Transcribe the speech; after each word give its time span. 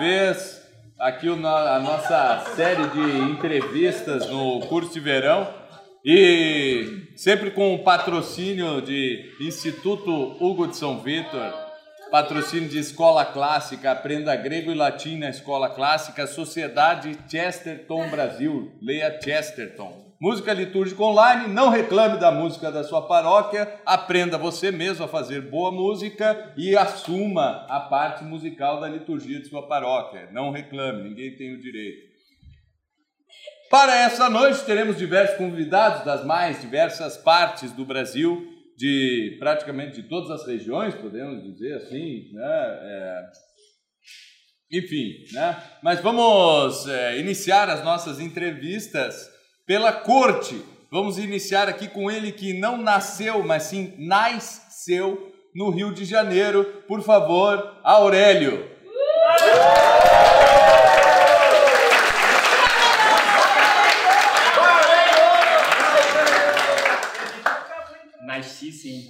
Vez 0.00 0.66
aqui 0.98 1.28
a 1.28 1.78
nossa 1.78 2.54
série 2.56 2.86
de 2.86 3.18
entrevistas 3.30 4.30
no 4.30 4.60
curso 4.60 4.94
de 4.94 4.98
verão. 4.98 5.46
E 6.02 7.12
sempre 7.14 7.50
com 7.50 7.74
o 7.74 7.80
patrocínio 7.80 8.80
de 8.80 9.30
Instituto 9.42 10.10
Hugo 10.42 10.68
de 10.68 10.78
São 10.78 11.00
Vitor, 11.00 11.52
patrocínio 12.10 12.68
de 12.68 12.78
Escola 12.78 13.24
Clássica, 13.24 13.92
Aprenda 13.92 14.34
Grego 14.34 14.72
e 14.72 14.74
Latim 14.74 15.18
na 15.18 15.30
Escola 15.30 15.70
Clássica, 15.70 16.26
Sociedade 16.26 17.16
Chesterton 17.28 18.08
Brasil, 18.10 18.72
leia 18.82 19.20
Chesterton. 19.22 20.10
Música 20.20 20.52
litúrgica 20.52 21.02
online, 21.02 21.48
não 21.48 21.70
reclame 21.70 22.18
da 22.18 22.30
música 22.30 22.70
da 22.70 22.84
sua 22.84 23.06
paróquia, 23.06 23.80
aprenda 23.86 24.36
você 24.36 24.70
mesmo 24.70 25.04
a 25.04 25.08
fazer 25.08 25.40
boa 25.40 25.70
música 25.70 26.52
e 26.58 26.76
assuma 26.76 27.64
a 27.68 27.80
parte 27.80 28.22
musical 28.24 28.80
da 28.80 28.88
liturgia 28.88 29.40
de 29.40 29.48
sua 29.48 29.66
paróquia. 29.66 30.28
Não 30.32 30.50
reclame, 30.50 31.08
ninguém 31.08 31.36
tem 31.36 31.54
o 31.54 31.60
direito. 31.60 32.10
Para 33.70 33.96
essa 33.96 34.28
noite 34.28 34.64
teremos 34.64 34.98
diversos 34.98 35.36
convidados 35.38 36.04
das 36.04 36.24
mais 36.24 36.60
diversas 36.60 37.16
partes 37.16 37.70
do 37.70 37.84
Brasil, 37.84 38.49
de 38.80 39.36
praticamente 39.38 40.00
de 40.00 40.08
todas 40.08 40.30
as 40.30 40.46
regiões, 40.46 40.94
podemos 40.94 41.42
dizer 41.44 41.74
assim, 41.74 42.32
né? 42.32 42.78
É... 42.82 43.22
Enfim, 44.72 45.16
né? 45.32 45.62
Mas 45.82 46.00
vamos 46.00 46.88
é, 46.88 47.18
iniciar 47.18 47.68
as 47.68 47.84
nossas 47.84 48.18
entrevistas 48.20 49.30
pela 49.66 49.92
corte. 49.92 50.62
Vamos 50.90 51.18
iniciar 51.18 51.68
aqui 51.68 51.88
com 51.88 52.10
ele 52.10 52.32
que 52.32 52.58
não 52.58 52.78
nasceu, 52.78 53.42
mas 53.42 53.64
sim 53.64 53.94
nasceu 53.98 55.30
no 55.54 55.68
Rio 55.68 55.92
de 55.92 56.06
Janeiro. 56.06 56.64
Por 56.88 57.02
favor, 57.02 57.78
Aurélio. 57.84 58.66
Sim. 68.70 69.08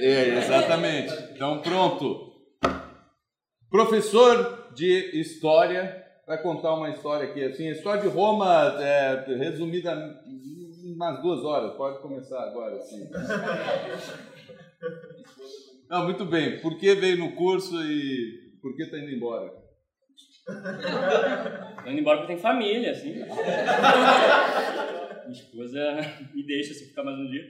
É, 0.00 0.38
exatamente. 0.38 1.12
Então 1.34 1.60
pronto. 1.60 2.32
Professor 3.70 4.72
de 4.74 5.20
História 5.20 6.02
vai 6.26 6.40
contar 6.42 6.74
uma 6.74 6.90
história 6.90 7.28
aqui, 7.28 7.42
assim, 7.42 7.68
a 7.68 7.72
história 7.72 8.02
de 8.02 8.08
Roma, 8.08 8.76
é, 8.80 9.24
resumida 9.36 9.92
em 10.26 10.94
umas 10.94 11.20
duas 11.22 11.44
horas, 11.44 11.76
pode 11.76 12.00
começar 12.00 12.40
agora, 12.42 12.76
assim. 12.76 13.08
Não, 15.88 16.04
muito 16.04 16.24
bem, 16.24 16.60
por 16.60 16.78
que 16.78 16.94
veio 16.94 17.18
no 17.18 17.32
curso 17.32 17.82
e 17.84 18.52
por 18.60 18.76
que 18.76 18.84
está 18.84 18.98
indo 18.98 19.10
embora? 19.10 19.50
Tô 21.84 21.90
indo 21.90 22.00
embora 22.00 22.18
porque 22.18 22.34
tem 22.34 22.42
família, 22.42 22.92
assim. 22.92 23.14
Minha 23.14 23.26
esposa 25.32 25.96
me 26.34 26.46
deixa 26.46 26.74
se 26.74 26.88
ficar 26.88 27.04
mais 27.04 27.18
um 27.18 27.30
dia. 27.30 27.44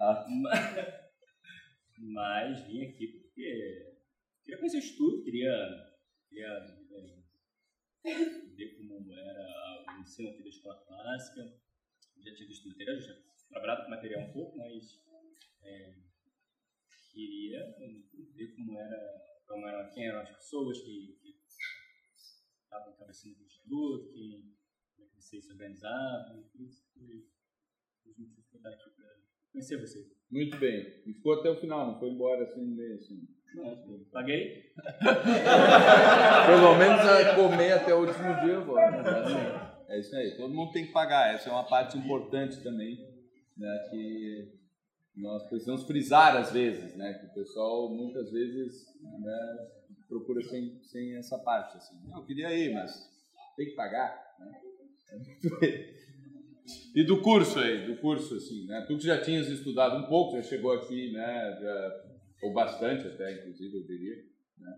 Ah. 0.00 0.24
Mas 1.98 2.64
vim 2.66 2.84
aqui 2.84 3.08
porque 3.08 3.96
queria 4.44 4.58
conhecer 4.58 4.76
o 4.76 4.80
estudo, 4.80 5.24
queria, 5.24 5.52
queria 6.28 6.64
ver 8.56 8.76
como 8.76 9.12
era 9.12 9.84
o 9.88 10.00
ensino 10.00 10.30
aqui 10.30 10.42
da 10.42 10.48
escola 10.48 10.84
clássica. 10.86 11.42
Já 12.18 12.34
tinha 12.34 12.48
visto 12.48 12.68
material, 12.68 13.00
já 13.00 13.14
trabalhado 13.48 13.84
com 13.84 13.90
material 13.90 14.22
um 14.22 14.32
pouco, 14.32 14.56
mas 14.56 15.02
é, 15.62 15.94
queria 17.12 17.76
ver 18.34 18.54
como 18.54 18.78
era, 18.78 19.40
como 19.46 19.66
era, 19.66 19.90
quem 19.90 20.06
eram 20.06 20.20
as 20.20 20.30
pessoas 20.30 20.80
que, 20.82 21.18
estavam 22.62 22.92
encabeçando 22.92 23.38
o 23.40 23.44
instituto, 23.44 24.12
quem, 24.12 24.56
como 24.94 25.06
é 25.06 25.10
que 25.10 25.16
vocês 25.16 25.44
se 25.44 25.52
organizavam, 25.52 26.48
isso 26.60 26.86
foi 26.92 27.26
os 28.04 28.18
motivos 28.18 28.66
aqui 28.66 28.90
para 29.58 29.66
conhecer 29.66 29.80
vocês. 29.80 30.06
Muito 30.30 30.56
bem. 30.58 30.86
E 31.06 31.12
ficou 31.14 31.34
até 31.34 31.50
o 31.50 31.60
final, 31.60 31.86
não 31.86 31.98
foi 31.98 32.10
embora 32.10 32.44
assim 32.44 32.64
meio 32.64 32.94
assim. 32.94 33.26
Paguei? 34.12 34.72
Pelo 36.46 36.76
menos 36.76 37.00
a 37.00 37.34
comer 37.34 37.72
até 37.72 37.94
o 37.94 38.00
último 38.00 38.34
dia 38.42 38.54
eu 38.54 38.64
vou. 38.64 38.76
Né? 38.76 39.02
É 39.88 39.98
isso 39.98 40.14
aí, 40.14 40.36
todo 40.36 40.54
mundo 40.54 40.72
tem 40.72 40.86
que 40.86 40.92
pagar. 40.92 41.34
Essa 41.34 41.48
é 41.48 41.52
uma 41.52 41.66
parte 41.66 41.96
importante 41.96 42.62
também, 42.62 42.98
né, 43.56 43.88
que 43.90 44.52
nós 45.16 45.48
precisamos 45.48 45.84
frisar 45.84 46.36
às 46.36 46.52
vezes, 46.52 46.94
né, 46.94 47.14
que 47.14 47.26
o 47.26 47.32
pessoal 47.34 47.88
muitas 47.90 48.30
vezes 48.30 48.84
né, 49.18 49.68
procura 50.06 50.42
sem, 50.42 50.78
sem 50.84 51.16
essa 51.16 51.38
parte. 51.38 51.78
Assim. 51.78 51.96
Eu 52.14 52.24
queria 52.26 52.54
ir, 52.54 52.74
mas 52.74 52.92
tem 53.56 53.66
que 53.66 53.74
pagar. 53.74 54.14
Né? 54.38 54.52
E 56.94 57.02
do 57.04 57.22
curso 57.22 57.58
aí, 57.58 57.86
do 57.86 57.96
curso 57.96 58.34
assim, 58.34 58.66
né? 58.66 58.84
Tu 58.86 58.96
que 58.98 59.04
já 59.04 59.20
tinhas 59.20 59.48
estudado 59.48 59.96
um 59.96 60.08
pouco, 60.08 60.36
já 60.36 60.42
chegou 60.42 60.72
aqui, 60.72 61.12
né? 61.12 61.58
Já 61.60 62.08
ou 62.42 62.52
bastante 62.52 63.06
até, 63.06 63.32
inclusive, 63.32 63.76
eu 63.76 63.86
diria. 63.86 64.16
Né? 64.58 64.74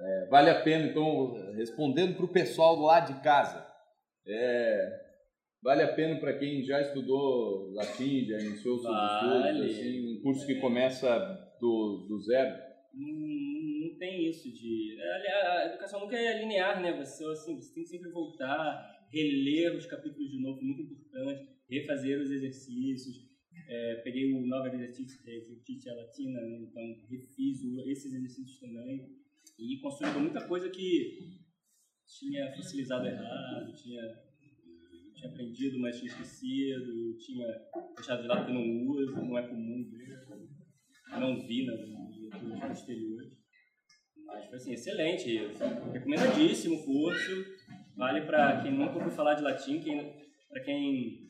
É, 0.00 0.26
vale 0.28 0.50
a 0.50 0.62
pena, 0.62 0.86
então, 0.86 1.32
respondendo 1.54 2.16
para 2.16 2.24
o 2.24 2.32
pessoal 2.32 2.76
lado 2.76 3.14
de 3.14 3.22
casa, 3.22 3.66
é, 4.26 5.00
vale 5.62 5.82
a 5.82 5.94
pena 5.94 6.18
para 6.18 6.38
quem 6.38 6.62
já 6.64 6.80
estudou 6.80 7.72
latim, 7.72 8.24
já 8.24 8.38
iniciou 8.38 8.78
seus 8.78 8.94
vale. 8.94 9.50
estudos, 9.50 9.76
assim, 9.76 10.18
um 10.18 10.22
curso 10.22 10.46
que 10.46 10.60
começa 10.60 11.18
do, 11.60 12.06
do 12.08 12.18
zero? 12.20 12.70
Não, 12.94 13.88
não 13.88 13.98
tem 13.98 14.28
isso 14.28 14.50
de... 14.52 14.98
A 15.00 15.66
educação 15.66 16.00
nunca 16.00 16.16
é 16.16 16.38
linear, 16.38 16.80
né? 16.80 16.92
Você, 16.98 17.24
assim, 17.26 17.60
você 17.60 17.74
tem 17.74 17.82
que 17.84 17.90
sempre 17.90 18.10
voltar, 18.10 18.99
reler 19.10 19.76
os 19.76 19.86
capítulos 19.86 20.30
de 20.30 20.40
novo, 20.40 20.62
muito 20.62 20.82
importante, 20.82 21.48
refazer 21.68 22.20
os 22.20 22.30
exercícios, 22.30 23.28
é, 23.68 23.96
peguei 23.96 24.32
o 24.32 24.46
novo 24.46 24.68
exercício, 24.68 25.22
exercício 25.22 25.94
latina, 25.94 26.40
né? 26.40 26.58
então 26.60 26.82
refiz 27.08 27.62
esses 27.86 28.12
exercícios 28.14 28.58
também 28.58 29.20
e 29.58 29.78
construí 29.78 30.10
muita 30.18 30.46
coisa 30.46 30.70
que 30.70 31.40
tinha 32.06 32.52
facilizado 32.54 33.06
errado, 33.06 33.72
tinha, 33.72 34.02
tinha 35.14 35.30
aprendido, 35.30 35.78
mas 35.78 35.98
tinha 35.98 36.10
esquecido, 36.10 37.16
tinha 37.18 37.46
deixado 37.94 38.22
de 38.22 38.28
lado 38.28 38.46
que 38.46 38.52
não 38.52 38.86
uso, 38.86 39.16
não 39.16 39.38
é 39.38 39.46
comum 39.46 39.88
ver, 39.90 40.26
não 41.18 41.46
vi 41.46 41.66
na, 41.66 41.76
nos 41.76 42.60
posteriores. 42.60 43.38
Mas 44.26 44.46
foi 44.46 44.56
assim, 44.56 44.72
excelente, 44.72 45.38
recomendadíssimo 45.92 46.76
o 46.76 46.84
curso, 46.84 47.44
vale 48.00 48.22
para 48.22 48.62
quem 48.62 48.72
nunca 48.72 48.94
ouviu 48.94 49.10
falar 49.10 49.34
de 49.34 49.42
latim, 49.42 49.78
para 50.48 50.62
quem 50.62 51.28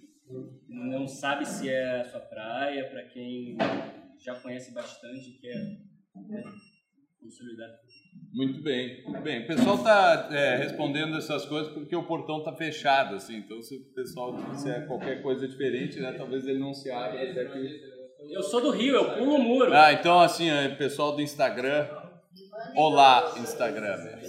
não 0.68 1.08
sabe 1.08 1.44
se 1.44 1.68
é 1.68 2.00
a 2.02 2.04
sua 2.04 2.20
praia, 2.20 2.88
para 2.88 3.02
quem 3.02 3.58
já 4.24 4.36
conhece 4.36 4.72
bastante, 4.72 5.32
quer 5.40 5.56
né, 5.56 6.44
consolidar. 7.20 7.70
Muito 8.32 8.62
bem, 8.62 9.02
muito 9.04 9.20
bem. 9.20 9.42
O 9.42 9.46
pessoal 9.48 9.74
está 9.74 10.28
é, 10.30 10.56
respondendo 10.58 11.16
essas 11.16 11.44
coisas 11.44 11.72
porque 11.72 11.96
o 11.96 12.06
portão 12.06 12.38
está 12.38 12.54
fechado, 12.54 13.16
assim. 13.16 13.38
Então, 13.38 13.60
se 13.60 13.74
o 13.74 13.92
pessoal 13.92 14.36
disser 14.52 14.86
qualquer 14.86 15.20
coisa 15.22 15.48
diferente, 15.48 15.98
né, 15.98 16.12
talvez 16.12 16.46
ele 16.46 16.60
não 16.60 16.72
se 16.72 16.88
abra 16.92 17.30
até 17.30 17.46
que... 17.46 17.90
Eu 18.30 18.42
sou 18.44 18.60
do 18.60 18.70
Rio, 18.70 18.94
eu 18.94 19.16
pulo 19.16 19.34
o 19.34 19.42
muro. 19.42 19.74
Ah, 19.74 19.92
então 19.92 20.20
assim, 20.20 20.48
pessoal 20.78 21.16
do 21.16 21.22
Instagram, 21.22 21.88
olá 22.76 23.34
Instagram. 23.38 24.19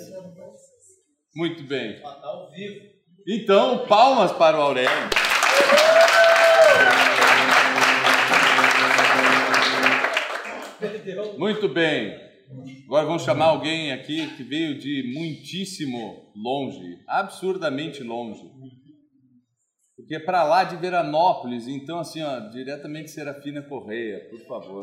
Muito 1.36 1.64
bem. 1.64 2.02
Então, 3.28 3.86
palmas 3.88 4.32
para 4.34 4.58
o 4.58 4.62
Aurélio. 4.62 4.90
Muito 11.38 11.70
bem. 11.70 12.20
Agora 12.86 13.06
vamos 13.06 13.24
chamar 13.24 13.46
alguém 13.46 13.94
aqui 13.94 14.28
que 14.36 14.44
veio 14.44 14.78
de 14.78 15.14
muitíssimo 15.16 16.32
longe, 16.36 17.00
absurdamente 17.08 18.04
longe. 18.04 18.52
Porque 19.96 20.16
é 20.16 20.20
para 20.20 20.44
lá 20.44 20.66
de 20.66 20.76
Veranópolis, 20.76 21.68
então 21.68 22.00
assim, 22.00 22.22
ó, 22.22 22.40
diretamente 22.50 23.12
Serafina 23.12 23.62
Correia, 23.62 24.28
por 24.30 24.40
favor. 24.48 24.82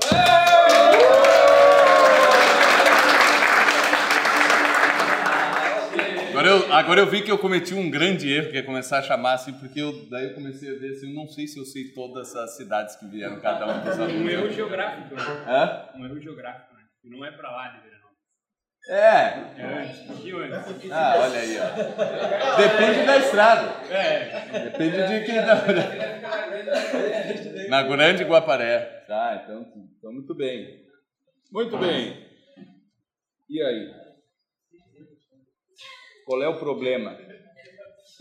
Agora 6.39 6.51
eu, 6.51 6.73
agora 6.73 7.01
eu 7.01 7.07
vi 7.11 7.21
que 7.21 7.33
eu 7.33 7.37
cometi 7.37 7.75
um 7.75 7.91
grande 7.91 8.33
erro, 8.33 8.53
que 8.53 8.59
é 8.59 8.63
começar 8.63 9.01
a 9.01 9.03
chamar 9.03 9.33
assim, 9.33 9.53
porque 9.55 9.81
eu, 9.81 10.09
daí 10.09 10.27
eu 10.27 10.35
comecei 10.35 10.71
a 10.71 10.79
ver 10.79 10.93
assim, 10.93 11.09
eu 11.09 11.15
não 11.17 11.27
sei 11.27 11.49
se 11.49 11.59
eu 11.59 11.65
sei 11.65 11.93
todas 11.93 12.33
as 12.37 12.57
cidades 12.57 12.95
que 12.95 13.07
vieram, 13.07 13.41
cada 13.41 13.67
uma 13.67 13.79
dos 13.79 13.99
alunos. 13.99 14.23
Um 14.23 14.29
erro 14.29 14.49
geográfico, 14.49 15.17
né? 15.17 15.23
Hã? 15.49 15.99
Um 15.99 16.05
erro 16.05 16.21
geográfico, 16.21 16.73
né? 16.77 16.83
Não 17.03 17.25
é 17.25 17.33
pra 17.33 17.51
lá 17.51 17.71
de 17.71 17.81
Veranópolis. 17.83 18.19
É. 18.89 19.61
É 19.61 19.83
antes, 19.83 20.23
de 20.23 20.33
antes. 20.33 20.93
Ah, 20.93 21.15
olha 21.19 21.41
aí, 21.41 21.59
ó. 21.59 22.57
Depende 22.57 23.05
da 23.05 23.17
estrada. 23.19 23.93
É. 23.93 24.61
Depende 24.71 25.09
de 25.09 25.27
quem 25.27 25.45
dá. 25.45 25.57
Na 27.69 27.83
Grande 27.83 28.23
Guaparé. 28.23 29.05
Tá, 29.09 29.43
então, 29.43 29.67
então 29.99 30.13
muito 30.13 30.37
bem. 30.37 30.87
Muito 31.51 31.77
bem. 31.79 32.29
E 33.51 33.61
aí? 33.61 33.98
Qual 36.29 36.43
é 36.43 36.49
o 36.49 36.59
problema? 36.59 37.17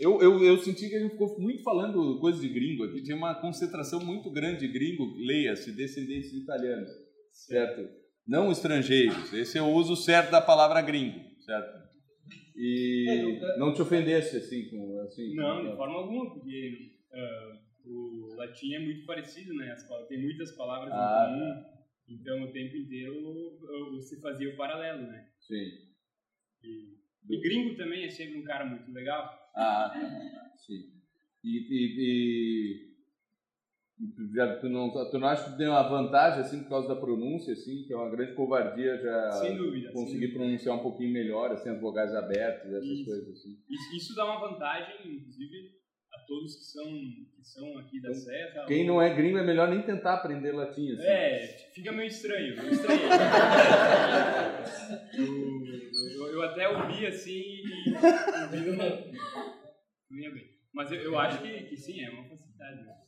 Eu, 0.00 0.22
eu, 0.22 0.42
eu 0.42 0.56
senti 0.56 0.88
que 0.88 0.96
a 0.96 0.98
gente 0.98 1.10
ficou 1.12 1.38
muito 1.38 1.62
falando 1.62 2.18
coisa 2.20 2.40
de 2.40 2.48
gringo 2.48 2.84
aqui, 2.84 3.02
tinha 3.02 3.14
uma 3.14 3.34
concentração 3.34 4.00
muito 4.00 4.30
grande 4.30 4.60
de 4.60 4.68
gringo, 4.72 5.14
leia-se, 5.18 5.72
descendentes 5.72 6.30
de 6.30 6.38
italianos, 6.38 6.88
certo? 7.30 7.86
Não 8.26 8.50
estrangeiros, 8.50 9.30
esse 9.34 9.58
é 9.58 9.62
o 9.62 9.68
uso 9.68 9.94
certo 9.94 10.30
da 10.30 10.40
palavra 10.40 10.80
gringo, 10.80 11.20
certo? 11.40 11.86
E 12.56 13.40
não 13.58 13.74
te 13.74 13.82
ofendesse 13.82 14.38
assim 14.38 14.70
com 14.70 15.00
assim. 15.00 15.34
Não, 15.34 15.70
de 15.70 15.76
forma 15.76 15.96
alguma, 15.96 16.32
porque 16.32 16.92
uh, 17.12 17.90
o 17.90 18.34
latim 18.36 18.72
é 18.72 18.78
muito 18.78 19.04
parecido, 19.04 19.52
né? 19.52 19.76
tem 20.08 20.22
muitas 20.22 20.52
palavras 20.52 20.90
ah, 20.94 21.28
em 21.28 21.38
comum, 21.38 21.64
então 22.08 22.42
o 22.44 22.52
tempo 22.52 22.74
inteiro 22.74 23.58
você 23.92 24.18
fazia 24.18 24.48
o 24.48 24.56
paralelo, 24.56 25.02
né? 25.02 25.28
Sim. 25.40 25.88
E, 26.64 26.98
e 27.28 27.40
gringo 27.40 27.76
também 27.76 28.04
é 28.04 28.10
sempre 28.10 28.38
um 28.38 28.44
cara 28.44 28.64
muito 28.64 28.90
legal. 28.92 29.28
Ah, 29.54 29.92
sim. 30.56 30.92
E, 31.44 31.48
e, 31.48 31.94
e 31.98 32.88
já, 34.34 34.56
tu, 34.58 34.68
não, 34.68 34.90
tu 35.10 35.18
não 35.18 35.28
acha 35.28 35.50
que 35.50 35.56
tem 35.56 35.66
uma 35.66 35.88
vantagem 35.88 36.40
assim 36.40 36.62
por 36.62 36.68
causa 36.68 36.88
da 36.88 36.96
pronúncia, 36.96 37.52
assim, 37.52 37.84
que 37.84 37.92
é 37.92 37.96
uma 37.96 38.10
grande 38.10 38.34
covardia 38.34 38.96
já 38.96 39.32
sem 39.32 39.56
dúvida, 39.56 39.90
conseguir 39.92 40.10
sem 40.10 40.20
dúvida. 40.20 40.38
pronunciar 40.38 40.76
um 40.76 40.82
pouquinho 40.82 41.12
melhor, 41.12 41.50
assim, 41.50 41.70
as 41.70 41.80
vogais 41.80 42.14
abertas, 42.14 42.72
essas 42.72 42.88
isso. 42.88 43.04
coisas 43.04 43.28
assim. 43.28 43.58
Isso, 43.68 43.96
isso 43.96 44.14
dá 44.14 44.24
uma 44.24 44.48
vantagem, 44.48 44.94
inclusive, 45.04 45.72
a 46.12 46.18
todos 46.20 46.54
que 46.54 46.64
são, 46.64 46.84
que 46.84 47.42
são 47.42 47.76
aqui 47.78 48.00
da 48.00 48.10
então, 48.10 48.20
Serra. 48.20 48.66
Quem 48.66 48.82
ou... 48.82 48.94
não 48.94 49.02
é 49.02 49.12
gringo 49.14 49.38
é 49.38 49.44
melhor 49.44 49.68
nem 49.68 49.82
tentar 49.82 50.14
aprender 50.14 50.52
latim. 50.52 50.92
Assim. 50.92 51.02
É, 51.02 51.46
fica 51.74 51.90
meio 51.90 52.08
estranho. 52.08 52.56
Meio 52.56 52.70
estranho. 52.70 53.00
eu, 56.32 56.42
até 56.42 56.68
ouvi 56.68 57.06
assim 57.06 57.40
e 57.40 57.94
ouvi 58.42 58.76
não, 60.10 60.18
ia 60.18 60.30
bem. 60.30 60.48
Mas 60.72 60.92
eu, 60.92 61.00
eu 61.00 61.18
acho 61.18 61.42
que, 61.42 61.62
que 61.64 61.76
sim, 61.76 62.04
é 62.04 62.10
uma 62.10 62.28
facilidade. 62.28 62.98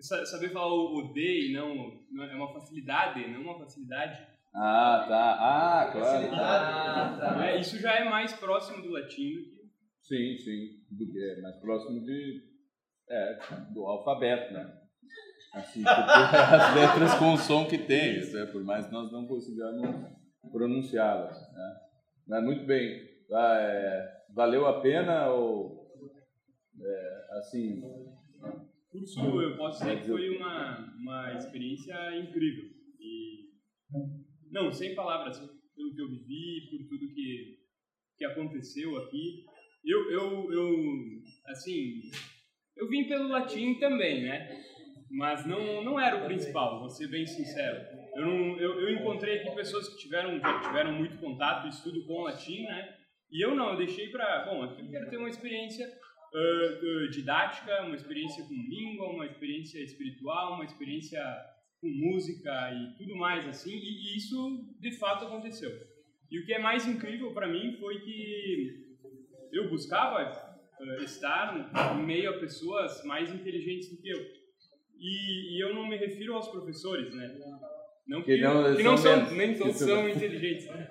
Saber 0.00 0.50
falar 0.50 0.72
o, 0.72 1.12
D 1.12 1.48
e 1.48 1.52
não, 1.52 2.02
não. 2.10 2.24
É 2.24 2.34
uma 2.34 2.52
facilidade, 2.52 3.26
não 3.28 3.42
uma 3.42 3.58
facilidade. 3.58 4.26
Ah, 4.54 5.04
tá. 5.08 5.36
Ah, 5.40 5.92
claro. 5.92 6.34
Ah, 6.34 7.16
tá. 7.18 7.46
É, 7.46 7.60
isso 7.60 7.78
já 7.78 7.94
é 7.94 8.04
mais 8.04 8.32
próximo 8.32 8.82
do 8.82 8.90
latim 8.90 9.34
do 9.34 9.44
que 9.44 9.64
Sim, 10.02 10.36
sim. 10.36 10.84
Do 10.90 11.10
que 11.10 11.18
é 11.18 11.40
mais 11.40 11.56
próximo 11.56 12.04
de, 12.04 12.42
é, 13.08 13.38
do 13.72 13.84
alfabeto, 13.86 14.52
né? 14.52 14.80
Assim, 15.54 15.82
porque 15.82 16.00
as 16.54 16.74
letras 16.74 17.14
com 17.14 17.32
o 17.32 17.38
som 17.38 17.66
que 17.66 17.78
tem, 17.78 18.20
né? 18.32 18.46
por 18.46 18.62
mais 18.64 18.86
que 18.86 18.92
nós 18.92 19.10
não 19.10 19.26
consigamos 19.26 19.88
pronunciá-las. 20.52 21.40
Né? 21.52 21.80
Mas 22.26 22.42
muito 22.42 22.64
bem. 22.64 23.08
Ah, 23.30 23.56
é, 23.60 24.24
valeu 24.30 24.66
a 24.66 24.80
pena 24.80 25.28
ou 25.28 25.90
é, 26.80 27.38
assim? 27.38 27.82
Curso 28.90 29.20
eu 29.42 29.56
posso 29.56 29.84
dizer 29.84 30.02
que 30.02 30.08
foi 30.08 30.36
uma, 30.36 30.94
uma 30.96 31.34
experiência 31.34 31.94
incrível. 32.16 32.70
E, 33.00 33.50
não, 34.50 34.72
sem 34.72 34.94
palavras, 34.94 35.38
pelo 35.74 35.94
que 35.94 36.00
eu 36.00 36.08
vivi, 36.08 36.68
por 36.70 36.88
tudo 36.88 37.12
que, 37.12 37.58
que 38.16 38.24
aconteceu 38.24 38.96
aqui. 38.98 39.44
Eu, 39.84 40.10
eu, 40.10 40.52
eu, 40.52 40.76
assim, 41.46 42.00
eu 42.76 42.88
vim 42.88 43.06
pelo 43.06 43.28
latim 43.28 43.74
também, 43.78 44.22
né? 44.22 44.64
Mas 45.10 45.46
não, 45.46 45.84
não 45.84 46.00
era 46.00 46.22
o 46.22 46.24
principal, 46.24 46.80
vou 46.80 46.88
ser 46.88 47.08
bem 47.08 47.26
sincero. 47.26 48.03
Eu, 48.14 48.26
não, 48.26 48.58
eu, 48.58 48.80
eu 48.80 48.90
encontrei 48.92 49.40
aqui 49.40 49.54
pessoas 49.54 49.88
que 49.88 49.98
tiveram, 49.98 50.40
tiveram 50.62 50.92
muito 50.92 51.18
contato, 51.18 51.66
estudo 51.66 52.04
com 52.06 52.22
latim, 52.22 52.62
né? 52.62 52.96
E 53.30 53.44
eu 53.44 53.54
não, 53.54 53.70
eu 53.70 53.76
deixei 53.76 54.08
para, 54.08 54.44
bom, 54.44 54.62
aqui 54.62 54.80
eu 54.80 54.90
quero 54.90 55.10
ter 55.10 55.16
uma 55.16 55.28
experiência 55.28 55.84
uh, 55.86 57.04
uh, 57.04 57.10
didática, 57.10 57.82
uma 57.82 57.96
experiência 57.96 58.44
com 58.44 58.54
língua, 58.54 59.08
uma 59.08 59.26
experiência 59.26 59.80
espiritual, 59.82 60.54
uma 60.54 60.64
experiência 60.64 61.20
com 61.80 61.88
música 61.88 62.72
e 62.72 62.96
tudo 62.96 63.16
mais 63.16 63.46
assim, 63.48 63.72
e, 63.72 64.14
e 64.14 64.16
isso 64.16 64.76
de 64.78 64.92
fato 64.92 65.24
aconteceu. 65.24 65.70
E 66.30 66.38
o 66.38 66.46
que 66.46 66.54
é 66.54 66.58
mais 66.58 66.86
incrível 66.86 67.32
para 67.34 67.48
mim 67.48 67.76
foi 67.80 67.98
que 68.00 68.96
eu 69.52 69.68
buscava 69.68 70.30
uh, 70.80 71.02
estar 71.02 71.98
em 71.98 72.04
meio 72.04 72.30
a 72.30 72.38
pessoas 72.38 73.02
mais 73.04 73.34
inteligentes 73.34 73.90
do 73.90 74.00
que 74.00 74.08
eu. 74.08 74.20
E, 75.00 75.56
e 75.56 75.60
eu 75.60 75.74
não 75.74 75.88
me 75.88 75.96
refiro 75.96 76.34
aos 76.34 76.48
professores, 76.48 77.12
né? 77.12 77.36
Não 78.06 78.22
que, 78.22 78.36
que 78.36 78.42
não, 78.42 78.76
que 78.76 78.82
não 78.82 78.96
são, 78.98 79.30
nem 79.32 79.56
todos 79.56 79.76
são 79.76 80.06
inteligentes. 80.08 80.66
Né? 80.66 80.88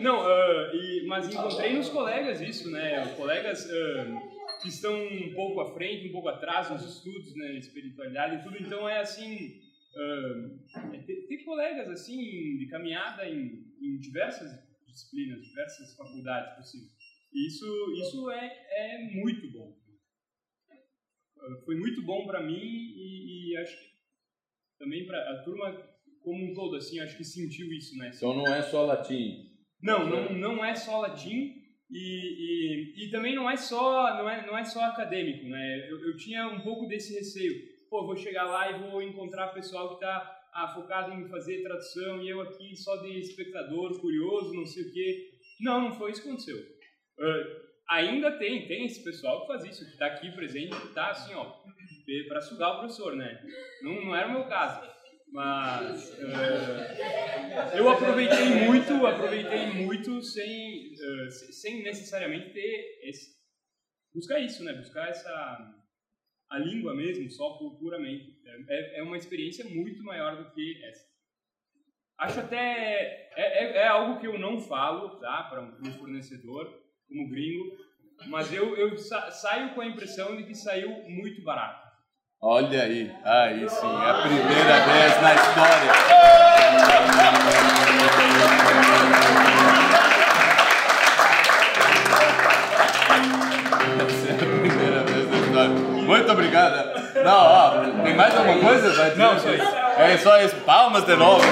Não, 0.00 0.20
uh, 0.20 0.74
e, 0.74 1.06
mas 1.06 1.28
encontrei 1.28 1.74
nos 1.74 1.90
colegas 1.90 2.40
isso, 2.40 2.70
né? 2.70 3.06
Colegas 3.16 3.66
uh, 3.66 4.60
que 4.62 4.68
estão 4.68 4.96
um 4.96 5.34
pouco 5.34 5.60
à 5.60 5.74
frente, 5.74 6.08
um 6.08 6.12
pouco 6.12 6.28
atrás 6.28 6.70
nos 6.70 6.82
estudos, 6.84 7.34
né? 7.36 7.58
Espiritualidade 7.58 8.36
e 8.36 8.42
tudo. 8.42 8.56
Então 8.56 8.88
é 8.88 9.00
assim, 9.00 9.60
uh, 9.94 10.94
é 10.94 10.98
ter, 11.02 11.26
ter, 11.26 11.44
colegas 11.44 11.90
assim 11.90 12.16
de 12.56 12.66
caminhada 12.70 13.28
em, 13.28 13.66
em 13.82 13.98
diversas 13.98 14.50
disciplinas, 14.86 15.42
diversas 15.42 15.94
faculdades 15.94 16.56
possíveis. 16.56 16.92
Isso, 17.34 17.66
isso 18.02 18.30
é, 18.30 18.66
é 18.70 18.98
muito 19.12 19.50
bom. 19.52 19.76
Foi 21.64 21.76
muito 21.76 22.02
bom 22.02 22.26
para 22.26 22.42
mim 22.42 22.58
e, 22.58 23.52
e, 23.52 23.56
acho 23.58 23.78
que 23.78 23.87
também 24.78 25.06
para 25.06 25.18
a 25.18 25.42
turma 25.42 25.76
como 26.22 26.50
um 26.50 26.54
todo, 26.54 26.76
assim, 26.76 27.00
acho 27.00 27.16
que 27.16 27.24
sentiu 27.24 27.72
isso, 27.72 27.96
né? 27.96 28.10
Então 28.14 28.34
não 28.34 28.46
é 28.46 28.62
só 28.62 28.84
latim. 28.84 29.46
Não, 29.82 30.08
não, 30.08 30.32
não 30.32 30.64
é 30.64 30.74
só 30.74 31.00
latim 31.00 31.54
e, 31.90 33.00
e, 33.00 33.06
e 33.06 33.10
também 33.10 33.34
não 33.34 33.48
é 33.48 33.56
só 33.56 34.16
não 34.18 34.28
é, 34.28 34.46
não 34.46 34.58
é 34.58 34.64
só 34.64 34.82
acadêmico, 34.84 35.48
né? 35.48 35.90
Eu, 35.90 36.08
eu 36.08 36.16
tinha 36.16 36.46
um 36.48 36.60
pouco 36.60 36.86
desse 36.86 37.14
receio. 37.14 37.54
Pô, 37.88 38.04
vou 38.04 38.16
chegar 38.16 38.44
lá 38.44 38.70
e 38.70 38.90
vou 38.90 39.00
encontrar 39.02 39.48
pessoal 39.48 39.88
que 39.88 39.94
está 39.94 40.38
ah, 40.52 40.68
focado 40.74 41.12
em 41.12 41.28
fazer 41.28 41.62
tradução 41.62 42.22
e 42.22 42.28
eu 42.28 42.40
aqui 42.40 42.76
só 42.76 42.96
de 42.96 43.18
espectador, 43.18 43.98
curioso, 44.00 44.52
não 44.52 44.66
sei 44.66 44.82
o 44.84 44.92
quê. 44.92 45.30
Não, 45.60 45.80
não 45.80 45.92
foi 45.92 46.10
isso 46.10 46.22
que 46.22 46.28
aconteceu. 46.28 46.58
Uh, 46.58 47.68
ainda 47.88 48.38
tem, 48.38 48.66
tem 48.66 48.84
esse 48.84 49.02
pessoal 49.02 49.42
que 49.42 49.46
faz 49.46 49.64
isso, 49.64 49.84
que 49.84 49.92
está 49.92 50.06
aqui 50.06 50.30
presente, 50.32 50.78
que 50.78 50.88
está 50.88 51.10
assim, 51.10 51.34
ó, 51.34 51.54
para 52.28 52.40
sugar 52.40 52.72
o 52.72 52.78
professor, 52.78 53.14
né? 53.16 53.42
Não, 53.82 54.04
não 54.06 54.16
era 54.16 54.28
o 54.28 54.32
meu 54.32 54.44
caso. 54.44 54.88
Mas 55.30 56.10
uh, 56.14 57.76
eu 57.76 57.88
aproveitei 57.88 58.46
muito, 58.66 59.06
aproveitei 59.06 59.66
muito 59.66 60.22
sem, 60.22 60.94
uh, 60.94 61.30
sem 61.30 61.82
necessariamente 61.82 62.54
ter 62.54 63.00
esse. 63.02 63.36
Buscar 64.14 64.40
isso, 64.40 64.64
né? 64.64 64.72
Buscar 64.72 65.08
essa. 65.08 65.30
a 66.50 66.58
língua 66.58 66.94
mesmo, 66.94 67.30
só 67.30 67.58
puramente. 67.78 68.38
É, 68.68 69.00
é 69.00 69.02
uma 69.02 69.18
experiência 69.18 69.66
muito 69.66 70.02
maior 70.02 70.42
do 70.42 70.50
que 70.52 70.82
essa. 70.84 71.06
Acho 72.18 72.40
até. 72.40 73.28
É, 73.36 73.64
é, 73.64 73.76
é 73.82 73.86
algo 73.86 74.18
que 74.20 74.26
eu 74.26 74.38
não 74.38 74.58
falo, 74.58 75.20
tá? 75.20 75.42
Para 75.44 75.62
um 75.62 75.92
fornecedor 75.92 76.66
como 77.06 77.28
gringo, 77.28 77.76
mas 78.26 78.52
eu, 78.52 78.76
eu 78.76 78.96
sa 78.98 79.30
saio 79.30 79.74
com 79.74 79.80
a 79.80 79.86
impressão 79.86 80.36
de 80.36 80.44
que 80.44 80.54
saiu 80.54 80.90
muito 81.08 81.42
barato. 81.42 81.87
Olha 82.40 82.82
aí, 82.84 83.12
aí 83.24 83.68
sim, 83.68 84.00
é 84.00 84.10
a 84.10 84.14
primeira 84.14 84.78
vez 84.86 85.20
na 85.20 85.34
história. 85.34 85.90
Essa 94.06 94.28
é 94.28 94.34
a 94.34 94.36
primeira 94.36 95.02
vez 95.02 95.28
na 95.28 95.36
história. 95.36 95.68
Muito 95.68 96.30
obrigada. 96.30 96.94
Não, 97.24 97.44
ó, 97.44 97.70
tem 98.04 98.14
mais 98.14 98.36
alguma 98.36 98.60
coisa? 98.60 98.94
Vai 98.94 99.10
dizer? 99.10 99.20
Não, 99.20 99.36
só 99.36 99.50
isso. 99.50 99.76
É 99.98 100.16
só 100.18 100.40
isso. 100.40 100.56
Palmas 100.60 101.04
de 101.04 101.16
novo. 101.16 101.42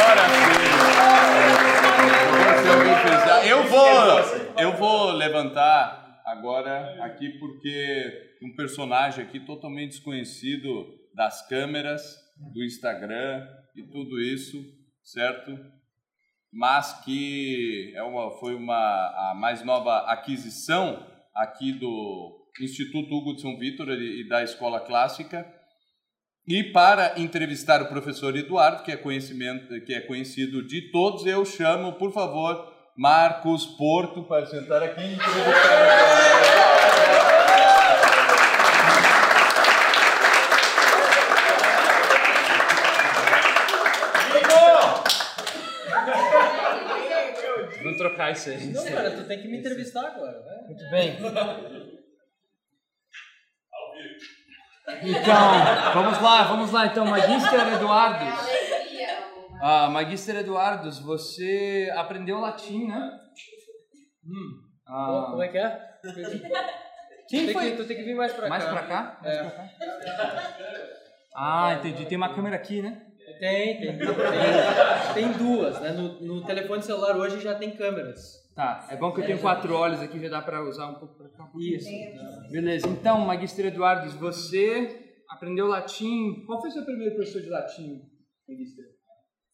Agora 0.00 0.22
sim. 3.42 3.50
Eu 3.50 3.64
vou, 3.64 4.22
eu 4.56 4.72
vou 4.72 5.10
levantar 5.12 6.05
agora 6.26 7.04
aqui 7.04 7.38
porque 7.38 8.36
um 8.42 8.54
personagem 8.56 9.24
aqui 9.24 9.38
totalmente 9.38 9.90
desconhecido 9.90 10.86
das 11.14 11.46
câmeras, 11.48 12.02
do 12.52 12.64
Instagram 12.64 13.46
e 13.76 13.84
tudo 13.84 14.20
isso, 14.20 14.62
certo? 15.02 15.56
Mas 16.52 17.04
que 17.04 17.92
é 17.94 18.02
uma, 18.02 18.32
foi 18.38 18.54
uma 18.54 18.74
a 18.74 19.34
mais 19.36 19.64
nova 19.64 20.10
aquisição 20.10 21.06
aqui 21.34 21.72
do 21.72 22.50
Instituto 22.60 23.14
Hugo 23.14 23.34
de 23.34 23.42
São 23.42 23.56
Vitor 23.58 23.88
e 23.90 24.26
da 24.28 24.42
Escola 24.42 24.80
Clássica. 24.80 25.46
E 26.48 26.64
para 26.64 27.18
entrevistar 27.20 27.82
o 27.82 27.88
professor 27.88 28.36
Eduardo, 28.36 28.82
que 28.82 28.92
é, 28.92 28.96
conhecimento, 28.96 29.80
que 29.84 29.92
é 29.92 30.00
conhecido 30.00 30.66
de 30.66 30.90
todos, 30.90 31.26
eu 31.26 31.44
chamo, 31.44 31.94
por 31.94 32.12
favor, 32.12 32.75
Marcos 32.96 33.66
Porto 33.66 34.22
para 34.22 34.46
sentar 34.46 34.82
aqui 34.82 35.02
e 35.02 35.18
Não 47.84 47.96
trocar 47.98 48.32
isso 48.32 48.48
aí. 48.48 48.66
Não, 48.72 48.84
cara, 48.84 49.10
tu 49.10 49.24
tem 49.24 49.42
que 49.42 49.48
me 49.48 49.58
entrevistar 49.58 50.06
agora, 50.06 50.40
né? 50.40 50.62
Muito 50.66 50.90
bem. 50.90 51.18
Então, 55.02 55.92
vamos 55.94 56.22
lá, 56.22 56.42
vamos 56.44 56.70
lá. 56.70 56.86
Então, 56.86 57.04
Magister 57.04 57.72
Eduardos. 57.74 58.75
Ah, 59.60 59.88
Magister 59.90 60.36
Eduardos, 60.36 60.98
você 60.98 61.90
aprendeu 61.96 62.38
latim, 62.40 62.86
né? 62.86 63.10
Hum. 64.24 64.60
Ah, 64.86 65.26
Como 65.30 65.42
é 65.42 65.48
que 65.48 65.58
é? 65.58 65.80
Quem 67.28 67.52
foi? 67.52 67.70
que- 67.72 67.76
tu 67.76 67.84
tem 67.86 67.96
que 67.96 68.04
vir 68.04 68.14
mais 68.14 68.32
pra 68.32 68.48
Mais 68.48 68.64
cá. 68.64 68.70
pra 68.70 68.82
cá? 68.86 69.18
Mais 69.22 69.36
É. 69.36 69.42
pra 69.42 69.50
cá? 69.50 69.68
Ah, 71.34 71.74
entendi. 71.78 72.06
Tem 72.06 72.16
uma 72.16 72.34
câmera 72.34 72.56
aqui, 72.56 72.80
né? 72.82 73.02
Tem, 73.40 73.78
tem, 73.80 73.98
tem, 73.98 74.06
tem 75.14 75.32
duas, 75.32 75.80
né? 75.80 75.90
No, 75.92 76.20
no 76.22 76.44
telefone 76.46 76.82
celular 76.82 77.16
hoje 77.16 77.40
já 77.40 77.54
tem 77.56 77.76
câmeras. 77.76 78.46
Tá, 78.54 78.86
é 78.90 78.96
bom 78.96 79.12
que 79.12 79.20
eu 79.20 79.26
tenho 79.26 79.40
quatro 79.40 79.74
olhos 79.74 80.00
aqui, 80.00 80.18
já 80.20 80.28
dá 80.30 80.40
pra 80.40 80.62
usar 80.62 80.86
um 80.86 80.94
pouco 80.94 81.16
pra 81.16 81.28
cá. 81.28 81.50
Isso. 81.58 81.88
Beleza, 82.50 82.88
então, 82.88 83.18
Magister 83.20 83.66
Eduardo, 83.66 84.08
você 84.18 85.14
aprendeu 85.28 85.66
latim. 85.66 86.44
Qual 86.46 86.60
foi 86.60 86.70
o 86.70 86.72
seu 86.72 86.84
primeiro 86.84 87.16
professor 87.16 87.42
de 87.42 87.50
latim, 87.50 88.00
Magister? 88.48 88.84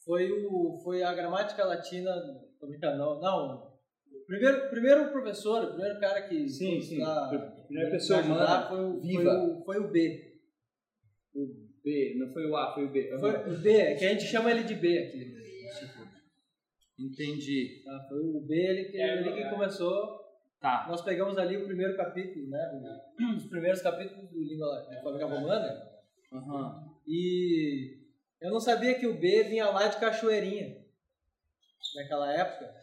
Foi, 0.04 0.30
o, 0.32 0.80
foi 0.82 1.02
a 1.02 1.14
gramática 1.14 1.64
latina. 1.64 2.12
Tô 2.58 2.66
brincando, 2.66 2.98
não. 2.98 3.20
não. 3.20 3.72
O 4.10 4.24
Primeiro, 4.26 4.70
primeiro 4.70 5.10
professor, 5.10 5.64
o 5.64 5.68
primeiro 5.74 6.00
cara 6.00 6.22
que 6.22 6.48
Sim, 6.48 6.76
foi 6.76 6.80
sim. 6.80 6.98
lá 7.00 7.28
Primeira 7.66 7.90
me 7.90 7.96
pessoa 7.96 8.20
ajudar 8.20 8.34
humana, 8.34 8.68
foi 8.68 8.84
o, 8.84 9.00
viva. 9.00 9.22
Foi 9.24 9.46
o, 9.46 9.64
foi 9.64 9.78
o 9.78 9.90
B. 9.90 10.40
O 11.34 11.46
B, 11.84 12.14
não 12.18 12.32
foi 12.32 12.46
o 12.46 12.56
A, 12.56 12.72
foi 12.72 12.84
o 12.84 12.90
B. 12.90 13.18
Foi 13.18 13.30
o 13.30 13.58
B, 13.58 13.70
é 13.70 13.94
que 13.94 14.04
a 14.04 14.08
gente 14.10 14.24
chama 14.24 14.50
ele 14.50 14.62
de 14.62 14.74
B 14.74 14.98
aqui. 14.98 15.34
Entendi. 16.98 17.82
Tá? 17.84 18.06
Foi 18.08 18.20
o 18.20 18.40
B 18.40 18.54
ele 18.54 18.84
que, 18.84 18.96
ele 18.96 19.32
que 19.32 19.50
começou. 19.50 20.20
Tá. 20.60 20.86
Nós 20.88 21.02
pegamos 21.02 21.36
ali 21.36 21.56
o 21.56 21.66
primeiro 21.66 21.96
capítulo, 21.96 22.48
né? 22.48 23.00
Os 23.36 23.46
primeiros 23.46 23.82
capítulos 23.82 24.30
do 24.30 24.40
Língua 24.40 24.68
Alfabética 24.68 25.26
Romana. 25.26 25.82
Aham. 26.32 26.84
E 27.06 28.01
eu 28.42 28.50
não 28.50 28.60
sabia 28.60 28.94
que 28.98 29.06
o 29.06 29.14
B 29.18 29.44
vinha 29.44 29.66
lá 29.70 29.86
de 29.88 29.96
Cachoeirinha, 29.98 30.76
naquela 31.96 32.32
época. 32.32 32.74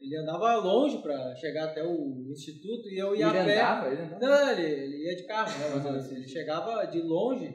Ele 0.00 0.16
andava 0.16 0.56
longe 0.56 0.98
para 1.02 1.34
chegar 1.36 1.64
até 1.66 1.84
o 1.84 2.26
instituto 2.30 2.88
e 2.88 2.96
eu 2.98 3.14
ia 3.14 3.28
Ele 3.28 3.38
a 3.38 3.44
pé. 3.44 3.60
andava? 3.60 3.88
Ele 3.88 4.00
andava? 4.02 4.18
Não, 4.18 4.50
ele, 4.52 4.62
ele 4.62 5.04
ia 5.04 5.16
de 5.16 5.24
carro, 5.24 5.50
né? 5.58 5.90
Mas 5.92 6.10
ele 6.10 6.26
chegava 6.26 6.84
de 6.86 7.02
longe 7.02 7.54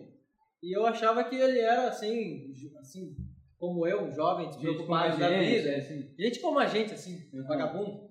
e 0.61 0.77
eu 0.77 0.85
achava 0.85 1.23
que 1.23 1.35
ele 1.35 1.59
era 1.59 1.87
assim, 1.87 2.53
assim 2.79 3.15
como 3.57 3.87
eu, 3.87 4.03
um 4.03 4.13
jovem, 4.13 4.47
despreocupado 4.47 5.17
da 5.17 5.27
gente, 5.29 5.55
vida. 5.57 5.69
é, 5.69 5.75
assim. 5.77 6.13
Gente 6.19 6.39
como 6.39 6.59
a 6.59 6.67
gente, 6.67 6.93
assim, 6.93 7.17
Uhum. 7.33 7.47
vagabundo. 7.47 8.05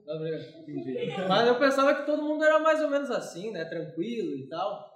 Mas 1.28 1.46
eu 1.46 1.58
pensava 1.58 1.94
que 1.94 2.06
todo 2.06 2.22
mundo 2.22 2.42
era 2.44 2.58
mais 2.58 2.80
ou 2.82 2.90
menos 2.90 3.10
assim, 3.12 3.52
né? 3.52 3.64
Tranquilo 3.64 4.36
e 4.36 4.48
tal. 4.48 4.92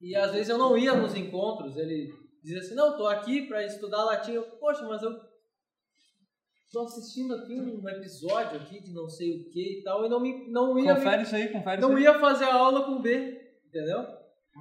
E 0.00 0.16
às 0.16 0.32
vezes 0.32 0.48
eu 0.48 0.56
não 0.56 0.76
ia 0.78 0.94
nos 0.94 1.14
encontros. 1.14 1.76
Ele 1.76 2.10
dizia 2.44 2.60
assim: 2.60 2.74
Não, 2.74 2.96
tô 2.96 3.06
aqui 3.08 3.42
para 3.48 3.64
estudar 3.64 4.04
latim. 4.04 4.32
Eu, 4.32 4.42
Poxa, 4.60 4.84
mas 4.86 5.02
eu 5.02 5.10
tô 6.72 6.80
assistindo 6.82 7.34
aqui 7.34 7.54
um 7.60 7.88
episódio 7.88 8.58
aqui 8.60 8.80
de 8.82 8.92
não 8.92 9.08
sei 9.08 9.30
o 9.40 9.50
que 9.50 9.80
e 9.80 9.82
tal. 9.82 10.04
E 10.04 10.08
não, 10.08 10.20
me, 10.20 10.48
não 10.50 10.78
ia, 10.78 10.94
me- 10.94 11.00
Confere 11.00 11.22
isso 11.22 11.34
aí, 11.36 11.48
confere 11.48 11.80
não 11.80 11.90
isso 11.90 11.98
aí. 11.98 12.02
ia 12.04 12.18
fazer 12.20 12.44
a 12.44 12.54
aula 12.54 12.84
com 12.84 13.00
B. 13.00 13.40
Entendeu? 13.68 14.04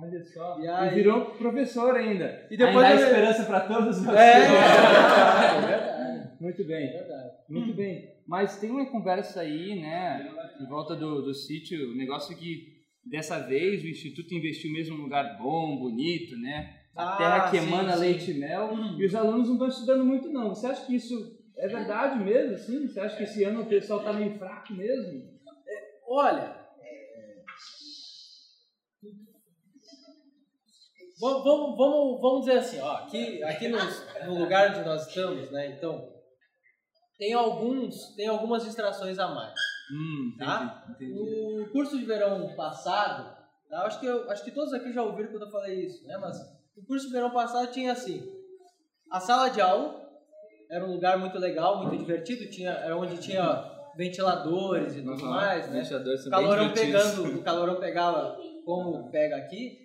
Olha 0.02 0.24
só. 0.26 0.60
E 0.60 0.64
E, 0.64 0.68
aí- 0.68 0.96
virou 0.96 1.26
professor 1.36 1.96
ainda. 1.96 2.48
E 2.50 2.58
depois 2.58 2.86
ainda 2.86 3.02
eu- 3.02 3.08
esperança 3.08 3.46
para 3.46 3.60
todos 3.62 3.98
vocês. 4.00 4.18
É, 4.18 5.58
é 5.58 5.62
verdade. 5.62 6.42
Muito 6.42 6.62
É 6.62 6.66
bem. 6.66 6.92
verdade. 6.92 7.32
Muito 7.50 7.74
bem. 7.74 8.14
Mas 8.28 8.58
tem 8.60 8.70
uma 8.72 8.86
conversa 8.90 9.42
aí, 9.42 9.80
né, 9.82 10.32
em 10.60 10.68
volta 10.68 10.96
do, 10.96 11.22
do 11.22 11.34
sítio, 11.34 11.92
um 11.92 11.96
negócio 11.96 12.36
que 12.38 12.72
dessa 13.06 13.40
vez 13.40 13.84
o 13.84 13.88
Instituto 13.88 14.34
investiu 14.34 14.72
mesmo 14.72 14.96
num 14.98 15.04
lugar 15.04 15.38
bom, 15.38 15.78
bonito, 15.78 16.36
né? 16.38 16.74
A 16.96 17.14
Ah, 17.14 17.18
terra 17.18 17.50
que 17.50 17.60
sim, 17.60 17.68
emana 17.68 17.94
sim. 17.94 18.00
leite 18.00 18.32
e 18.32 18.34
mel, 18.40 18.76
e 18.98 19.06
os 19.06 19.16
alunos 19.16 19.48
não 19.48 19.54
estão 19.56 19.68
estudando 19.68 20.06
muito 20.06 20.30
não. 20.30 20.50
Você 20.50 20.68
acha 20.68 20.86
que 20.86 20.96
isso 20.96 21.38
é 21.58 21.68
verdade 21.68 22.24
mesmo, 22.24 22.56
assim? 22.56 22.88
Você 22.88 23.00
acha 23.00 23.16
que 23.18 23.24
esse 23.24 23.44
ano 23.44 23.62
o 23.62 23.66
pessoal 23.66 24.00
está 24.00 24.14
meio 24.14 24.38
fraco 24.38 24.74
mesmo? 24.74 25.34
Olha. 26.08 26.62
Vamos, 31.20 31.44
vamos, 31.78 32.22
vamos, 32.22 32.40
dizer 32.46 32.58
assim, 32.58 32.80
ó, 32.80 32.92
aqui, 32.98 33.42
aqui 33.44 33.68
no, 33.70 33.78
no 34.26 34.40
lugar 34.40 34.72
onde 34.72 34.84
nós 34.86 35.08
estamos, 35.08 35.50
né? 35.52 35.68
Então, 35.68 36.12
tem 37.18 37.34
alguns, 37.34 38.14
tem 38.16 38.28
algumas 38.28 38.64
distrações 38.66 39.18
a 39.20 39.28
mais. 39.30 39.54
Hum, 39.92 40.36
Tá? 40.38 40.84
entendi, 40.90 41.12
entendi. 41.14 41.62
O 41.62 41.72
curso 41.72 41.98
de 41.98 42.06
verão 42.06 42.54
passado, 42.56 43.38
tá? 43.70 43.84
acho, 43.86 44.00
que 44.00 44.06
eu, 44.06 44.30
acho 44.32 44.44
que 44.44 44.52
todos 44.52 44.74
aqui 44.74 44.92
já 44.92 45.04
ouviram 45.04 45.30
quando 45.32 45.44
eu 45.46 45.52
falei 45.52 45.86
isso, 45.86 46.06
né? 46.08 46.18
Mas 46.18 46.38
o 46.76 46.86
curso 46.86 47.08
de 47.08 47.14
verão 47.14 47.32
passado 47.32 47.72
tinha 47.72 47.92
assim, 47.92 48.24
a 49.12 49.20
sala 49.20 49.50
de 49.50 49.62
aula 49.62 50.02
era 50.70 50.86
um 50.86 50.94
lugar 50.94 51.18
muito 51.18 51.38
legal, 51.38 51.78
muito 51.84 51.98
divertido, 51.98 52.50
tinha, 52.50 52.72
era 52.72 52.98
onde 52.98 53.18
tinha 53.18 53.72
ventiladores 53.96 54.96
e 54.96 55.02
tudo 55.02 55.24
Aham, 55.24 55.30
mais, 55.30 55.70
né? 55.70 55.84
O 56.26 56.30
calorão 56.30 56.74
pegando, 56.74 57.38
o 57.38 57.44
calorão 57.44 57.80
pegava 57.80 58.38
como 58.66 59.12
pega 59.12 59.36
aqui. 59.38 59.84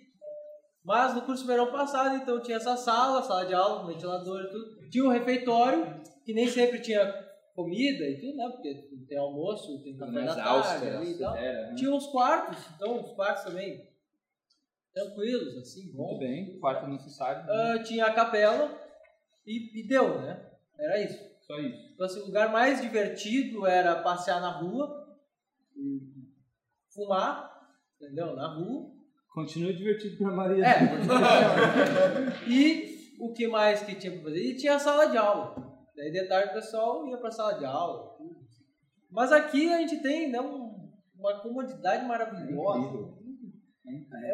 Mas 0.83 1.13
no 1.13 1.21
curso 1.21 1.43
de 1.43 1.47
verão 1.47 1.71
passado, 1.71 2.15
então 2.15 2.39
tinha 2.41 2.57
essa 2.57 2.75
sala, 2.75 3.21
sala 3.21 3.45
de 3.45 3.53
aula, 3.53 3.85
ventilador 3.85 4.45
e 4.45 4.49
tudo. 4.49 4.89
Tinha 4.89 5.03
um 5.03 5.09
refeitório, 5.09 6.01
que 6.25 6.33
nem 6.33 6.47
sempre 6.47 6.81
tinha 6.81 7.05
comida 7.53 8.05
e 8.05 8.19
tudo, 8.19 8.37
né? 8.37 8.49
Porque 8.49 8.73
tem 9.07 9.17
almoço, 9.17 9.83
tem 9.83 9.95
café 9.95 10.23
da 10.23 10.35
tarde 10.35 10.87
ali 10.87 11.11
e 11.11 11.19
tal. 11.19 11.33
severa, 11.33 11.67
né? 11.67 11.75
Tinha 11.75 11.93
uns 11.93 12.07
quartos, 12.07 12.57
então 12.75 12.99
os 13.03 13.11
quartos 13.11 13.43
também 13.43 13.87
tranquilos, 14.93 15.57
assim, 15.57 15.83
Muito 15.93 15.97
bom. 15.97 16.19
bem, 16.19 16.59
quarto 16.59 16.87
necessário. 16.87 17.43
Ah, 17.49 17.79
tinha 17.83 18.05
a 18.05 18.13
capela 18.13 18.77
e, 19.45 19.79
e 19.79 19.87
deu, 19.87 20.21
né? 20.21 20.45
Era 20.77 21.01
isso. 21.03 21.29
Só 21.41 21.57
isso. 21.59 21.77
Então, 21.93 22.05
assim, 22.05 22.21
o 22.21 22.25
lugar 22.25 22.51
mais 22.51 22.81
divertido 22.81 23.65
era 23.65 24.01
passear 24.01 24.39
na 24.41 24.51
rua, 24.51 25.17
e 25.75 25.99
fumar, 26.93 27.49
entendeu? 27.99 28.35
Na 28.35 28.47
rua. 28.55 28.91
Continua 29.33 29.73
divertido 29.73 30.17
para 30.17 30.31
Maria. 30.35 30.65
É, 30.65 30.79
e 32.47 33.15
o 33.19 33.31
que 33.33 33.47
mais 33.47 33.81
que 33.83 33.95
tinha 33.95 34.11
pra 34.13 34.23
fazer? 34.23 34.39
E 34.43 34.55
tinha 34.57 34.75
a 34.75 34.79
sala 34.79 35.05
de 35.05 35.17
aula. 35.17 35.55
Daí 35.95 36.11
de 36.11 36.27
tarde 36.27 36.51
o 36.51 36.53
pessoal 36.53 37.07
ia 37.07 37.17
pra 37.17 37.31
sala 37.31 37.53
de 37.53 37.65
aula. 37.65 38.15
tudo. 38.17 38.39
Mas 39.11 39.31
aqui 39.31 39.71
a 39.71 39.77
gente 39.79 40.01
tem 40.01 40.29
né, 40.31 40.39
um- 40.39 40.89
uma 41.17 41.39
comodidade 41.41 42.05
maravilhosa. 42.05 42.79
É 42.79 43.18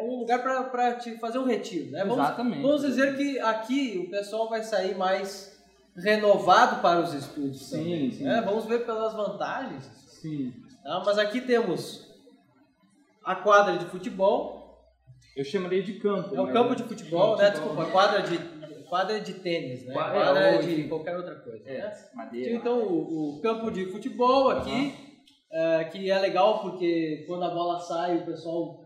um 0.02 0.18
lugar 0.20 0.42
pra 0.70 0.94
te 0.94 1.16
fazer 1.18 1.38
um 1.38 1.44
retiro, 1.46 1.90
né? 1.90 2.00
Vamos, 2.04 2.18
Exatamente. 2.24 2.62
vamos 2.62 2.82
dizer 2.82 3.16
que 3.16 3.38
aqui 3.38 4.02
o 4.06 4.10
pessoal 4.10 4.48
vai 4.48 4.62
sair 4.62 4.96
mais 4.96 5.56
renovado 5.96 6.82
para 6.82 7.00
os 7.00 7.14
estudos. 7.14 7.68
Sim, 7.70 7.76
também, 7.78 8.10
sim. 8.10 8.24
né? 8.24 8.42
Vamos 8.42 8.66
ver 8.66 8.84
pelas 8.84 9.14
vantagens. 9.14 9.84
Sim. 10.20 10.52
tá? 10.82 11.02
Mas 11.04 11.18
aqui 11.18 11.40
temos 11.40 12.06
a 13.24 13.34
quadra 13.34 13.76
de 13.78 13.86
futebol, 13.86 14.78
Eu 15.36 15.44
chamaria 15.44 15.82
de 15.82 15.94
campo. 15.94 16.34
é 16.34 16.40
o 16.40 16.46
né? 16.46 16.52
campo 16.52 16.74
de 16.76 16.82
futebol, 16.84 17.36
né? 17.36 17.50
Desculpa, 17.50 17.82
a 17.82 17.90
quadra 17.90 18.22
de, 18.22 18.38
quadra 18.88 19.20
de 19.20 19.34
tênis, 19.34 19.84
né? 19.86 19.92
Qua- 19.94 20.08
é, 20.10 20.12
Quadra 20.24 20.56
ou, 20.56 20.62
de 20.62 20.84
qualquer 20.84 21.16
outra 21.16 21.34
coisa, 21.36 21.68
É, 21.68 21.78
né? 21.78 21.92
madeira. 22.14 22.52
Então, 22.54 22.78
o, 22.82 23.36
o 23.38 23.42
campo 23.42 23.70
de 23.70 23.86
futebol 23.86 24.50
aqui, 24.50 24.94
é, 25.50 25.84
que 25.84 26.10
é 26.10 26.18
legal 26.18 26.60
porque 26.60 27.24
quando 27.26 27.44
a 27.44 27.50
bola 27.50 27.80
sai, 27.80 28.18
o 28.18 28.26
pessoal 28.26 28.85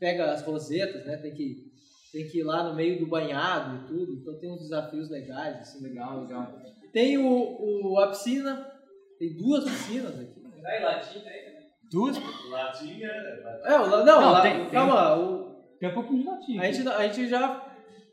pega 0.00 0.32
as 0.32 0.42
rosetas, 0.42 1.04
né? 1.06 1.16
Tem 1.18 1.32
que, 1.34 1.70
tem 2.12 2.26
que 2.26 2.38
ir 2.40 2.42
lá 2.42 2.64
no 2.64 2.74
meio 2.74 2.98
do 2.98 3.06
banhado 3.06 3.76
e 3.84 3.86
tudo. 3.86 4.14
Então, 4.14 4.38
tem 4.40 4.50
uns 4.50 4.62
desafios 4.62 5.08
legais, 5.10 5.58
assim, 5.60 5.82
Legal, 5.82 6.22
legal. 6.22 6.58
Tem 6.92 7.16
o, 7.18 7.22
o, 7.92 8.00
a 8.00 8.08
piscina, 8.08 8.66
tem 9.18 9.36
duas 9.36 9.62
piscinas 9.64 10.18
aqui. 10.18 10.42
Aí, 10.64 10.82
latim, 10.82 11.20
tem. 11.20 11.50
Duas? 11.92 12.16
Latinha, 12.50 13.08
É, 13.64 13.74
o, 13.76 13.86
não, 13.88 14.04
Não, 14.04 14.32
lá- 14.32 14.42
tem- 14.42 14.60
tem. 14.60 14.70
calma, 14.70 15.16
o, 15.16 15.60
Tem 15.78 15.88
um 15.88 15.94
pouquinho 15.94 16.22
de 16.22 16.28
latim. 16.28 16.58
A 16.58 16.70
gente, 16.70 16.88
a 16.88 17.06
gente 17.08 17.28
já 17.28 17.66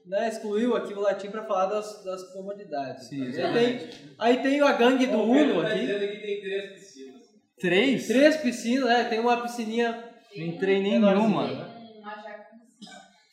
né, 0.06 0.28
excluiu 0.30 0.76
aqui 0.76 0.94
o 0.94 1.00
latim 1.02 1.30
para 1.30 1.44
falar 1.44 1.68
das, 1.68 2.04
das 2.04 2.24
comodidades. 2.34 3.08
Sim, 3.08 3.22
aí, 3.24 3.28
exatamente. 3.30 3.86
tem, 3.88 4.16
aí 4.18 4.38
tem 4.42 4.62
a 4.62 4.72
gangue 4.74 5.06
do 5.06 5.22
Uno 5.22 5.62
tá 5.62 5.68
aqui. 5.70 5.80
dizendo 5.82 6.00
que 6.12 6.18
tem 6.18 6.42
três 6.42 6.72
piscinas. 6.74 7.22
Três? 7.60 8.08
Três 8.08 8.38
piscinas, 8.38 8.90
né? 8.90 9.04
Tem 9.06 9.20
uma 9.20 9.42
piscininha. 9.42 10.04
Não 10.36 10.46
entrei 10.46 10.82
nenhuma. 10.82 11.67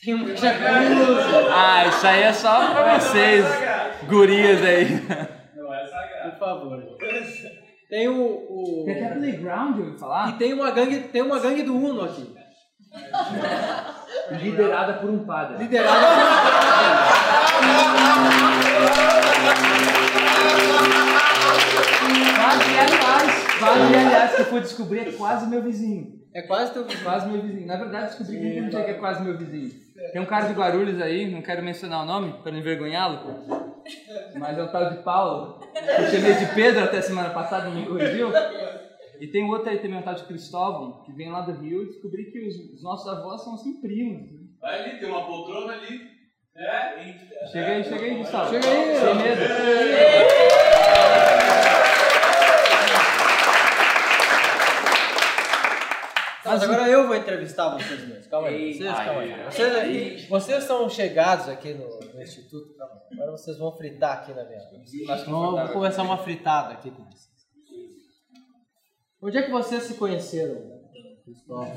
Tem 0.04 0.14
uma 0.14 0.37
jacuzzi, 0.37 1.50
Ah, 1.52 1.87
isso 1.87 2.06
aí 2.06 2.23
é 2.23 2.32
só 2.32 2.73
pra 2.73 2.99
vocês, 2.99 3.44
gurias 4.06 4.62
aí. 4.62 4.87
não 5.56 5.73
é 5.75 5.87
sagrado. 5.87 6.30
por 6.32 6.38
favor. 6.38 6.82
Tem 7.88 8.08
o. 8.08 8.23
o- 8.23 8.82
Tem 8.84 9.04
até 9.04 9.14
playground, 9.14 9.78
eu 9.78 9.84
ouvi 9.87 9.99
falar. 9.99 10.30
e 10.30 10.32
tem 10.34 10.52
uma 10.52 10.70
gangue, 10.70 11.00
tem 11.00 11.23
uma 11.23 11.38
gangue 11.38 11.62
do 11.62 11.75
Uno 11.76 12.04
aqui. 12.04 12.34
Liderada 14.30 14.94
por 14.94 15.11
um 15.11 15.25
padre. 15.25 15.58
Liderada 15.58 16.06
Vale, 22.37 22.78
aliás, 22.78 23.61
vale, 23.61 23.96
aliás, 23.96 24.34
que 24.34 24.40
eu 24.42 24.46
fui 24.46 24.61
descobrir 24.61 25.08
é 25.08 25.12
quase 25.12 25.46
meu 25.46 25.62
vizinho. 25.62 26.23
É 26.34 26.42
quase 26.42 26.72
teu 26.72 26.84
vizinho. 26.84 27.04
Quase 27.04 27.28
meu 27.28 27.40
vizinho. 27.40 27.66
Na 27.66 27.76
verdade, 27.76 28.06
descobri 28.06 28.38
que 28.38 28.60
não 28.60 28.72
sei 28.72 28.84
que 28.84 28.90
é 28.90 28.94
quase 28.94 29.22
meu 29.22 29.38
vizinho. 29.38 29.70
Tem 30.12 30.20
um 30.20 30.26
cara 30.26 30.48
de 30.48 30.54
Guarulhos 30.54 31.00
aí, 31.00 31.30
não 31.30 31.40
quero 31.40 31.62
mencionar 31.62 32.02
o 32.02 32.06
nome 32.06 32.32
para 32.42 32.50
não 32.50 32.58
envergonhá-lo, 32.58 33.20
mas 34.34 34.58
é 34.58 34.62
o 34.62 34.72
tal 34.72 34.90
de 34.90 34.96
Paulo. 35.02 35.60
Eu 35.74 36.06
chamei 36.08 36.34
de 36.34 36.46
Pedro 36.54 36.82
até 36.82 37.00
semana 37.00 37.30
passada, 37.30 37.70
me 37.70 37.86
corrigiu. 37.86 38.30
E 39.20 39.28
tem 39.28 39.48
outro 39.48 39.70
aí 39.70 39.78
também, 39.78 39.98
um 39.98 40.02
tal 40.02 40.14
de 40.14 40.24
Cristóvão, 40.24 41.04
que 41.04 41.12
vem 41.12 41.30
lá 41.30 41.42
do 41.42 41.52
Rio 41.52 41.84
e 41.84 41.86
descobri 41.86 42.32
que 42.32 42.44
os, 42.46 42.56
os 42.74 42.82
nossos 42.82 43.06
avós 43.08 43.42
são 43.42 43.54
assim 43.54 43.80
primos. 43.80 44.28
Vai 44.60 44.80
ali, 44.80 44.98
tem 44.98 45.08
uma 45.08 45.24
poltrona 45.24 45.74
ali. 45.74 46.00
É? 46.56 47.46
Chega 47.46 47.68
aí, 47.68 47.84
chega 47.84 48.04
aí, 48.04 48.14
Gustavo. 48.16 48.50
Chega 48.50 48.68
aí. 48.68 48.96
Sem 48.96 49.14
medo. 49.14 49.40
Mas 56.44 56.62
agora 56.62 56.88
eu 56.88 57.06
vou 57.06 57.16
entrevistar 57.16 57.70
vocês 57.70 58.06
mesmos. 58.06 58.26
Calma 58.26 58.48
aí. 58.48 58.74
Vocês, 58.74 58.94
calma 58.94 59.20
aí. 59.22 59.44
Vocês, 59.44 60.28
vocês 60.28 60.64
são 60.64 60.90
chegados 60.90 61.48
aqui 61.48 61.72
no, 61.72 61.88
no 61.88 62.22
Instituto. 62.22 62.74
Calma 62.76 62.94
aí. 62.94 63.16
Agora 63.16 63.30
vocês 63.32 63.56
vão 63.56 63.74
fritar 63.76 64.18
aqui 64.18 64.34
na 64.34 64.44
minha. 64.44 64.60
Vamos 65.26 65.26
vou 65.26 65.68
começar 65.68 66.02
uma 66.02 66.18
fritada 66.18 66.74
aqui 66.74 66.90
com 66.90 67.04
vocês. 67.04 67.34
Onde 69.22 69.38
é 69.38 69.42
que 69.42 69.50
vocês 69.50 69.84
se 69.84 69.94
conheceram? 69.94 70.74
Cristóvão? 71.24 71.74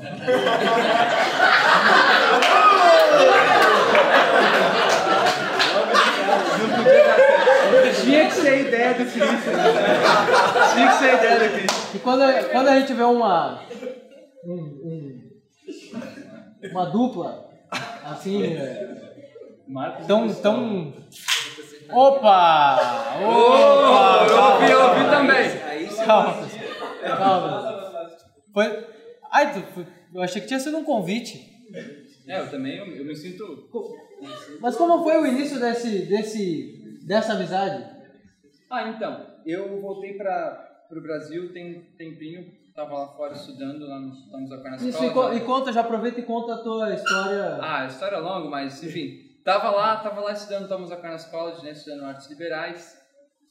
Tinha 8.02 8.26
que 8.26 8.34
ser 8.34 8.48
a 8.48 8.56
ideia 8.56 8.94
do 8.94 9.04
Cristo. 9.04 9.50
Tinha 10.74 10.88
que 10.88 10.98
ser 10.98 11.10
a 11.10 11.14
ideia 11.14 11.48
do 11.48 11.54
Cristo. 11.54 11.96
E 11.96 11.98
quando, 11.98 12.50
quando 12.50 12.68
a 12.68 12.80
gente 12.80 12.92
vê 12.92 13.02
uma. 13.02 13.62
Um- 14.44 14.52
um- 14.84 15.30
uma 16.70 16.84
dupla, 16.86 17.48
assim. 18.04 18.42
é, 18.44 19.22
tão. 20.06 20.32
tão 20.34 20.94
Opa! 21.90 22.76
Opa! 23.22 24.26
Eu 24.28 24.42
ouvi, 24.42 24.70
eu 24.70 24.80
ouvi 24.82 25.04
também. 25.10 25.96
Calma, 26.04 26.48
calma. 27.16 28.10
Foi. 28.52 28.86
Ai, 29.30 29.64
eu 30.14 30.22
achei 30.22 30.40
que 30.42 30.48
tinha 30.48 30.60
sido 30.60 30.76
um 30.78 30.84
convite. 30.84 31.48
É, 32.26 32.40
eu 32.40 32.50
também, 32.50 32.76
eu, 32.76 32.86
eu 32.86 33.04
me 33.04 33.16
sinto... 33.16 33.68
Mas 34.60 34.76
como 34.76 35.02
foi 35.02 35.16
o 35.18 35.26
início 35.26 35.58
desse, 35.58 36.06
desse, 36.06 36.98
dessa 37.06 37.32
amizade? 37.32 37.84
Ah, 38.70 38.88
então, 38.90 39.26
eu 39.46 39.80
voltei 39.80 40.14
para 40.14 40.84
o 40.90 41.00
Brasil 41.00 41.52
tem 41.52 41.78
um 41.78 41.96
tempinho, 41.96 42.52
tava 42.78 42.94
lá 42.98 43.08
fora 43.08 43.34
estudando, 43.34 43.88
lá 43.88 43.98
no 43.98 44.12
Estamos 44.12 44.52
Acá 44.52 44.70
na 44.70 44.76
Isso, 44.76 44.88
escola. 44.88 45.34
e, 45.34 45.40
co- 45.40 45.44
e 45.44 45.46
conta, 45.46 45.72
já 45.72 45.80
aproveita 45.80 46.20
e 46.20 46.22
conta 46.22 46.54
a 46.54 46.58
tua 46.58 46.94
história. 46.94 47.58
Ah, 47.60 47.82
a 47.82 47.86
história 47.86 48.16
é 48.16 48.20
longa, 48.20 48.48
mas 48.48 48.80
enfim. 48.82 49.18
Tava 49.44 49.70
lá, 49.70 49.96
tava 49.96 50.20
lá 50.20 50.32
estudando 50.32 50.68
Thomas 50.68 50.92
Aquinas 50.92 51.24
College, 51.24 51.64
né, 51.64 51.72
estudando 51.72 52.04
artes 52.04 52.28
liberais. 52.30 52.96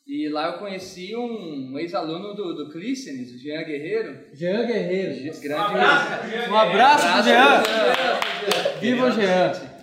E 0.06 0.30
lá 0.30 0.48
eu 0.48 0.54
conheci 0.60 1.14
um 1.18 1.78
ex-aluno 1.78 2.34
do, 2.34 2.54
do 2.56 2.70
Clístenes, 2.72 3.34
o 3.34 3.38
Jean 3.40 3.64
Guerreiro. 3.64 4.28
Jean 4.34 4.66
Guerreiro. 4.66 5.38
Grande 5.42 6.50
Um 6.50 6.56
abraço 6.58 7.06
Jean. 7.06 7.24
Jean. 7.24 8.80
Viva 8.80 9.08
o 9.08 9.12
Jean. 9.12 9.52
Ah, 9.52 9.52
viva 9.52 9.58
o 9.58 9.62
Jean, 9.62 9.77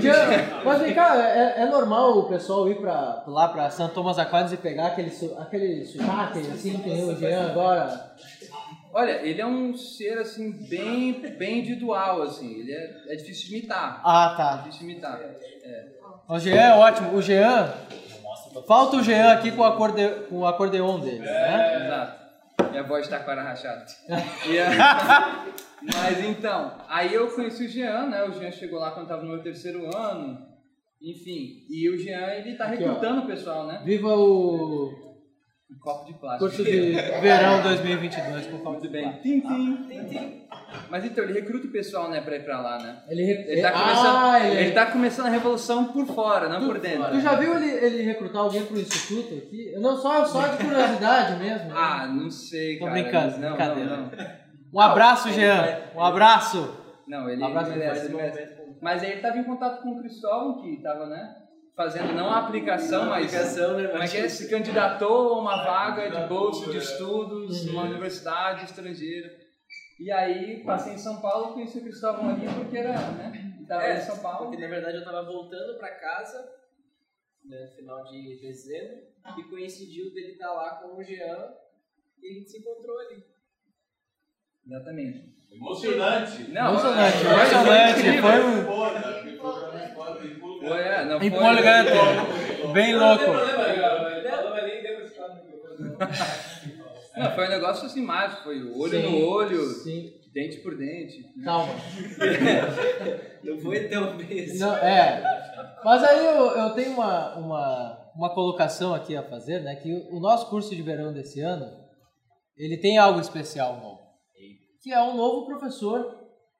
Jean. 0.00 0.62
mas 0.64 0.80
vem 0.80 0.94
cá, 0.94 1.16
é, 1.16 1.62
é 1.62 1.66
normal 1.66 2.18
o 2.18 2.28
pessoal 2.28 2.68
ir 2.68 2.76
pra, 2.80 3.22
lá 3.26 3.48
pra 3.48 3.70
Santo 3.70 3.94
Thomas 3.94 4.18
Aquinas 4.18 4.52
e 4.52 4.56
pegar 4.56 4.88
aquele, 4.88 5.10
su- 5.10 5.36
aquele 5.38 5.84
sotaque 5.84 6.38
assim 6.40 6.78
que 6.78 6.88
nem 6.88 7.04
o 7.04 7.16
Jean 7.16 7.50
agora? 7.50 8.10
Olha, 8.92 9.22
ele 9.22 9.40
é 9.40 9.46
um 9.46 9.76
ser 9.76 10.18
assim 10.18 10.50
bem, 10.68 11.20
bem 11.38 11.60
individual, 11.60 12.22
assim. 12.22 12.52
Ele 12.60 12.72
é, 12.72 13.12
é 13.12 13.16
difícil 13.16 13.48
de 13.48 13.56
imitar. 13.58 14.00
Ah, 14.04 14.32
É 14.32 14.36
tá. 14.36 14.56
difícil 14.56 14.86
de 14.86 14.92
imitar. 14.92 15.20
O 16.28 16.38
Jean 16.40 16.56
é 16.60 16.74
ótimo. 16.74 17.14
O 17.16 17.22
Jean. 17.22 17.72
Falta 18.66 18.96
o 18.96 19.02
Jean 19.02 19.32
aqui 19.32 19.52
com 19.52 19.62
o, 19.62 19.64
acorde, 19.64 20.08
com 20.28 20.38
o 20.40 20.46
acordeon 20.46 20.98
dele, 20.98 21.20
né? 21.20 21.84
Exato. 21.86 22.19
Minha 22.70 22.82
voz 22.82 23.06
tá 23.08 23.20
com 23.20 23.30
a 23.30 23.42
rachada. 23.42 23.84
Ah, 24.82 25.46
mas 25.82 26.22
então, 26.24 26.76
aí 26.88 27.14
eu 27.14 27.26
conheci 27.34 27.64
o 27.64 27.68
Jean, 27.68 28.06
né? 28.08 28.22
O 28.24 28.32
Jean 28.32 28.50
chegou 28.50 28.78
lá 28.78 28.90
quando 28.90 29.08
tava 29.08 29.22
no 29.22 29.28
meu 29.30 29.42
terceiro 29.42 29.86
ano. 29.96 30.46
Enfim, 31.00 31.64
e 31.70 31.88
o 31.88 31.96
Jean, 31.96 32.26
ele 32.34 32.54
tá 32.54 32.66
Aqui, 32.66 32.84
ó. 32.84 32.88
recrutando 32.88 33.22
o 33.22 33.26
pessoal, 33.26 33.66
né? 33.66 33.80
Viva 33.82 34.14
o 34.14 35.09
Um 35.72 35.78
copo 35.78 36.04
de 36.06 36.14
plástico. 36.18 36.44
curso 36.50 36.64
de 36.64 36.92
verão 37.20 37.62
2022 37.62 38.46
com 38.46 38.58
falta 38.58 38.70
Muito 38.70 38.82
de 38.82 38.88
bem. 38.88 39.02
plástico. 39.02 39.22
Tim, 39.22 39.40
tim, 39.40 39.76
tim, 39.88 40.04
tim. 40.08 40.46
Mas 40.90 41.04
então, 41.04 41.24
ele 41.24 41.32
recruta 41.32 41.66
o 41.66 41.70
pessoal, 41.70 42.10
né, 42.10 42.20
pra 42.20 42.36
ir 42.36 42.44
pra 42.44 42.60
lá, 42.60 42.78
né? 42.78 43.02
Ele, 43.08 43.22
re- 43.24 43.44
Ele 43.52 43.62
tá 43.62 43.68
ah, 43.68 43.72
começando, 43.72 44.44
ele, 44.44 44.60
ele 44.60 44.70
tá 44.72 44.86
começando 44.86 45.26
a 45.26 45.30
revolução 45.30 45.84
por 45.86 46.06
fora, 46.06 46.48
não 46.48 46.66
por 46.66 46.78
dentro. 46.78 47.10
Tu 47.10 47.20
já 47.20 47.34
viu 47.36 47.56
ele, 47.56 47.70
ele 47.70 48.02
recrutar 48.02 48.42
alguém 48.42 48.64
pro 48.66 48.78
instituto 48.78 49.34
aqui? 49.34 49.72
Não, 49.78 49.96
só, 49.96 50.24
só 50.26 50.46
de 50.48 50.56
curiosidade 50.64 51.38
mesmo. 51.42 51.68
né? 51.68 51.74
Ah, 51.74 52.06
não 52.06 52.30
sei, 52.30 52.78
Tô 52.78 52.84
cara. 52.86 53.00
brincando, 53.00 53.38
não, 53.38 53.48
brincadeira. 53.56 53.90
não, 53.96 54.02
não. 54.06 54.10
Um 54.72 54.80
abraço, 54.80 55.30
Jean. 55.32 55.80
Um 55.96 56.04
abraço. 56.04 56.76
Não, 57.08 57.28
ele 57.28 57.42
Um 57.42 57.46
abraço, 57.46 57.70
merece, 57.70 58.04
ele 58.06 58.14
ele 58.14 58.16
merece. 58.22 58.54
Mas 58.80 59.02
aí 59.02 59.08
ele 59.10 59.16
estava 59.16 59.38
em 59.38 59.44
contato 59.44 59.82
com 59.82 59.90
o 59.90 59.98
Cristóvão, 60.00 60.60
que 60.62 60.74
estava, 60.74 61.06
né? 61.06 61.36
Fazendo 61.80 62.12
não 62.12 62.28
a 62.28 62.40
aplicação, 62.40 63.06
mas. 63.06 63.24
aplicação, 63.24 63.74
né, 63.78 63.88
Como 63.88 64.02
é 64.02 64.06
que 64.06 64.18
é? 64.18 64.28
Se 64.28 64.50
candidatou 64.50 65.32
a 65.32 65.38
uma 65.40 65.64
vaga 65.64 66.10
de 66.10 66.28
bolsa 66.28 66.70
de 66.70 66.76
estudos 66.76 67.64
numa 67.64 67.84
universidade 67.84 68.66
estrangeira. 68.66 69.34
E 69.98 70.12
aí 70.12 70.62
passei 70.62 70.92
em 70.92 70.98
São 70.98 71.22
Paulo, 71.22 71.54
conheci 71.54 71.78
o 71.78 71.82
Cristóvão 71.82 72.28
ali 72.28 72.46
porque 72.54 72.76
era, 72.76 72.92
né? 73.12 73.56
Estava 73.62 73.82
É, 73.84 73.96
em 73.96 74.00
São 74.02 74.18
Paulo. 74.18 74.48
Porque 74.50 74.60
na 74.60 74.68
verdade 74.68 74.98
eu 74.98 75.04
tava 75.04 75.22
voltando 75.22 75.78
pra 75.78 75.90
casa, 75.98 76.52
né, 77.46 77.64
no 77.64 77.72
final 77.74 78.04
de 78.04 78.38
dezembro, 78.42 78.98
e 79.38 79.42
coincidiu 79.44 80.12
dele 80.12 80.32
estar 80.32 80.52
lá 80.52 80.82
com 80.82 80.98
o 80.98 81.02
Jean 81.02 81.54
e 82.22 82.28
a 82.28 82.34
gente 82.34 82.50
se 82.50 82.58
encontrou 82.58 82.98
ali. 82.98 83.24
Exatamente. 84.66 85.34
Emocionante. 85.52 86.44
Não, 86.50 86.70
Emocionante, 86.70 87.16
foi- 87.18 87.32
emocionante. 87.32 88.20
Foi 88.20 88.44
um 88.44 88.70
é, 90.74 91.04
não, 91.06 91.18
foi- 91.18 91.26
empolgante. 91.28 91.90
Bem 92.72 92.94
louco. 92.94 93.24
Não, 97.16 97.30
foi 97.32 97.46
um 97.46 97.50
negócio 97.50 97.86
assim 97.86 98.02
mágico, 98.02 98.44
foi 98.44 98.62
olho 98.72 99.10
no 99.10 99.26
olho, 99.28 99.66
Sim. 99.74 100.12
dente 100.32 100.58
por 100.58 100.76
dente. 100.76 101.24
Calma. 101.44 101.72
Não 103.42 103.58
foi 103.58 103.88
tão 103.88 104.16
bem 104.16 104.56
Não, 104.58 104.76
é. 104.76 105.22
Mas 105.84 106.04
aí 106.04 106.24
eu, 106.26 106.50
eu 106.56 106.70
tenho 106.70 106.92
uma, 106.92 107.34
uma, 107.36 107.98
uma 108.14 108.34
colocação 108.34 108.94
aqui 108.94 109.16
a 109.16 109.22
fazer, 109.22 109.60
né? 109.60 109.76
Que 109.76 109.92
o, 109.92 110.16
o 110.16 110.20
nosso 110.20 110.48
curso 110.48 110.74
de 110.74 110.82
verão 110.82 111.12
desse 111.12 111.40
ano, 111.40 111.66
ele 112.56 112.76
tem 112.76 112.98
algo 112.98 113.18
especial 113.18 113.76
novo. 113.80 113.99
Que 114.82 114.92
é 114.92 115.02
um 115.02 115.16
novo 115.16 115.46
professor 115.46 116.18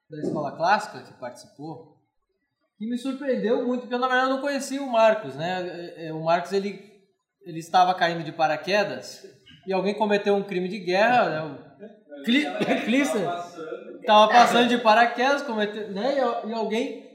da 0.09 0.19
escola 0.19 0.55
clássica 0.55 1.03
que 1.03 1.13
participou, 1.19 1.97
que 2.77 2.87
me 2.87 2.97
surpreendeu 2.97 3.65
muito, 3.65 3.81
porque 3.81 3.95
eu 3.95 3.99
na 3.99 4.07
verdade 4.07 4.29
não 4.29 4.41
conhecia 4.41 4.81
o 4.81 4.91
Marcos, 4.91 5.35
né? 5.35 5.93
É, 5.95 6.07
é, 6.07 6.13
O 6.13 6.23
Marcos, 6.23 6.51
ele, 6.51 6.83
ele 7.45 7.59
estava 7.59 7.93
caindo 7.93 8.23
de 8.23 8.31
paraquedas 8.31 9.25
e 9.65 9.73
alguém 9.73 9.93
cometeu 9.93 10.35
um 10.35 10.43
crime 10.43 10.67
de 10.67 10.79
guerra, 10.79 11.29
né? 11.29 11.57
O 12.19 12.23
Cli 12.23 12.45
Clister 12.85 13.21
estava 13.99 14.31
passando 14.31 14.67
de 14.67 14.77
paraquedas, 14.79 15.41
cometeu, 15.43 15.91
né? 15.91 16.15
E, 16.15 16.49
e 16.49 16.53
alguém 16.53 17.09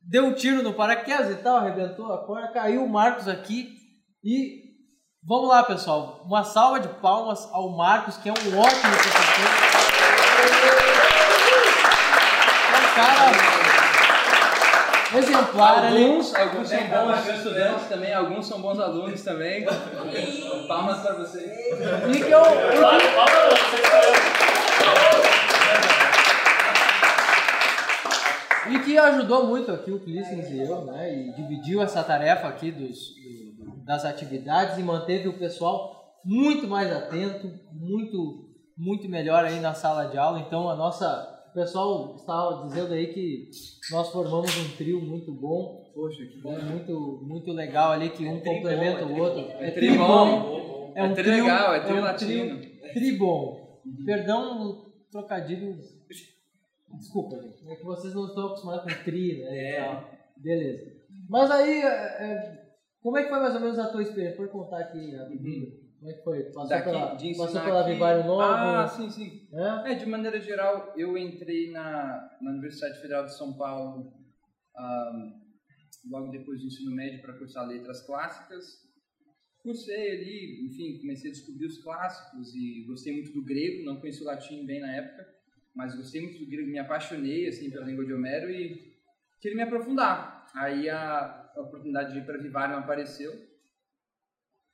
deu 0.00 0.24
um 0.24 0.32
tiro 0.32 0.62
no 0.62 0.74
paraquedas 0.74 1.30
e 1.30 1.42
tal, 1.42 1.58
arrebentou 1.58 2.12
a 2.12 2.26
corda, 2.26 2.52
caiu 2.52 2.82
o 2.82 2.88
Marcos 2.88 3.28
aqui 3.28 3.76
e 4.24 4.67
vamos 5.22 5.48
lá, 5.48 5.62
pessoal, 5.62 6.22
uma 6.24 6.42
salva 6.44 6.80
de 6.80 6.88
palmas 6.88 7.48
ao 7.52 7.68
Marcos, 7.70 8.16
que 8.16 8.28
é 8.28 8.32
um 8.32 8.58
ótimo 8.58 8.80
professor. 8.80 9.48
É 12.72 12.76
um 12.78 12.94
cara 12.94 13.30
exemplar 15.18 15.84
ali. 15.84 16.04
Alguns, 16.06 16.34
alguns 16.34 16.68
são 16.68 16.78
bons 16.86 17.28
estudantes 17.28 17.88
também, 17.88 18.14
alguns 18.14 18.46
são 18.46 18.60
bons 18.60 18.78
alunos 18.78 19.22
também. 19.22 19.66
Palmas 20.68 21.00
para 21.00 21.14
vocês. 21.14 21.50
E 22.14 22.20
que 22.22 22.30
eu, 22.30 22.42
e 28.70 28.78
que 28.80 28.98
ajudou 28.98 29.46
muito 29.46 29.72
aqui 29.72 29.90
o 29.90 29.98
Clístenes 30.00 30.50
e 30.50 30.58
eu, 30.60 30.84
né? 30.84 31.14
E 31.14 31.32
dividiu 31.32 31.80
essa 31.82 32.02
tarefa 32.04 32.48
aqui 32.48 32.70
dos, 32.70 33.14
do- 33.14 33.47
das 33.88 34.04
atividades 34.04 34.76
e 34.76 34.82
manteve 34.82 35.28
o 35.28 35.38
pessoal 35.38 36.20
muito 36.22 36.68
mais 36.68 36.92
atento, 36.92 37.50
muito, 37.72 38.50
muito 38.76 39.08
melhor 39.08 39.46
aí 39.46 39.60
na 39.60 39.72
sala 39.72 40.04
de 40.04 40.18
aula. 40.18 40.40
Então 40.40 40.68
a 40.68 40.76
nossa. 40.76 41.06
pessoal 41.54 42.14
estava 42.14 42.66
dizendo 42.68 42.92
aí 42.92 43.06
que 43.14 43.48
nós 43.90 44.10
formamos 44.10 44.54
um 44.58 44.76
trio 44.76 45.00
muito 45.00 45.32
bom, 45.32 45.90
Poxa, 45.94 46.22
que 46.26 46.38
bom. 46.42 46.52
né? 46.52 46.64
muito, 46.64 47.20
muito 47.22 47.50
legal 47.52 47.92
ali, 47.92 48.10
que 48.10 48.26
um 48.26 48.40
tri 48.40 48.54
complementa 48.56 49.06
bom, 49.06 49.14
o 49.14 49.18
outro. 49.20 49.40
É 49.58 49.70
tri 49.70 49.96
bom. 49.96 50.92
É 50.94 51.02
um 51.02 51.06
É 51.06 51.14
tri 51.14 51.24
trio, 51.24 51.44
legal, 51.44 51.74
é 51.74 51.78
é 51.78 51.80
tri 51.80 51.94
um 51.94 52.00
latino. 52.00 52.60
Tribom. 52.92 53.80
Perdão 54.04 54.68
o 54.68 54.92
trocadilho. 55.10 55.78
Desculpa, 56.94 57.40
gente. 57.40 57.66
É 57.66 57.76
que 57.76 57.84
vocês 57.84 58.14
não 58.14 58.26
estão 58.26 58.46
acostumados 58.48 58.92
com 58.92 59.04
tri, 59.04 59.38
né? 59.38 59.56
É. 59.56 60.04
Beleza. 60.36 60.92
Mas 61.28 61.50
aí, 61.50 61.82
é, 61.82 61.86
é, 61.86 62.57
como 63.02 63.16
é 63.16 63.22
que 63.24 63.28
foi 63.28 63.38
mais 63.38 63.54
ou 63.54 63.60
menos 63.60 63.78
a 63.78 63.90
tua 63.90 64.02
experiência? 64.02 64.36
Pode 64.36 64.50
contar 64.52 64.80
aqui 64.80 65.14
rapidinho. 65.14 65.88
Como 65.98 66.10
é 66.10 66.14
que 66.14 66.22
foi? 66.22 66.42
Passou 66.44 66.68
Daqui, 66.68 66.84
pela, 66.84 67.16
passou 67.36 67.60
pela 67.62 67.80
aqui- 67.80 67.92
Vigário 67.92 68.24
Novo? 68.24 68.40
Ah, 68.42 68.86
sim, 68.86 69.10
sim. 69.10 69.42
né? 69.50 69.82
É, 69.86 69.94
de 69.94 70.06
maneira 70.06 70.40
geral, 70.40 70.92
eu 70.96 71.18
entrei 71.18 71.70
na, 71.70 72.36
na 72.40 72.50
Universidade 72.50 73.00
Federal 73.00 73.24
de 73.24 73.36
São 73.36 73.52
Paulo 73.52 74.12
ah, 74.76 75.12
logo 76.08 76.28
depois 76.30 76.60
do 76.60 76.66
ensino 76.66 76.92
médio 76.94 77.20
para 77.20 77.32
cursar 77.34 77.66
letras 77.66 78.00
clássicas. 78.00 78.86
Cursei 79.62 80.12
ali, 80.12 80.66
enfim, 80.66 80.98
comecei 81.00 81.30
a 81.30 81.32
descobrir 81.32 81.66
os 81.66 81.78
clássicos 81.82 82.54
e 82.54 82.84
gostei 82.86 83.12
muito 83.12 83.32
do 83.32 83.42
grego, 83.44 83.84
não 83.84 83.96
conheci 84.00 84.22
o 84.22 84.26
latim 84.26 84.64
bem 84.64 84.80
na 84.80 84.92
época, 84.94 85.26
mas 85.74 85.96
gostei 85.96 86.20
muito 86.22 86.38
do 86.38 86.46
grego, 86.48 86.68
me 86.70 86.78
apaixonei 86.78 87.48
assim 87.48 87.68
pela 87.68 87.84
língua 87.84 88.04
de 88.04 88.12
Homero 88.14 88.48
e 88.48 88.94
queria 89.40 89.56
me 89.56 89.62
aprofundar. 89.64 90.46
Aí 90.54 90.88
a, 90.88 91.47
a 91.58 91.62
oportunidade 91.62 92.12
de 92.12 92.18
ir 92.20 92.24
para 92.24 92.38
Vivarium 92.38 92.78
apareceu. 92.78 93.32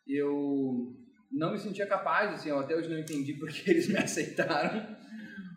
Eu 0.07 0.95
não 1.33 1.53
me 1.53 1.59
sentia 1.59 1.87
capaz, 1.87 2.35
assim, 2.35 2.51
eu 2.51 2.59
até 2.59 2.77
hoje 2.77 2.89
não 2.91 2.99
entendi 2.99 3.35
porque 3.35 3.71
eles 3.71 3.89
me 3.89 3.97
aceitaram. 3.99 4.95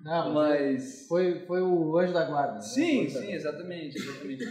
Não, 0.02 0.34
Mas. 0.34 1.06
foi, 1.08 1.46
foi 1.46 1.62
o 1.62 1.98
anjo 1.98 2.14
da 2.14 2.24
guarda. 2.26 2.56
né? 2.56 2.62
Sim, 2.62 3.10
Foi- 3.10 3.22
sim, 3.22 3.34
exatamente, 3.34 3.98
exatamente. 3.98 4.46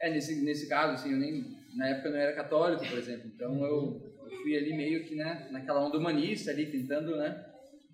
É, 0.00 0.10
nesse, 0.10 0.42
nesse 0.44 0.68
caso, 0.68 0.94
assim, 0.94 1.12
eu 1.12 1.18
nem. 1.18 1.54
Na 1.76 1.88
época 1.88 2.08
eu 2.08 2.12
não 2.12 2.18
era 2.18 2.34
católico, 2.34 2.86
por 2.88 2.98
exemplo. 2.98 3.26
Então 3.34 3.64
eu, 3.64 4.14
eu 4.30 4.30
fui 4.42 4.56
ali 4.56 4.76
meio 4.76 5.04
que, 5.04 5.14
né, 5.14 5.48
naquela 5.50 5.84
onda 5.84 5.98
humanista 5.98 6.50
ali, 6.50 6.66
tentando, 6.66 7.16
né, 7.16 7.44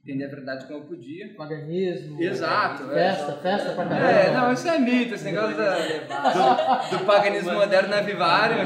entender 0.03 0.25
a 0.25 0.29
verdade 0.29 0.67
como 0.67 0.79
eu 0.81 0.85
podia. 0.85 1.35
Paganismo. 1.35 2.21
Exato, 2.23 2.91
é. 2.93 2.95
Festa, 3.15 3.33
festa 3.43 3.73
pra 3.73 3.85
caramba. 3.85 4.11
É, 4.11 4.31
não, 4.33 4.53
isso 4.53 4.69
é 4.69 4.79
mito, 4.79 5.15
esse 5.15 5.25
negócio 5.25 5.57
da, 5.57 5.75
do, 5.75 6.99
do 6.99 7.05
paganismo 7.05 7.53
moderno 7.53 7.89
na 7.89 8.01
Vivário. 8.01 8.57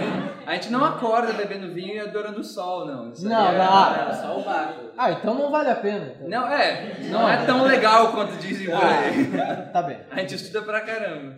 A 0.47 0.55
gente 0.55 0.71
não 0.71 0.85
acorda 0.85 1.33
bebendo 1.33 1.73
vinho 1.73 1.95
e 1.95 2.01
adorando 2.01 2.41
o 2.41 2.45
sol, 2.45 2.87
não. 2.87 3.11
Isso 3.13 3.27
aí 3.27 3.33
Não, 3.33 3.49
é- 3.49 3.59
não. 3.59 4.07
Não, 4.09 4.15
só 4.15 4.39
o 4.39 4.45
barco. 4.45 4.91
Ah, 4.97 5.11
então 5.13 5.35
não 5.35 5.51
vale 5.51 5.71
a 5.71 5.77
pena. 5.77 6.13
então. 6.17 6.29
Não, 6.29 6.47
é, 6.49 6.99
não 7.11 7.29
é 7.29 7.45
tão 7.47 7.65
legal 7.65 8.13
quanto 8.13 8.37
dizem 8.37 8.67
por 8.67 8.85
aí. 8.85 9.71
Tá 9.73 9.83
bem. 9.83 9.99
A 10.11 10.21
gente 10.21 10.35
estuda 10.37 10.63
pra 10.63 10.81
caramba. 10.83 11.37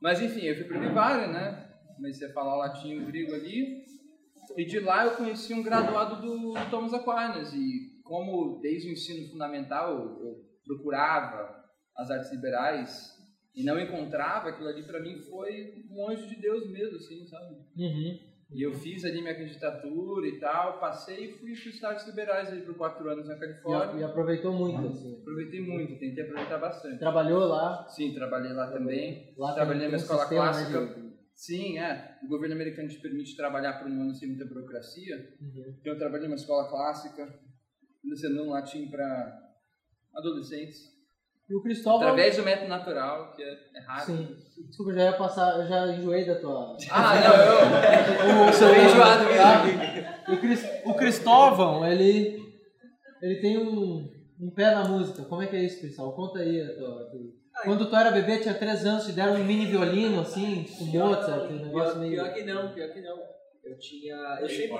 Mas 0.00 0.20
enfim, 0.22 0.40
eu 0.42 0.54
fui 0.54 0.64
pro 0.64 0.78
Vivário, 0.80 1.28
né? 1.32 1.64
Comecei 1.96 2.28
a 2.28 2.32
falar 2.32 2.56
latim 2.56 2.92
e 2.92 3.00
grego 3.00 3.34
ali. 3.34 3.84
E 4.56 4.64
de 4.64 4.78
lá 4.78 5.04
eu 5.04 5.10
conheci 5.12 5.52
um 5.52 5.62
graduado 5.62 6.16
do, 6.16 6.52
do 6.52 6.70
Thomas 6.70 6.94
Aquinas. 6.94 7.52
E 7.52 7.95
como 8.06 8.60
desde 8.60 8.88
o 8.88 8.92
ensino 8.92 9.28
fundamental 9.30 10.18
eu 10.20 10.44
procurava 10.64 11.64
as 11.96 12.10
artes 12.10 12.30
liberais 12.32 13.14
e 13.54 13.64
não 13.64 13.80
encontrava, 13.80 14.50
aquilo 14.50 14.68
ali 14.68 14.82
pra 14.82 15.00
mim 15.00 15.18
foi 15.22 15.84
um 15.90 16.08
anjo 16.10 16.26
de 16.28 16.36
Deus 16.36 16.70
mesmo, 16.70 16.96
assim, 16.96 17.26
sabe? 17.26 17.54
Uhum. 17.76 18.18
E 18.52 18.62
eu 18.62 18.74
fiz 18.74 19.04
ali 19.04 19.20
minha 19.22 19.34
candidatura 19.34 20.26
e 20.28 20.38
tal, 20.38 20.78
passei 20.78 21.24
e 21.24 21.32
fui 21.32 21.52
para 21.52 21.68
os 21.70 21.84
artes 21.84 22.06
liberais 22.06 22.48
ali 22.48 22.60
por 22.62 22.74
quatro 22.76 23.08
anos 23.08 23.26
na 23.26 23.34
Califórnia. 23.36 24.00
e 24.00 24.04
aproveitou 24.04 24.52
muito, 24.52 24.86
assim. 24.86 25.18
Aproveitei 25.20 25.60
muito, 25.60 25.98
tentei 25.98 26.22
aproveitar 26.24 26.58
bastante. 26.58 26.98
Trabalhou 26.98 27.40
lá. 27.46 27.88
Sim, 27.88 28.14
trabalhei 28.14 28.52
lá 28.52 28.70
também. 28.70 29.34
lá 29.36 29.52
Trabalhei 29.54 29.88
na 29.88 29.96
escola 29.96 30.20
sistema, 30.20 30.44
né, 30.46 30.50
clássica. 30.52 31.00
de- 31.00 31.06
Sim, 31.34 31.78
é. 31.78 32.18
O 32.22 32.28
governo 32.28 32.54
americano 32.54 32.88
te 32.88 32.98
permite 33.00 33.36
trabalhar 33.36 33.74
por 33.80 33.88
um 33.90 34.00
ano 34.02 34.14
sem 34.14 34.28
muita 34.28 34.44
burocracia. 34.46 35.16
Uhum. 35.40 35.74
Então 35.80 35.92
eu 35.92 35.98
trabalhei 35.98 36.28
numa 36.28 36.36
escola 36.36 36.68
clássica, 36.68 37.26
ensinando 38.12 38.50
latim 38.50 38.88
para 38.88 39.38
adolescentes. 40.14 40.96
E 41.48 41.54
o 41.54 41.62
Cristóvão. 41.62 42.08
Através 42.08 42.36
do 42.36 42.42
método 42.42 42.68
natural, 42.68 43.32
que 43.32 43.42
é, 43.42 43.52
é 43.74 43.80
raro. 43.86 44.06
Sim. 44.06 44.36
Desculpa, 44.66 44.94
já 44.94 45.04
ia 45.04 45.12
passar, 45.12 45.60
eu 45.60 45.66
já 45.68 45.86
enjoei 45.92 46.24
da 46.24 46.40
tua. 46.40 46.76
Ah, 46.90 47.14
não, 47.20 48.46
eu 48.46 48.52
sou 48.52 48.68
bem 48.68 48.86
enjoado 48.86 49.24
mesmo. 49.26 50.34
O, 50.34 50.40
Cris, 50.40 50.64
o 50.84 50.94
Cristóvão, 50.94 51.86
ele. 51.86 52.44
Ele 53.22 53.40
tem 53.40 53.58
um, 53.58 54.12
um 54.40 54.50
pé 54.50 54.74
na 54.74 54.84
música. 54.84 55.24
Como 55.24 55.40
é 55.42 55.46
que 55.46 55.56
é 55.56 55.64
isso, 55.64 55.80
Cristóvão? 55.80 56.12
Conta 56.12 56.40
aí 56.40 56.60
a 56.60 56.74
tua. 56.74 57.10
Quando 57.64 57.88
tu 57.88 57.96
era 57.96 58.10
bebê, 58.10 58.38
tinha 58.38 58.52
3 58.52 58.84
anos, 58.84 59.06
te 59.06 59.12
deram 59.12 59.34
um 59.34 59.44
mini 59.44 59.66
violino, 59.66 60.20
assim, 60.20 60.64
tipo 60.64 60.84
Mozart, 60.84 61.50
um 61.50 61.64
negócio 61.64 61.92
Pior, 61.92 61.98
meio. 62.00 62.12
pior 62.12 62.34
que 62.34 62.42
não, 62.42 62.74
pior 62.74 62.92
que 62.92 63.00
não. 63.00 63.18
Eu 63.64 63.78
tinha. 63.78 64.14
Eu 64.40 64.48
sempre. 64.48 64.78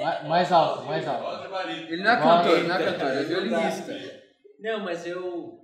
Ma- 0.00 0.22
Mais 0.28 0.52
alto, 0.52 0.84
mais 0.84 1.06
alto. 1.06 1.24
Ele 1.92 2.02
não 2.02 2.10
é 2.10 2.16
cantor, 2.16 2.64
não 2.68 2.74
é 2.76 2.84
cantor, 2.84 3.10
ele 3.10 3.20
é 3.20 3.24
violinista. 3.24 3.92
Não, 4.60 4.80
mas 4.80 5.06
eu. 5.06 5.60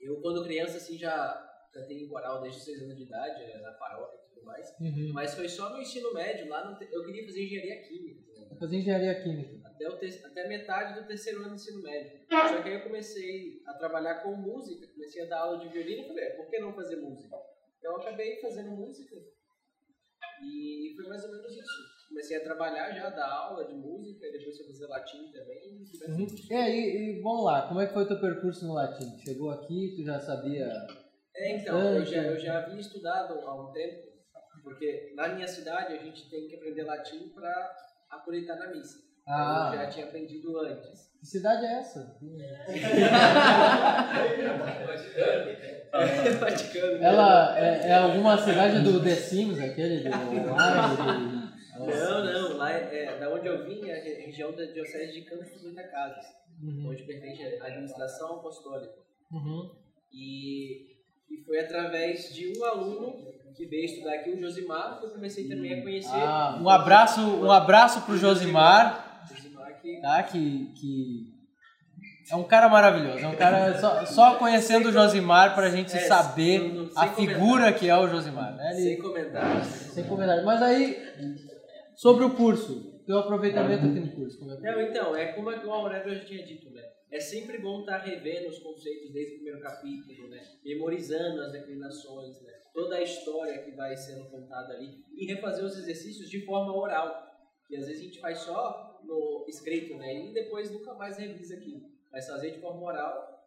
Eu, 0.00 0.20
quando 0.22 0.42
criança, 0.44 0.78
assim, 0.78 0.96
já 0.98 1.46
cantei 1.72 1.98
em 2.04 2.08
coral 2.08 2.40
desde 2.40 2.62
6 2.62 2.82
anos 2.82 2.96
de 2.96 3.02
idade, 3.04 3.42
eh, 3.42 3.58
na 3.58 3.72
paróquia 3.72 4.18
e 4.18 4.34
tudo 4.34 4.46
mais. 4.46 4.66
Uhum. 4.80 5.10
Mas 5.12 5.34
foi 5.34 5.46
só 5.48 5.68
no 5.70 5.80
ensino 5.80 6.12
médio, 6.14 6.48
lá 6.48 6.64
no 6.64 6.82
eu 6.82 7.04
queria 7.04 7.24
fazer 7.26 7.44
engenharia 7.44 7.82
química. 7.82 8.20
né? 8.40 8.56
Fazer 8.58 8.76
engenharia 8.78 9.22
química. 9.22 9.68
Até, 9.68 9.88
o 9.88 9.98
te- 9.98 10.24
até 10.24 10.48
metade 10.48 10.98
do 11.00 11.06
terceiro 11.06 11.40
ano 11.40 11.50
do 11.50 11.54
ensino 11.54 11.82
médio. 11.82 12.18
Só 12.48 12.62
que 12.62 12.68
aí 12.70 12.74
eu 12.76 12.82
comecei 12.82 13.62
a 13.66 13.74
trabalhar 13.74 14.16
com 14.22 14.34
música, 14.34 14.86
comecei 14.88 15.22
a 15.22 15.26
dar 15.26 15.40
aula 15.40 15.58
de 15.58 15.68
violino 15.68 16.02
e 16.02 16.08
falei, 16.08 16.24
"É, 16.24 16.30
por 16.30 16.48
que 16.48 16.58
não 16.58 16.72
fazer 16.72 16.96
música? 16.96 17.36
Então 17.78 17.92
eu 17.92 18.00
acabei 18.00 18.40
fazendo 18.40 18.70
música 18.70 19.16
e 20.42 20.94
foi 20.96 21.06
mais 21.08 21.22
ou 21.24 21.30
menos 21.30 21.52
isso. 21.52 21.99
Comecei 22.10 22.36
a 22.38 22.42
trabalhar 22.42 22.90
já, 22.90 23.08
dar 23.08 23.28
aula 23.30 23.64
de 23.64 23.72
música, 23.72 24.26
e 24.26 24.32
depois 24.32 24.56
fui 24.56 24.66
fazer 24.66 24.88
latim 24.88 25.30
também. 25.30 25.60
Uhum. 26.08 26.24
assim. 26.24 26.52
E 26.52 27.18
e 27.18 27.22
vamos 27.22 27.44
lá, 27.44 27.68
como 27.68 27.80
é 27.80 27.86
que 27.86 27.92
foi 27.94 28.02
o 28.02 28.08
teu 28.08 28.20
percurso 28.20 28.66
no 28.66 28.74
latim? 28.74 29.16
Chegou 29.20 29.48
aqui, 29.52 29.94
tu 29.96 30.02
já 30.04 30.18
sabia. 30.18 30.68
É, 31.36 31.56
então, 31.56 31.80
eu 31.94 32.04
já, 32.04 32.22
eu 32.24 32.36
já 32.36 32.58
havia 32.58 32.80
estudado 32.80 33.38
há 33.46 33.62
um 33.62 33.70
tempo, 33.72 34.08
porque 34.64 35.12
na 35.14 35.28
minha 35.28 35.46
cidade 35.46 35.94
a 35.94 36.02
gente 36.02 36.28
tem 36.28 36.48
que 36.48 36.56
aprender 36.56 36.82
latim 36.82 37.28
para 37.28 37.76
acreditar 38.10 38.56
na 38.56 38.66
missa. 38.74 38.98
Então, 39.22 39.32
Ah. 39.32 39.70
Eu 39.72 39.78
já 39.78 39.86
tinha 39.86 40.06
aprendido 40.06 40.58
antes. 40.58 41.08
Que 41.20 41.26
cidade 41.26 41.64
é 41.64 41.78
essa? 41.78 42.18
Vaticano. 46.40 47.02
Ela 47.02 47.58
é, 47.58 47.88
é 47.88 47.94
alguma 47.94 48.36
cidade 48.38 48.80
do 48.82 49.02
The 49.02 49.14
Sims, 49.14 49.60
aquele 49.60 50.08
do 50.08 50.50
online? 50.50 51.29
Não, 51.86 52.24
não, 52.24 52.56
lá 52.56 52.72
é, 52.72 53.04
é, 53.04 53.18
da 53.18 53.30
onde 53.32 53.46
eu 53.46 53.64
vim 53.64 53.88
é 53.88 53.98
a 53.98 54.02
re- 54.02 54.26
região 54.26 54.52
da 54.52 54.64
Diocese 54.64 55.12
de 55.12 55.22
Campos 55.22 55.50
dos 55.50 55.62
Goitacazes, 55.62 56.24
Uhum. 56.62 56.88
onde 56.90 57.02
pertence 57.04 57.42
à 57.60 57.66
administração 57.66 58.36
apostólica. 58.36 58.92
Uhum. 59.32 59.70
E, 60.12 60.86
e 61.30 61.44
foi 61.46 61.58
através 61.60 62.34
de 62.34 62.52
um 62.58 62.64
aluno 62.64 63.14
que 63.56 63.66
veio 63.66 63.84
estudar 63.84 64.14
aqui, 64.14 64.30
o 64.30 64.40
Josimar, 64.40 64.98
que 65.00 65.06
eu 65.06 65.10
comecei 65.10 65.48
também 65.48 65.78
a 65.78 65.82
conhecer. 65.82 66.10
Ah, 66.12 66.58
um 66.60 66.68
abraço, 66.68 67.20
um 67.20 67.50
abraço 67.50 68.02
pro 68.02 68.16
Josimar, 68.16 69.24
Josimar 69.34 69.80
que 69.80 70.00
tá? 70.00 70.22
Que, 70.22 70.72
que 70.74 71.30
é 72.30 72.36
um 72.36 72.44
cara 72.44 72.68
maravilhoso. 72.68 73.18
É 73.24 73.28
um 73.28 73.34
cara 73.36 73.78
só, 73.78 74.04
só 74.06 74.34
conhecendo 74.36 74.88
o 74.88 74.92
Josimar 74.92 75.54
pra 75.54 75.68
gente 75.70 75.94
É, 75.96 76.00
saber 76.00 76.60
não- 76.60 76.84
não- 76.84 76.90
a 76.96 77.08
figura 77.08 77.38
comentários. 77.38 77.80
que 77.80 77.88
é 77.88 77.96
o 77.96 78.08
Josimar. 78.08 78.54
Né? 78.56 78.70
Ele- 78.74 78.82
sem 78.82 78.98
comentários. 78.98 79.66
sem 79.66 80.04
comentário. 80.04 80.44
Mas 80.44 80.62
aí, 80.62 80.94
sobre 82.00 82.24
o 82.24 82.34
curso, 82.34 82.98
teu 83.04 83.18
aproveitamento 83.18 83.84
aqui 83.84 84.00
no 84.00 84.12
curso, 84.12 84.38
como 84.38 84.52
é 84.52 84.56
que 84.56 84.62
Não, 84.62 84.80
então, 84.80 85.14
é 85.14 85.34
como 85.34 85.50
o 85.50 85.70
Aurélio 85.70 86.14
já 86.14 86.24
tinha 86.24 86.42
dito, 86.42 86.70
né? 86.70 86.82
É 87.10 87.20
sempre 87.20 87.58
bom 87.58 87.80
estar 87.80 87.98
revendo 87.98 88.48
os 88.48 88.58
conceitos 88.58 89.12
desde 89.12 89.32
o 89.32 89.34
primeiro 89.36 89.60
capítulo, 89.60 90.30
né? 90.30 90.40
Memorizando 90.64 91.42
as 91.42 91.52
declinações, 91.52 92.40
né? 92.40 92.54
Toda 92.72 92.96
a 92.96 93.02
história 93.02 93.62
que 93.62 93.72
vai 93.72 93.94
sendo 93.98 94.30
contada 94.30 94.72
ali 94.72 95.04
e 95.14 95.26
refazer 95.26 95.62
os 95.62 95.76
exercícios 95.76 96.30
de 96.30 96.42
forma 96.46 96.74
oral. 96.74 97.28
Que 97.68 97.76
às 97.76 97.86
vezes 97.86 98.00
a 98.00 98.04
gente 98.06 98.18
faz 98.18 98.38
só 98.38 98.98
no 99.04 99.44
escrito, 99.46 99.94
né? 99.98 100.24
E 100.24 100.32
depois 100.32 100.70
nunca 100.70 100.94
mais 100.94 101.18
revisa 101.18 101.54
aquilo. 101.54 101.82
Mas 102.10 102.26
fazer 102.26 102.52
de 102.52 102.60
forma 102.62 102.82
oral, 102.82 103.46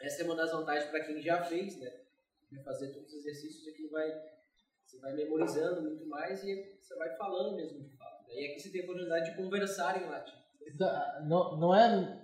essa 0.00 0.22
é 0.22 0.24
uma 0.24 0.36
das 0.36 0.52
vantagens 0.52 0.88
para 0.88 1.02
quem 1.02 1.20
já 1.20 1.42
fez, 1.42 1.76
né? 1.80 1.92
Refazer 2.52 2.92
todos 2.92 3.12
os 3.12 3.18
exercícios, 3.18 3.66
aquilo 3.66 3.90
vai 3.90 4.12
você 4.90 4.98
vai 4.98 5.12
memorizando 5.14 5.82
muito 5.82 6.04
mais 6.06 6.42
e 6.42 6.76
você 6.80 6.96
vai 6.96 7.16
falando 7.16 7.56
mesmo 7.56 7.80
de 7.80 7.96
fato. 7.96 8.26
né? 8.26 8.34
E 8.34 8.46
aqui 8.46 8.60
você 8.60 8.70
tem 8.70 8.80
a 8.80 8.84
oportunidade 8.84 9.30
de 9.30 9.36
conversar 9.36 10.02
em 10.02 10.08
latim. 10.08 10.34
Tá, 10.78 11.24
não, 11.26 11.56
não 11.58 11.74
é. 11.74 12.20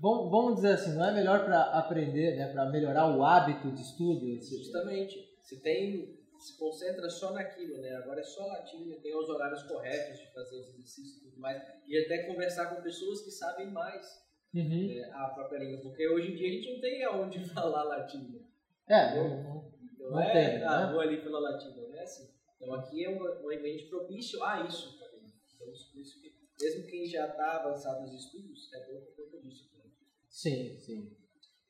Vamos, 0.00 0.30
vamos 0.30 0.54
dizer 0.56 0.74
assim, 0.74 0.94
não 0.94 1.08
é 1.08 1.12
melhor 1.12 1.44
para 1.44 1.60
aprender, 1.76 2.36
né, 2.36 2.52
para 2.52 2.66
melhorar 2.70 3.16
o 3.16 3.24
hábito 3.24 3.72
de 3.72 3.82
estudo? 3.82 4.32
Justamente. 4.40 5.16
Você 5.42 5.60
tem, 5.60 6.16
se 6.38 6.56
concentra 6.56 7.08
só 7.10 7.32
naquilo, 7.32 7.78
né? 7.78 7.96
Agora 7.96 8.20
é 8.20 8.24
só 8.24 8.46
latim, 8.46 8.86
né? 8.86 8.96
tem 9.02 9.16
os 9.16 9.28
horários 9.28 9.62
corretos 9.64 10.20
de 10.20 10.32
fazer 10.32 10.56
os 10.56 10.68
exercícios 10.68 11.16
e 11.16 11.24
tudo 11.30 11.40
mais. 11.40 11.60
E 11.86 11.98
até 12.04 12.24
conversar 12.24 12.66
com 12.74 12.82
pessoas 12.82 13.22
que 13.22 13.30
sabem 13.30 13.70
mais. 13.70 14.28
Uhum. 14.54 14.90
é, 14.90 15.10
a 15.12 15.28
própria 15.28 15.58
língua, 15.58 15.82
porque 15.82 16.08
hoje 16.08 16.32
em 16.32 16.34
dia 16.34 16.48
a 16.48 16.52
gente 16.52 16.72
não 16.72 16.80
tem 16.80 17.04
aonde 17.04 17.44
falar 17.52 17.82
latim. 17.82 18.30
né? 18.32 18.40
É, 18.88 19.14
não, 19.14 19.70
não, 19.98 20.10
Não, 20.10 20.20
é, 20.20 20.32
tem, 20.32 20.62
ah, 20.64 20.86
né? 20.86 20.92
vou 20.92 21.00
ali 21.00 21.20
pela 21.22 21.40
latim, 21.40 21.74
não 21.76 21.94
é 21.94 22.02
assim. 22.02 22.28
Então 22.56 22.74
aqui 22.74 23.04
é 23.04 23.10
um, 23.10 23.22
um 23.22 23.50
ambiente 23.50 23.88
propício 23.88 24.42
a 24.42 24.62
isso 24.62 24.98
também. 24.98 25.20
Então, 25.54 25.66
por 25.66 26.00
isso 26.00 26.20
que, 26.20 26.32
mesmo 26.60 26.86
quem 26.86 27.06
já 27.06 27.26
está 27.26 27.56
avançado 27.56 28.00
nos 28.02 28.14
estudos, 28.14 28.72
é 28.72 28.86
bom 28.86 29.00
por 29.00 29.16
conta 29.24 29.40
disso. 29.42 29.68
também. 29.70 29.92
Sim, 30.28 30.78
sim. 30.78 31.16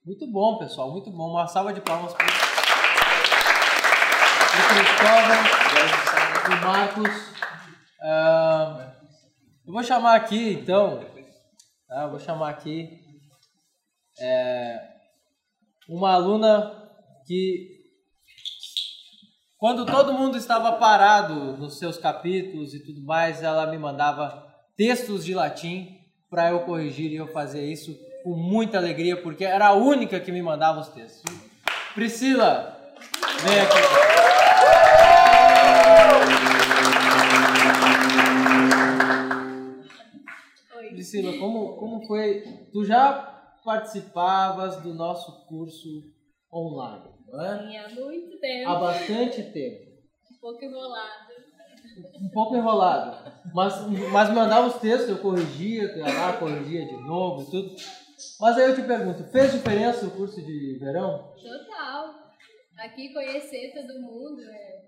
Muito 0.04 0.26
bom, 0.30 0.58
pessoal, 0.58 0.90
muito 0.90 1.10
bom. 1.10 1.30
Uma 1.30 1.46
salva 1.46 1.72
de 1.72 1.80
palmas 1.80 2.14
para 2.14 2.26
o 2.26 2.28
Cristóvão, 4.68 5.42
o 6.46 6.64
Marcos. 6.64 7.34
Ah, 8.00 8.94
eu 9.66 9.72
vou 9.72 9.82
chamar 9.82 10.14
aqui, 10.16 10.52
então, 10.52 11.04
tá? 11.86 12.02
eu 12.04 12.10
vou 12.10 12.18
chamar 12.18 12.50
aqui 12.50 13.00
é, 14.20 14.80
uma 15.88 16.12
aluna 16.14 16.90
que, 17.26 17.77
quando 19.58 19.84
todo 19.84 20.12
mundo 20.12 20.38
estava 20.38 20.72
parado 20.72 21.56
nos 21.56 21.78
seus 21.78 21.98
capítulos 21.98 22.72
e 22.74 22.78
tudo 22.78 23.02
mais, 23.02 23.42
ela 23.42 23.66
me 23.66 23.76
mandava 23.76 24.46
textos 24.76 25.24
de 25.24 25.34
latim 25.34 25.98
para 26.30 26.50
eu 26.50 26.60
corrigir 26.60 27.10
e 27.10 27.16
eu 27.16 27.26
fazia 27.26 27.60
isso 27.60 27.98
com 28.22 28.36
muita 28.36 28.78
alegria, 28.78 29.20
porque 29.20 29.44
era 29.44 29.66
a 29.66 29.72
única 29.72 30.20
que 30.20 30.30
me 30.30 30.40
mandava 30.40 30.78
os 30.78 30.88
textos. 30.90 31.34
Priscila, 31.92 32.78
vem 33.42 33.60
aqui. 33.60 33.78
Oi. 40.76 40.88
Priscila, 40.90 41.36
como, 41.38 41.76
como 41.78 42.06
foi? 42.06 42.44
Tu 42.72 42.84
já 42.84 43.12
participavas 43.64 44.76
do 44.82 44.94
nosso 44.94 45.46
curso 45.46 45.88
online, 46.52 47.17
não 47.30 47.44
é? 47.44 47.58
Sim, 47.58 47.76
há 47.76 47.88
muito 47.88 48.38
tempo. 48.38 48.70
Há 48.70 48.74
bastante 48.80 49.42
tempo. 49.52 49.88
Um 50.32 50.40
pouco 50.40 50.64
enrolado. 50.64 51.28
Um 52.20 52.28
pouco 52.30 52.56
enrolado. 52.56 53.32
Mas, 53.54 53.74
mas 54.12 54.30
mandava 54.30 54.68
os 54.68 54.76
textos, 54.80 55.08
eu 55.08 55.18
corrigia, 55.18 55.96
ia 55.96 56.04
lá, 56.04 56.36
corrigia 56.38 56.86
de 56.86 56.96
novo 57.04 57.42
e 57.42 57.50
tudo. 57.50 57.76
Mas 58.40 58.56
aí 58.56 58.70
eu 58.70 58.74
te 58.74 58.82
pergunto, 58.82 59.24
fez 59.30 59.52
diferença 59.52 60.06
o 60.06 60.10
curso 60.10 60.40
de 60.44 60.78
verão? 60.78 61.34
Total. 61.40 62.14
Aqui 62.78 63.12
conhecer 63.12 63.72
todo 63.74 64.00
mundo 64.00 64.40
é, 64.42 64.84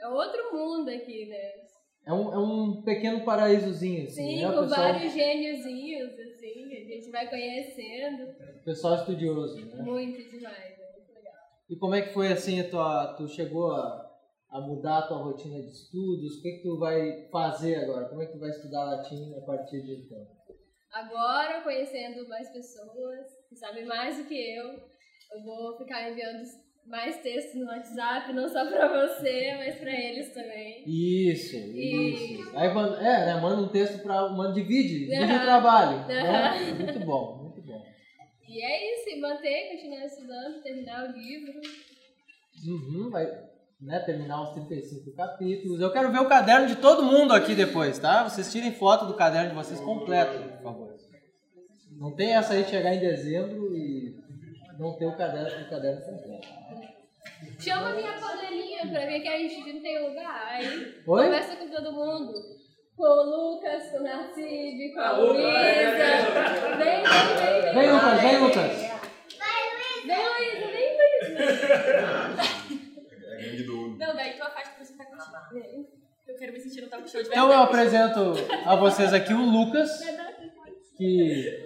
é 0.00 0.08
outro 0.08 0.52
mundo 0.52 0.88
aqui, 0.88 1.26
né? 1.26 1.68
É 2.06 2.12
um, 2.12 2.32
é 2.32 2.38
um 2.38 2.82
pequeno 2.82 3.24
paraísozinho, 3.24 4.04
assim, 4.04 4.14
Sim, 4.14 4.42
né? 4.42 4.52
Com 4.52 4.60
pessoal, 4.62 4.92
vários 4.92 5.12
gêniozinhos, 5.12 6.12
assim, 6.18 6.64
a 6.64 6.94
gente 6.94 7.10
vai 7.10 7.28
conhecendo. 7.28 8.34
pessoal 8.64 8.94
estudioso, 8.94 9.60
né? 9.60 9.82
Muito 9.82 10.30
demais, 10.30 10.56
é. 10.56 10.77
E 11.68 11.76
como 11.76 11.94
é 11.94 12.02
que 12.02 12.14
foi 12.14 12.28
assim, 12.32 12.60
a 12.60 12.68
tua, 12.68 13.14
tu 13.16 13.28
chegou 13.28 13.70
a, 13.72 14.10
a 14.50 14.60
mudar 14.60 14.98
a 14.98 15.02
tua 15.06 15.18
rotina 15.18 15.60
de 15.60 15.68
estudos? 15.70 16.38
O 16.38 16.42
que, 16.42 16.52
que 16.52 16.62
tu 16.62 16.78
vai 16.78 17.28
fazer 17.30 17.76
agora? 17.76 18.08
Como 18.08 18.22
é 18.22 18.26
que 18.26 18.32
tu 18.32 18.38
vai 18.38 18.50
estudar 18.50 18.84
latim 18.84 19.34
a 19.36 19.40
partir 19.42 19.82
de 19.82 19.96
então? 20.04 20.26
Agora, 20.92 21.60
conhecendo 21.62 22.26
mais 22.28 22.48
pessoas 22.50 23.26
que 23.48 23.56
sabem 23.56 23.84
mais 23.84 24.16
do 24.16 24.24
que 24.24 24.56
eu, 24.56 24.64
eu 25.34 25.44
vou 25.44 25.76
ficar 25.76 26.10
enviando 26.10 26.42
mais 26.86 27.20
textos 27.20 27.60
no 27.60 27.66
WhatsApp, 27.66 28.32
não 28.32 28.48
só 28.48 28.64
pra 28.66 28.88
você, 28.88 29.54
mas 29.58 29.78
pra 29.78 29.92
eles 29.92 30.32
também. 30.32 30.82
Isso, 30.86 31.54
E- 31.54 32.40
isso. 32.40 32.56
Aí 32.56 32.72
manda, 32.72 32.96
é, 32.96 33.26
né, 33.26 33.40
manda 33.42 33.60
um 33.60 33.68
texto 33.68 34.02
para, 34.02 34.30
manda 34.30 34.54
divide, 34.54 35.00
divide 35.00 35.32
o 35.32 35.36
Aham. 35.36 35.42
trabalho. 35.44 36.06
Né? 36.06 36.72
Muito 36.78 36.98
bom, 37.00 37.36
muito 37.36 37.37
bom. 37.37 37.37
E 38.48 38.62
é 38.62 38.94
isso, 38.94 39.10
e 39.10 39.20
manter, 39.20 39.68
continuar 39.72 40.06
estudando, 40.06 40.62
terminar 40.62 41.04
o 41.04 41.12
livro. 41.12 41.60
Uhum, 42.66 43.10
vai 43.10 43.26
né, 43.80 44.00
terminar 44.00 44.42
os 44.42 44.50
35 44.50 45.12
capítulos. 45.12 45.80
Eu 45.80 45.92
quero 45.92 46.10
ver 46.10 46.20
o 46.20 46.28
caderno 46.28 46.66
de 46.66 46.76
todo 46.76 47.04
mundo 47.04 47.34
aqui 47.34 47.54
depois, 47.54 47.98
tá? 47.98 48.28
Vocês 48.28 48.50
tirem 48.50 48.72
foto 48.72 49.04
do 49.04 49.14
caderno 49.14 49.50
de 49.50 49.54
vocês 49.54 49.78
completo, 49.80 50.42
por 50.56 50.62
favor. 50.62 50.96
Não 51.92 52.14
tem 52.14 52.34
essa 52.34 52.54
aí 52.54 52.64
de 52.64 52.70
chegar 52.70 52.94
em 52.94 53.00
dezembro 53.00 53.76
e 53.76 54.16
não 54.78 54.96
ter 54.96 55.06
o 55.06 55.16
caderno, 55.16 55.66
o 55.66 55.68
caderno 55.68 56.00
completo. 56.02 56.48
Chama 57.58 57.94
minha 57.94 58.18
panelinha 58.18 58.88
pra 58.88 59.06
ver 59.06 59.20
que 59.20 59.28
a 59.28 59.38
gente 59.38 59.72
não 59.72 59.82
tem 59.82 60.08
lugar. 60.08 60.46
Aí 60.46 61.02
Oi? 61.06 61.24
conversa 61.24 61.56
com 61.56 61.68
todo 61.68 61.92
mundo. 61.92 62.32
Com 62.98 63.04
o 63.04 63.22
Lucas, 63.54 63.90
com 63.92 63.98
o 63.98 64.02
Narcibe, 64.02 64.92
com 64.92 65.00
a 65.00 65.06
Ah, 65.06 65.12
Luísa. 65.18 65.40
Vem, 65.40 65.54
vem, 66.78 67.02
vem, 67.04 67.62
vem. 67.62 67.74
Vem, 67.74 67.92
Lucas, 67.92 68.20
vem, 68.20 68.36
Lucas. 68.38 68.72
Vem, 70.04 70.24
Luísa, 70.26 70.66
vem, 70.72 70.88
Luísa. 70.98 71.42
É 73.24 73.36
gangue 73.36 73.62
do. 73.62 73.96
Não, 73.96 74.16
daí 74.16 74.32
tu 74.36 74.42
afasta 74.42 74.70
pra 74.74 74.84
você 74.84 74.94
tá 74.96 75.04
contigo. 75.04 75.88
Eu 76.26 76.36
quero 76.36 76.52
me 76.52 76.60
sentir 76.60 76.80
no 76.82 76.88
talk 76.88 77.08
show 77.08 77.22
de 77.22 77.28
Então 77.28 77.44
eu 77.44 77.48
verdade. 77.48 77.68
apresento 77.68 78.20
a 78.66 78.74
vocês 78.76 79.14
aqui 79.14 79.32
o 79.32 79.48
Lucas, 79.48 80.00
que 80.96 81.64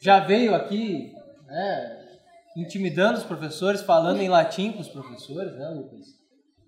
já 0.00 0.20
veio 0.20 0.54
aqui, 0.54 1.12
né, 1.46 2.06
intimidando 2.56 3.18
os 3.18 3.24
professores, 3.24 3.82
falando 3.82 4.20
em 4.22 4.28
latim 4.28 4.70
com 4.72 4.80
os 4.80 4.88
professores, 4.88 5.52
né, 5.56 5.68
Lucas? 5.68 6.06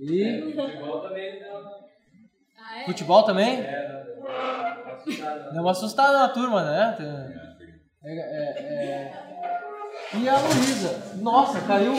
E 0.00 0.52
Futebol 0.54 1.00
também 1.02 1.40
não. 1.40 1.56
Ah, 1.56 1.78
é? 1.84 1.87
Futebol 2.86 3.22
também? 3.22 3.60
É, 3.60 3.88
não. 3.88 5.52
Deu 5.52 5.62
uma 5.62 5.70
assustada 5.70 6.18
na 6.18 6.28
turma, 6.28 6.62
né? 6.64 6.96
É, 8.04 8.10
é, 8.10 8.22
é... 8.22 9.28
E 10.14 10.28
a 10.28 10.36
Luísa? 10.38 11.02
Nossa, 11.16 11.60
caiu. 11.60 11.94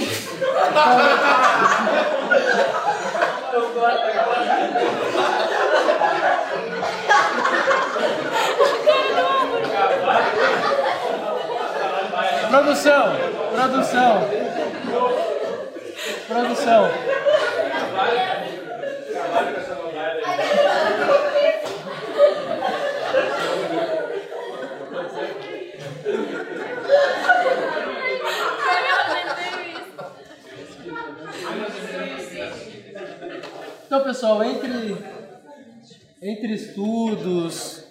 Produção, 12.49 13.15
produção, 13.53 14.21
produção. 16.27 16.89
Então, 33.99 34.13
pessoal, 34.13 34.41
entre, 34.45 34.95
entre 36.21 36.53
estudos, 36.53 37.83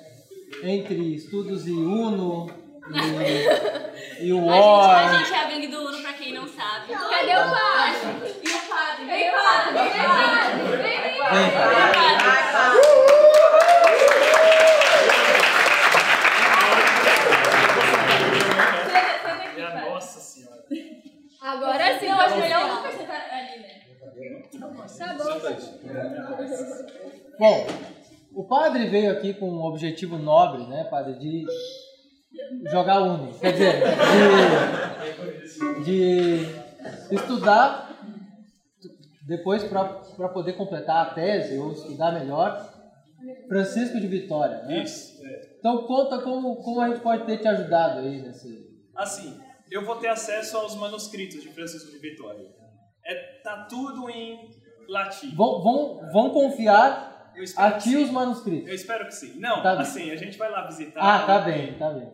entre 0.62 1.14
estudos 1.14 1.68
e 1.68 1.72
Uno 1.72 2.50
e, 4.20 4.24
e 4.24 4.32
o 4.32 4.48
A 4.48 4.54
gente, 4.54 4.56
a 4.56 5.18
gente 5.18 5.34
é 5.34 5.36
a 5.36 5.44
gangue 5.44 5.66
do 5.66 5.80
Uno, 5.82 6.00
pra 6.00 6.14
quem 6.14 6.32
não 6.32 6.48
sabe. 6.48 6.94
Cadê 6.94 7.32
o 7.32 7.50
padre? 7.50 8.34
E 8.42 8.48
o 8.48 8.60
padre? 8.70 9.04
Vem, 9.04 9.30
padre, 9.32 9.72
vem, 9.74 9.90
padre. 10.02 10.76
Vem, 10.78 10.80
vem. 10.80 11.12
Vem, 11.12 11.50
cara. 11.50 11.68
Nossa 19.90 20.20
senhora. 20.20 20.64
Agora 21.42 21.98
sim, 21.98 22.06
Não, 22.06 22.18
acho 22.18 22.28
vamos 22.30 22.44
melhor 22.44 22.64
o 22.64 22.68
lá. 22.68 22.74
Lucas 22.76 22.94
sentar 22.94 23.28
ali, 23.30 23.58
né? 23.60 23.80
Tá 24.58 24.66
bom. 27.38 27.66
O 28.32 28.44
padre 28.44 28.88
veio 28.88 29.10
aqui 29.10 29.34
com 29.34 29.50
um 29.50 29.62
objetivo 29.62 30.18
nobre, 30.18 30.66
né, 30.66 30.84
padre, 30.84 31.18
de 31.18 31.44
jogar 32.70 33.00
Uno. 33.02 33.32
Quer 33.38 33.52
dizer, 33.52 33.82
de, 35.84 36.44
de 36.46 37.14
estudar 37.14 37.88
depois 39.26 39.64
para 39.64 40.28
poder 40.28 40.54
completar 40.54 41.06
a 41.06 41.14
tese 41.14 41.58
ou 41.58 41.72
estudar 41.72 42.12
melhor 42.12 42.72
Francisco 43.48 44.00
de 44.00 44.06
Vitória, 44.06 44.62
né? 44.64 44.82
Isso. 44.82 45.24
é. 45.26 45.56
Então 45.58 45.86
conta 45.86 46.22
como, 46.22 46.56
como 46.62 46.80
a 46.80 46.88
gente 46.88 47.00
pode 47.00 47.26
ter 47.26 47.38
te 47.38 47.48
ajudado 47.48 48.00
aí 48.00 48.22
nesse... 48.22 48.68
Assim, 48.94 49.38
eu 49.70 49.84
vou 49.84 49.96
ter 49.96 50.08
acesso 50.08 50.56
aos 50.56 50.76
manuscritos 50.76 51.42
de 51.42 51.48
Francisco 51.48 51.90
de 51.90 51.98
Vitória. 51.98 52.46
É, 53.04 53.40
tá 53.42 53.66
tudo 53.68 54.08
em 54.08 54.50
latim. 54.88 55.34
Vão, 55.34 55.62
vão, 55.62 56.10
vão 56.12 56.30
confiar 56.30 57.32
Eu 57.36 57.44
espero 57.44 57.68
a 57.68 57.72
que 57.72 57.82
ti 57.84 57.90
sim. 57.90 58.02
os 58.04 58.10
manuscritos. 58.10 58.68
Eu 58.68 58.74
espero 58.74 59.04
que 59.06 59.14
sim. 59.14 59.38
Não, 59.38 59.62
Tá 59.62 59.72
bem. 59.72 59.82
assim, 59.82 60.10
a 60.10 60.16
gente 60.16 60.36
vai 60.38 60.50
lá 60.50 60.66
visitar. 60.66 61.00
Ah, 61.00 61.26
tá 61.26 61.38
bem, 61.40 61.78
tá 61.78 61.90
bem. 61.90 62.12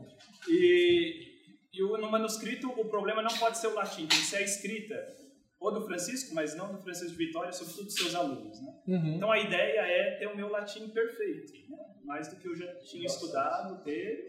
E, 0.49 1.33
e 1.73 1.81
no 1.81 2.11
manuscrito, 2.11 2.69
o 2.69 2.85
problema 2.87 3.23
não 3.23 3.35
pode 3.39 3.59
ser 3.59 3.69
o 3.69 3.75
latim, 3.75 4.07
tem 4.07 4.19
que 4.19 4.27
ser 4.27 4.37
a 4.37 4.43
escrita. 4.43 4.95
Ou 5.61 5.73
do 5.73 5.87
Francisco, 5.87 6.35
mas 6.35 6.55
não 6.55 6.71
do 6.73 6.83
Francisco 6.83 7.17
de 7.17 7.25
Vitória, 7.27 7.51
sobretudo 7.51 7.85
dos 7.87 7.95
seus 7.95 8.15
alunos. 8.15 8.61
Né? 8.61 8.73
Uhum. 8.87 9.15
Então 9.15 9.33
a 9.33 9.39
ideia 9.39 9.81
é 9.81 10.17
ter 10.19 10.27
o 10.27 10.37
meu 10.37 10.51
latim 10.51 10.89
perfeito. 10.91 11.53
né? 11.71 11.79
Mais 12.05 12.29
do 12.29 12.37
que 12.37 12.47
eu 12.47 12.55
já 12.55 12.67
tinha 12.83 13.07
estudado, 13.07 13.83
ter 13.83 14.27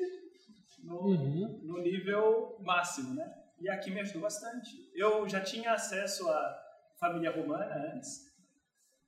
no, 0.81 0.95
Uhum. 1.01 1.59
no 1.63 1.81
nível 1.81 2.55
máximo, 2.61 3.13
né? 3.15 3.29
E 3.59 3.67
aqui 3.69 3.91
me 3.91 3.99
ajudou 3.99 4.21
bastante. 4.21 4.69
Eu 4.95 5.27
já 5.27 5.41
tinha 5.41 5.73
acesso 5.73 6.29
à 6.29 6.57
família 7.01 7.31
romana 7.31 7.91
antes, 7.93 8.33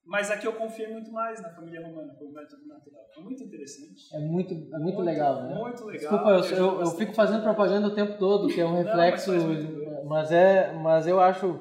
mas 0.07 0.31
aqui 0.31 0.47
eu 0.47 0.53
confiei 0.53 0.87
muito 0.87 1.11
mais 1.11 1.41
na 1.41 1.49
família 1.49 1.85
romana, 1.85 2.13
pelo 2.13 2.31
método 2.31 2.65
natural. 2.65 3.03
É 3.17 3.21
muito 3.21 3.43
interessante. 3.43 4.15
É 4.15 4.19
muito, 4.19 4.53
é 4.53 4.79
muito, 4.79 5.01
legal, 5.01 5.43
né? 5.43 5.55
Muito 5.55 5.83
legal. 5.83 5.99
Desculpa, 5.99 6.29
eu, 6.55 6.57
eu, 6.57 6.81
eu 6.81 6.91
fico 6.91 7.13
fazendo 7.13 7.43
propaganda 7.43 7.87
o 7.87 7.95
tempo 7.95 8.17
todo, 8.17 8.47
que 8.47 8.61
é 8.61 8.65
um 8.65 8.71
Não, 8.71 8.83
reflexo, 8.83 9.33
mas 9.33 9.43
muito 9.43 9.79
bem. 9.79 10.05
mas 10.05 10.31
é, 10.31 10.71
mas 10.73 11.07
eu 11.07 11.19
acho 11.19 11.59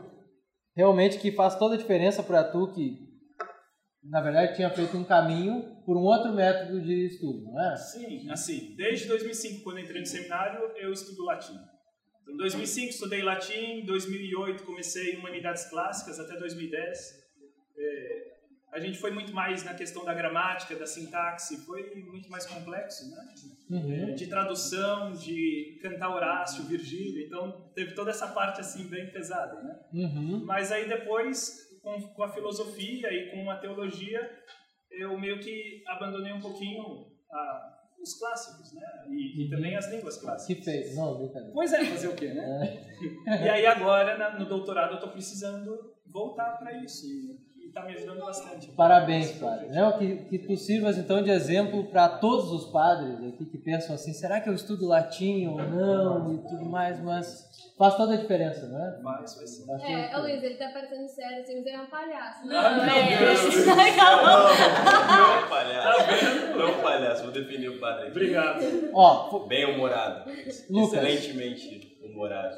realmente 0.77 1.19
que 1.19 1.33
faz 1.33 1.57
toda 1.57 1.75
a 1.75 1.79
diferença 1.79 2.23
para 2.23 2.45
tu 2.45 2.73
que 2.73 3.05
na 4.05 4.21
verdade 4.21 4.55
tinha 4.55 4.71
feito 4.71 4.97
um 4.97 5.03
caminho 5.03 5.83
por 5.85 5.97
um 5.97 6.03
outro 6.03 6.33
método 6.33 6.81
de 6.81 7.07
estudo, 7.07 7.43
não 7.43 7.61
é? 7.61 7.77
Sim, 7.77 8.31
assim, 8.31 8.77
desde 8.77 9.09
2005, 9.09 9.65
quando 9.65 9.81
entrei 9.81 10.01
no 10.01 10.07
seminário, 10.07 10.61
eu 10.77 10.93
estudo 10.93 11.25
latim. 11.25 11.59
Então, 12.23 12.35
em 12.35 12.37
2005 12.37 12.91
estudei 12.91 13.23
latim, 13.23 13.81
em 13.81 13.85
2008 13.85 14.63
comecei 14.63 15.17
humanidades 15.17 15.69
clássicas, 15.69 16.21
até 16.21 16.39
2010. 16.39 17.27
É, 17.79 18.26
a 18.77 18.81
gente 18.81 18.99
foi 18.99 19.11
muito 19.11 19.33
mais 19.33 19.65
na 19.65 19.75
questão 19.75 20.05
da 20.05 20.13
gramática, 20.15 20.77
da 20.77 20.87
sintaxe, 20.87 21.57
foi 21.65 21.95
muito 22.05 22.29
mais 22.31 22.45
complexo, 22.47 23.11
né? 23.11 23.25
Uhum. 23.71 24.15
De 24.15 24.27
tradução, 24.27 25.13
de 25.13 25.79
cantar 25.83 26.15
Horácio, 26.15 26.65
Virgílio, 26.65 27.27
então 27.27 27.71
teve 27.75 27.95
toda 27.95 28.11
essa 28.11 28.29
parte 28.29 28.61
assim 28.61 28.89
bem 28.89 29.11
pesada, 29.11 29.63
né? 29.63 29.81
Uhum. 29.95 30.45
Mas 30.45 30.71
aí 30.71 30.89
depois, 30.89 31.57
com, 31.83 32.01
com 32.15 32.23
a 32.23 32.29
filosofia 32.29 33.09
e 33.13 33.31
com 33.31 33.51
a 33.51 33.57
teologia, 33.57 34.21
eu 34.91 35.19
meio 35.19 35.41
que 35.41 35.83
abandonei 35.89 36.33
um 36.33 36.41
pouquinho 36.41 36.83
a- 37.33 37.73
os 38.01 38.19
clássicos, 38.19 38.73
né? 38.75 38.83
E, 39.09 39.47
e 39.47 39.51
também 39.51 39.75
as 39.75 39.91
línguas 39.91 40.19
clássicas. 40.19 40.59
Que 40.59 40.63
feio. 40.63 40.95
Não, 40.95 41.17
brincadeira. 41.19 41.53
Pois 41.55 41.73
é, 41.73 41.85
fazer 41.87 42.09
o 42.09 42.15
quê, 42.15 42.33
né? 42.35 42.83
E 43.45 43.49
aí 43.49 43.67
agora, 43.67 44.17
na- 44.19 44.39
no 44.39 44.45
doutorado, 44.47 44.95
eu 44.95 45.01
tô 45.01 45.09
precisando 45.09 45.95
voltar 46.07 46.57
para 46.59 46.73
isso. 46.85 47.05
E, 47.07 47.46
e 47.77 47.81
tá 47.81 47.83
me 47.87 47.95
ajudando 47.95 48.21
bastante. 48.25 48.69
Parabéns, 48.69 49.33
padre. 49.33 49.67
Né? 49.69 49.93
Que, 49.99 50.17
que 50.17 50.39
tu 50.39 50.57
sirvas 50.57 50.97
então 50.97 51.23
de 51.23 51.31
exemplo 51.31 51.85
para 51.85 52.09
todos 52.09 52.51
os 52.51 52.71
padres 52.73 53.19
aqui 53.23 53.45
que 53.45 53.59
pensam 53.59 53.95
assim, 53.95 54.13
será 54.13 54.41
que 54.41 54.49
eu 54.49 54.55
estudo 54.55 54.87
latim 54.87 55.47
ou 55.47 55.59
não 55.63 56.35
e 56.35 56.39
tudo 56.49 56.65
mais, 56.65 56.99
mas 57.03 57.45
faz 57.79 57.95
toda 57.97 58.15
a 58.15 58.17
diferença, 58.17 58.67
não 58.69 58.83
é? 58.87 58.99
Faz, 59.03 59.37
vai 59.37 59.47
ser. 59.47 59.67
Faz 59.67 59.83
a 59.83 59.89
É. 59.91 60.17
Luiz, 60.17 60.43
ele 60.43 60.55
tá 60.55 60.71
parecendo 60.71 61.09
sério 61.09 61.41
assim, 61.43 61.57
mas 61.57 61.67
ele 61.67 61.77
é 61.77 61.81
um 61.83 61.87
palhaço. 61.87 62.47
Não, 62.47 62.57
Ah, 62.57 62.71
meu 62.71 62.95
é. 62.95 63.19
Deus. 63.19 63.67
Não, 63.67 63.77
não 63.77 63.83
é 63.83 63.87
um 65.39 65.41
Tá 65.43 65.47
palhaço. 65.49 66.57
Não 66.57 66.61
é 66.61 66.71
um 66.71 66.83
palhaço, 66.83 67.23
vou 67.25 67.33
definir 67.33 67.69
o 67.69 67.79
padre 67.79 68.03
aqui. 68.03 68.11
Obrigado. 68.13 68.91
Ó, 68.95 69.39
Bem 69.47 69.75
humorado. 69.75 70.31
Lucas. 70.31 70.67
Excelentemente 70.71 71.99
humorado. 72.03 72.57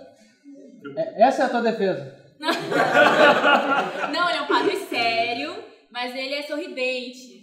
é- 0.96 1.22
essa 1.24 1.42
é 1.42 1.46
a 1.46 1.48
tua 1.48 1.62
defesa. 1.62 2.27
Não, 4.12 4.29
ele 4.29 4.38
é 4.38 4.42
um 4.42 4.46
padre 4.46 4.77
sério, 4.77 5.64
mas 5.90 6.14
ele 6.14 6.35
é 6.35 6.42
sorridente. 6.42 7.38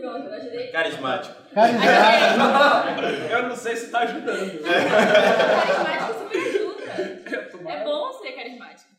Pronto, 0.00 0.26
eu 0.26 0.32
ajudei. 0.34 0.68
Carismático. 0.68 1.34
Carismático. 1.52 3.02
Eu 3.30 3.48
não 3.48 3.56
sei 3.56 3.76
se 3.76 3.90
tá 3.90 4.00
ajudando. 4.00 4.62
Carismático 4.62 6.18
super 6.18 6.38
ajuda. 6.38 7.70
É 7.70 7.84
bom 7.84 8.12
ser 8.12 8.32
carismático. 8.32 8.91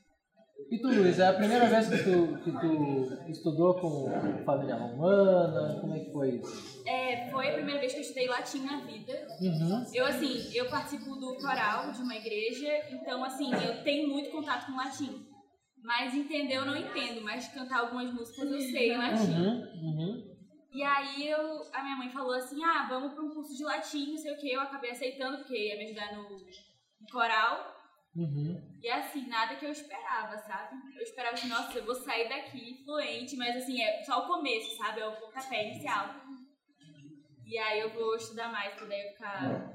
E 0.71 0.80
tu, 0.80 0.88
Luiz, 0.88 1.19
é 1.19 1.28
a 1.28 1.34
primeira 1.34 1.67
vez 1.67 1.88
que 1.88 1.97
tu, 2.04 2.38
que 2.43 2.52
tu 2.52 3.30
estudou 3.30 3.76
com 3.80 4.43
família 4.43 4.76
romana? 4.76 5.80
Como 5.80 5.95
é 5.95 5.99
que 5.99 6.12
foi 6.12 6.36
isso? 6.38 6.84
É, 6.86 7.30
foi 7.30 7.49
a 7.49 7.54
primeira 7.54 7.80
vez 7.80 7.93
que 7.93 7.99
eu 7.99 8.04
estudei 8.04 8.28
latim 8.28 8.65
na 8.65 8.82
vida. 8.82 9.13
Uhum. 9.39 9.86
Eu, 9.93 10.06
assim, 10.06 10.56
eu 10.56 10.69
participo 10.69 11.15
do 11.15 11.36
coral 11.38 11.91
de 11.91 12.02
uma 12.02 12.15
igreja, 12.15 12.69
então, 12.91 13.23
assim, 13.23 13.52
eu 13.54 13.84
tenho 13.84 14.10
muito 14.10 14.32
contato 14.32 14.65
com 14.65 14.76
latim. 14.76 15.28
Mas 15.84 16.15
entender 16.15 16.56
eu 16.56 16.65
não 16.65 16.78
entendo, 16.78 17.21
mas 17.21 17.47
cantar 17.49 17.82
algumas 17.82 18.12
músicas 18.13 18.49
eu 18.49 18.60
sei 18.60 18.93
em 18.93 18.97
latim. 18.97 19.34
Uhum. 19.34 19.63
Uhum. 19.84 20.34
E 20.73 20.82
aí 20.82 21.30
eu, 21.30 21.62
a 21.71 21.84
minha 21.84 21.95
mãe 21.97 22.10
falou 22.10 22.34
assim, 22.34 22.63
ah, 22.63 22.88
vamos 22.89 23.13
para 23.13 23.23
um 23.23 23.30
curso 23.30 23.56
de 23.56 23.63
latim, 23.63 24.12
não 24.12 24.17
sei 24.17 24.34
o 24.34 24.38
que. 24.38 24.52
Eu 24.52 24.62
acabei 24.62 24.91
aceitando, 24.91 25.38
porque 25.38 25.56
ia 25.56 25.78
me 25.78 25.86
ajudar 25.86 26.15
no, 26.15 26.23
no 26.23 27.08
coral. 27.12 27.83
Uhum. 28.15 28.62
E 28.82 28.89
assim, 28.89 29.28
nada 29.28 29.56
que 29.56 29.65
eu 29.65 29.71
esperava, 29.71 30.38
sabe? 30.38 30.76
Eu 30.95 31.02
esperava 31.02 31.34
assim, 31.36 31.47
nossa, 31.47 31.78
eu 31.78 31.86
vou 31.86 31.95
sair 31.95 32.30
daqui 32.30 32.84
fluente, 32.86 33.36
mas 33.36 33.56
assim, 33.56 33.82
é 33.82 34.04
só 34.04 34.23
o 34.23 34.28
começo, 34.28 34.78
sabe? 34.78 35.02
É 35.02 35.08
o 35.08 35.13
pontapé 35.13 35.69
inicial. 35.71 36.10
E 37.45 37.58
aí 37.58 37.80
eu 37.80 37.89
vou 37.91 38.15
estudar 38.15 38.52
mais, 38.52 38.73
pra 38.76 38.86
daí 38.86 39.02
eu 39.02 39.12
ficar 39.13 39.73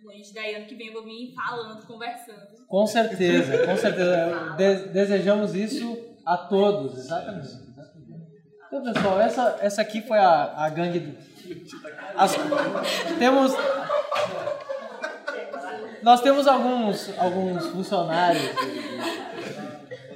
fluente. 0.00 0.32
Daí 0.34 0.54
ano 0.54 0.66
que 0.66 0.74
vem 0.74 0.86
eu 0.88 0.92
vou 0.94 1.04
vir 1.04 1.34
falando, 1.34 1.86
conversando. 1.86 2.66
Com 2.66 2.86
certeza, 2.86 3.66
com 3.66 3.76
certeza. 3.76 4.54
De- 4.56 4.88
desejamos 4.88 5.54
isso 5.54 6.16
a 6.24 6.36
todos, 6.36 6.98
exatamente. 6.98 7.46
exatamente. 7.46 8.26
Então, 8.66 8.82
pessoal, 8.82 9.20
essa, 9.20 9.58
essa 9.60 9.82
aqui 9.82 10.00
foi 10.02 10.18
a, 10.18 10.64
a 10.64 10.68
gangue 10.70 10.98
do. 11.00 11.18
As- 12.16 12.34
temos. 13.18 13.52
Nós 16.06 16.20
temos 16.20 16.46
alguns, 16.46 17.10
alguns 17.18 17.66
funcionários 17.66 18.48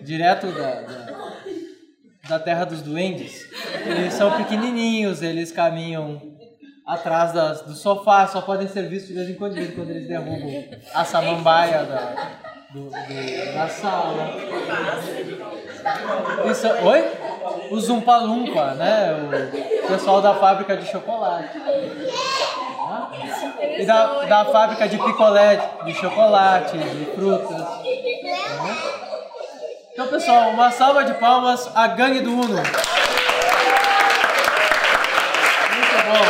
direto 0.03 0.46
da, 0.53 0.83
da, 0.83 1.16
da 2.29 2.38
Terra 2.38 2.64
dos 2.64 2.81
Duendes. 2.81 3.44
Eles 3.85 4.14
são 4.14 4.31
pequenininhos, 4.37 5.20
eles 5.20 5.50
caminham 5.50 6.22
atrás 6.87 7.33
das, 7.33 7.62
do 7.62 7.74
sofá, 7.74 8.24
só 8.29 8.40
podem 8.40 8.68
ser 8.68 8.83
vistos 8.88 9.09
de 9.09 9.14
vez 9.14 9.31
em 9.31 9.35
quando, 9.35 9.55
de 9.55 9.62
vez 9.62 9.72
em 9.72 9.74
quando 9.74 9.90
eles 9.90 10.07
derrubam 10.07 10.64
a 10.94 11.05
samambaia 11.05 11.83
da, 11.83 12.29
do, 12.72 12.83
do- 12.85 13.53
da 13.53 13.68
sala. 13.68 14.29
Isso, 16.48 16.68
oi? 16.87 17.05
O 17.72 17.81
Zumpa 17.81 18.17
Lumpa, 18.19 18.75
né? 18.75 19.08
O 19.83 19.88
pessoal 19.88 20.23
da 20.23 20.37
fábrica 20.37 20.77
de 20.77 20.87
chocolate. 20.87 21.58
E 23.79 23.85
da, 23.85 24.25
da 24.25 24.45
fábrica 24.47 24.88
de 24.88 24.99
picolé, 24.99 25.57
de 25.85 25.95
chocolate, 25.95 26.77
de 26.77 27.05
frutas. 27.07 27.67
Então, 29.93 30.07
pessoal, 30.09 30.51
uma 30.51 30.71
salva 30.71 31.05
de 31.05 31.15
palmas 31.15 31.71
à 31.75 31.87
gangue 31.88 32.21
do 32.21 32.33
Uno. 32.33 32.57
Muito 32.57 32.67
bom. 36.07 36.25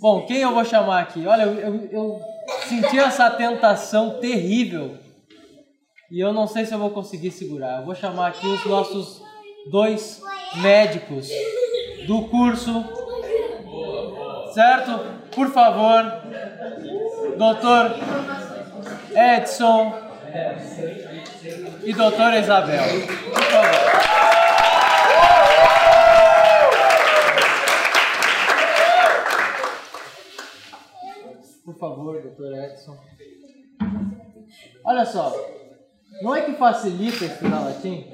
Bom, 0.00 0.26
quem 0.26 0.38
eu 0.38 0.52
vou 0.52 0.64
chamar 0.64 1.00
aqui? 1.00 1.26
Olha, 1.26 1.42
eu, 1.42 1.54
eu, 1.54 1.88
eu 1.90 2.20
senti 2.68 2.98
essa 2.98 3.30
tentação 3.30 4.18
terrível 4.20 4.98
e 6.10 6.20
eu 6.20 6.32
não 6.32 6.46
sei 6.46 6.64
se 6.64 6.74
eu 6.74 6.78
vou 6.78 6.90
conseguir 6.90 7.30
segurar. 7.30 7.78
Eu 7.78 7.86
vou 7.86 7.94
chamar 7.94 8.28
aqui 8.28 8.46
os 8.46 8.64
nossos 8.66 9.22
dois 9.70 10.20
médicos 10.56 11.28
do 12.06 12.22
curso, 12.28 12.84
certo? 14.52 15.00
Por 15.34 15.48
favor, 15.50 16.02
doutor 17.36 17.96
Edson 19.14 19.94
e 21.82 21.92
doutora 21.92 22.38
Isabel. 22.38 22.84
Por 23.32 23.42
favor. 23.42 24.04
Por 31.64 31.78
favor, 31.78 32.22
doutor 32.22 32.54
Edson. 32.54 32.98
Olha 34.84 35.04
só, 35.06 35.32
não 36.22 36.34
é 36.36 36.42
que 36.42 36.52
facilita 36.52 37.24
estudar 37.24 37.60
latim? 37.60 38.12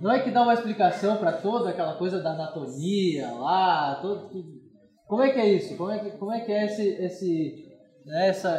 Não 0.00 0.12
é 0.12 0.20
que 0.20 0.30
dá 0.30 0.42
uma 0.42 0.54
explicação 0.54 1.16
para 1.16 1.32
toda 1.32 1.70
aquela 1.70 1.94
coisa 1.94 2.22
da 2.22 2.30
anatomia 2.30 3.32
lá, 3.32 3.98
todo, 4.00 4.28
tudo. 4.28 4.58
Como 5.06 5.22
é 5.22 5.30
que 5.30 5.40
é 5.40 5.48
isso? 5.48 5.76
Como 5.76 5.90
é 5.90 5.98
que, 5.98 6.10
como 6.12 6.32
é, 6.32 6.40
que 6.40 6.52
é 6.52 6.66
esse, 6.66 6.86
esse, 7.02 7.68
né, 8.06 8.28
essa, 8.28 8.50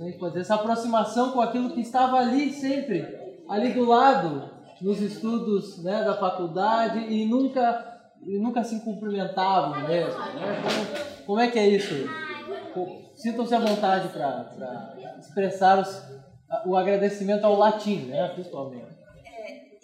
é 0.00 0.10
dizer, 0.10 0.40
essa 0.40 0.54
aproximação 0.54 1.32
com 1.32 1.40
aquilo 1.40 1.70
que 1.70 1.80
estava 1.80 2.18
ali 2.18 2.52
sempre, 2.52 3.06
ali 3.48 3.72
do 3.72 3.84
lado, 3.84 4.50
nos 4.80 5.00
estudos 5.00 5.82
né, 5.82 6.04
da 6.04 6.16
faculdade 6.16 6.98
e 6.98 7.26
nunca, 7.26 8.00
e 8.24 8.38
nunca 8.38 8.64
se 8.64 8.80
cumprimentavam 8.80 9.86
mesmo? 9.86 10.18
Né? 10.18 10.62
Como, 10.62 11.26
como 11.26 11.40
é 11.40 11.48
que 11.48 11.58
é 11.58 11.68
isso? 11.68 11.94
Sintam-se 13.16 13.54
à 13.54 13.58
vontade 13.58 14.08
para 14.08 14.94
expressar 15.18 15.80
os, 15.80 16.02
o 16.64 16.76
agradecimento 16.76 17.44
ao 17.44 17.56
latim, 17.56 18.06
né, 18.06 18.28
principalmente. 18.28 18.97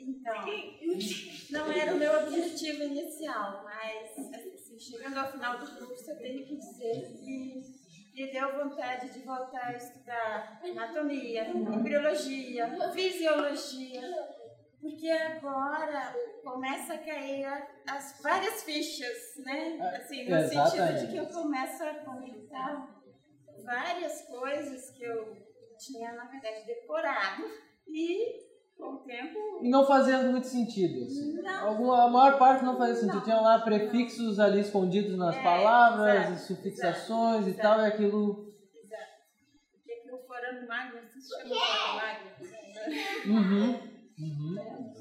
Então, 0.06 0.34
não 1.50 1.72
era 1.72 1.94
o 1.94 1.98
meu 1.98 2.20
objetivo 2.24 2.82
inicial, 2.84 3.64
mas 3.64 4.34
assim, 4.34 4.78
chegando 4.78 5.18
ao 5.18 5.32
final 5.32 5.58
do 5.58 5.66
curso 5.78 6.10
eu 6.10 6.18
tenho 6.18 6.46
que 6.46 6.56
dizer 6.56 7.12
que 7.24 7.84
me 8.14 8.30
deu 8.30 8.52
vontade 8.56 9.12
de 9.12 9.20
voltar 9.20 9.68
a 9.68 9.76
estudar 9.76 10.60
anatomia, 10.62 11.48
embriologia, 11.48 12.70
fisiologia, 12.92 14.00
Porque 14.80 15.10
agora 15.10 16.14
começa 16.42 16.94
a 16.94 16.98
cair 16.98 17.46
as 17.88 18.20
várias 18.22 18.62
fichas, 18.62 19.36
né? 19.38 19.78
Assim, 19.96 20.28
no 20.28 20.40
sentido 20.40 20.60
exatamente. 20.60 21.06
de 21.06 21.12
que 21.12 21.16
eu 21.16 21.26
começo 21.26 21.82
a 21.82 21.94
conectar 21.94 22.94
várias 23.64 24.22
coisas 24.26 24.90
que 24.90 25.02
eu 25.02 25.36
tinha, 25.78 26.12
na 26.12 26.26
verdade, 26.26 26.66
decorado 26.66 27.50
e 27.88 28.53
o 28.78 28.96
tempo 28.98 29.38
E 29.62 29.68
não 29.70 29.86
fazia 29.86 30.18
muito 30.22 30.46
sentido. 30.46 31.04
assim. 31.04 31.34
Não. 31.42 31.68
Alguma, 31.68 32.04
a 32.04 32.08
maior 32.10 32.38
parte 32.38 32.64
não 32.64 32.76
fazia 32.76 32.96
sentido. 32.96 33.22
Tinham 33.22 33.42
lá 33.42 33.60
prefixos 33.60 34.38
ali 34.40 34.60
escondidos 34.60 35.16
nas 35.16 35.36
É, 35.36 35.42
palavras, 35.42 36.30
exato, 36.30 36.40
sufixações 36.46 37.46
e 37.46 37.50
exato, 37.50 37.62
tal, 37.68 37.80
e 37.80 37.86
aquilo. 37.86 38.54
Exato. 38.74 39.02
Porque 39.72 39.92
aqui 39.92 40.10
o 40.12 40.18
forano 40.26 40.66
magno 40.68 41.00
se 41.08 41.20
chama 41.28 41.54
forano 41.54 41.96
magno. 41.96 42.30
né? 42.40 43.04
Uhum. 43.26 43.94
Uhum. 44.18 44.92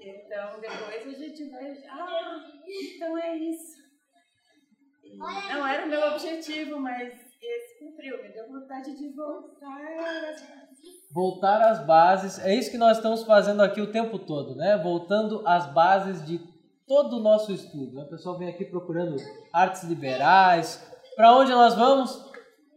Então 0.00 0.60
depois 0.60 1.06
a 1.06 1.18
gente 1.18 1.50
vai. 1.50 1.76
Ah, 1.88 2.44
então 2.68 3.18
é 3.18 3.36
isso. 3.36 3.82
E 5.02 5.16
não 5.16 5.66
era 5.66 5.86
o 5.86 5.88
meu 5.88 6.00
objetivo, 6.12 6.78
mas 6.80 7.23
esse 7.44 7.78
cumpriu. 7.78 8.22
Me 8.22 8.28
deu 8.30 8.48
vontade 8.48 8.96
de 8.96 9.08
voltar 9.10 9.80
às 10.30 10.40
bases. 10.40 11.08
Voltar 11.12 11.62
às 11.62 11.86
bases. 11.86 12.38
É 12.38 12.54
isso 12.54 12.70
que 12.70 12.78
nós 12.78 12.96
estamos 12.96 13.22
fazendo 13.24 13.62
aqui 13.62 13.80
o 13.80 13.92
tempo 13.92 14.18
todo, 14.18 14.54
né? 14.56 14.76
Voltando 14.82 15.46
às 15.46 15.66
bases 15.72 16.24
de 16.26 16.40
todo 16.86 17.16
o 17.16 17.20
nosso 17.20 17.52
estudo. 17.52 17.94
né? 17.94 18.02
O 18.02 18.08
pessoal 18.08 18.38
vem 18.38 18.48
aqui 18.48 18.64
procurando 18.64 19.16
artes 19.52 19.84
liberais. 19.84 20.84
Para 21.16 21.36
onde 21.36 21.52
nós 21.52 21.74
vamos? 21.74 22.32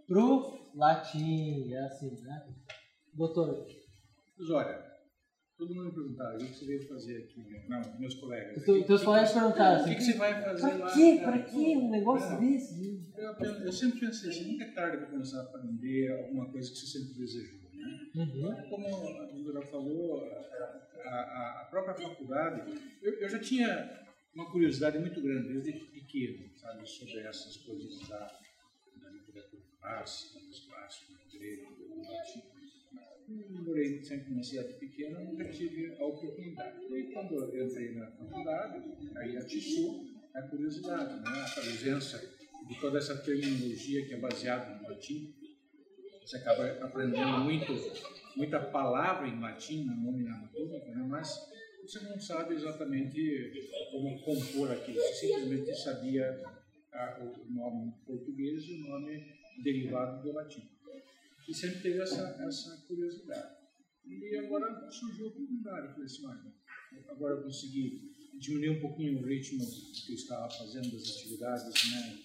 Pro 0.07 0.57
latim. 0.75 1.73
É 1.73 1.79
assim, 1.85 2.11
né? 2.21 2.45
Doutor, 3.13 3.65
olha, 4.51 4.85
todo 5.57 5.73
mundo 5.73 5.85
me 5.85 5.91
perguntava 5.91 6.35
o 6.35 6.37
que 6.37 6.45
você 6.53 6.65
veio 6.65 6.87
fazer 6.87 7.17
aqui, 7.23 7.67
não, 7.67 7.99
meus 7.99 8.13
colegas. 8.15 8.57
os 8.57 8.63
teus- 8.85 9.03
colegas 9.03 9.31
perguntaram 9.33 9.77
O 9.77 9.81
assim: 9.81 9.89
que, 9.89 9.95
que 9.95 10.03
você 10.03 10.13
vai 10.13 10.41
fazer 10.43 10.59
pra 10.61 10.77
lá? 10.77 10.93
quê? 10.93 11.19
Pra 11.23 11.39
quê 11.39 11.77
um 11.77 11.89
negócio 11.89 12.39
desse? 12.39 13.11
Eu, 13.17 13.33
eu- 13.33 13.61
eu 13.65 13.71
sempre 13.71 13.99
pensei 13.99 14.29
assim, 14.29 14.51
nunca 14.51 14.63
é 14.65 14.71
tarde 14.71 14.97
para 14.97 15.05
começar 15.07 15.39
a 15.39 15.43
aprender 15.43 16.11
alguma 16.11 16.49
coisa 16.51 16.69
que 16.71 16.77
você 16.77 16.85
sempre 16.99 17.13
desejou, 17.13 17.59
né? 17.73 18.09
Uhum. 18.15 18.69
Como 18.69 18.87
a 18.87 19.25
doutora 19.25 19.65
falou, 19.65 20.23
a, 21.03 21.09
a- 21.09 21.61
a 21.61 21.65
própria 21.65 21.95
faculdade, 21.95 22.73
eu, 23.01 23.13
eu 23.13 23.29
já 23.29 23.39
tinha 23.39 24.05
uma 24.35 24.51
curiosidade 24.51 24.99
muito 24.99 25.19
grande 25.21 25.53
desde 25.53 25.73
pequeno, 25.85 26.49
sabe, 26.55 26.85
sobre 26.87 27.17
essas 27.21 27.57
coisas 27.57 28.07
da, 28.07 28.19
da 29.01 29.09
literatura 29.09 29.63
clássica, 29.81 30.39
dos 30.39 30.59
clássicos, 30.67 31.15
do 31.31 31.39
grego, 31.39 31.75
do 31.75 32.11
latim. 32.11 32.41
Morei 33.27 34.01
sempre 34.05 34.31
numa 34.31 34.43
cidade 34.43 34.73
pequena, 34.75 35.19
nunca 35.19 35.43
tive 35.49 35.93
a 35.99 36.05
oportunidade. 36.05 36.77
E 36.89 37.11
quando 37.11 37.35
eu 37.53 37.65
entrei 37.65 37.91
na 37.91 38.09
faculdade, 38.11 38.81
aí 39.17 39.35
atiçou 39.35 40.05
a 40.33 40.41
curiosidade, 40.43 41.21
né? 41.21 41.45
a 41.45 41.59
presença 41.59 42.17
de 42.65 42.79
toda 42.79 42.97
essa 42.99 43.17
terminologia 43.17 44.05
que 44.05 44.13
é 44.13 44.17
baseada 44.17 44.75
no 44.75 44.87
latim. 44.87 45.35
Você 46.21 46.37
acaba 46.37 46.65
aprendendo 46.85 47.39
muito, 47.39 47.73
muita 48.37 48.61
palavra 48.61 49.27
em 49.27 49.41
latim, 49.41 49.83
na 49.83 49.95
nomenclatura, 49.95 50.79
né? 50.85 51.05
mas 51.09 51.37
você 51.81 51.99
não 51.99 52.17
sabe 52.17 52.55
exatamente 52.55 53.69
como 53.91 54.21
compor 54.21 54.71
aquilo. 54.71 54.99
Você 54.99 55.27
simplesmente 55.27 55.75
sabia 55.75 56.41
ah, 56.93 57.19
o 57.21 57.51
nome 57.51 57.93
português 58.05 58.63
e 58.63 58.73
o 58.73 58.87
nome 58.87 59.35
derivado 59.61 60.23
do 60.23 60.31
latim 60.31 60.76
e 61.47 61.53
sempre 61.53 61.81
teve 61.81 62.01
essa, 62.01 62.21
essa 62.47 62.85
curiosidade. 62.87 63.55
E 64.05 64.37
agora 64.37 64.89
surgiu 64.91 65.25
a 65.25 65.29
oportunidade, 65.29 65.91
falei 65.93 66.05
assim, 66.05 66.25
olha, 66.25 66.53
agora 67.09 67.35
eu 67.35 67.43
consegui 67.43 68.11
diminuir 68.39 68.77
um 68.77 68.81
pouquinho 68.81 69.19
o 69.19 69.25
ritmo 69.25 69.65
que 70.05 70.11
eu 70.11 70.15
estava 70.15 70.49
fazendo 70.49 70.91
das 70.91 71.09
atividades 71.09 71.91
né, 71.91 72.19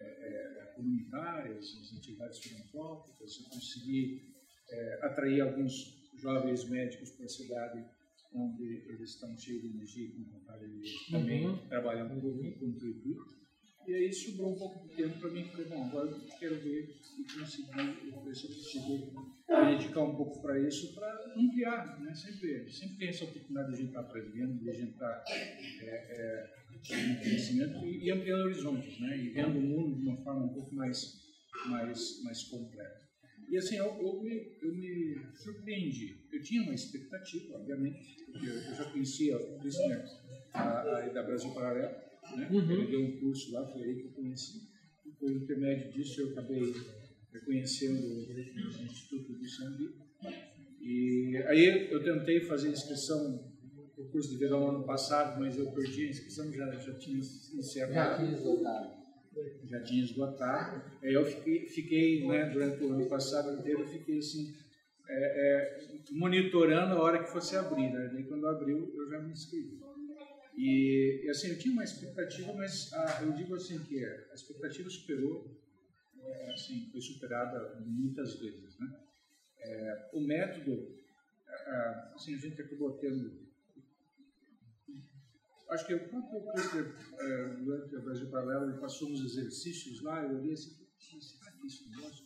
é, 0.00 0.06
é, 0.06 0.72
comunitárias, 0.76 1.76
as 1.82 1.96
atividades 1.98 2.38
filantrópicas, 2.38 3.38
eu 3.42 3.50
consegui 3.50 4.34
é, 4.70 5.00
atrair 5.06 5.40
alguns 5.42 5.94
jovens 6.16 6.64
médicos 6.68 7.10
para 7.10 7.26
a 7.26 7.28
cidade 7.28 7.84
onde 8.32 8.64
eles 8.88 9.10
estão 9.10 9.36
cheios 9.36 9.62
de 9.62 9.68
energia 9.68 10.06
e 10.08 10.12
com 10.12 10.24
vontade 10.38 10.66
de 10.68 11.10
também 11.10 11.46
Uhum. 11.46 11.68
trabalhar 11.68 12.04
um 12.04 12.20
pouco 12.20 12.44
e 12.44 12.52
contribuir. 12.52 13.16
E 13.86 13.94
aí 13.94 14.12
sobrou 14.12 14.52
um 14.52 14.58
pouco 14.58 14.88
de 14.88 14.96
tempo 14.96 15.18
para 15.20 15.30
mim. 15.30 15.44
Falei, 15.44 15.66
bom, 15.66 15.84
agora 15.86 16.08
eu 16.08 16.20
quero 16.40 16.56
ver 16.56 16.96
e 17.18 17.24
conseguir, 17.24 18.08
eu 18.12 18.20
ver 18.24 18.34
se 18.34 18.44
eu 18.44 18.54
consigo 18.54 19.36
me 19.48 19.76
dedicar 19.76 20.02
um 20.02 20.16
pouco 20.16 20.42
para 20.42 20.58
isso, 20.58 20.92
para 20.92 21.34
ampliar, 21.36 22.00
né? 22.00 22.12
Sempre, 22.12 22.68
sempre 22.70 22.96
tem 22.96 23.08
essa 23.08 23.24
oportunidade 23.24 23.68
de 23.68 23.74
a 23.74 23.76
gente 23.76 23.88
estar 23.88 24.00
aprendendo, 24.00 24.58
de 24.58 24.70
a 24.70 24.74
gente 24.74 24.92
estar 24.92 25.24
é, 25.28 25.84
é, 25.84 26.54
adquirindo 26.68 27.20
conhecimento 27.20 27.86
e, 27.86 28.04
e 28.04 28.10
ampliando 28.10 28.44
horizontes, 28.44 29.00
né? 29.00 29.16
E 29.18 29.30
vendo 29.30 29.58
o 29.58 29.62
mundo 29.62 30.00
de 30.00 30.08
uma 30.08 30.16
forma 30.16 30.46
um 30.46 30.54
pouco 30.54 30.74
mais, 30.74 31.20
mais, 31.66 32.22
mais 32.24 32.42
completa. 32.44 33.06
E 33.48 33.56
assim, 33.56 33.76
eu, 33.76 33.86
eu, 33.86 34.20
me, 34.20 34.58
eu 34.60 34.74
me 34.74 35.16
surpreendi. 35.36 36.26
Eu 36.32 36.42
tinha 36.42 36.62
uma 36.62 36.74
expectativa, 36.74 37.56
obviamente, 37.56 38.16
eu, 38.34 38.52
eu 38.52 38.74
já 38.74 38.84
conhecia 38.90 39.36
o 39.36 39.60
Krishner, 39.60 40.04
a, 40.52 40.80
a 40.80 41.08
da 41.08 41.22
Brasil 41.22 41.54
Paralelo, 41.54 42.05
né? 42.34 42.48
Uhum. 42.50 42.70
Ele 42.70 42.86
deu 42.86 43.00
um 43.00 43.20
curso 43.20 43.52
lá, 43.52 43.66
foi 43.66 43.82
aí 43.82 43.94
que 43.96 44.06
eu 44.06 44.12
conheci. 44.12 44.62
E 45.04 45.10
por 45.10 45.30
intermédio 45.30 45.92
disso 45.92 46.20
eu 46.22 46.30
acabei 46.30 46.72
conhecendo 47.44 48.00
o 48.02 48.32
Instituto 48.84 49.32
do 49.32 49.48
Sambi. 49.48 49.94
E 50.80 51.36
aí 51.48 51.90
eu 51.90 52.02
tentei 52.02 52.40
fazer 52.40 52.70
inscrição 52.70 53.54
no 53.96 54.04
curso 54.10 54.30
de 54.30 54.36
verão 54.36 54.68
ano 54.68 54.84
passado, 54.84 55.40
mas 55.40 55.56
eu 55.58 55.70
perdi 55.72 56.06
a 56.06 56.10
inscrição, 56.10 56.52
já, 56.52 56.70
já 56.72 56.94
tinha 56.94 57.22
Já 57.22 57.58
encerrado 57.58 58.18
tinha 58.24 58.36
esgotado. 58.36 58.90
já 59.64 59.82
tinha 59.82 60.04
esgotado. 60.04 60.82
Aí 61.02 61.12
eu 61.12 61.24
fiquei, 61.24 61.66
fiquei 61.68 62.26
né, 62.26 62.50
durante 62.50 62.82
o 62.84 62.92
ano 62.92 63.06
passado 63.08 63.58
inteiro, 63.58 63.80
eu 63.80 63.88
fiquei 63.88 64.18
assim, 64.18 64.54
é, 65.08 65.14
é, 65.18 65.88
monitorando 66.12 66.94
a 66.94 67.02
hora 67.02 67.24
que 67.24 67.30
fosse 67.30 67.56
abrir. 67.56 67.90
Né? 67.90 68.10
Daí 68.12 68.24
quando 68.24 68.46
abriu, 68.46 68.92
eu 68.94 69.08
já 69.10 69.20
me 69.20 69.32
inscrevi. 69.32 69.78
E, 70.56 71.22
e, 71.24 71.30
assim, 71.30 71.48
eu 71.48 71.58
tinha 71.58 71.72
uma 71.72 71.84
expectativa, 71.84 72.52
mas 72.54 72.92
ah, 72.94 73.22
eu 73.22 73.32
digo 73.32 73.54
assim 73.54 73.78
que 73.84 74.04
a 74.04 74.34
expectativa 74.34 74.88
superou, 74.88 75.54
é, 76.18 76.52
assim, 76.52 76.88
foi 76.90 77.00
superada 77.00 77.78
muitas 77.84 78.38
vezes. 78.40 78.78
Né? 78.78 79.00
É, 79.58 80.10
o 80.14 80.20
método, 80.20 80.96
ah, 81.48 82.12
assim, 82.14 82.34
a 82.34 82.38
gente 82.38 82.60
acabou 82.60 82.92
tendo 82.98 83.46
acho 85.70 85.86
que 85.86 85.94
o 85.94 86.08
próprio 86.08 86.52
Christer, 86.52 86.94
eh, 87.18 87.56
durante 87.58 87.96
o 87.96 88.02
Brasil 88.02 88.30
Paralelo, 88.30 88.70
ele 88.70 88.78
passou 88.78 89.10
uns 89.10 89.20
exercícios 89.24 90.00
lá, 90.02 90.22
eu 90.22 90.38
olhei 90.38 90.52
assim, 90.52 90.76
será 91.20 91.50
que 91.52 91.66
isso 91.66 91.90
negócio? 91.90 92.24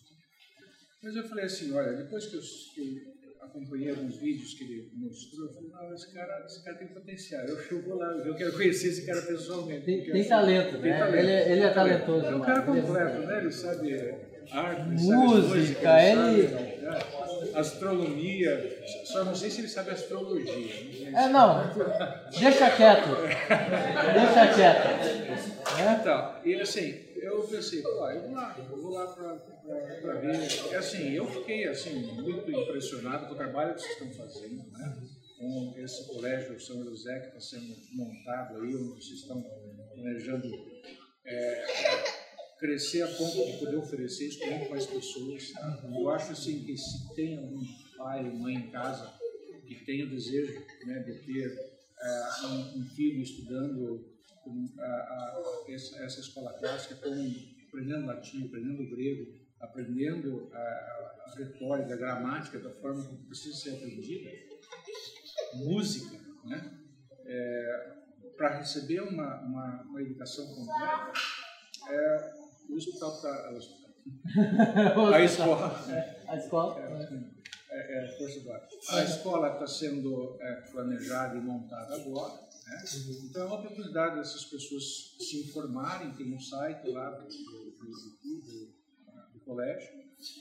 Mas 1.02 1.16
eu 1.16 1.26
falei 1.28 1.46
assim, 1.46 1.72
olha, 1.72 1.96
depois 1.96 2.26
que 2.26 2.36
eu, 2.36 2.42
que 2.74 3.19
eu 3.19 3.19
acompanhei 3.42 3.90
alguns 3.90 4.16
vídeos 4.16 4.54
que 4.54 4.64
ele 4.64 4.90
mostrou, 4.94 5.46
eu 5.46 5.52
falei, 5.54 5.70
não, 5.70 5.94
esse 5.94 6.12
cara, 6.14 6.44
esse 6.46 6.64
cara 6.64 6.76
tem 6.76 6.88
potencial, 6.88 7.42
eu, 7.46 7.56
eu 7.58 7.82
vou 7.82 7.96
lá, 7.96 8.06
eu 8.24 8.34
quero 8.34 8.52
conhecer 8.52 8.88
esse 8.88 9.06
cara 9.06 9.22
pessoalmente. 9.22 9.84
Tem, 9.84 10.04
tem 10.04 10.24
talento, 10.28 10.78
tem 10.78 10.90
né? 10.92 10.98
talento. 10.98 11.18
Ele, 11.18 11.30
é- 11.32 11.52
ele 11.52 11.60
é 11.62 11.70
talentoso. 11.70 12.26
É 12.26 12.34
um 12.34 12.40
cara 12.40 12.62
Ele 12.70 12.78
é 12.78 12.82
completo, 12.82 13.18
né? 13.20 13.38
Ele 13.38 13.50
sabe 13.52 14.14
arte, 14.52 14.80
ele 14.82 14.96
Música, 15.02 16.02
ele- 16.02 16.20
ele 16.20 16.48
sabe, 16.48 16.64
né? 16.80 16.98
astronomia, 17.54 18.78
só 19.04 19.24
não 19.24 19.34
sei 19.34 19.50
se 19.50 19.60
ele 19.60 19.68
sabe 19.68 19.90
astrologia. 19.90 21.10
né? 21.10 21.24
É, 21.24 21.28
não, 21.28 21.70
deixa 22.38 22.70
quieto. 22.70 23.08
Deixa 24.14 24.54
quieto. 24.54 25.40
Então, 26.00 26.34
e 26.44 26.54
assim, 26.60 26.94
eu 27.20 27.42
pensei, 27.42 27.82
pô, 27.82 27.88
eu 28.10 28.22
vou 28.22 28.32
lá, 28.32 28.56
eu 28.58 28.76
vou 28.76 28.90
lá 28.90 29.06
pra 29.06 30.14
ver. 30.20 30.70
E 30.70 30.74
assim, 30.74 31.12
eu 31.12 31.26
fiquei 31.26 31.66
assim, 31.66 32.12
muito 32.14 32.50
impressionado 32.50 33.26
com 33.26 33.34
o 33.34 33.36
trabalho 33.36 33.74
que 33.74 33.82
vocês 33.82 33.92
estão 33.92 34.12
fazendo, 34.12 34.70
né? 34.70 35.02
Com 35.38 35.74
esse 35.76 36.06
colégio 36.06 36.60
São 36.60 36.82
José 36.84 37.20
que 37.20 37.26
está 37.28 37.40
sendo 37.40 37.76
montado 37.92 38.60
aí, 38.60 38.74
onde 38.74 39.04
vocês 39.04 39.20
estão 39.20 39.42
planejando 39.94 40.48
é, 41.24 41.64
crescer 42.58 43.02
a 43.02 43.08
ponto 43.08 43.44
de 43.46 43.58
poder 43.58 43.76
oferecer 43.76 44.28
isso 44.28 44.38
para 44.38 44.68
mais 44.68 44.86
pessoas. 44.86 45.52
Eu 45.94 46.10
acho 46.10 46.32
assim 46.32 46.64
que 46.64 46.76
se 46.76 47.14
tem 47.14 47.38
algum 47.38 47.60
pai 47.96 48.24
ou 48.24 48.34
mãe 48.34 48.54
em 48.54 48.70
casa 48.70 49.12
que 49.66 49.74
tem 49.84 50.02
o 50.02 50.10
desejo 50.10 50.60
né, 50.84 50.98
de 51.00 51.14
ter 51.24 51.80
é, 52.00 52.46
um, 52.46 52.80
um 52.80 52.84
filho 52.94 53.22
estudando 53.22 54.09
com, 54.50 54.80
a, 54.80 54.84
a, 54.84 55.64
essa, 55.68 56.02
essa 56.02 56.20
escola 56.20 56.52
clássica, 56.54 56.96
com, 56.96 57.10
aprendendo 57.68 58.06
latim, 58.06 58.46
aprendendo 58.46 58.90
grego, 58.90 59.32
aprendendo 59.60 60.50
a, 60.52 60.58
a 60.58 61.34
retórica, 61.36 61.94
a 61.94 61.96
gramática 61.96 62.58
da 62.58 62.70
forma 62.70 63.04
como 63.04 63.26
precisa 63.26 63.56
ser 63.56 63.76
aprendida, 63.76 64.30
música, 65.54 66.18
né? 66.44 66.78
para 68.36 68.56
receber 68.56 69.00
uma, 69.02 69.40
uma, 69.42 69.82
uma 69.82 70.02
educação 70.02 70.46
completa, 70.46 71.12
é, 71.88 72.32
o 72.70 72.74
hospital 72.74 73.14
está. 73.14 73.50
A 75.14 75.22
escola. 75.22 75.84
A 76.26 76.36
escola. 76.36 76.80
É, 76.80 76.84
é, 77.70 77.98
é, 77.98 78.52
ar. 78.52 78.68
A 78.90 79.04
escola 79.04 79.52
está 79.52 79.66
sendo 79.66 80.38
é, 80.40 80.54
planejada 80.70 81.36
e 81.36 81.40
montada 81.40 81.94
agora. 81.94 82.49
Né? 82.70 82.84
Então 83.28 83.42
é 83.42 83.46
uma 83.46 83.58
oportunidade 83.60 84.16
dessas 84.16 84.44
pessoas 84.44 85.16
se 85.18 85.40
informarem, 85.40 86.12
tem 86.14 86.32
um 86.34 86.40
site 86.40 86.88
lá 86.90 87.10
do, 87.10 87.28
do, 87.28 87.70
do- 87.70 88.70
do- 89.34 89.40
colégio, 89.44 89.88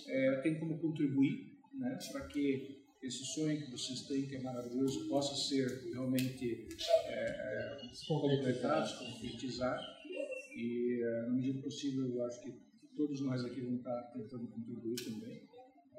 É, 0.07 0.41
tem 0.41 0.59
como 0.59 0.77
contribuir 0.79 1.57
né, 1.73 1.97
para 2.11 2.27
que 2.27 2.83
esse 3.01 3.23
sonho 3.33 3.57
que 3.65 3.71
vocês 3.71 4.01
têm, 4.07 4.27
que 4.27 4.35
é 4.35 4.41
maravilhoso, 4.41 5.07
possa 5.07 5.33
ser 5.47 5.67
realmente 5.93 6.67
é, 7.05 7.77
completado, 8.07 8.99
concretizar. 8.99 9.79
E, 10.53 11.01
é, 11.01 11.21
na 11.23 11.29
medida 11.29 11.61
possível, 11.61 12.05
eu 12.13 12.25
acho 12.25 12.41
que 12.43 12.51
todos 12.95 13.21
nós 13.21 13.43
aqui 13.45 13.61
vamos 13.61 13.79
estar 13.79 14.01
tentando 14.13 14.47
contribuir 14.47 14.95
também. 14.95 15.41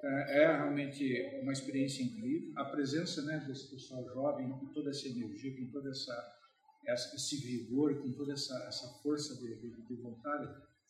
É, 0.03 0.42
é 0.44 0.57
realmente 0.57 1.40
uma 1.42 1.53
experiência 1.53 2.03
incrível. 2.03 2.53
A 2.57 2.64
presença 2.64 3.22
né, 3.22 3.44
desse 3.46 3.70
pessoal 3.70 4.05
jovem, 4.14 4.51
com 4.51 4.66
toda 4.72 4.90
essa 4.90 5.07
energia, 5.09 5.55
com 5.57 5.70
toda 5.70 5.90
essa, 5.90 6.14
essa- 6.86 7.14
esse 7.16 7.36
vigor, 7.36 7.94
com 8.01 8.11
toda 8.12 8.32
essa, 8.32 8.55
essa 8.66 8.88
força 9.03 9.34
de, 9.36 9.55
de, 9.61 9.70
de 9.86 9.94
vontade, 10.03 10.48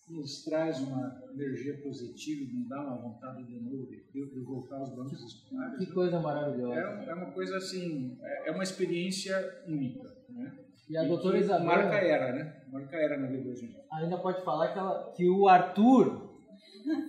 nos 0.09 0.43
traz 0.45 0.79
uma 0.81 1.23
energia 1.33 1.81
positiva, 1.83 2.53
nos 2.53 2.69
dá 2.69 2.81
uma 2.81 2.97
vontade 2.97 3.45
de 3.45 3.61
novo 3.61 3.87
de, 3.87 4.03
de 4.13 4.41
voltar 4.41 4.77
aos 4.77 4.91
bancos 4.95 5.23
escolares. 5.23 5.79
Que 5.79 5.93
coisa 5.93 6.19
maravilhosa. 6.21 6.75
É, 6.81 7.11
é 7.11 7.15
uma 7.15 7.31
coisa 7.33 7.57
assim, 7.57 8.17
é 8.21 8.49
é 8.49 8.53
uma 8.53 8.63
experiência 8.65 9.63
única. 9.69 10.09
Né? 10.29 10.57
E 10.89 10.97
a 10.97 11.03
que 11.03 11.09
doutora 11.09 11.39
Isabel- 11.39 11.67
Marca 11.67 11.97
era, 11.97 12.33
né? 12.33 12.63
Marca 12.73 12.97
era 12.97 13.17
na 13.19 13.27
vida 13.29 13.49
da 13.51 13.55
gente. 13.55 13.77
Ainda 13.93 14.19
pode 14.19 14.43
falar 14.45 14.73
que, 14.73 14.79
ela, 14.79 15.13
que 15.17 15.29
o 15.29 15.47
Arthur, 15.49 16.31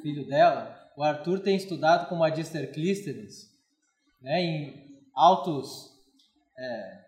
filho 0.03 0.27
dela, 0.27 0.80
o 0.97 1.03
Arthur 1.03 1.39
tem 1.39 1.55
estudado 1.55 2.07
com 2.07 2.15
o 2.15 2.19
Magister 2.19 2.71
Clístenes, 2.71 3.49
né, 4.21 4.41
em 4.41 4.91
altos 5.15 5.89
é, 6.57 6.99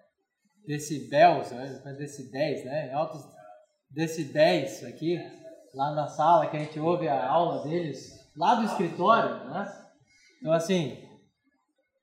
decibéis, 0.68 1.52
né, 1.52 1.82
decibéis, 1.98 2.66
né, 2.66 2.90
em 2.90 2.94
altos 2.94 3.22
decibéis 3.90 4.84
aqui, 4.84 5.20
lá 5.74 5.92
na 5.92 6.08
sala 6.08 6.48
que 6.48 6.58
a 6.58 6.60
gente 6.60 6.80
ouve 6.80 7.08
a 7.08 7.28
aula 7.28 7.64
deles, 7.64 8.12
lá 8.36 8.56
do 8.56 8.66
escritório, 8.66 9.50
né? 9.50 9.72
Então 10.40 10.54
assim, 10.54 10.98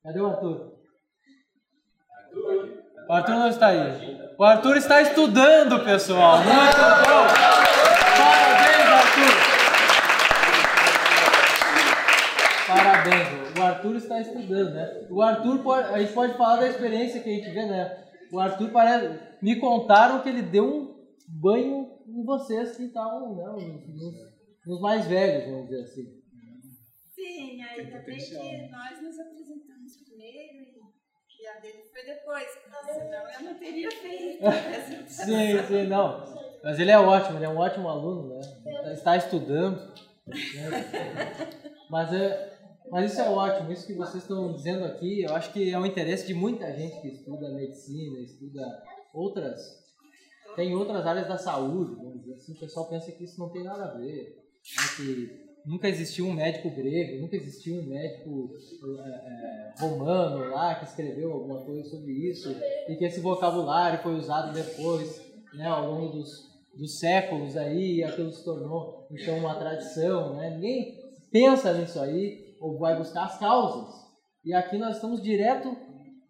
cadê 0.02 0.20
o 0.20 0.26
Arthur? 0.26 0.72
O 3.08 3.12
Arthur 3.12 3.34
não 3.34 3.48
está 3.48 3.66
aí. 3.68 4.20
O 4.38 4.44
Arthur 4.44 4.76
está 4.76 5.02
estudando, 5.02 5.84
pessoal. 5.84 6.38
Muito 6.38 6.76
bom. 6.76 7.26
Parabéns, 8.16 8.86
Arthur. 8.86 9.34
Parabéns. 12.66 13.58
O 13.58 13.62
Arthur 13.80 13.96
está 13.96 14.20
estudando, 14.20 14.74
né? 14.74 15.06
O 15.10 15.22
Arthur, 15.22 15.62
pode, 15.62 15.88
a 15.88 15.98
gente 15.98 16.12
pode 16.12 16.36
falar 16.36 16.60
da 16.60 16.68
experiência 16.68 17.22
que 17.22 17.30
a 17.30 17.32
gente 17.32 17.50
vê, 17.50 17.66
né? 17.66 18.08
O 18.30 18.38
Arthur 18.38 18.70
parece. 18.70 19.18
Me 19.42 19.56
contaram 19.56 20.22
que 20.22 20.28
ele 20.28 20.42
deu 20.42 20.64
um 20.66 20.94
banho 21.26 21.88
em 22.06 22.24
vocês 22.24 22.76
que 22.76 22.84
estavam, 22.84 23.34
né? 23.34 23.44
Nos, 23.46 24.14
nos 24.66 24.80
mais 24.80 25.06
velhos, 25.06 25.50
vamos 25.50 25.68
dizer 25.68 25.82
assim. 25.82 26.20
Sim, 27.14 27.62
aí 27.62 27.90
também 27.90 28.18
que 28.18 28.34
né? 28.34 28.68
nós 28.70 29.02
nos 29.02 29.18
apresentamos 29.18 29.96
primeiro 30.04 30.58
e, 30.58 31.42
e 31.42 31.46
a 31.46 31.60
dele 31.60 31.82
foi 31.92 32.04
depois, 32.04 32.46
senão 32.86 33.30
eu 33.30 33.42
não 33.42 33.58
teria 33.58 33.90
feito. 33.90 34.44
Sim, 35.08 35.62
sim, 35.66 35.86
não. 35.86 36.24
Mas 36.62 36.78
ele 36.78 36.90
é 36.90 36.98
ótimo, 36.98 37.38
ele 37.38 37.46
é 37.46 37.48
um 37.48 37.58
ótimo 37.58 37.88
aluno, 37.88 38.28
né? 38.28 38.92
Está 38.92 39.16
estudando. 39.16 39.94
né? 40.26 40.34
Mas, 41.90 42.12
é, 42.12 42.49
mas 42.90 43.12
isso 43.12 43.20
é 43.20 43.28
ótimo, 43.28 43.72
isso 43.72 43.86
que 43.86 43.94
vocês 43.94 44.22
estão 44.22 44.52
dizendo 44.52 44.84
aqui, 44.84 45.22
eu 45.22 45.34
acho 45.34 45.52
que 45.52 45.70
é 45.72 45.78
um 45.78 45.86
interesse 45.86 46.26
de 46.26 46.34
muita 46.34 46.72
gente 46.72 47.00
que 47.00 47.08
estuda 47.08 47.50
medicina, 47.50 48.18
estuda 48.20 48.82
outras. 49.14 49.78
Tem 50.56 50.74
outras 50.74 51.06
áreas 51.06 51.28
da 51.28 51.38
saúde, 51.38 51.94
vamos 51.94 52.20
dizer 52.20 52.34
assim, 52.34 52.52
o 52.52 52.58
pessoal 52.58 52.88
pensa 52.88 53.12
que 53.12 53.22
isso 53.24 53.38
não 53.38 53.48
tem 53.48 53.62
nada 53.62 53.84
a 53.84 53.96
ver. 53.96 54.36
né? 54.76 54.82
Que 54.96 55.50
nunca 55.64 55.88
existiu 55.88 56.26
um 56.26 56.32
médico 56.32 56.70
grego, 56.70 57.20
nunca 57.20 57.36
existiu 57.36 57.76
um 57.76 57.86
médico 57.86 58.50
é, 58.98 59.08
é, 59.08 59.74
romano 59.78 60.50
lá 60.50 60.74
que 60.74 60.84
escreveu 60.84 61.32
alguma 61.32 61.60
coisa 61.60 61.88
sobre 61.88 62.12
isso, 62.12 62.54
e 62.88 62.96
que 62.96 63.04
esse 63.04 63.20
vocabulário 63.20 64.02
foi 64.02 64.14
usado 64.14 64.52
depois, 64.52 65.22
né, 65.54 65.66
ao 65.66 65.92
longo 65.92 66.16
dos, 66.16 66.50
dos 66.74 66.98
séculos 66.98 67.56
aí, 67.56 67.96
e 67.96 68.04
aquilo 68.04 68.32
se 68.32 68.44
tornou 68.44 69.06
então 69.10 69.38
uma 69.38 69.54
tradição, 69.54 70.34
né? 70.34 70.50
Ninguém 70.50 70.98
pensa 71.30 71.72
nisso 71.72 72.00
aí 72.00 72.49
ou 72.60 72.78
vai 72.78 72.96
buscar 72.96 73.24
as 73.24 73.38
causas. 73.38 74.10
E 74.44 74.54
aqui 74.54 74.78
nós 74.78 74.96
estamos 74.96 75.22
direto 75.22 75.74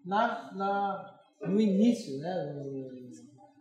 na, 0.05 0.53
na, 0.55 1.21
no 1.43 1.61
início, 1.61 2.19
né? 2.19 3.11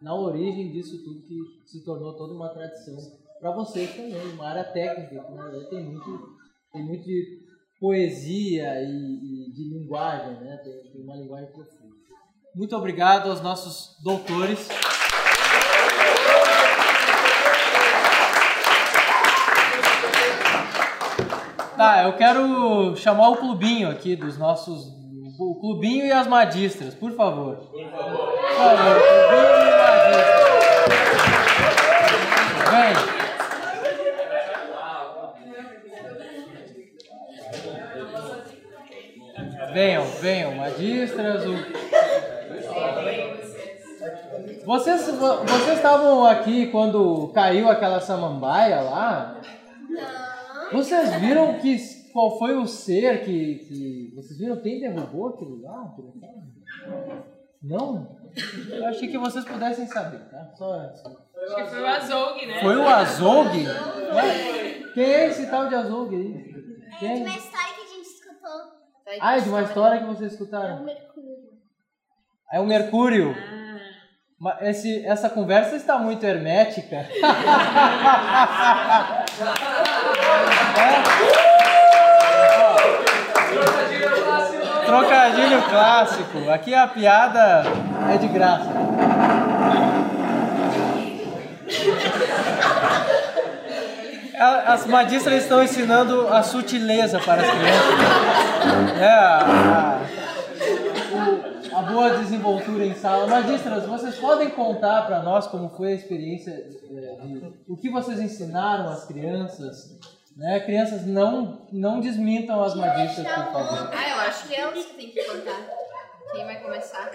na 0.01 0.15
origem 0.15 0.72
disso 0.72 1.03
tudo 1.03 1.24
que 1.24 1.38
se 1.65 1.84
tornou 1.84 2.15
toda 2.15 2.34
uma 2.34 2.49
tradição 2.49 2.95
para 3.39 3.51
vocês 3.51 3.95
também, 3.95 4.34
uma 4.34 4.49
área 4.49 4.65
técnica, 4.65 5.24
verdade 5.32 5.70
tem 5.70 5.84
muito, 5.84 6.38
tem 6.74 6.84
muito 6.84 7.05
de 7.05 7.39
poesia 7.80 8.82
e, 8.82 9.47
e 9.47 9.51
de 9.51 9.63
linguagem, 9.70 10.41
né? 10.41 10.57
tem, 10.57 10.91
tem 10.91 11.01
uma 11.01 11.15
linguagem 11.15 11.51
profunda. 11.51 11.95
Muito 12.53 12.76
obrigado 12.76 13.30
aos 13.30 13.41
nossos 13.41 14.01
doutores. 14.03 14.67
Tá, 21.80 22.04
eu 22.04 22.12
quero 22.18 22.94
chamar 22.98 23.30
o 23.30 23.38
clubinho 23.38 23.90
aqui 23.90 24.14
dos 24.14 24.38
nossos. 24.38 24.94
O 25.40 25.56
clubinho 25.62 26.06
e 26.06 26.12
as 26.12 26.28
magistras, 26.28 26.94
por 26.94 27.14
favor. 27.14 27.56
Por 27.56 27.90
favor. 27.90 28.18
Por 28.18 28.56
favor, 28.58 29.02
clubinho 29.30 29.64
e 29.64 29.72
magistras. 29.80 30.50
Vem. 32.70 32.96
Venham, 39.74 40.04
venham, 40.22 40.56
magistras. 40.56 41.46
O... 41.46 41.56
Vocês, 44.66 45.08
vo- 45.16 45.44
vocês 45.46 45.78
estavam 45.78 46.26
aqui 46.26 46.68
quando 46.68 47.30
caiu 47.34 47.70
aquela 47.70 48.00
samambaia 48.00 48.82
lá? 48.82 49.36
Vocês 50.72 51.15
viram 51.15 51.59
que 51.59 51.78
qual 52.11 52.38
foi 52.38 52.55
o 52.55 52.65
ser 52.65 53.24
que, 53.24 53.55
que 53.59 54.13
vocês 54.15 54.38
viram 54.38 54.57
quem 54.57 54.80
derrubou 54.80 55.30
aquele 55.30 55.61
cara? 55.61 55.93
Não? 57.61 58.17
Eu 58.70 58.86
achei 58.88 59.07
que 59.09 59.17
vocês 59.17 59.43
pudessem 59.45 59.86
saber, 59.88 60.20
tá? 60.30 60.51
Só 60.55 60.74
antes. 60.74 61.03
Acho 61.05 61.55
que 61.55 61.65
foi 61.65 61.82
o 61.82 61.88
Azog, 61.88 62.45
né? 62.45 62.61
Foi 62.61 62.76
o 62.76 62.88
Azog? 62.88 63.57
Ué, 63.57 64.84
Quem 64.93 65.03
é 65.03 65.28
esse 65.28 65.49
tal 65.49 65.67
de 65.67 65.76
Azog 65.76 66.15
aí? 66.15 66.86
É 66.93 66.99
Quem? 66.99 67.15
de 67.15 67.22
uma 67.22 67.38
história 67.38 67.74
que 67.76 67.82
a 67.82 67.95
gente 67.95 68.05
escutou. 68.07 68.61
Ah, 69.20 69.38
é 69.38 69.41
de 69.41 69.49
uma 69.49 69.61
história 69.63 69.99
que 69.99 70.05
vocês 70.05 70.34
escutaram. 70.34 70.84
Mercúrio. 70.84 71.49
É 72.51 72.59
o 72.59 72.65
Mercúrio. 72.65 73.36
Mas 74.40 74.62
esse, 74.62 75.06
essa 75.06 75.30
conversa 75.30 75.76
está 75.76 75.98
muito 75.98 76.26
hermética. 76.26 77.06
É? 80.80 81.00
Trocadilho 84.86 85.62
clássico. 85.64 86.50
Aqui 86.50 86.74
a 86.74 86.88
piada 86.88 87.64
é 88.14 88.18
de 88.18 88.28
graça. 88.28 88.70
As 94.66 94.86
magistras 94.88 95.44
estão 95.44 95.64
ensinando 95.64 96.28
a 96.28 96.42
sutileza 96.44 97.20
para 97.20 97.42
as 97.42 97.50
crianças. 97.50 99.02
É, 99.02 99.10
a, 99.10 100.00
a 101.80 101.82
boa 101.84 102.18
desenvoltura 102.18 102.86
em 102.86 102.94
sala. 102.94 103.26
Magistras, 103.26 103.86
vocês 103.86 104.18
podem 104.18 104.50
contar 104.50 105.04
para 105.04 105.24
nós 105.24 105.48
como 105.48 105.70
foi 105.70 105.94
a 105.94 105.96
experiência, 105.96 106.52
é, 106.52 107.26
de, 107.26 107.64
o 107.70 107.78
que 107.78 107.90
vocês 107.90 108.20
ensinaram 108.20 108.90
às 108.90 109.06
crianças? 109.06 109.98
Né? 110.36 110.60
Crianças, 110.60 111.06
não, 111.06 111.68
não 111.72 112.02
desmintam 112.02 112.62
as 112.62 112.76
magistras, 112.76 113.26
por 113.28 113.54
favor. 113.54 113.90
Ah, 113.94 114.10
eu 114.10 114.20
acho 114.28 114.48
que 114.48 114.56
é 114.56 114.68
eles 114.68 114.86
que 114.88 114.96
têm 114.96 115.12
que 115.12 115.24
contar. 115.24 115.70
Quem 116.34 116.46
vai 116.46 116.62
começar? 116.62 117.12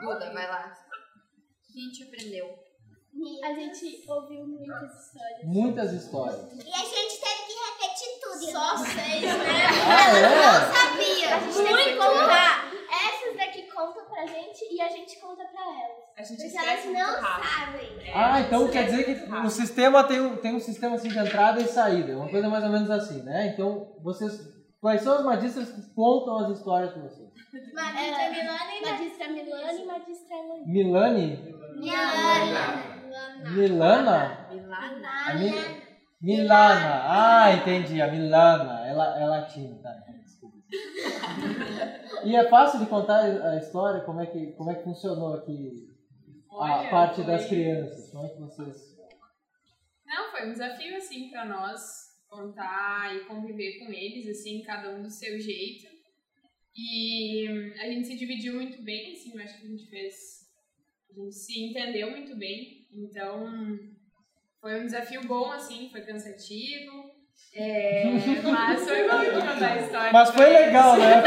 Duda, 0.00 0.32
vai 0.32 0.48
lá. 0.48 0.72
O 0.72 1.72
que 1.72 1.78
a 1.78 1.82
gente 1.82 2.02
aprendeu? 2.04 2.65
A 3.42 3.52
gente 3.52 4.04
ouviu 4.08 4.46
muitas 4.46 4.92
histórias. 5.06 5.44
Muitas 5.44 5.92
histórias. 5.92 6.52
E 6.52 6.70
a 6.70 6.84
gente 6.84 7.20
teve 7.20 7.42
que 7.46 7.54
repetir 7.66 8.20
tudo. 8.22 8.44
Só 8.52 8.76
seis, 8.76 9.22
né? 9.22 9.66
Ah, 9.88 10.10
é? 10.16 10.18
Não 10.22 10.30
sabia. 10.74 11.28
A 11.36 11.40
gente 11.40 11.56
teve 11.56 11.68
que 11.84 11.94
Muito. 11.94 11.98
contar. 11.98 12.70
Essas 12.90 13.36
daqui 13.36 13.62
contam 13.62 14.04
pra 14.04 14.26
gente 14.26 14.64
e 14.70 14.80
a 14.80 14.88
gente 14.88 15.16
conta 15.18 15.44
pra 15.44 15.62
elas. 15.62 16.04
A 16.16 16.22
gente 16.22 16.42
Porque 16.42 16.56
elas 16.58 16.84
muito 16.84 16.98
não 16.98 17.14
sabem. 17.22 17.88
Ah, 18.14 18.40
então 18.40 18.68
quer 18.68 18.84
dizer 18.84 19.04
que 19.04 19.12
o 19.32 19.50
sistema 19.50 20.04
tem 20.04 20.20
um, 20.20 20.36
tem 20.36 20.54
um 20.54 20.60
sistema 20.60 20.94
assim 20.96 21.08
de 21.08 21.18
entrada 21.18 21.60
e 21.60 21.66
saída, 21.66 22.16
uma 22.16 22.28
coisa 22.28 22.48
mais 22.48 22.62
ou 22.64 22.70
menos 22.70 22.90
assim, 22.90 23.22
né? 23.22 23.48
Então 23.48 23.92
vocês 24.02 24.54
Quais 24.80 25.00
são 25.00 25.14
as 25.18 25.24
magistras 25.24 25.70
que 25.72 25.82
contam 25.94 26.38
as 26.38 26.50
histórias 26.58 26.92
pra 26.92 27.02
vocês? 27.02 27.28
Magistra 27.74 28.30
Milana 28.30 28.74
e 28.74 28.80
Magistra 28.84 29.28
Milana 29.28 29.72
e 29.72 29.84
Magistra 29.84 30.36
Elane. 30.36 30.66
Milane? 30.66 31.54
Milana. 33.50 34.48
Milana? 34.50 35.26
A 35.28 35.34
Mi- 35.34 35.82
Milana. 36.20 37.02
Ah, 37.04 37.52
entendi. 37.52 38.00
A 38.00 38.10
Milana. 38.10 38.86
Ela 38.86 39.20
é 39.20 39.26
latina, 39.26 39.78
tá? 39.82 39.92
Desculpa. 40.22 40.56
E 42.24 42.34
é 42.34 42.48
fácil 42.48 42.80
de 42.80 42.86
contar 42.86 43.20
a 43.20 43.56
história? 43.56 44.00
Como 44.02 44.20
é 44.20 44.26
que, 44.26 44.52
como 44.52 44.70
é 44.70 44.74
que 44.74 44.84
funcionou 44.84 45.34
aqui 45.34 45.88
a 46.50 46.54
Olha, 46.56 46.90
parte 46.90 47.16
foi- 47.16 47.24
das 47.26 47.46
crianças? 47.46 48.10
Como 48.10 48.26
é 48.26 48.28
que 48.30 48.40
vocês... 48.40 48.96
Não, 50.06 50.30
foi 50.30 50.48
um 50.48 50.52
desafio, 50.52 50.96
assim, 50.96 51.30
pra 51.30 51.44
nós 51.44 51.80
contar 52.28 53.14
e 53.14 53.24
conviver 53.26 53.78
com 53.80 53.92
eles, 53.92 54.28
assim, 54.28 54.62
cada 54.62 54.90
um 54.94 55.02
do 55.02 55.10
seu 55.10 55.38
jeito. 55.38 55.86
E 56.76 57.48
hum, 57.50 57.72
a 57.80 57.86
gente 57.86 58.06
se 58.06 58.16
dividiu 58.16 58.54
muito 58.54 58.82
bem, 58.82 59.12
assim, 59.12 59.32
eu 59.34 59.42
acho 59.42 59.58
que 59.60 59.66
a 59.66 59.70
gente 59.70 59.88
fez. 59.88 60.14
A 61.10 61.14
gente 61.20 61.34
se 61.34 61.60
entendeu 61.64 62.10
muito 62.10 62.36
bem. 62.36 62.85
Então, 62.96 63.46
foi 64.60 64.80
um 64.80 64.86
desafio 64.86 65.22
bom, 65.26 65.52
assim, 65.52 65.90
foi 65.90 66.00
cansativo. 66.00 67.10
é, 67.54 68.04
mas 68.42 68.84
foi 68.84 69.08
bom 69.08 69.20
de 69.20 69.30
contar 69.32 69.72
a 69.72 69.82
história. 69.82 70.12
Mas 70.12 70.30
foi 70.30 70.46
legal, 70.46 70.96
né? 70.96 71.22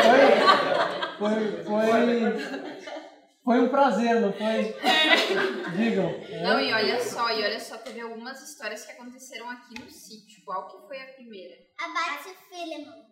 Foi, 1.19 1.29
foi, 1.63 1.63
foi, 1.63 2.79
foi 3.43 3.59
um 3.59 3.69
prazer, 3.69 4.19
não 4.19 4.33
foi? 4.33 4.75
Digam. 5.77 6.11
Não, 6.43 6.59
e 6.59 6.73
olha 6.73 6.99
só, 6.99 7.29
e 7.29 7.43
olha 7.43 7.59
só, 7.59 7.77
teve 7.77 8.01
algumas 8.01 8.41
histórias 8.41 8.85
que 8.85 8.91
aconteceram 8.93 9.49
aqui 9.49 9.79
no 9.79 9.89
sítio. 9.91 10.43
Qual 10.45 10.67
que 10.67 10.87
foi 10.87 10.99
a 10.99 11.13
primeira? 11.13 11.55
Abate 11.77 12.35
Filemon. 12.49 13.09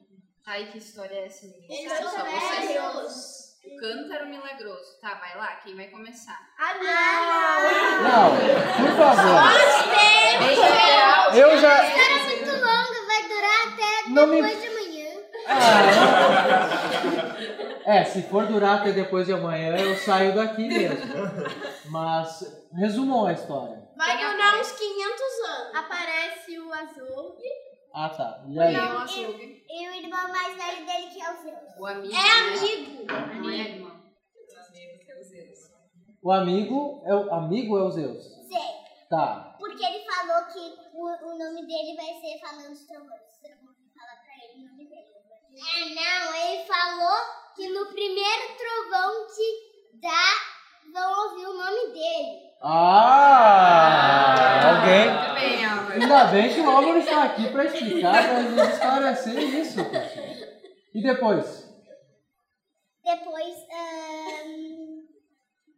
Ai, 0.48 0.72
que 0.72 0.78
história 0.78 1.14
é 1.14 1.26
essa, 1.26 1.46
menina? 1.46 1.68
Eles 1.70 1.92
são 1.92 2.10
só 2.10 2.24
vocês? 2.24 2.68
velhos. 2.68 3.47
O 3.68 3.80
cântaro 3.80 4.28
milagroso. 4.28 5.00
Tá, 5.02 5.16
vai 5.16 5.36
lá, 5.38 5.48
quem 5.64 5.76
vai 5.76 5.88
começar? 5.88 6.40
Ah, 6.58 6.74
não! 6.76 8.02
Não, 8.04 8.30
por 8.78 8.92
favor. 8.98 9.42
Gostei! 10.40 11.42
Eu 11.42 11.58
já- 11.60 11.80
A 11.82 11.86
história 11.88 12.16
é 12.16 12.24
muito 12.26 12.52
longa, 12.52 13.06
vai 13.08 13.24
durar 13.28 13.68
até 13.68 14.10
Não 14.10 14.28
me- 14.28 14.42
depois 14.42 14.62
de 14.62 14.68
amanhã. 14.68 14.88
É, 17.86 18.04
se 18.04 18.22
for 18.24 18.46
durar 18.48 18.80
até 18.82 18.92
depois 18.92 19.26
de 19.28 19.34
amanhã, 19.34 19.78
eu 19.78 19.96
saio 19.98 20.36
daqui 20.36 20.68
mesmo. 20.68 21.14
Mas 21.86 22.68
resumam 22.74 23.26
a 23.28 23.34
história. 23.34 23.78
Vai 23.98 24.18
durar 24.18 24.60
uns 24.60 24.72
500 24.72 25.22
anos. 25.50 25.76
Aparece 25.76 26.60
o 26.60 26.74
Azul. 26.74 27.38
Ah, 28.00 28.10
tá. 28.10 28.44
E 28.48 28.60
aí? 28.60 28.78
Não, 28.78 29.08
e, 29.08 29.66
e 29.68 29.90
o 29.90 29.94
irmão 29.96 30.28
mais 30.28 30.56
velho 30.56 30.86
dele 30.86 31.08
que 31.10 31.20
é 31.20 31.34
o 31.34 31.42
Zeus. 31.42 31.80
O 31.80 31.86
amigo. 31.88 32.14
É 32.14 32.18
né? 32.18 32.30
amigo. 32.60 33.06
Não 33.42 33.50
é 33.50 33.58
irmão. 33.58 33.98
O 36.22 36.32
amigo 36.32 37.02
é 37.06 37.16
o 37.16 37.34
amigo 37.34 37.76
é 37.76 37.82
o 37.82 37.90
Zeus. 37.90 38.24
Sei. 38.24 39.08
Tá. 39.10 39.56
Porque 39.58 39.84
ele 39.84 40.06
falou 40.06 40.46
que 40.46 40.60
o, 40.94 41.06
o 41.06 41.38
nome 41.40 41.66
dele 41.66 41.96
vai 41.96 42.14
ser 42.22 42.40
Falando 42.40 42.72
os 42.72 42.86
Trovões. 42.86 43.22
Você 43.32 43.50
não 43.56 43.66
vai 43.66 43.90
falar 43.98 44.22
pra 44.22 44.46
ele 44.46 44.64
o 44.64 44.70
nome 44.70 44.90
dele. 44.90 45.08
É, 45.58 45.96
não. 45.96 46.36
Ele 46.36 46.66
falou 46.66 47.18
que 47.56 47.68
no 47.68 47.88
primeiro 47.88 48.44
trovão 48.60 49.26
que 49.36 50.00
dá, 50.00 50.94
vão 50.94 51.30
ouvir 51.30 51.48
o 51.48 51.58
nome 51.58 51.94
dele. 51.94 52.47
Ah! 52.62 54.18
Alguém. 54.70 55.10
Muito 55.12 55.34
bem. 55.36 55.66
Ainda 56.04 56.26
bem 56.26 56.54
que 56.54 56.60
o 56.62 56.70
Álvaro 56.70 56.98
está 57.00 57.24
aqui 57.24 57.50
para 57.52 57.66
explicar, 57.66 58.28
para 58.28 58.42
nos 58.44 58.68
esclarecer 58.70 59.38
isso, 59.38 59.84
pessoal. 59.86 60.28
E 60.94 61.02
depois? 61.02 61.68
Depois, 63.04 63.56
ahn, 63.72 65.04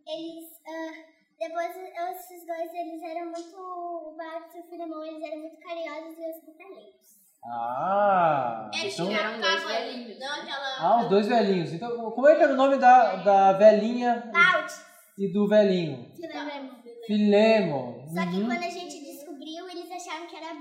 eles. 0.07 0.49
ah, 0.67 0.93
depois, 1.39 1.69
esses 1.75 2.45
dois, 2.47 2.73
eles 2.73 3.01
eram 3.03 3.25
muito. 3.31 3.55
O 3.57 4.15
Bart 4.17 4.53
e 4.55 4.59
o 4.59 4.63
Filemão, 4.69 5.05
eles 5.05 5.23
eram 5.23 5.39
muito 5.39 5.57
carinhosos 5.59 6.17
e 6.17 6.27
hospitaleiros. 6.29 7.09
Ah! 7.45 8.69
Então, 8.73 9.11
eram 9.11 9.39
dois 9.39 9.63
velhinhos. 9.63 10.19
Não, 10.19 10.41
aquela. 10.41 10.79
ah, 10.79 11.01
os 11.03 11.09
dois 11.09 11.27
velhinhos. 11.27 11.71
Então, 11.73 12.11
como 12.11 12.27
é 12.27 12.35
que 12.35 12.43
era 12.43 12.53
o 12.53 12.57
nome 12.57 12.77
da, 12.77 13.15
da 13.17 13.53
velhinha 13.53 14.29
Balt. 14.33 14.71
e 15.17 15.31
do 15.31 15.47
velhinho? 15.47 16.08
Filemão. 16.27 16.75
Filemon. 17.07 18.07
Só 18.13 18.21
que 18.29 18.35
Uhum. 18.37 18.45
quando 18.47 18.63
a 18.63 18.69
gente 18.69 18.99
descobriu, 19.03 19.69
eles 19.69 19.91
acharam 19.91 20.27
que 20.27 20.35
era 20.35 20.55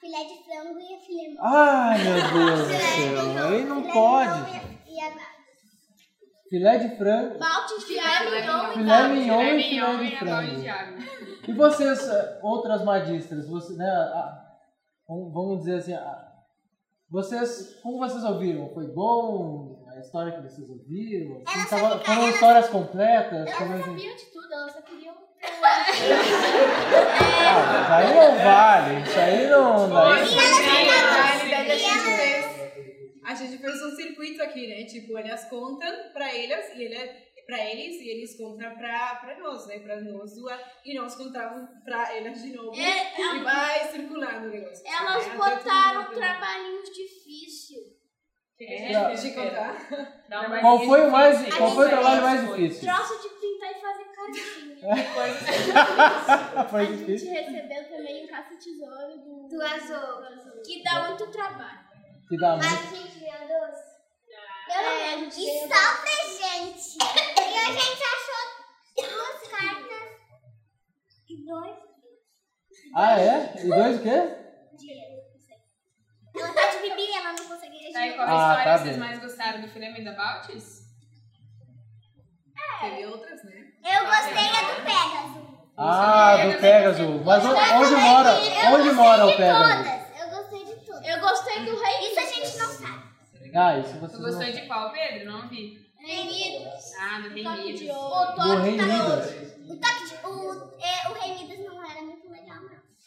filé 0.00 0.24
de 0.24 0.44
frango 0.44 0.78
e 0.78 0.98
filemão. 1.04 1.44
Ai, 1.44 1.98
meu 2.02 2.14
Deus 2.14 2.60
do 2.60 2.66
céu. 2.66 3.46
Aí 3.48 3.64
não 3.64 3.82
pode. 3.82 4.50
E 4.86 5.00
a. 5.00 5.30
Filé 6.48 6.78
de 6.78 6.96
frango. 6.96 7.38
Filé 7.86 8.30
mignon 8.30 8.72
Filé 8.72 9.08
mignon 9.08 9.12
e 9.12 9.12
Filé 9.12 9.18
filé 9.22 9.52
mignon 9.54 9.98
de 9.98 10.04
e 10.04 10.16
a 10.16 10.24
bola 10.24 10.46
de 10.46 10.62
frango. 10.62 11.02
E 11.48 11.52
vocês, 11.52 12.08
eh, 12.08 12.40
outras 12.42 12.84
magistras, 12.84 13.48
você, 13.48 13.74
né, 13.74 13.88
ah, 13.88 14.46
vamos 15.08 15.32
vamos 15.32 15.58
dizer 15.60 15.76
assim, 15.76 15.94
ah, 15.94 16.28
vocês, 17.08 17.78
como 17.82 17.98
vocês 17.98 18.22
ouviram? 18.24 18.68
Foi 18.74 18.86
bom 18.88 19.79
a 20.00 20.02
história 20.02 20.32
que 20.32 20.42
vocês 20.42 20.68
ouviram? 20.70 21.42
Assim, 21.46 21.68
tava- 21.68 21.98
foram 22.04 22.28
histórias 22.30 22.68
completas? 22.68 23.54
Como 23.54 23.72
Elas 23.72 23.80
assim? 23.82 23.90
sabiam 23.98 24.16
de 24.16 24.24
tudo, 24.32 24.52
elas 24.54 24.72
só 24.72 24.82
queriam. 24.82 25.14
Ah, 27.42 27.86
mas 27.88 27.90
aí 27.90 28.14
não 28.14 28.36
vale, 28.44 29.02
isso 29.02 29.18
aí 29.18 29.46
não 29.48 29.88
realidade, 29.88 31.72
a 31.72 31.76
gente 31.76 32.16
fez. 32.16 32.46
A 33.24 33.34
gente 33.34 33.58
fez 33.58 33.82
um 33.82 33.90
circuito 33.96 34.42
aqui, 34.42 34.66
né? 34.66 34.84
Tipo, 34.84 35.16
elas 35.18 35.44
contam 35.48 35.90
pra 36.12 36.34
elas 36.36 36.74
e 36.74 36.82
ele, 36.82 36.96
pra 37.46 37.58
eles 37.64 38.00
e 38.00 38.08
eles 38.08 38.36
contam 38.36 38.76
pra, 38.76 39.14
pra 39.16 39.38
nós, 39.38 39.66
né? 39.66 39.78
Pra 39.78 40.00
nós 40.00 40.34
duas. 40.34 40.60
E 40.84 40.94
nós 40.98 41.14
contamos 41.14 41.68
pra 41.84 42.14
elas 42.16 42.42
de 42.42 42.52
novo. 42.52 42.74
É, 42.78 43.36
e 43.36 43.42
vai 43.42 43.88
circulando 43.90 44.46
o 44.46 44.50
negócio. 44.50 44.84
Elas 44.86 45.26
né? 45.26 45.34
Botaram 45.36 46.04
todo 46.04 46.12
mundo- 46.14 46.20
trabalhinhos 46.20 46.90
É, 48.60 48.92
Pra- 48.92 49.14
de 49.14 49.30
contar. 49.32 50.60
Qual 50.60 50.78
foi 50.84 51.06
o 51.06 51.10
mais, 51.10 51.40
A 51.48 51.56
qual 51.56 51.70
foi 51.74 51.86
o 51.86 51.88
trabalho 51.88 52.22
mais 52.22 52.40
difícil? 52.46 52.92
Troço 52.92 53.22
de 53.22 53.28
pintar 53.40 53.70
e 53.70 53.80
fazer 53.80 54.04
caixinha. 54.04 54.70
Foi 56.70 56.80
A 56.80 56.84
gente 56.84 56.98
difícil? 57.04 57.32
recebeu 57.32 57.84
também 57.88 58.24
um 58.24 58.28
caça-tesouro 58.28 59.18
do, 59.18 59.48
do 59.48 59.62
Azul, 59.62 60.62
que 60.64 60.82
dá 60.82 61.08
muito 61.08 61.26
trabalho. 61.30 61.80
Que 62.28 62.36
dá 62.38 62.56
Mas 62.56 62.66
muito. 62.70 62.94
a 62.94 62.96
gente 62.96 63.18
ganhou 63.18 63.48
doce. 63.48 63.90
Pelo 64.68 65.18
menos. 65.18 65.36
E 65.36 65.60
só 65.60 65.66
pra 65.68 66.16
gente. 66.30 66.98
E 67.00 67.56
a 67.58 67.72
gente 67.72 68.02
achou 68.04 68.44
duas 69.08 69.48
cartas 69.48 70.08
e 71.28 71.44
dois 71.44 71.76
Ah, 72.94 73.20
é? 73.20 73.52
E 73.58 73.68
dois 73.68 73.96
o 73.96 74.02
quê? 74.02 74.36
Ela 76.34 76.52
tá 76.52 76.66
de 76.70 76.78
bebê, 76.88 77.10
ela 77.12 77.32
não 77.32 77.44
consegue 77.48 77.92
Tá, 77.92 78.06
e 78.06 78.12
qual 78.14 78.28
Ah, 78.28 78.32
história 78.32 78.64
tá 78.64 78.78
vocês 78.78 78.90
bem. 78.90 78.98
mais 78.98 79.18
gostaram 79.20 79.60
do 79.62 79.68
Filema 79.68 79.98
e 79.98 80.04
da 80.04 80.12
Baltis? 80.12 80.80
Teve 82.80 83.06
outras, 83.06 83.44
né? 83.44 83.72
Eu 83.84 84.06
gostei 84.06 84.46
é 84.46 84.74
do 84.74 84.82
Pegasus. 84.84 85.42
Ah, 85.76 86.36
do 86.36 86.60
Pegasus. 86.60 87.24
Mas 87.24 87.44
onde, 87.44 87.60
onde 87.60 87.96
mora? 88.00 88.30
Eu 88.30 88.72
Onde 88.74 88.88
gostei 88.88 88.92
mora 88.92 89.26
o 89.26 89.30
de 89.30 89.36
Pegasus? 89.36 89.86
todas. 89.86 90.20
Eu 90.20 90.30
gostei 90.30 90.64
de 90.64 90.86
todas. 90.86 91.06
Eu 91.08 91.20
gostei 91.20 91.64
do 91.64 91.80
Rei. 91.82 92.10
Isso 92.10 92.20
a 92.20 92.24
gente 92.26 92.58
não 92.58 92.68
sabe. 92.68 93.10
Ah, 93.54 93.78
isso 93.78 93.92
Tu 93.94 93.98
vocês 94.00 94.20
gostou 94.22 94.46
não... 94.46 94.52
de 94.52 94.66
qual, 94.66 94.92
Pedro? 94.92 95.24
Não 95.32 95.48
vi. 95.48 95.90
Ah, 97.00 97.20
do 97.20 97.28
Rei 97.34 97.42
Toque 97.44 97.72
de 97.74 97.90
ouro. 97.90 98.14
O 98.14 98.26
Do 98.26 98.36
toque 98.36 98.62
Rei 98.62 98.76
tá 98.78 98.84
Midas. 98.84 99.26
O 99.68 99.76
toque 99.76 100.04
de... 100.08 100.26
O, 100.26 100.78
é, 100.80 101.08
o 101.08 101.12
Rei 101.14 101.34
Midas 101.34 101.58
não 101.66 101.84
era 101.90 101.99
não. 101.99 101.99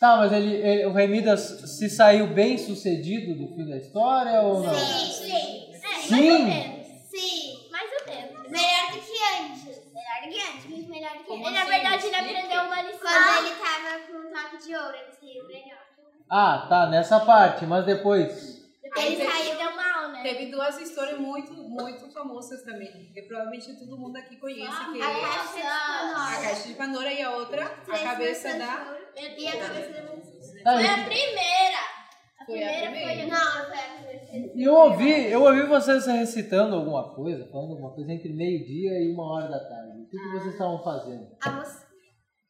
Tá, 0.03 0.17
mas 0.17 0.33
ele, 0.33 0.53
ele- 0.55 0.85
o 0.85 0.91
Rei 0.91 1.07
Midas 1.07 1.39
se 1.39 1.89
saiu 1.89 2.27
bem 2.27 2.57
sucedido 2.57 3.35
do 3.35 3.55
fim 3.55 3.69
da 3.69 3.77
história 3.77 4.41
ou 4.41 4.59
não? 4.61 4.75
Sim, 4.75 5.13
sim. 5.13 5.73
É, 5.81 5.95
Sim? 6.01 6.27
Mais 6.29 6.41
ou 6.41 6.45
menos. 6.45 6.87
Sim, 7.09 7.69
mais 7.71 7.89
ou 7.89 8.13
menos. 8.13 8.51
Melhor 8.51 8.91
do 8.91 8.99
que 8.99 9.17
antes. 9.39 9.81
Melhor 9.93 10.21
do 10.21 10.29
que 10.29 10.41
antes, 10.41 10.65
muito 10.69 10.89
melhor 10.89 11.11
do 11.13 11.19
que 11.19 11.23
Como 11.23 11.47
antes. 11.47 11.47
Ele, 11.47 11.53
na 11.55 11.61
assim? 11.61 11.71
verdade, 11.71 12.05
ele 12.07 12.15
aprendeu 12.17 12.63
uma 12.63 12.81
lição. 12.81 12.99
Quando 12.99 13.45
ele 13.45 13.55
tava 13.55 13.99
com 13.99 14.17
um 14.17 14.33
toque 14.33 14.67
de 14.67 14.75
ouro, 14.75 14.93
ele 14.93 15.15
saiu 15.21 15.47
melhor. 15.47 15.83
Ah, 16.29 16.65
tá, 16.67 16.85
nessa 16.87 17.21
parte, 17.21 17.65
mas 17.65 17.85
depois. 17.85 18.62
Ele 18.97 19.15
teve- 19.15 19.31
saiu 19.31 19.57
deu 19.57 19.75
mal, 19.75 20.09
né? 20.09 20.23
Teve 20.23 20.51
duas 20.51 20.79
histórias 20.79 21.19
muito, 21.19 21.53
muito 21.53 22.11
famosas 22.11 22.63
também. 22.63 23.11
Que 23.13 23.21
provavelmente 23.23 23.77
todo 23.79 23.97
mundo 23.97 24.15
aqui 24.17 24.37
conhece. 24.37 24.91
Que 24.91 25.01
A 25.01 25.09
é 25.11 25.21
caixa 25.21 25.53
de 25.53 25.61
a 25.61 26.41
caixa 26.41 26.67
de 26.67 26.73
Pandora 26.75 27.11
e 27.11 27.21
a 27.21 27.31
outra, 27.31 27.65
a 27.65 27.99
cabeça 27.99 28.49
da. 28.57 28.97
E 29.15 29.47
a 29.47 29.57
cabeça 29.57 29.93
da 29.93 30.73
Foi 30.73 30.87
a 30.87 31.03
primeira. 31.05 31.93
A 32.39 32.45
Foi 32.45 32.63
a 32.63 32.81
primeira 32.91 33.21
foi... 33.21 33.25
Não, 33.25 33.65
foi 33.67 33.77
a 33.77 33.83
primeira. 33.83 34.51
E 34.55 34.63
eu 34.63 34.73
ouvi, 34.73 35.31
eu 35.31 35.43
ouvi 35.43 35.63
vocês 35.67 36.05
recitando 36.05 36.75
alguma 36.75 37.13
coisa, 37.15 37.47
falando 37.51 37.71
alguma 37.71 37.93
coisa 37.93 38.11
entre 38.11 38.33
meio-dia 38.33 38.91
e 38.99 39.13
uma 39.13 39.33
hora 39.33 39.47
da 39.47 39.59
tarde. 39.59 40.01
O 40.01 40.09
que, 40.09 40.17
que 40.17 40.29
vocês 40.31 40.53
estavam 40.53 40.83
fazendo? 40.83 41.27
Almoço. 41.45 41.83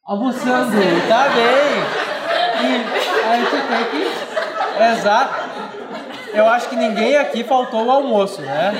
Almoçando, 0.04 0.72
tá 1.08 1.28
bem. 1.28 2.04
E 2.60 3.24
a 3.24 3.36
gente 3.36 3.50
tem 3.50 3.90
que. 3.90 4.94
Exato. 4.98 5.43
Eu 6.34 6.46
acho 6.48 6.68
que 6.68 6.76
ninguém 6.76 7.16
aqui 7.16 7.44
faltou 7.44 7.84
o 7.86 7.90
almoço, 7.90 8.40
né? 8.42 8.72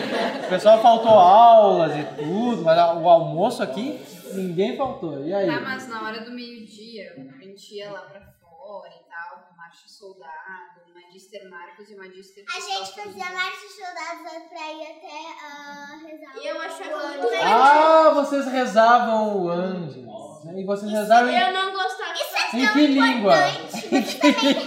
O 0.45 0.49
pessoal 0.49 0.81
faltou 0.81 1.13
aulas 1.13 1.97
e 1.97 2.05
tudo, 2.17 2.63
mas 2.63 2.79
o 2.79 3.09
almoço 3.09 3.63
aqui, 3.63 4.01
ninguém 4.33 4.77
faltou. 4.77 5.25
E 5.25 5.33
aí? 5.33 5.47
Tá, 5.47 5.61
mas 5.61 5.89
na 5.89 6.03
hora 6.03 6.21
do 6.25 6.31
meio-dia, 6.33 7.13
a 7.17 7.43
gente 7.45 7.75
ia 7.77 7.91
lá 7.91 8.01
pra 8.01 8.21
fora 8.21 8.91
e 8.91 9.09
tal, 9.11 9.49
marcha 9.57 9.87
soldado, 9.89 10.85
Magister 10.95 11.49
Marcos 11.49 11.89
e 11.91 11.97
Magister 11.97 12.45
A 12.49 12.61
gente 12.61 12.95
fazia 12.95 13.25
marcha 13.33 13.67
de 13.67 13.73
soldados 13.73 14.49
pra 14.49 14.73
ir 14.73 14.83
até 14.83 15.19
ah, 15.45 15.99
rezar. 16.07 16.43
E 16.43 16.47
eu 16.47 16.61
achava 16.61 16.97
o 16.97 17.09
muito 17.09 17.27
ano. 17.27 17.43
Ah, 17.45 18.11
vocês 18.15 18.47
rezavam 18.47 19.45
o 19.45 19.49
Anjos. 19.49 19.97
né? 20.45 20.61
E 20.61 20.65
vocês 20.65 20.91
rezavam 20.91 21.31
em, 21.31 21.39
Eu 21.41 21.53
não 21.53 21.73
gostava. 21.73 22.13
Isso 22.15 22.37
é 22.37 22.57
em 22.59 22.65
tão 22.67 22.73
que 22.75 22.87
língua? 22.87 23.35
importante. 23.49 23.71
Você 23.71 24.33
também 24.33 24.55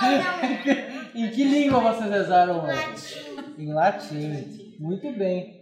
reza. 0.00 0.99
Em 1.14 1.30
que 1.30 1.44
língua 1.44 1.80
vocês 1.80 2.10
rezaram 2.10 2.64
antes? 2.64 3.16
Em 3.58 3.72
latim. 3.72 4.76
Muito 4.78 5.10
bem. 5.12 5.60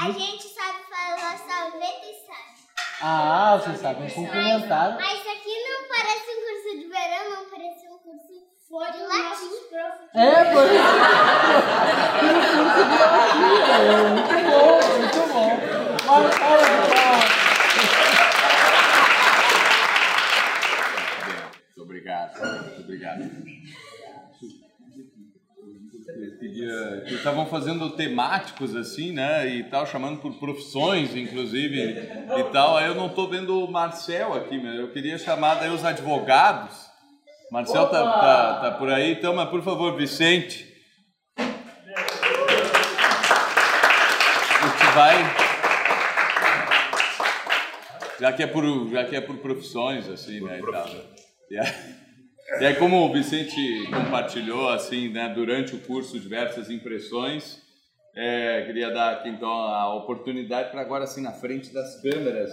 A 0.00 0.10
gente 0.10 0.42
sabe 0.48 0.78
falar 0.88 1.36
salvete 1.38 2.06
e 2.06 2.26
sabe. 2.26 2.58
Ah, 3.02 3.58
vocês 3.60 3.78
sabem 3.80 4.08
cumprimentar. 4.10 4.96
Mas 4.96 5.20
aqui 5.20 5.54
não 5.64 5.88
parece 5.88 6.30
um 6.30 6.40
curso 6.46 6.70
de 6.78 6.86
verão, 6.88 7.30
não 7.30 7.50
parece 7.50 7.86
um 7.88 7.98
curso 7.98 8.32
Foi 8.68 8.92
de 8.92 8.98
latim. 8.98 9.50
É, 10.14 10.52
foi. 10.52 10.66
No 10.68 10.82
curso 12.42 12.84
de 12.84 12.96
latim. 12.98 13.44
é, 13.72 14.08
Muito 14.08 14.36
bom, 14.50 14.72
muito 14.98 15.20
bom. 15.32 15.50
Palmas. 16.06 16.34
Muito 21.66 21.82
obrigado, 21.82 22.32
muito 22.40 22.80
obrigado. 22.80 23.47
Que 27.06 27.14
Estavam 27.14 27.46
fazendo 27.46 27.90
temáticos 27.90 28.74
assim, 28.74 29.12
né? 29.12 29.46
E 29.48 29.64
tal, 29.64 29.86
chamando 29.86 30.18
por 30.20 30.34
profissões, 30.34 31.14
inclusive, 31.14 31.98
e 32.36 32.44
tal. 32.52 32.76
Aí 32.76 32.86
eu 32.86 32.94
não 32.94 33.06
estou 33.06 33.28
vendo 33.28 33.64
o 33.64 33.70
Marcel 33.70 34.34
aqui, 34.34 34.60
mas 34.62 34.78
eu 34.78 34.90
queria 34.90 35.18
chamar 35.18 35.54
daí 35.56 35.70
os 35.70 35.84
advogados. 35.84 36.88
Marcel 37.50 37.88
tá, 37.88 38.02
tá, 38.04 38.60
tá 38.60 38.70
por 38.72 38.90
aí, 38.90 39.12
então, 39.12 39.34
mas 39.34 39.48
por 39.48 39.62
favor, 39.62 39.96
Vicente. 39.96 40.66
A 41.36 41.42
gente 44.66 44.94
vai. 44.94 45.48
Já 48.20 48.32
que 48.32 48.42
é 48.42 48.46
por, 48.46 48.90
já 48.90 49.04
que 49.04 49.16
é 49.16 49.20
por 49.20 49.36
profissões, 49.38 50.08
assim, 50.08 50.40
né? 50.40 50.58
E, 50.58 50.70
tal. 50.70 50.84
Aí, 50.84 52.07
e 52.60 52.64
aí, 52.64 52.74
como 52.76 53.04
o 53.04 53.12
Vicente 53.12 53.84
compartilhou, 53.90 54.70
assim, 54.70 55.08
né, 55.10 55.30
durante 55.34 55.74
o 55.74 55.80
curso, 55.80 56.18
diversas 56.18 56.70
impressões, 56.70 57.60
é, 58.16 58.62
queria 58.62 58.90
dar 58.90 59.12
aqui, 59.12 59.28
então, 59.28 59.50
a 59.50 59.94
oportunidade 59.94 60.70
para 60.70 60.80
agora, 60.80 61.04
assim, 61.04 61.22
na 61.22 61.32
frente 61.32 61.72
das 61.72 62.00
câmeras. 62.00 62.50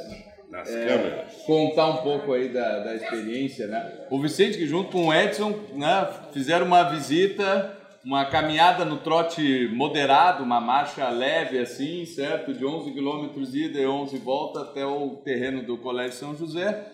Nas 0.52 0.70
é, 0.70 0.86
câmeras. 0.86 1.34
Contar 1.46 1.88
um 1.88 1.98
pouco 1.98 2.34
aí 2.34 2.50
da, 2.50 2.80
da 2.80 2.96
experiência, 2.96 3.68
né? 3.68 4.06
O 4.12 4.20
Vicente, 4.22 4.58
que 4.58 4.68
junto 4.68 4.92
com 4.92 5.08
o 5.08 5.14
Edson, 5.14 5.58
né, 5.74 6.08
fizeram 6.34 6.68
uma 6.68 6.84
visita, 6.84 7.76
uma 8.04 8.26
caminhada 8.26 8.86
no 8.86 8.98
trote 8.98 9.68
moderado, 9.74 10.44
uma 10.44 10.62
marcha 10.62 11.10
leve, 11.10 11.58
assim, 11.58 12.06
certo? 12.06 12.54
De 12.54 12.64
11 12.64 12.92
quilômetros 12.92 13.56
ida 13.56 13.80
e 13.80 13.88
11 13.88 14.18
volta 14.18 14.62
até 14.62 14.86
o 14.86 15.22
terreno 15.24 15.64
do 15.64 15.78
Colégio 15.78 16.14
São 16.18 16.36
José 16.36 16.86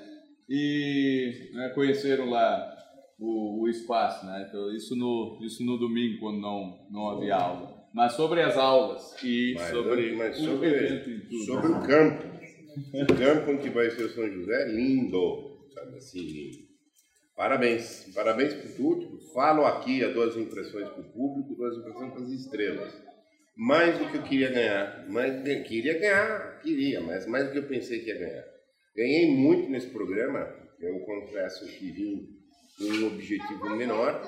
e 0.47 1.49
né, 1.53 1.69
conheceram 1.75 2.29
lá 2.29 2.77
o, 3.21 3.61
o 3.61 3.69
espaço, 3.69 4.25
né? 4.25 4.45
Então, 4.49 4.75
isso 4.75 4.95
no, 4.95 5.37
isso 5.41 5.63
no 5.63 5.77
domingo, 5.77 6.19
quando 6.19 6.41
não, 6.41 6.87
não 6.89 7.09
havia 7.11 7.35
aula. 7.35 7.79
Mas 7.93 8.13
sobre 8.13 8.41
as 8.41 8.57
aulas 8.57 9.15
e 9.23 9.53
Mas, 9.55 9.69
sobre, 9.69 10.15
mas 10.15 10.39
o 10.39 10.45
sobre, 10.45 10.67
evento 10.67 11.35
sobre 11.45 11.67
o 11.67 11.81
campo. 11.81 12.31
O 12.93 13.15
campo 13.17 13.51
onde 13.51 13.69
vai 13.69 13.91
ser 13.91 14.03
o 14.03 14.09
São 14.09 14.27
José 14.27 14.63
é 14.63 14.71
lindo, 14.71 15.67
sabe 15.73 15.97
assim. 15.97 16.67
Parabéns, 17.35 18.11
parabéns 18.15 18.53
por 18.53 18.71
tudo. 18.75 19.19
Falo 19.33 19.65
aqui, 19.65 20.03
as 20.03 20.37
impressões 20.37 20.87
para 20.87 21.01
o 21.01 21.11
público, 21.11 21.55
dou 21.55 21.67
as 21.67 21.77
impressões 21.77 22.13
para 22.13 22.23
as 22.23 22.29
estrelas. 22.29 22.93
Mais 23.55 23.99
do 23.99 24.09
que 24.09 24.17
eu 24.17 24.23
queria 24.23 24.49
ganhar, 24.49 25.05
mais, 25.09 25.43
queria 25.67 25.99
ganhar, 25.99 26.59
queria, 26.61 27.01
mas 27.01 27.27
mais 27.27 27.45
do 27.45 27.51
que 27.51 27.59
eu 27.59 27.67
pensei 27.67 27.99
que 27.99 28.07
ia 28.07 28.17
ganhar. 28.17 28.45
Ganhei 28.95 29.35
muito 29.35 29.69
nesse 29.69 29.87
programa, 29.89 30.47
eu 30.79 30.99
confesso 31.01 31.65
que 31.65 31.91
vim 31.91 32.40
um 32.83 33.07
objetivo 33.07 33.69
menor 33.75 34.21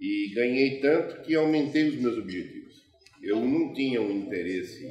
e 0.00 0.32
ganhei 0.34 0.80
tanto 0.80 1.22
que 1.22 1.34
aumentei 1.34 1.88
os 1.88 1.96
meus 1.96 2.16
objetivos. 2.16 2.74
Eu 3.22 3.40
não 3.40 3.72
tinha 3.74 4.00
um 4.00 4.10
interesse 4.10 4.90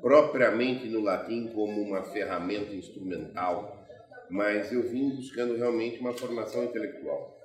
propriamente 0.00 0.86
no 0.86 1.00
latim 1.00 1.48
como 1.48 1.82
uma 1.82 2.02
ferramenta 2.02 2.74
instrumental, 2.74 3.84
mas 4.30 4.72
eu 4.72 4.88
vim 4.88 5.10
buscando 5.10 5.56
realmente 5.56 5.98
uma 5.98 6.12
formação 6.12 6.64
intelectual. 6.64 7.36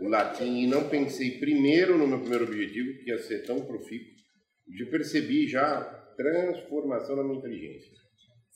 O 0.00 0.08
latim, 0.08 0.62
e 0.62 0.66
não 0.66 0.88
pensei 0.88 1.38
primeiro 1.38 1.96
no 1.96 2.06
meu 2.06 2.18
primeiro 2.20 2.44
objetivo, 2.44 2.98
que 2.98 3.10
ia 3.10 3.18
ser 3.18 3.44
tão 3.44 3.60
profícuo, 3.60 4.12
de 4.66 4.86
percebi 4.86 5.46
já 5.46 5.82
transformação 6.16 7.16
na 7.16 7.22
minha 7.22 7.38
inteligência. 7.38 7.92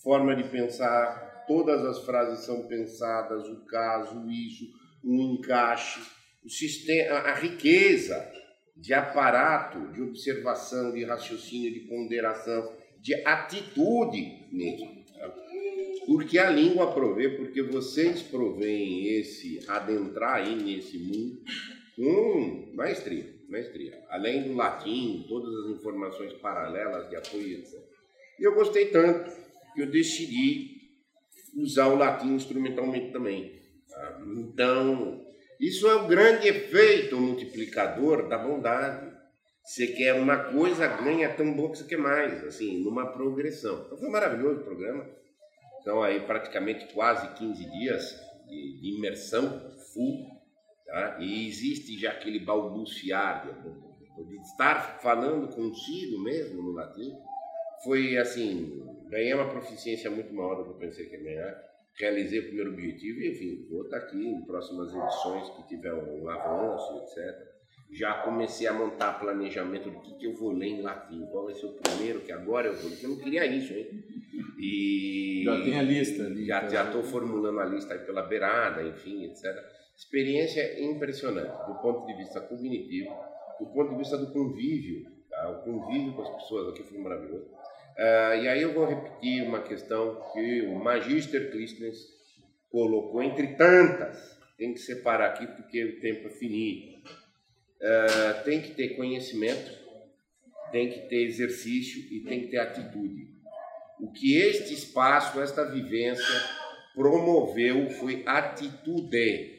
Forma 0.03 0.35
de 0.35 0.49
pensar, 0.49 1.45
todas 1.47 1.85
as 1.85 2.05
frases 2.05 2.45
são 2.45 2.67
pensadas, 2.67 3.49
o 3.49 3.65
caso, 3.67 4.29
isso, 4.31 4.65
o 5.05 5.21
encaixe, 5.21 6.01
o 6.45 6.49
sistema, 6.49 7.19
a 7.19 7.35
riqueza 7.35 8.33
de 8.77 8.93
aparato, 8.93 9.93
de 9.93 10.03
observação, 10.03 10.93
de 10.93 11.05
raciocínio, 11.05 11.73
de 11.73 11.81
ponderação, 11.81 12.73
de 13.01 13.15
atitude 13.27 14.49
mesmo. 14.51 15.05
tá? 15.05 15.29
Porque 16.07 16.39
a 16.39 16.51
língua 16.51 16.93
provê, 16.93 17.31
porque 17.31 17.63
vocês 17.63 18.23
provêm 18.23 19.09
esse 19.09 19.61
adentrar 19.69 20.37
aí 20.37 20.57
nesse 20.57 20.99
mundo 20.99 21.41
com 21.97 22.73
maestria, 22.75 23.33
maestria. 23.49 24.03
Além 24.09 24.43
do 24.43 24.55
latim, 24.55 25.25
todas 25.29 25.55
as 25.65 25.77
informações 25.77 26.33
paralelas 26.35 27.09
de 27.09 27.17
apoio, 27.17 27.59
etc. 27.59 27.81
E 28.39 28.43
eu 28.43 28.55
gostei 28.55 28.87
tanto 28.87 29.31
que 29.75 29.83
eu 29.83 29.87
decidi 29.91 30.75
usar 31.57 31.87
o 31.87 31.97
latim 31.97 32.35
instrumentalmente 32.35 33.13
também. 33.13 33.64
Então, 34.27 35.25
isso 35.61 35.87
é 35.87 35.95
o 35.95 36.07
grande 36.07 36.49
efeito 36.49 37.17
multiplicador 37.17 38.29
da 38.29 38.39
bondade. 38.39 39.13
Você 39.65 39.87
quer 39.89 40.15
uma 40.15 40.37
coisa, 40.37 40.87
ganha 40.87 41.33
tão 41.33 41.55
bom 41.55 41.71
que 41.71 41.79
você 41.79 41.85
quer 41.85 41.97
mais, 41.97 42.45
assim, 42.45 42.83
numa 42.83 43.07
progressão. 43.13 43.85
Então 43.87 43.97
foi 43.97 44.09
um 44.09 44.13
maravilhoso 44.13 44.61
o 44.61 44.65
programa. 44.65 45.07
Então 45.81 46.03
aí 46.03 46.21
praticamente 46.21 46.93
quase 46.93 47.29
15 47.35 47.71
dias 47.71 48.21
de, 48.47 48.81
de 48.81 48.97
imersão 48.99 49.71
full, 49.93 50.27
tá? 50.87 51.17
E 51.21 51.49
existe 51.49 51.99
já 51.99 52.11
aquele 52.11 52.41
balbuciar 52.41 53.47
de, 53.47 54.25
de 54.25 54.37
estar 54.43 55.01
falando 55.01 55.49
consigo 55.55 56.19
mesmo 56.23 56.63
no 56.63 56.73
latim. 56.73 57.13
Foi 57.83 58.19
assim, 58.19 58.83
ganhei 59.09 59.33
uma 59.33 59.49
proficiência 59.49 60.11
muito 60.11 60.35
maior 60.35 60.57
do 60.57 60.65
que 60.65 60.71
eu 60.71 60.89
pensei 60.89 61.07
que 61.07 61.17
ia 61.17 61.23
ganhar. 61.23 61.74
Realizei 61.99 62.41
o 62.41 62.47
primeiro 62.47 62.73
objetivo 62.73 63.21
e, 63.21 63.31
enfim, 63.31 63.67
vou 63.71 63.85
estar 63.85 63.99
aqui 63.99 64.17
em 64.17 64.45
próximas 64.45 64.95
edições 64.95 65.49
que 65.51 65.69
tiver 65.69 65.95
um 65.95 66.29
avanço, 66.29 67.05
etc 67.05 67.55
já 67.91 68.15
comecei 68.23 68.67
a 68.67 68.73
montar 68.73 69.21
planejamento 69.21 69.91
do 69.91 70.01
que, 70.01 70.15
que 70.15 70.27
eu 70.27 70.35
vou 70.35 70.51
ler 70.51 70.67
em 70.67 70.83
latim, 70.83 71.25
qual 71.27 71.45
vai 71.45 71.55
ser 71.55 71.67
o 71.67 71.73
primeiro 71.75 72.21
que 72.21 72.33
agora 72.33 72.69
eu 72.69 72.75
vou 72.75 72.85
ler, 72.85 72.91
porque 72.91 73.07
eu 73.07 73.11
não 73.11 73.19
queria 73.19 73.47
isso, 73.47 73.73
hein? 73.73 74.05
E 74.59 75.43
Já 75.45 75.63
tem 75.63 75.79
a 75.79 75.83
lista 75.83 76.25
ali, 76.25 76.47
Já 76.47 76.69
já 76.69 76.85
estou 76.85 77.03
formulando 77.03 77.61
a 77.61 77.65
lista 77.65 77.95
aí 77.95 78.01
pela 78.01 78.23
beirada, 78.23 78.83
enfim, 78.83 79.25
etc. 79.25 79.45
Experiência 79.97 80.83
impressionante 80.83 81.67
do 81.67 81.75
ponto 81.77 82.07
de 82.07 82.15
vista 82.15 82.41
cognitivo, 82.41 83.15
do 83.61 83.67
ponto 83.67 83.91
de 83.93 83.99
vista 83.99 84.19
do 84.19 84.33
convívio, 84.33 85.07
tá? 85.31 85.51
O 85.51 85.63
convívio 85.63 86.15
com 86.15 86.23
as 86.23 86.31
pessoas 86.31 86.69
aqui 86.71 86.83
foi 86.83 86.99
maravilhoso. 86.99 87.49
Ah, 87.97 88.37
e 88.37 88.49
aí 88.49 88.63
eu 88.63 88.73
vou 88.73 88.87
repetir 88.87 89.43
uma 89.43 89.63
questão 89.63 90.21
que 90.33 90.63
o 90.63 90.75
Magister 90.75 91.51
Christens 91.51 91.99
colocou 92.71 93.23
entre 93.23 93.49
tantas. 93.55 94.35
Tem 94.59 94.73
que 94.73 94.81
separar 94.81 95.31
aqui 95.31 95.47
porque 95.47 95.85
o 95.85 96.01
tempo 96.01 96.29
é 96.29 96.31
finito. 96.31 97.11
Ah, 97.83 98.43
tem 98.45 98.61
que 98.61 98.73
ter 98.73 98.97
conhecimento, 98.97 99.71
tem 100.73 100.91
que 100.91 101.01
ter 101.09 101.25
exercício 101.25 102.01
e 102.13 102.21
tem 102.21 102.43
que 102.43 102.49
ter 102.49 102.59
atitude. 102.59 103.35
O 104.01 104.11
que 104.11 104.37
este 104.37 104.75
espaço, 104.75 105.41
esta 105.41 105.65
vivência 105.65 106.25
promoveu 106.95 107.91
foi 107.91 108.23
atitude. 108.27 109.53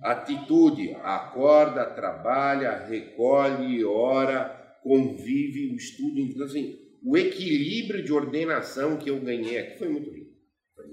Atitude, 0.00 0.94
acorda, 1.02 1.84
trabalha, 1.84 2.86
recolhe, 2.86 3.84
ora, 3.84 4.78
convive, 4.82 5.72
o 5.72 5.76
estudo. 5.76 6.20
Então, 6.20 6.44
assim, 6.44 6.78
o 7.04 7.16
equilíbrio 7.16 8.02
de 8.04 8.12
ordenação 8.12 8.96
que 8.96 9.10
eu 9.10 9.20
ganhei 9.20 9.58
aqui 9.58 9.78
foi 9.78 9.88
muito 9.88 10.10
rico. 10.10 10.32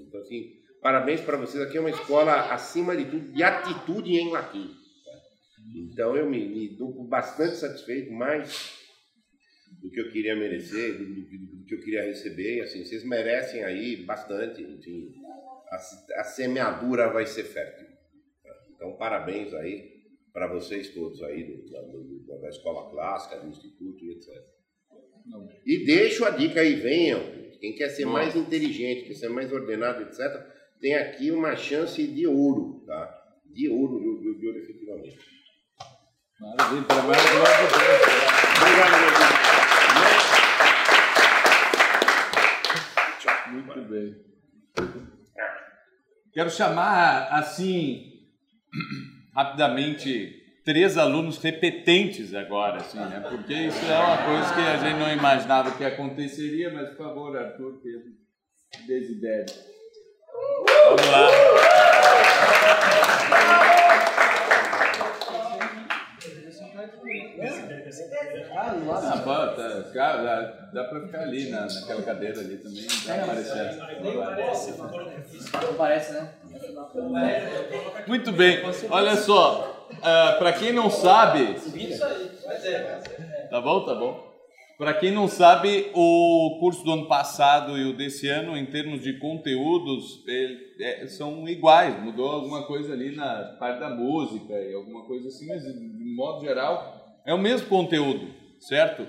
Então, 0.06 0.20
assim, 0.20 0.52
parabéns 0.82 1.20
para 1.20 1.36
vocês. 1.36 1.62
Aqui 1.62 1.76
é 1.76 1.80
uma 1.80 1.90
escola, 1.90 2.52
acima 2.52 2.96
de 2.96 3.04
tudo, 3.04 3.32
de 3.32 3.42
atitude 3.42 4.10
em 4.12 4.30
latim. 4.30 4.70
Então 5.74 6.16
eu 6.16 6.28
me, 6.28 6.46
me 6.48 6.76
dou 6.76 7.04
bastante 7.06 7.56
satisfeito, 7.56 8.10
mais 8.12 8.76
do 9.80 9.88
que 9.90 10.00
eu 10.00 10.10
queria 10.10 10.34
merecer, 10.34 10.98
do, 10.98 11.04
do- 11.04 11.56
do 11.60 11.64
que 11.64 11.74
eu 11.74 11.80
queria 11.80 12.02
receber. 12.02 12.62
Assim, 12.62 12.84
vocês 12.84 13.04
merecem 13.04 13.62
aí 13.62 13.96
bastante. 14.04 14.62
Enfim, 14.62 15.12
a, 15.70 15.76
a 16.20 16.24
semeadura 16.24 17.08
vai 17.12 17.26
ser 17.26 17.44
fértil. 17.44 17.86
Então, 18.74 18.96
parabéns 18.96 19.52
aí 19.54 20.00
para 20.32 20.46
vocês 20.52 20.88
todos 20.90 21.22
aí 21.22 21.44
do- 21.44 21.70
da, 22.26 22.36
da 22.38 22.48
escola 22.48 22.90
clássica, 22.90 23.38
do 23.38 23.48
instituto 23.48 24.04
e 24.04 24.12
etc. 24.12 24.28
E 25.66 25.84
deixo 25.84 26.24
a 26.24 26.30
dica 26.30 26.60
aí, 26.60 26.74
venham. 26.74 27.20
Quem 27.60 27.74
quer 27.74 27.90
ser 27.90 28.06
mais 28.06 28.34
inteligente, 28.34 29.06
quer 29.06 29.14
ser 29.14 29.28
mais 29.28 29.52
ordenado, 29.52 30.02
etc., 30.02 30.18
tem 30.80 30.94
aqui 30.94 31.30
uma 31.30 31.54
chance 31.56 32.06
de 32.06 32.26
ouro, 32.26 32.82
tá? 32.86 33.06
De 33.44 33.68
ouro, 33.68 33.98
de, 34.00 34.38
de, 34.38 34.46
ouro 34.46 34.58
efetivamente. 34.58 35.18
Maravilha, 36.40 36.84
trabalho 36.84 37.20
do 37.20 37.38
lado 37.38 37.66
de 37.66 37.72
Deus. 37.78 38.00
Obrigado, 38.62 38.96
meu 43.52 43.60
Muito 43.62 43.80
bem. 43.90 44.16
Quero 46.32 46.50
chamar, 46.50 47.28
assim, 47.32 48.22
rapidamente, 49.36 50.39
três 50.70 50.96
alunos 50.96 51.38
repetentes 51.38 52.32
agora, 52.32 52.76
assim, 52.76 53.00
né? 53.00 53.26
Porque 53.28 53.52
isso 53.52 53.90
é 53.90 53.98
uma 53.98 54.18
coisa 54.18 54.54
que 54.54 54.60
a 54.60 54.76
gente 54.76 55.00
não 55.00 55.12
imaginava 55.12 55.72
que 55.72 55.84
aconteceria, 55.84 56.72
mas, 56.72 56.90
por 56.90 56.98
favor, 56.98 57.36
Arthur, 57.36 57.80
Pedro, 57.82 58.12
Desidério. 58.86 59.52
Vamos 60.86 61.06
lá. 61.10 61.28
Ah, 69.02 69.18
pô, 69.24 69.34
tá, 69.60 69.90
cara, 69.92 70.70
dá, 70.72 70.84
pra 70.84 71.00
ficar 71.00 71.22
ali 71.22 71.50
na, 71.50 71.66
naquela 71.66 72.02
cadeira 72.02 72.38
ali 72.38 72.58
também, 72.58 72.86
pra 73.04 73.24
aparecer. 73.24 73.76
Não 75.66 75.74
parece, 75.74 76.12
né? 76.12 76.32
Muito 78.06 78.30
bem, 78.30 78.60
olha 78.88 79.16
só, 79.16 79.79
ah, 80.02 80.36
pra 80.38 80.52
quem 80.52 80.72
não 80.72 80.90
sabe, 80.90 81.54
Isso 81.56 82.04
aí. 82.04 82.30
Mas 82.46 82.64
é. 82.64 83.48
tá 83.50 83.60
bom, 83.60 83.84
tá 83.84 83.94
bom. 83.94 84.30
Pra 84.78 84.94
quem 84.94 85.10
não 85.12 85.28
sabe, 85.28 85.90
o 85.94 86.56
curso 86.58 86.82
do 86.82 86.92
ano 86.92 87.06
passado 87.06 87.76
e 87.76 87.84
o 87.84 87.94
desse 87.94 88.26
ano, 88.28 88.56
em 88.56 88.64
termos 88.64 89.02
de 89.02 89.18
conteúdos, 89.18 90.24
ele- 90.26 90.58
é, 90.80 91.06
são 91.06 91.46
iguais. 91.46 92.02
Mudou 92.02 92.30
alguma 92.30 92.62
coisa 92.66 92.94
ali 92.94 93.14
na 93.14 93.56
parte 93.60 93.78
da 93.78 93.90
música 93.90 94.54
e 94.54 94.72
alguma 94.72 95.04
coisa 95.04 95.28
assim, 95.28 95.46
mas 95.48 95.62
de 95.62 96.14
modo 96.16 96.40
geral 96.40 97.20
é 97.26 97.34
o 97.34 97.38
mesmo 97.38 97.68
conteúdo, 97.68 98.28
certo? 98.58 99.06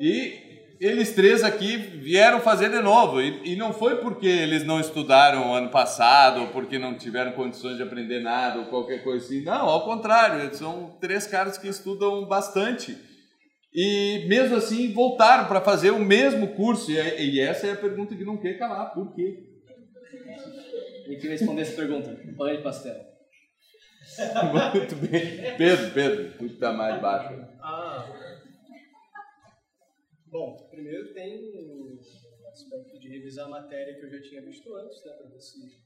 E 0.00 0.51
eles 0.82 1.14
três 1.14 1.44
aqui 1.44 1.76
vieram 1.76 2.40
fazer 2.40 2.68
de 2.68 2.80
novo. 2.80 3.20
E, 3.20 3.52
e 3.52 3.56
não 3.56 3.72
foi 3.72 3.96
porque 3.98 4.26
eles 4.26 4.64
não 4.64 4.80
estudaram 4.80 5.54
ano 5.54 5.70
passado, 5.70 6.40
ou 6.40 6.46
porque 6.48 6.76
não 6.76 6.98
tiveram 6.98 7.32
condições 7.32 7.76
de 7.76 7.84
aprender 7.84 8.20
nada, 8.20 8.58
ou 8.58 8.66
qualquer 8.66 9.04
coisa 9.04 9.24
assim. 9.24 9.44
Não, 9.44 9.68
ao 9.68 9.84
contrário, 9.84 10.40
eles 10.40 10.56
são 10.56 10.96
três 11.00 11.24
caras 11.24 11.56
que 11.56 11.68
estudam 11.68 12.26
bastante. 12.26 12.98
E 13.72 14.26
mesmo 14.28 14.56
assim 14.56 14.92
voltaram 14.92 15.46
para 15.46 15.60
fazer 15.60 15.92
o 15.92 16.00
mesmo 16.00 16.48
curso. 16.48 16.90
E, 16.90 16.96
e 16.96 17.40
essa 17.40 17.68
é 17.68 17.72
a 17.72 17.76
pergunta 17.76 18.16
que 18.16 18.24
não 18.24 18.36
quer 18.36 18.58
calar. 18.58 18.92
Por 18.92 19.14
quê? 19.14 19.38
Eu 21.06 21.16
queria 21.16 21.30
responder 21.30 21.62
essa 21.62 21.76
pergunta. 21.76 22.18
Pão 22.36 22.48
de 22.48 22.60
pastel. 22.60 22.96
Muito 24.74 24.96
bem. 24.96 25.56
Pedro, 25.56 25.90
Pedro, 25.92 26.32
tu 26.38 26.48
que 26.48 26.56
tá 26.56 26.72
mais 26.72 27.00
baixo. 27.00 27.40
Ah. 27.62 28.31
Bom, 30.32 30.56
primeiro 30.70 31.12
tem 31.12 31.62
o 31.68 32.00
aspecto 32.50 32.98
de 32.98 33.06
revisar 33.06 33.44
a 33.48 33.50
matéria 33.50 33.94
que 33.94 34.06
eu 34.06 34.10
já 34.10 34.22
tinha 34.22 34.40
visto 34.40 34.74
antes, 34.74 35.04
né, 35.04 35.12
para 35.12 35.28
ver 35.28 35.38
se 35.38 35.78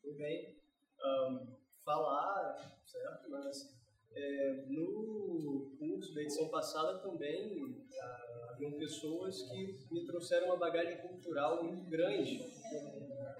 tudo 0.00 0.16
bem. 0.16 0.56
Ahn, 0.98 1.46
falar, 1.84 2.80
certo? 2.86 3.28
Mas 3.28 3.70
é, 4.14 4.64
no 4.66 5.76
curso 5.78 6.14
da 6.14 6.22
edição 6.22 6.48
passada 6.48 7.00
também 7.00 7.84
ah, 8.00 8.48
haviam 8.52 8.72
pessoas 8.78 9.42
que 9.50 9.78
me 9.90 10.06
trouxeram 10.06 10.46
uma 10.46 10.56
bagagem 10.56 10.96
cultural 11.06 11.62
muito 11.62 11.90
grande. 11.90 12.40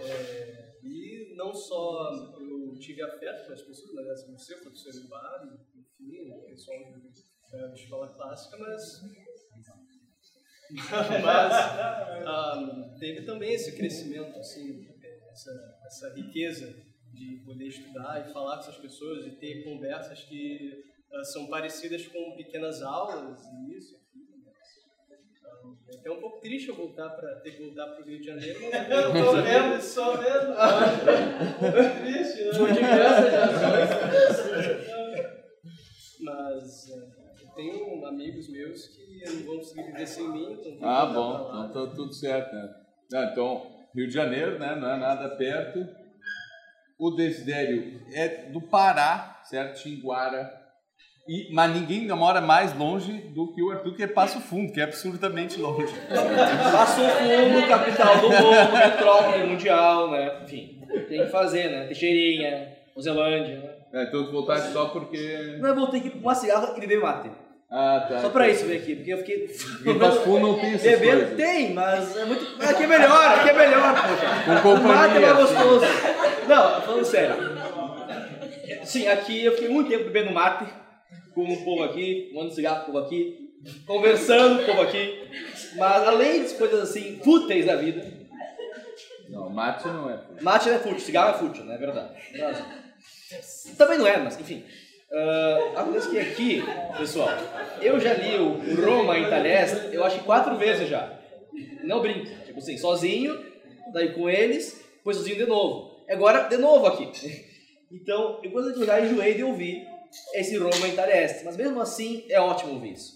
É, 0.00 0.76
e 0.82 1.34
não 1.34 1.54
só 1.54 2.36
eu 2.38 2.74
tive 2.78 3.00
afeto 3.00 3.44
pelas 3.44 3.62
pessoas, 3.62 3.94
mas 3.94 4.26
você, 4.26 4.56
professor 4.56 5.02
Eduardo, 5.02 5.58
enfim, 5.74 6.30
o 6.30 6.42
pessoal 6.42 6.92
da 7.50 7.72
escola 7.72 8.12
clássica, 8.12 8.58
mas 8.58 9.00
mas 10.74 11.52
ah, 12.26 12.94
teve 12.98 13.22
também 13.22 13.52
esse 13.52 13.76
crescimento, 13.76 14.38
assim, 14.38 14.86
essa, 15.30 15.78
essa 15.86 16.14
riqueza 16.14 16.74
de 17.12 17.42
poder 17.44 17.66
estudar 17.66 18.26
e 18.26 18.32
falar 18.32 18.54
com 18.56 18.60
essas 18.62 18.76
pessoas 18.78 19.26
e 19.26 19.30
ter 19.32 19.64
conversas 19.64 20.22
que 20.24 20.82
ah, 21.12 21.24
são 21.24 21.46
parecidas 21.48 22.06
com 22.06 22.36
pequenas 22.36 22.82
aulas 22.82 23.40
e 23.44 23.76
isso. 23.76 23.94
né? 25.08 25.18
É 25.92 25.96
até 25.96 26.10
um 26.10 26.20
pouco 26.20 26.40
triste 26.40 26.68
eu 26.70 26.74
voltar 26.74 27.10
para 27.10 27.36
ter 27.40 27.52
que 27.52 27.62
voltar 27.62 27.86
para 27.88 28.02
o 28.02 28.06
Rio 28.08 28.18
de 28.20 28.26
Janeiro, 28.26 28.58
Eu 28.64 29.12
tô 29.12 29.32
vendo, 29.42 29.80
só 29.82 30.16
vendo. 30.16 30.48
Muito 31.60 32.00
triste, 32.02 32.44
né? 32.44 32.52
Jogo 32.52 32.72
de 32.72 32.78
criança 32.78 33.30
já. 33.30 33.42
Mas 36.20 36.90
é, 36.90 37.21
tenho 37.54 38.06
amigos 38.06 38.48
meus 38.50 38.86
que 38.88 39.22
não 39.26 39.46
vão 39.46 39.56
conseguir 39.58 39.82
viver 39.84 40.06
sem 40.06 40.28
mim. 40.28 40.58
Então 40.64 40.88
Ah, 40.88 41.06
bom, 41.06 41.66
então 41.70 41.88
tá 41.88 41.94
tudo 41.94 42.12
certo, 42.12 42.52
né? 42.54 42.68
Ah, 43.14 43.28
Então, 43.32 43.66
Rio 43.94 44.06
de 44.08 44.14
Janeiro, 44.14 44.58
né? 44.58 44.74
Não 44.74 44.90
é 44.90 44.96
nada 44.96 45.28
perto. 45.36 45.86
O 46.98 47.10
Desidério 47.10 48.00
é 48.12 48.50
do 48.50 48.60
Pará, 48.60 49.40
certo? 49.44 49.78
Xinguara. 49.78 50.60
E, 51.28 51.52
mas 51.52 51.72
ninguém 51.72 52.06
mora 52.08 52.40
mais 52.40 52.76
longe 52.76 53.12
do 53.32 53.52
que 53.54 53.62
o 53.62 53.70
Arthur, 53.70 53.94
que 53.94 54.02
é 54.02 54.06
Passo 54.08 54.40
Fundo, 54.40 54.72
que 54.72 54.80
é 54.80 54.84
absurdamente 54.84 55.58
longe. 55.60 55.92
Passo 56.72 57.00
Fundo, 57.00 57.68
capital 57.68 58.20
do 58.20 58.28
mundo, 58.28 58.72
metrópole 58.76 59.44
mundial, 59.46 60.10
né? 60.10 60.42
Enfim, 60.42 60.80
tem 61.08 61.24
que 61.24 61.30
fazer, 61.30 61.70
né? 61.70 61.86
Teixeirinha, 61.86 62.76
Roselândia, 62.94 63.60
né? 63.60 63.71
É, 63.92 64.04
então 64.04 64.24
tu 64.24 64.32
voltaste 64.32 64.72
só 64.72 64.86
porque. 64.86 65.56
Não, 65.60 65.68
eu 65.68 65.74
voltei 65.74 66.00
aqui 66.00 66.10
pra 66.10 66.18
uma 66.20 66.34
cigarra 66.34 66.74
e 66.76 66.80
beber 66.80 67.00
mate. 67.00 67.30
Ah, 67.70 68.06
tá. 68.06 68.20
Só 68.20 68.28
pra 68.30 68.48
isso 68.48 68.66
veio 68.66 68.80
aqui, 68.82 68.96
porque 68.96 69.12
eu 69.12 69.18
fiquei. 69.18 69.48
Passo 69.98 70.20
Fundo 70.20 70.40
não 70.40 70.54
tem 70.58 70.74
essas 70.74 70.82
Bebendo 70.82 71.20
coisas. 71.20 71.36
tem, 71.36 71.72
mas 71.72 72.16
é 72.16 72.24
muito. 72.24 72.62
Aqui 72.62 72.82
é 72.82 72.86
melhor, 72.86 73.38
aqui 73.38 73.48
é 73.48 73.52
melhor, 73.52 73.94
poxa. 73.94 74.62
Com 74.62 74.74
O 74.74 74.82
mate 74.82 75.16
é 75.16 75.20
mais 75.20 75.36
gostoso. 75.36 75.84
Não, 76.48 76.80
falando 76.82 77.04
sério. 77.04 77.36
Sim, 78.84 79.08
aqui 79.08 79.44
eu 79.44 79.52
fiquei 79.52 79.68
muito 79.68 79.88
tempo 79.88 80.04
bebendo 80.04 80.32
mate 80.32 80.66
com 81.34 81.44
o 81.44 81.64
povo 81.64 81.82
aqui, 81.84 82.28
fumando 82.30 82.52
cigarro 82.54 82.84
com 82.84 82.90
o 82.90 82.94
povo 82.94 83.06
aqui, 83.06 83.38
conversando 83.86 84.56
com 84.56 84.62
o 84.62 84.66
povo 84.66 84.82
aqui. 84.82 85.30
Mas 85.76 86.06
além 86.08 86.42
das 86.42 86.52
coisas 86.52 86.90
assim, 86.90 87.20
fúteis 87.24 87.64
da 87.66 87.76
vida, 87.76 88.04
Não, 89.30 89.48
mate 89.48 89.86
não 89.88 90.10
é. 90.10 90.20
Mate 90.42 90.68
não 90.68 90.76
é 90.76 90.78
fútil, 90.78 91.00
cigarro 91.00 91.36
é 91.36 91.38
fútil, 91.38 91.64
não 91.64 91.72
é 91.72 91.78
verdade. 91.78 92.10
Também 93.76 93.98
não 93.98 94.06
é, 94.06 94.18
mas 94.18 94.38
enfim. 94.38 94.64
Ah, 95.12 95.72
acontece 95.76 96.10
que 96.10 96.18
aqui, 96.18 96.62
pessoal, 96.96 97.28
eu 97.80 98.00
já 98.00 98.14
li 98.14 98.36
o 98.36 98.82
Roma 98.82 99.18
em 99.18 99.28
Talhesta, 99.28 99.88
eu 99.92 100.02
acho 100.04 100.18
que 100.18 100.24
quatro 100.24 100.56
vezes 100.56 100.88
já. 100.88 101.20
Não 101.82 102.00
brinco. 102.00 102.26
Tipo 102.44 102.58
assim, 102.58 102.78
sozinho, 102.78 103.38
daí 103.92 104.14
com 104.14 104.28
eles, 104.28 104.82
depois 104.96 105.16
sozinho 105.16 105.36
de 105.36 105.46
novo. 105.46 106.02
Agora, 106.08 106.48
de 106.48 106.56
novo 106.56 106.86
aqui. 106.86 107.10
Então, 107.90 108.40
eu 108.42 108.50
quando 108.50 108.70
eu 108.70 108.86
já 108.86 109.00
enjoei 109.00 109.34
de 109.34 109.44
ouvir 109.44 109.86
esse 110.34 110.56
Roma 110.56 110.88
em 110.88 110.96
Talhesta. 110.96 111.44
Mas 111.44 111.58
mesmo 111.58 111.80
assim, 111.80 112.24
é 112.30 112.40
ótimo 112.40 112.72
ouvir 112.72 112.92
isso. 112.92 113.12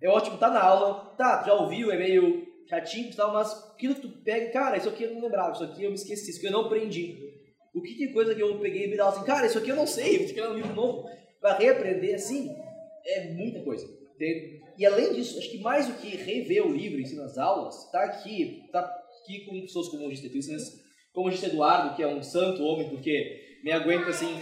É 0.00 0.08
ótimo 0.08 0.36
estar 0.36 0.50
na 0.50 0.62
aula, 0.62 1.14
tá, 1.18 1.42
já 1.44 1.52
ouviu, 1.52 1.90
é 1.90 1.96
meio 1.96 2.46
chatinho 2.68 3.10
e 3.10 3.14
tal, 3.14 3.32
mas 3.32 3.52
aquilo 3.74 3.94
que 3.96 4.02
tu 4.02 4.08
pega, 4.22 4.50
cara, 4.50 4.76
isso 4.76 4.88
aqui 4.88 5.04
eu 5.04 5.14
não 5.14 5.22
lembrava, 5.22 5.52
isso 5.52 5.64
aqui 5.64 5.82
eu 5.82 5.90
me 5.90 5.96
esqueci, 5.96 6.30
isso 6.30 6.38
aqui 6.38 6.46
eu 6.46 6.52
não 6.52 6.66
aprendi. 6.66 7.18
O 7.78 7.82
que 7.82 7.94
de 7.94 8.12
coisa 8.12 8.34
que 8.34 8.42
eu 8.42 8.58
peguei 8.58 8.84
e 8.84 8.88
me 8.88 8.96
dava 8.96 9.16
assim, 9.16 9.24
cara, 9.24 9.46
isso 9.46 9.58
aqui 9.58 9.70
eu 9.70 9.76
não 9.76 9.86
sei, 9.86 10.18
vou 10.18 10.26
ter 10.26 10.34
que 10.34 10.40
ler 10.40 10.50
um 10.50 10.56
livro 10.56 10.74
novo. 10.74 11.08
Pra 11.40 11.56
reaprender 11.56 12.16
assim, 12.16 12.54
é 13.06 13.28
muita 13.32 13.60
coisa. 13.60 13.86
E 14.76 14.84
além 14.84 15.14
disso, 15.14 15.38
acho 15.38 15.50
que 15.50 15.58
mais 15.58 15.86
do 15.86 15.94
que 15.94 16.16
rever 16.16 16.66
o 16.66 16.72
livro 16.72 17.00
em 17.00 17.04
si 17.04 17.14
nas 17.14 17.38
aulas, 17.38 17.90
tá 17.90 18.02
aqui, 18.02 18.64
tá 18.72 18.80
aqui 18.80 19.44
com 19.44 19.60
pessoas 19.60 19.88
como 19.88 20.02
o 20.02 20.06
Magister 20.06 20.30
Christmas, 20.30 20.64
como 21.12 21.26
o 21.26 21.28
Magister 21.28 21.50
Eduardo, 21.50 21.94
que 21.94 22.02
é 22.02 22.08
um 22.08 22.22
santo 22.22 22.62
homem, 22.64 22.88
porque 22.88 23.58
me 23.62 23.70
aguenta 23.70 24.10
assim, 24.10 24.34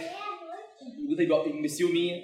luta 1.07 1.21
igual 1.21 1.47
imbecil 1.47 1.89
minha. 1.89 2.23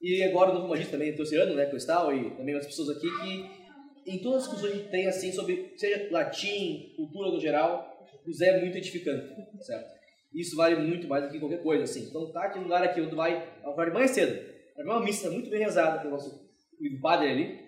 E 0.00 0.22
agora 0.22 0.50
o 0.50 0.54
novo 0.54 0.68
Magister 0.68 0.92
também, 0.92 1.14
terceiro 1.14 1.44
ano, 1.44 1.54
né, 1.54 1.66
Cristal, 1.66 2.16
e 2.16 2.30
também 2.30 2.54
outras 2.54 2.74
pessoas 2.74 2.96
aqui 2.96 3.08
que 3.20 3.60
em 4.06 4.18
todas 4.22 4.44
as 4.44 4.48
discussões 4.48 4.72
que 4.72 4.78
a 4.78 4.80
gente 4.80 4.90
tem, 4.90 5.06
assim, 5.06 5.32
sobre, 5.32 5.72
seja 5.76 6.08
latim, 6.10 6.94
cultura 6.96 7.30
no 7.30 7.38
geral, 7.38 8.08
o 8.26 8.32
Zé 8.32 8.56
é 8.56 8.60
muito 8.60 8.78
edificante, 8.78 9.34
certo? 9.60 9.99
Isso 10.32 10.56
vale 10.56 10.76
muito 10.76 11.08
mais 11.08 11.24
do 11.24 11.30
que 11.30 11.40
qualquer 11.40 11.62
coisa, 11.62 11.84
assim. 11.84 12.08
Então 12.08 12.30
tá 12.32 12.44
aqui 12.44 12.58
no 12.58 12.64
lugar 12.64 12.82
aqui 12.82 13.00
onde 13.00 13.14
vai 13.14 13.36
acordar 13.62 13.86
de 13.86 13.92
manhã 13.92 14.06
cedo, 14.06 14.48
Era 14.76 14.88
uma 14.88 15.00
missa 15.00 15.30
muito 15.30 15.50
bem 15.50 15.60
rezada 15.60 15.98
pelo 15.98 16.12
nosso 16.12 16.48
padre 17.00 17.30
ali. 17.30 17.60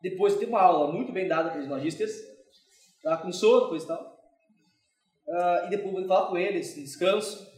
Depois 0.00 0.36
tem 0.36 0.48
uma 0.48 0.60
aula 0.60 0.92
muito 0.92 1.12
bem 1.12 1.26
dada 1.26 1.50
pelos 1.50 1.68
magistas. 1.68 2.12
Tava 3.02 3.22
com 3.22 3.32
sono, 3.32 3.68
coisa 3.68 3.84
e 3.84 3.88
tal. 3.88 4.12
Ah, 5.28 5.62
e 5.66 5.70
depois 5.70 5.96
eu 5.96 6.06
falar 6.06 6.28
com 6.28 6.36
eles, 6.36 6.74
descanso. 6.74 7.50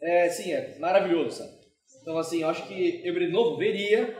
É, 0.00 0.28
sim, 0.28 0.52
é 0.52 0.78
maravilhoso, 0.78 1.38
sabe? 1.38 1.64
Então, 2.00 2.18
assim, 2.18 2.42
eu 2.42 2.48
acho 2.48 2.66
que 2.68 3.00
eu 3.04 3.14
de 3.18 3.28
novo 3.28 3.56
veria, 3.56 4.14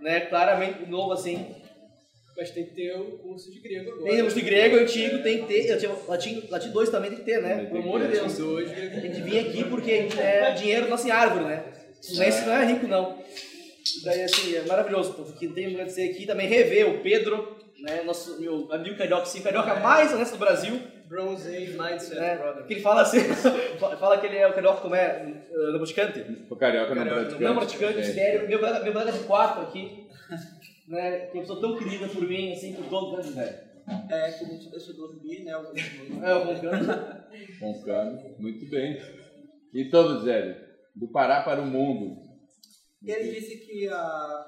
né, 0.00 0.20
claramente 0.20 0.84
de 0.84 0.90
novo, 0.90 1.12
assim, 1.12 1.52
Mas 2.36 2.50
tem 2.50 2.64
que 2.66 2.74
ter 2.74 2.94
o 2.94 3.12
curso 3.18 3.50
de 3.50 3.60
grego 3.60 3.92
agora. 3.92 4.10
tem 4.10 4.20
curso 4.20 4.36
de 4.36 4.42
grego 4.44 4.76
antigo, 4.76 5.22
tem 5.22 5.38
que 5.38 5.46
ter, 5.46 5.70
eu 5.70 5.78
tinha, 5.78 5.92
latim, 6.06 6.42
latim 6.50 6.70
2 6.70 6.90
também 6.90 7.10
tem 7.10 7.18
que 7.20 7.24
ter, 7.24 7.40
né? 7.40 7.64
Pelo 7.64 7.82
amor 7.82 8.00
de. 8.02 8.08
Deus. 8.08 8.38
Latim 8.38 8.42
dois, 8.42 8.70
Tem 8.70 9.10
que 9.10 9.20
vir 9.22 9.38
aqui 9.38 9.64
porque 9.64 10.08
é 10.18 10.50
dinheiro 10.52 10.88
nossa 10.88 11.12
árvore, 11.12 11.44
né? 11.46 11.64
O 12.12 12.18
Lense 12.18 12.44
não 12.44 12.52
é 12.52 12.64
rico, 12.66 12.86
não. 12.86 13.18
Daí, 14.04 14.22
assim, 14.22 14.54
é 14.54 14.62
maravilhoso, 14.62 15.14
porque 15.14 15.48
tem 15.48 15.68
que 15.68 15.74
agradecer 15.74 16.10
aqui 16.10 16.26
também 16.26 16.46
rever 16.48 16.88
o 16.88 16.98
Pedro, 17.00 17.56
né? 17.80 18.02
Nosso, 18.02 18.38
meu 18.40 18.68
amigo 18.70 18.96
carioca, 18.96 19.26
sim, 19.26 19.40
carioca 19.40 19.76
mais 19.76 20.12
honesto 20.12 20.32
do 20.32 20.38
Brasil. 20.38 20.78
Bronze 21.08 21.48
Age 21.48 21.78
Mindset, 21.78 22.16
né? 22.16 22.36
brother. 22.36 22.64
Que 22.64 22.74
ele 22.74 22.80
fala 22.80 23.02
assim, 23.02 23.20
fala 23.78 24.18
que 24.18 24.26
ele 24.26 24.36
é 24.36 24.46
o 24.48 24.52
carioca 24.52 24.80
como 24.80 24.94
é, 24.94 25.24
uh, 25.52 25.70
não 25.70 25.78
praticante. 25.78 26.24
O 26.50 26.56
carioca 26.56 26.94
não 26.94 27.06
praticante. 27.06 27.42
Não 27.42 27.54
praticante, 27.54 27.98
É. 28.00 28.02
sério. 28.02 28.48
Meu 28.48 28.58
colega, 28.58 28.80
meu 28.80 28.92
colega 28.92 29.12
de 29.12 29.20
quatro 29.20 29.62
aqui, 29.62 30.05
né? 30.88 31.26
Que 31.26 31.38
é 31.38 31.40
uma 31.40 31.40
pessoa 31.42 31.60
tão 31.60 31.76
querida 31.76 32.08
por 32.08 32.22
mim, 32.28 32.52
assim, 32.52 32.74
por 32.74 32.86
todo 32.88 33.16
mundo, 33.16 33.34
velho. 33.34 33.66
É, 34.10 34.32
que 34.32 34.44
não 34.46 34.58
te 34.58 34.68
deixa 34.70 34.92
dormir, 34.94 35.44
né? 35.44 35.56
O- 35.56 35.72
É, 36.24 36.34
o 36.34 36.44
Roncano. 36.44 36.86
Roncano, 37.60 38.34
muito 38.38 38.68
bem. 38.68 38.98
Então, 39.74 40.20
Zélio, 40.24 40.56
do 40.94 41.08
Pará 41.08 41.42
para 41.42 41.60
o 41.62 41.66
mundo. 41.66 42.24
Ele 43.04 43.30
disse 43.30 43.58
que 43.58 43.86
a, 43.88 43.96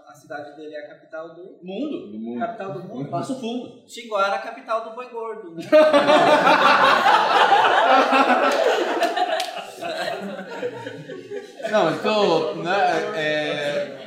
a 0.09 0.14
cidade 0.16 0.57
dele 0.57 0.74
é 0.74 0.80
a 0.86 0.89
capital 0.89 1.34
do 1.36 1.61
mundo. 1.62 2.11
Do 2.11 2.18
mundo. 2.18 2.41
Capital 2.41 2.72
do 2.72 2.82
mundo. 2.89 3.09
Passo 3.11 3.39
Fundo. 3.39 3.84
Xinguara 3.89 4.34
é 4.34 4.39
a 4.39 4.43
capital 4.43 4.89
do 4.89 4.97
boi 4.97 5.09
gordo, 5.11 5.55
né? 5.55 5.62
Não, 11.70 11.95
então, 11.95 12.57
né, 12.57 13.12
é, 13.16 13.97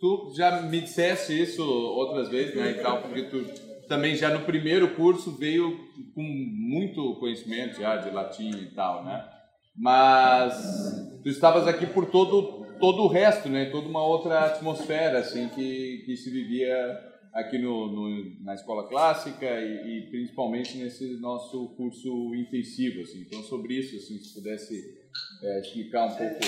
tu 0.00 0.32
já 0.36 0.62
me 0.62 0.80
disseste 0.80 1.32
isso 1.40 1.62
outras 1.62 2.28
vezes, 2.28 2.54
né, 2.54 2.70
e 2.72 2.74
tal, 2.82 3.02
porque 3.02 3.22
tu 3.24 3.44
também 3.88 4.14
já 4.16 4.30
no 4.30 4.44
primeiro 4.44 4.94
curso 4.94 5.32
veio 5.36 5.76
com 6.14 6.22
muito 6.22 7.14
conhecimento 7.16 7.80
já 7.80 7.96
de 7.96 8.10
latim 8.10 8.50
e 8.50 8.66
tal, 8.74 9.04
né? 9.04 9.24
Mas 9.76 10.54
tu 11.22 11.28
estavas 11.28 11.66
aqui 11.66 11.86
por 11.86 12.06
todo 12.06 12.66
todo 12.80 13.02
o 13.02 13.08
resto, 13.08 13.48
né? 13.48 13.66
Toda 13.70 13.88
uma 13.88 14.04
outra 14.04 14.46
atmosfera 14.46 15.18
assim 15.18 15.48
que, 15.48 16.02
que 16.06 16.16
se 16.16 16.30
vivia 16.30 16.96
aqui 17.34 17.58
no, 17.58 17.90
no- 17.90 18.44
na 18.44 18.54
escola 18.54 18.88
clássica 18.88 19.46
e, 19.60 19.98
e 19.98 20.10
principalmente 20.10 20.76
nesse 20.78 21.18
nosso 21.20 21.74
curso 21.76 22.34
intensivo, 22.36 23.00
assim. 23.02 23.20
Então 23.22 23.42
sobre 23.42 23.74
isso, 23.74 23.96
assim, 23.96 24.18
se 24.18 24.32
pudesse 24.34 24.74
é, 25.42 25.60
explicar 25.60 26.06
um 26.06 26.14
pouco 26.16 26.38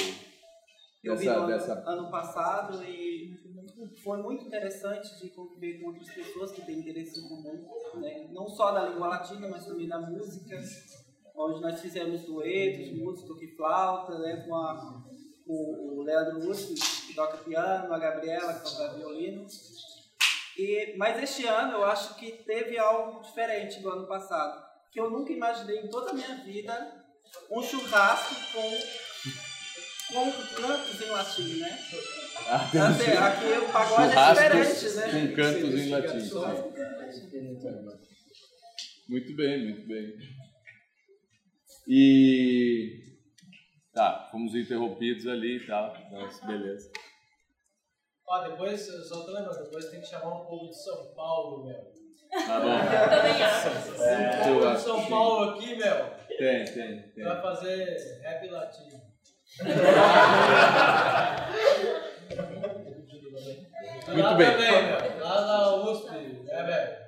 Eu 1.03 1.16
vi 1.16 1.26
no 1.26 1.32
ano, 1.32 1.46
dessa 1.46 1.82
ano 1.86 2.11
passado 2.11 2.84
e 2.84 3.34
foi 4.03 4.18
muito 4.18 4.44
interessante 4.44 5.18
de 5.18 5.30
conviver 5.30 5.80
com 5.80 5.88
outras 5.88 6.11
pessoas 6.12 6.53
que 6.53 6.61
têm 6.62 6.80
interesse 6.80 7.18
em 7.18 7.28
comum, 7.28 7.66
né? 7.94 8.28
não 8.32 8.46
só 8.46 8.72
da 8.72 8.88
língua 8.88 9.09
latina, 9.09 9.48
mas 9.48 9.64
também 9.64 9.88
da 9.88 9.98
música, 9.98 10.61
onde 11.34 11.61
nós 11.62 11.80
fizemos 11.80 12.22
duetos, 12.22 12.92
música, 12.98 13.28
toque 13.28 13.57
flauta, 13.57 14.18
né? 14.18 14.44
com, 14.46 14.55
a, 14.55 15.03
com 15.46 15.53
o 15.98 16.03
Leandro 16.03 16.46
Lúcio, 16.46 16.74
que 17.07 17.14
toca 17.14 17.38
piano, 17.38 17.92
a 17.92 17.98
Gabriela, 17.98 18.53
que 18.53 18.70
toca 18.70 18.94
violino. 18.94 19.46
E, 20.59 20.94
mas 20.98 21.22
este 21.22 21.46
ano 21.46 21.78
eu 21.78 21.84
acho 21.84 22.16
que 22.16 22.32
teve 22.44 22.76
algo 22.78 23.22
diferente 23.22 23.80
do 23.80 23.88
ano 23.88 24.07
passado, 24.07 24.62
que 24.92 25.01
eu 25.01 25.11
nunca 25.11 25.32
imaginei 25.32 25.78
em 25.78 25.88
toda 25.88 26.11
a 26.11 26.14
minha 26.14 26.34
vida 26.44 27.01
um 27.51 27.62
churrasco 27.62 28.34
com, 28.53 29.09
com 30.12 30.32
cantos 30.54 31.00
em 31.00 31.11
latim, 31.11 31.61
né? 31.61 31.78
Ah, 32.48 32.68
tem 32.70 32.80
um 32.80 33.24
aqui 33.24 33.64
o 33.64 33.72
pagode 33.72 34.16
é 34.16 34.48
diferente, 34.48 34.96
né? 34.96 35.28
Com 35.28 35.36
cantos 35.36 35.74
em 35.74 35.88
latim. 35.90 36.20
Sim. 36.20 37.61
Muito 39.08 39.36
bem, 39.36 39.64
muito 39.64 39.86
bem. 39.86 40.16
E. 41.86 43.11
Tá, 43.92 44.28
fomos 44.30 44.54
interrompidos 44.54 45.26
ali 45.26 45.56
e 45.56 45.66
tal, 45.66 45.92
mas 46.12 46.40
beleza. 46.40 46.90
Ó, 48.26 48.48
depois, 48.48 48.80
só 49.08 49.24
tô 49.24 49.32
lembrando, 49.32 49.64
depois 49.64 49.90
tem 49.90 50.00
que 50.00 50.06
chamar 50.06 50.42
um 50.42 50.46
povo 50.46 50.68
de 50.68 50.80
São 50.80 51.12
Paulo, 51.14 51.64
meu. 51.66 51.92
Tá 52.30 52.61
bom. 52.61 52.78
Também 53.11 53.42
acho. 53.42 54.02
É, 54.02 54.42
Tem 54.44 54.52
um 54.52 54.54
eu 54.54 54.61
povo 54.61 54.76
de 54.76 54.82
São 54.82 55.06
Paulo 55.06 55.50
aqui, 55.50 55.74
meu. 55.74 56.11
Tem, 56.38 56.64
tem, 56.64 57.02
tem. 57.11 57.24
Vai 57.24 57.42
fazer 57.42 58.20
rap 58.22 58.48
latino. 58.48 58.99
Muito 64.12 64.34
bem. 64.36 64.48
Lá 65.20 65.46
na 65.46 65.76
USP, 65.90 66.09
é, 66.48 66.62
velho. 66.64 67.01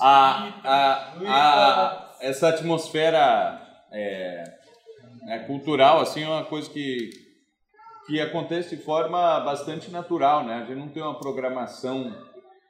A, 0.00 2.16
essa 2.20 2.48
atmosfera 2.48 3.60
é, 3.92 4.44
é, 5.28 5.38
cultural 5.40 6.00
assim 6.00 6.22
é 6.22 6.28
uma 6.28 6.44
coisa 6.44 6.70
que 6.70 7.10
que 8.06 8.20
acontece 8.20 8.76
de 8.76 8.82
forma 8.82 9.40
bastante 9.40 9.90
natural, 9.90 10.44
né? 10.44 10.56
A 10.56 10.66
gente 10.66 10.78
não 10.78 10.90
tem 10.90 11.02
uma 11.02 11.18
programação 11.18 12.14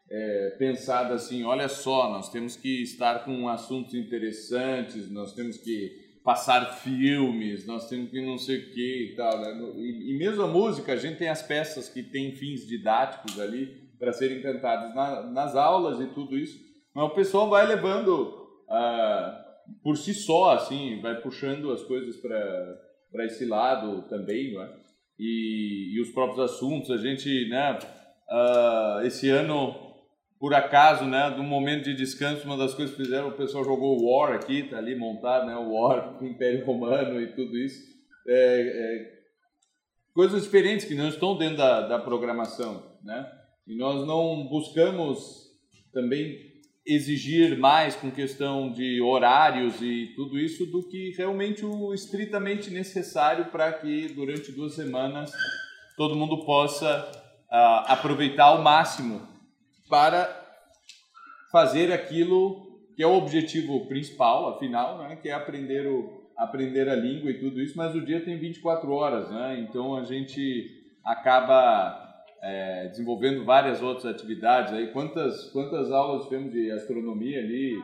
é, 0.08 0.50
pensada 0.58 1.14
assim, 1.14 1.44
olha 1.44 1.68
só, 1.68 2.08
nós 2.08 2.30
temos 2.30 2.56
que 2.56 2.82
estar 2.82 3.24
com 3.24 3.48
assuntos 3.48 3.94
interessantes, 3.94 5.10
nós 5.10 5.34
temos 5.34 5.56
que 5.56 6.03
passar 6.24 6.72
filmes, 6.78 7.66
nós 7.66 7.86
temos 7.86 8.10
que 8.10 8.24
não 8.24 8.38
sei 8.38 8.58
o 8.58 8.72
que 8.72 9.12
e 9.12 9.14
tal, 9.14 9.38
né? 9.42 9.60
E, 9.76 10.14
e 10.14 10.18
mesmo 10.18 10.42
a 10.42 10.46
música, 10.46 10.94
a 10.94 10.96
gente 10.96 11.18
tem 11.18 11.28
as 11.28 11.42
peças 11.42 11.90
que 11.90 12.02
têm 12.02 12.32
fins 12.32 12.66
didáticos 12.66 13.38
ali 13.38 13.66
para 13.98 14.10
serem 14.10 14.40
cantadas 14.40 14.94
na, 14.94 15.22
nas 15.30 15.54
aulas 15.54 16.00
e 16.00 16.06
tudo 16.14 16.38
isso, 16.38 16.58
mas 16.94 17.04
o 17.04 17.14
pessoal 17.14 17.50
vai 17.50 17.66
levando 17.66 18.48
ah, 18.70 19.44
por 19.82 19.98
si 19.98 20.14
só, 20.14 20.54
assim, 20.54 20.98
vai 21.02 21.20
puxando 21.20 21.70
as 21.70 21.82
coisas 21.82 22.16
para 22.16 23.26
esse 23.26 23.44
lado 23.44 24.08
também, 24.08 24.54
não 24.54 24.62
é? 24.62 24.72
E, 25.18 25.94
e 25.94 26.00
os 26.00 26.10
próprios 26.10 26.40
assuntos, 26.40 26.90
a 26.90 26.96
gente, 26.96 27.48
né, 27.50 27.78
ah, 28.30 29.02
esse 29.04 29.28
ano, 29.28 29.83
por 30.44 30.52
acaso, 30.52 31.06
né, 31.06 31.30
num 31.30 31.42
momento 31.42 31.84
de 31.84 31.94
descanso, 31.94 32.44
uma 32.44 32.58
das 32.58 32.74
coisas 32.74 32.94
que 32.94 33.02
fizeram, 33.02 33.28
o 33.28 33.32
pessoal 33.32 33.64
jogou 33.64 34.04
War 34.04 34.34
aqui, 34.34 34.64
tá 34.64 34.76
ali 34.76 34.94
montado, 34.94 35.46
né, 35.46 35.56
o 35.56 35.72
War 35.72 36.22
o 36.22 36.26
Império 36.26 36.66
Romano 36.66 37.18
e 37.18 37.28
tudo 37.28 37.56
isso. 37.56 37.82
É, 38.28 38.60
é, 38.60 39.12
coisas 40.12 40.42
diferentes 40.42 40.84
que 40.84 40.94
não 40.94 41.08
estão 41.08 41.38
dentro 41.38 41.56
da, 41.56 41.88
da 41.88 41.98
programação, 41.98 42.94
né? 43.02 43.26
E 43.66 43.74
nós 43.74 44.06
não 44.06 44.46
buscamos 44.46 45.46
também 45.94 46.36
exigir 46.86 47.56
mais 47.56 47.96
com 47.96 48.10
questão 48.10 48.70
de 48.70 49.00
horários 49.00 49.80
e 49.80 50.12
tudo 50.14 50.38
isso 50.38 50.66
do 50.66 50.86
que 50.86 51.14
realmente 51.16 51.64
o 51.64 51.94
estritamente 51.94 52.70
necessário 52.70 53.46
para 53.46 53.72
que 53.72 54.08
durante 54.08 54.52
duas 54.52 54.74
semanas 54.74 55.32
todo 55.96 56.14
mundo 56.14 56.44
possa 56.44 57.10
ah, 57.50 57.94
aproveitar 57.94 58.44
ao 58.44 58.60
máximo 58.60 59.32
para 59.88 60.28
fazer 61.50 61.92
aquilo 61.92 62.64
que 62.96 63.02
é 63.02 63.06
o 63.06 63.14
objetivo 63.14 63.86
principal, 63.86 64.48
afinal, 64.48 64.98
né, 64.98 65.16
que 65.20 65.28
é 65.28 65.32
aprender 65.32 65.86
o 65.86 66.24
aprender 66.36 66.88
a 66.88 66.96
língua 66.96 67.30
e 67.30 67.38
tudo 67.38 67.60
isso, 67.60 67.76
mas 67.76 67.94
o 67.94 68.04
dia 68.04 68.24
tem 68.24 68.36
24 68.36 68.90
horas, 68.90 69.30
né? 69.30 69.60
Então 69.60 69.96
a 69.96 70.02
gente 70.02 70.68
acaba 71.04 72.24
é, 72.42 72.88
desenvolvendo 72.88 73.44
várias 73.44 73.80
outras 73.80 74.06
atividades 74.06 74.72
aí. 74.72 74.88
Quantas 74.88 75.44
quantas 75.50 75.92
aulas 75.92 76.24
tivemos 76.24 76.52
de 76.52 76.70
astronomia 76.70 77.38
ali? 77.38 77.82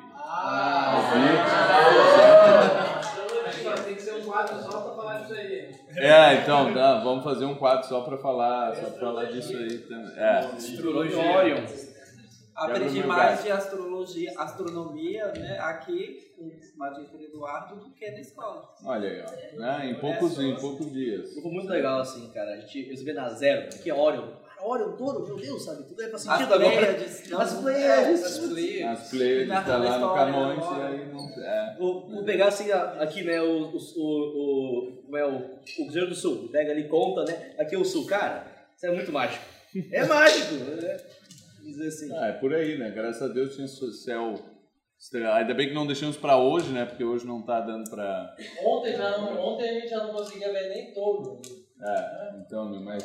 Tem 3.85 3.95
que 3.95 4.03
ser 4.03 4.15
um 4.15 4.23
quadro 4.23 4.57
só 4.61 4.81
pra 4.81 4.95
falar 4.95 5.19
disso 5.21 5.35
aí. 5.35 5.71
É, 5.97 6.35
então, 6.35 6.73
tá, 6.73 7.01
vamos 7.01 7.25
fazer 7.25 7.45
um 7.45 7.55
quadro 7.55 7.87
só 7.89 8.01
para 8.03 8.19
falar, 8.19 8.75
só 8.75 8.91
pra 8.91 9.01
falar 9.01 9.25
disso 9.27 9.57
aí 9.57 9.79
também. 9.79 10.13
É. 10.17 10.39
Astrologia. 10.39 11.90
Aprendi 12.61 13.03
mais 13.05 13.43
de 13.43 13.51
astrologia, 13.51 14.33
astronomia, 14.39 15.27
né, 15.33 15.59
aqui 15.61 16.31
com 16.37 16.45
o 16.45 16.53
Magistro 16.77 17.23
Eduardo 17.23 17.77
do 17.77 17.91
que 17.95 18.11
na 18.11 18.21
escola. 18.21 18.69
Olha 18.85 19.09
aí, 19.09 19.23
ó. 19.23 19.59
Né? 19.59 19.91
Em 19.91 19.95
poucos, 20.01 20.39
em 20.39 20.55
poucos 20.57 20.93
dias. 20.93 21.33
Foi 21.35 21.51
muito 21.51 21.69
legal, 21.71 22.01
assim, 22.01 22.31
cara. 22.33 22.53
A 22.53 22.57
gente, 22.61 22.91
eu 22.91 22.97
sabia 22.97 23.15
na 23.15 23.29
zero, 23.31 23.69
que 23.83 23.89
é 23.91 23.95
Orion. 23.95 24.29
Cara, 24.47 24.67
Orion, 24.69 24.93
touro, 24.93 25.27
meu 25.27 25.37
Deus, 25.37 25.65
sabe? 25.65 25.85
Tudo 25.85 26.03
é 26.03 26.09
pra 26.09 26.19
sentido 26.19 26.53
agora. 26.55 26.77
Pleiades, 26.77 27.31
não, 27.31 27.41
As 27.41 27.55
é, 27.59 27.63
Pleiades. 27.63 28.25
as 28.25 28.39
Pleiades. 28.39 29.01
As 29.03 29.11
Pleiades 29.11 29.67
tá 29.67 29.77
lá 29.79 29.99
no 29.99 30.15
Camões 30.15 30.65
e 30.65 30.83
aí 30.83 31.13
não. 31.13 31.45
É. 31.45 31.77
Vou, 31.79 32.11
vou 32.11 32.25
pegar 32.25 32.49
assim 32.49 32.71
a- 32.71 32.93
aqui, 33.01 33.23
né, 33.23 33.41
o, 33.41 33.71
o, 33.75 33.77
o, 33.77 35.03
como 35.05 35.17
é 35.17 35.25
o, 35.27 35.37
o 35.37 35.85
Cruzeiro 35.85 36.09
do 36.09 36.15
Sul. 36.15 36.49
Pega 36.53 36.73
ali, 36.73 36.89
conta, 36.89 37.25
né? 37.25 37.55
Aqui 37.59 37.75
é 37.75 37.79
o 37.79 37.85
Sul. 37.87 38.07
Cara, 38.07 38.47
isso 38.77 38.87
é 38.87 38.91
muito 38.91 39.11
mágico. 39.11 39.43
É 39.93 40.05
mágico! 40.05 40.55
né? 40.57 41.01
Dizer 41.71 41.89
assim. 41.89 42.17
Ah, 42.17 42.27
é 42.29 42.33
por 42.33 42.53
aí, 42.55 42.79
né? 42.79 42.91
Graças 42.91 43.23
a 43.23 43.33
Deus 43.33 43.55
tinha 43.55 43.67
céu 43.69 44.35
estrelado. 44.99 45.39
Ainda 45.41 45.55
bem 45.55 45.69
que 45.69 45.75
não 45.75 45.87
deixamos 45.87 46.17
pra 46.17 46.37
hoje, 46.37 46.71
né? 46.73 46.85
Porque 46.85 47.05
hoje 47.05 47.27
não 47.27 47.43
tá 47.43 47.61
dando 47.61 47.89
pra. 47.89 48.35
Ontem, 48.65 48.97
já 48.97 49.19
não, 49.19 49.41
ontem 49.41 49.69
a 49.71 49.73
gente 49.75 49.89
já 49.89 50.05
não 50.05 50.13
conseguia 50.13 50.53
ver 50.53 50.69
nem 50.69 50.93
todo. 50.93 51.41
É, 51.83 52.33
então, 52.45 52.71
né, 52.71 52.79
mas 52.85 53.03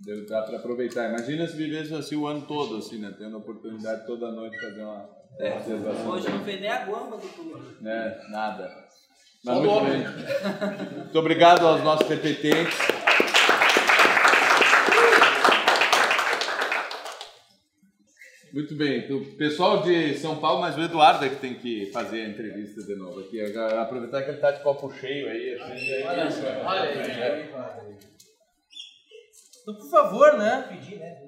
deu, 0.00 0.24
dá 0.26 0.42
pra 0.42 0.58
aproveitar. 0.58 1.08
Imagina 1.08 1.46
se 1.46 1.56
vivesse 1.56 1.92
assim 1.94 2.16
o 2.16 2.26
ano 2.26 2.42
todo, 2.42 2.76
assim, 2.76 2.98
né? 2.98 3.12
Tendo 3.18 3.36
a 3.36 3.38
oportunidade 3.38 4.06
toda 4.06 4.30
noite 4.30 4.56
de 4.56 4.62
fazer 4.62 4.82
uma 4.82 5.08
É. 5.40 5.54
observação. 5.56 6.08
Hoje 6.10 6.30
não 6.30 6.44
fez 6.44 6.60
nem 6.60 6.70
a 6.70 6.84
guamba 6.84 7.16
do 7.16 7.28
clube. 7.28 7.76
Né? 7.80 8.20
Nada. 8.30 8.86
Mas 9.44 9.56
Só 9.56 9.62
muito 9.62 9.84
bem. 9.90 10.98
Muito 10.98 11.18
obrigado 11.18 11.66
aos 11.66 11.82
nossos 11.82 12.08
repetentes. 12.08 12.95
Muito 18.56 18.74
bem. 18.74 19.12
O 19.12 19.36
pessoal 19.36 19.82
de 19.82 20.16
São 20.16 20.38
Paulo, 20.38 20.62
mas 20.62 20.78
o 20.78 20.80
Eduardo 20.80 21.22
é 21.26 21.28
que 21.28 21.36
tem 21.36 21.52
que 21.52 21.90
fazer 21.92 22.22
a 22.22 22.28
entrevista 22.30 22.82
de 22.82 22.96
novo 22.96 23.20
aqui. 23.20 23.38
Aproveitar 23.38 24.22
que 24.22 24.30
ele 24.30 24.38
tá 24.38 24.50
de 24.50 24.62
copo 24.62 24.90
cheio 24.94 25.28
aí. 25.28 25.60
Assim, 25.60 25.92
é 25.92 26.06
Olha 26.06 26.26
isso, 26.26 26.40
só, 26.40 26.46
é. 26.46 26.64
olha 26.64 26.80
aí. 26.80 26.98
É. 26.98 27.50
Então, 29.60 29.74
por 29.74 29.90
favor, 29.90 30.38
né? 30.38 30.64
Pedir, 30.70 30.98
né? 30.98 31.18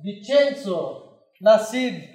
Vincenzo, 0.00 1.18
Nassib, 1.40 2.08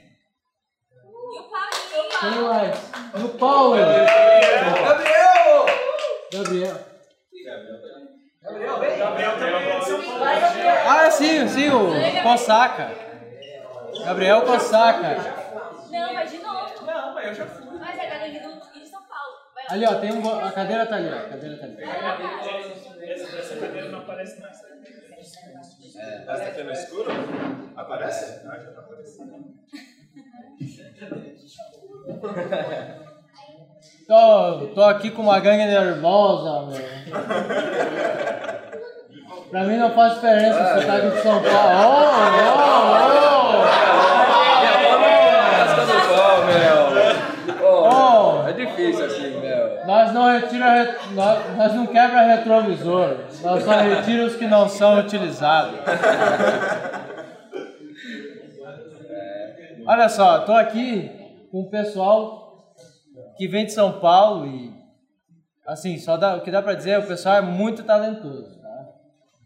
quem 2.22 2.42
mais? 2.42 2.92
E 3.20 3.24
o 3.26 3.30
Paulo. 3.38 3.76
Gabriel! 3.76 5.66
Gabriel. 6.32 6.80
Gabriel, 8.42 8.80
vem. 8.80 9.00
Gabriel 9.00 9.32
também 9.38 9.70
é 9.70 9.80
de 9.80 9.86
São 9.86 10.02
Paulo. 10.02 10.24
Ah, 10.24 11.12
sim, 11.12 11.46
sim, 11.50 11.68
o 11.68 12.24
Cosaca. 12.24 13.09
Gabriel 14.06 14.42
Cosaca. 14.44 15.18
Não, 15.92 16.14
vai 16.14 16.28
de 16.28 16.38
novo. 16.40 16.86
Não, 16.86 17.14
mas 17.14 17.28
eu 17.28 17.34
já 17.34 17.46
fui. 17.46 17.66
Mas 17.80 17.98
é 17.98 18.06
a 18.08 18.10
galera 18.10 18.40
do- 18.48 18.80
de 18.80 18.86
São 18.88 19.02
Paulo. 19.04 19.36
Vai 19.56 19.64
lá. 19.66 19.72
Ali, 19.74 19.86
ó, 19.86 19.96
tem 20.00 20.12
um. 20.14 20.46
A 20.46 20.52
cadeira 20.52 20.86
tá 20.86 20.96
ali, 20.96 21.10
ó. 21.12 21.18
A 21.18 21.30
cadeira 21.30 21.58
tá 21.58 21.66
ali. 21.66 21.84
Essa, 23.12 23.38
essa 23.38 23.56
cadeira 23.58 23.90
não 23.90 24.00
aparece 24.00 24.40
mais. 24.42 24.58
É, 25.98 26.20
tá 26.20 26.34
aqui 26.34 26.64
no 26.64 26.72
escuro? 26.72 27.12
Aparece? 27.76 28.48
Ah, 28.48 28.58
já 28.58 28.72
tá 28.72 28.82
aparecendo. 28.82 29.34
Tô, 34.08 34.68
tô 34.74 34.82
aqui 34.84 35.12
com 35.12 35.22
uma 35.24 35.40
gangue 35.40 35.66
nervosa, 35.66 36.68
meu. 36.68 36.80
Pra 39.52 39.64
mim 39.64 39.78
não 39.78 39.92
faz 39.94 40.16
diferença 40.16 40.80
se 40.80 40.86
tá 40.86 40.96
aqui 40.96 41.10
de 41.10 41.22
São 41.22 41.42
Paulo. 41.44 42.90
Oh, 47.62 48.48
É 48.48 48.54
difícil 48.54 49.06
assim, 49.06 49.40
meu. 49.40 49.86
Nós 49.86 50.12
não 50.14 50.32
retira, 50.32 50.79
nós, 51.12 51.58
nós 51.58 51.74
não 51.74 51.88
quebra 51.88 52.36
retrovisor. 52.36 53.18
Nós 53.42 53.64
só 53.64 53.72
retira 53.80 54.26
os 54.26 54.36
que 54.36 54.48
não 54.48 54.68
são 54.70 55.00
utilizados. 55.00 55.80
Olha 59.86 60.08
só, 60.08 60.40
tô 60.42 60.54
aqui 60.54 61.10
com 61.52 61.62
o 61.62 61.70
pessoal 61.70 62.76
que 63.38 63.48
vem 63.48 63.66
de 63.66 63.72
São 63.72 64.00
Paulo 64.00 64.46
e 64.46 64.72
assim, 65.66 65.98
só 65.98 66.18
dá, 66.18 66.36
o 66.36 66.42
que 66.42 66.52
dá 66.52 66.62
pra 66.62 66.74
dizer 66.74 66.92
é 66.92 67.00
o 67.00 67.08
pessoal 67.08 67.38
é 67.38 67.42
muito 67.42 67.84
talentoso, 67.84 68.62
tá? 68.62 68.88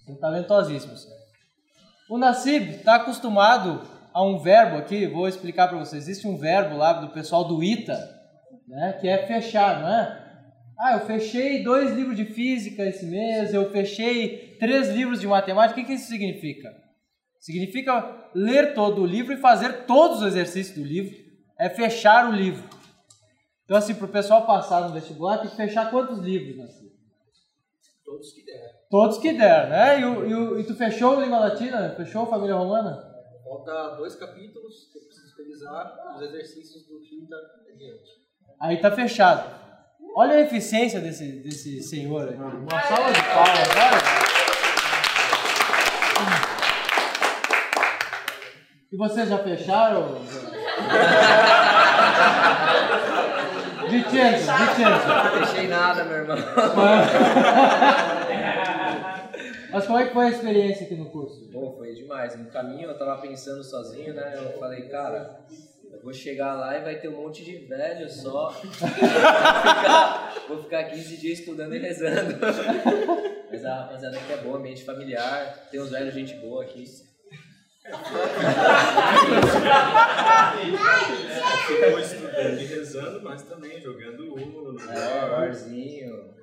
São 0.06 0.16
talentosíssimos. 0.16 1.08
O 2.10 2.18
Nassib 2.18 2.72
está 2.72 2.96
acostumado 2.96 3.82
a 4.14 4.24
um 4.24 4.38
verbo 4.38 4.78
aqui, 4.78 5.08
vou 5.08 5.28
explicar 5.28 5.68
para 5.68 5.78
vocês. 5.78 6.08
Existe 6.08 6.28
um 6.28 6.38
verbo 6.38 6.78
lá 6.78 6.94
do 6.94 7.10
pessoal 7.10 7.44
do 7.46 7.64
ITA, 7.64 7.98
né, 8.68 8.98
que 9.00 9.08
é 9.08 9.26
fechar, 9.26 9.82
não 9.82 9.90
é? 9.90 10.23
Ah, 10.86 10.96
eu 10.96 11.06
fechei 11.06 11.64
dois 11.64 11.92
livros 11.94 12.18
de 12.18 12.26
física 12.26 12.84
esse 12.84 13.06
mês, 13.06 13.54
eu 13.54 13.72
fechei 13.72 14.58
três 14.60 14.90
livros 14.90 15.22
de 15.22 15.28
matemática. 15.28 15.80
O 15.80 15.82
que, 15.82 15.88
que 15.88 15.94
isso 15.94 16.10
significa? 16.10 16.70
Significa 17.40 18.30
ler 18.36 18.74
todo 18.74 19.02
o 19.02 19.06
livro 19.06 19.32
e 19.34 19.38
fazer 19.38 19.86
todos 19.86 20.18
os 20.20 20.28
exercícios 20.28 20.76
do 20.78 20.84
livro. 20.84 21.16
É 21.58 21.70
fechar 21.70 22.30
o 22.30 22.34
livro. 22.34 22.68
Então, 23.64 23.78
assim, 23.78 23.96
para 23.96 24.06
o 24.06 24.10
pessoal 24.12 24.46
passar 24.46 24.82
no 24.82 24.94
vestibular, 24.94 25.38
tem 25.38 25.50
que 25.50 25.56
fechar 25.56 25.90
quantos 25.90 26.20
livros, 26.20 26.58
Nassib? 26.58 26.92
Todos 28.04 28.34
que 28.34 28.44
der. 28.46 28.88
Todos 28.90 29.18
que 29.20 29.34
der, 29.34 29.70
né? 29.70 30.02
E, 30.02 30.06
o, 30.06 30.30
e, 30.30 30.34
o- 30.36 30.60
e 30.60 30.64
tu 30.66 30.76
fechou 30.76 31.22
Língua 31.22 31.40
Latina? 31.40 31.96
Fechou 31.96 32.26
Família 32.26 32.56
Romana? 32.56 33.02
Falta 33.46 33.96
dois 33.96 34.16
capítulos 34.16 34.90
que 34.92 34.98
eu 35.00 35.04
preciso 35.04 35.38
revisar, 35.38 36.14
os 36.16 36.22
exercícios 36.24 36.86
do 36.88 37.00
quinta 37.00 37.36
adiante. 37.74 38.10
Aí 38.60 38.82
tá 38.82 38.92
fechado. 38.92 39.64
Olha 40.16 40.36
a 40.36 40.42
eficiência 40.42 41.00
desse, 41.00 41.26
desse 41.42 41.82
senhor 41.82 42.30
aqui. 42.30 42.38
Uma 42.38 42.82
salva 42.84 43.12
de 43.12 43.24
palmas, 43.24 43.68
olha. 43.76 43.98
E 48.92 48.96
vocês 48.96 49.28
já 49.28 49.40
fecharam? 49.40 50.20
Vicenzo, 53.90 54.52
Vicenzo. 54.54 55.08
Não 55.08 55.48
fechei 55.48 55.68
nada, 55.68 56.04
meu 56.04 56.18
irmão. 56.18 56.38
Mas 59.74 59.88
como 59.88 59.98
é 59.98 60.06
que 60.06 60.14
foi 60.14 60.26
a 60.26 60.30
experiência 60.30 60.86
aqui 60.86 60.94
no 60.94 61.10
curso? 61.10 61.50
Pô, 61.52 61.74
foi 61.76 61.96
demais. 61.96 62.38
No 62.38 62.46
caminho 62.52 62.88
eu 62.92 62.98
tava 63.00 63.20
pensando 63.20 63.64
sozinho, 63.64 64.14
né? 64.14 64.34
Eu 64.36 64.60
falei, 64.60 64.84
cara, 64.84 65.40
eu 65.94 66.02
vou 66.02 66.14
chegar 66.14 66.56
lá 66.56 66.78
e 66.78 66.84
vai 66.84 67.00
ter 67.00 67.08
um 67.08 67.22
monte 67.22 67.44
de 67.44 67.58
velho 67.66 68.10
só. 68.10 68.50
vou, 68.60 68.90
ficar, 68.90 70.34
vou 70.48 70.64
ficar 70.64 70.84
15 70.86 71.18
dias 71.18 71.40
estudando 71.40 71.76
e 71.76 71.80
rezando. 71.80 72.38
Mas 73.50 73.64
a 73.64 73.82
rapaziada 73.82 74.18
aqui 74.18 74.34
é 74.34 74.38
boa, 74.38 74.58
ambiente 74.58 74.84
familiar, 74.84 75.68
tem 75.70 75.80
uns 75.80 75.92
velhos 75.92 76.14
gente 76.14 76.34
boa 76.38 76.64
aqui. 76.64 76.84
Ficou 81.68 82.00
estudando 82.00 82.60
e 82.60 82.66
rezando, 82.66 83.22
mas 83.22 83.44
também 83.44 83.80
jogando 83.80 84.34
Uno. 84.34 84.80
É, 84.90 85.30
barzinho, 85.30 86.34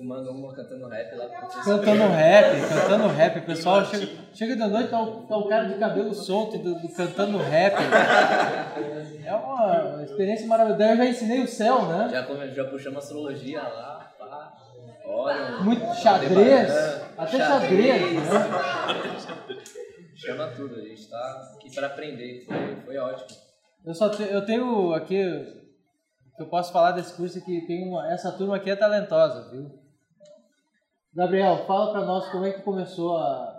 fumando 0.00 0.30
uma, 0.30 0.54
cantando 0.54 0.88
rap 0.88 1.14
lá. 1.14 1.28
Cantando 1.28 2.08
rap, 2.08 2.68
cantando 2.68 3.06
rap. 3.08 3.38
O 3.38 3.42
pessoal 3.42 3.84
chega, 3.84 4.06
chega 4.32 4.56
da 4.56 4.66
noite, 4.66 4.88
tá 4.88 5.02
o, 5.02 5.26
tá 5.26 5.36
o 5.36 5.46
cara 5.48 5.64
de 5.68 5.74
cabelo 5.78 6.14
solto 6.14 6.56
do, 6.58 6.74
do- 6.80 6.88
cantando 6.88 7.36
rap. 7.36 7.74
É 9.24 9.34
uma 9.34 10.02
experiência 10.02 10.46
maravilhosa. 10.46 10.78
Daí 10.78 10.90
eu 10.92 10.96
já 10.96 11.04
ensinei 11.06 11.42
o 11.42 11.46
céu, 11.46 11.82
né? 11.86 12.08
Já, 12.10 12.46
já 12.46 12.64
puxamos 12.64 12.98
astrologia 13.04 13.60
lá, 13.62 14.10
pá. 14.18 14.52
Olha, 15.06 15.58
Muito 15.60 15.94
xadrez, 15.96 16.70
até 17.18 17.38
xadrez, 17.38 18.12
né? 18.14 18.22
Chama 20.16 20.46
tudo, 20.48 20.76
a 20.76 20.80
gente 20.82 21.08
tá 21.08 21.52
aqui 21.56 21.74
para 21.74 21.86
aprender. 21.88 22.44
Foi, 22.46 22.76
foi 22.86 22.96
ótimo. 22.98 23.38
Eu 23.84 23.94
só 23.94 24.08
te- 24.08 24.22
eu 24.30 24.44
tenho 24.44 24.92
aqui 24.94 25.16
que 26.36 26.42
eu 26.42 26.46
posso 26.48 26.72
falar 26.72 26.92
desse 26.92 27.14
curso 27.14 27.38
é 27.38 27.40
que 27.40 27.66
tem 27.66 27.86
uma, 27.88 28.10
essa 28.12 28.30
turma 28.32 28.56
aqui 28.56 28.70
é 28.70 28.76
talentosa, 28.76 29.50
viu? 29.50 29.79
Gabriel, 31.12 31.66
fala 31.66 31.92
pra 31.92 32.04
nós 32.04 32.30
como 32.30 32.44
é 32.44 32.52
que 32.52 32.60
tu 32.60 32.64
começou 32.64 33.16
a 33.16 33.56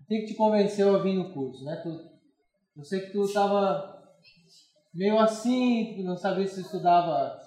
o 0.00 0.04
que 0.08 0.20
que 0.20 0.26
te 0.28 0.34
convenceu 0.34 0.94
a 0.96 1.02
vir 1.02 1.14
no 1.14 1.32
curso, 1.34 1.62
né? 1.64 1.76
Tu, 1.82 1.88
eu 2.76 2.84
sei 2.84 3.00
que 3.00 3.12
tu 3.12 3.30
tava 3.30 3.98
meio 4.94 5.18
assim, 5.18 6.02
não 6.02 6.16
sabia 6.16 6.46
se 6.46 6.62
estudava 6.62 7.38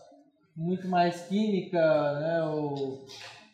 muito 0.56 0.88
mais 0.88 1.28
química, 1.28 1.80
né? 2.20 2.44
Ou, 2.44 3.04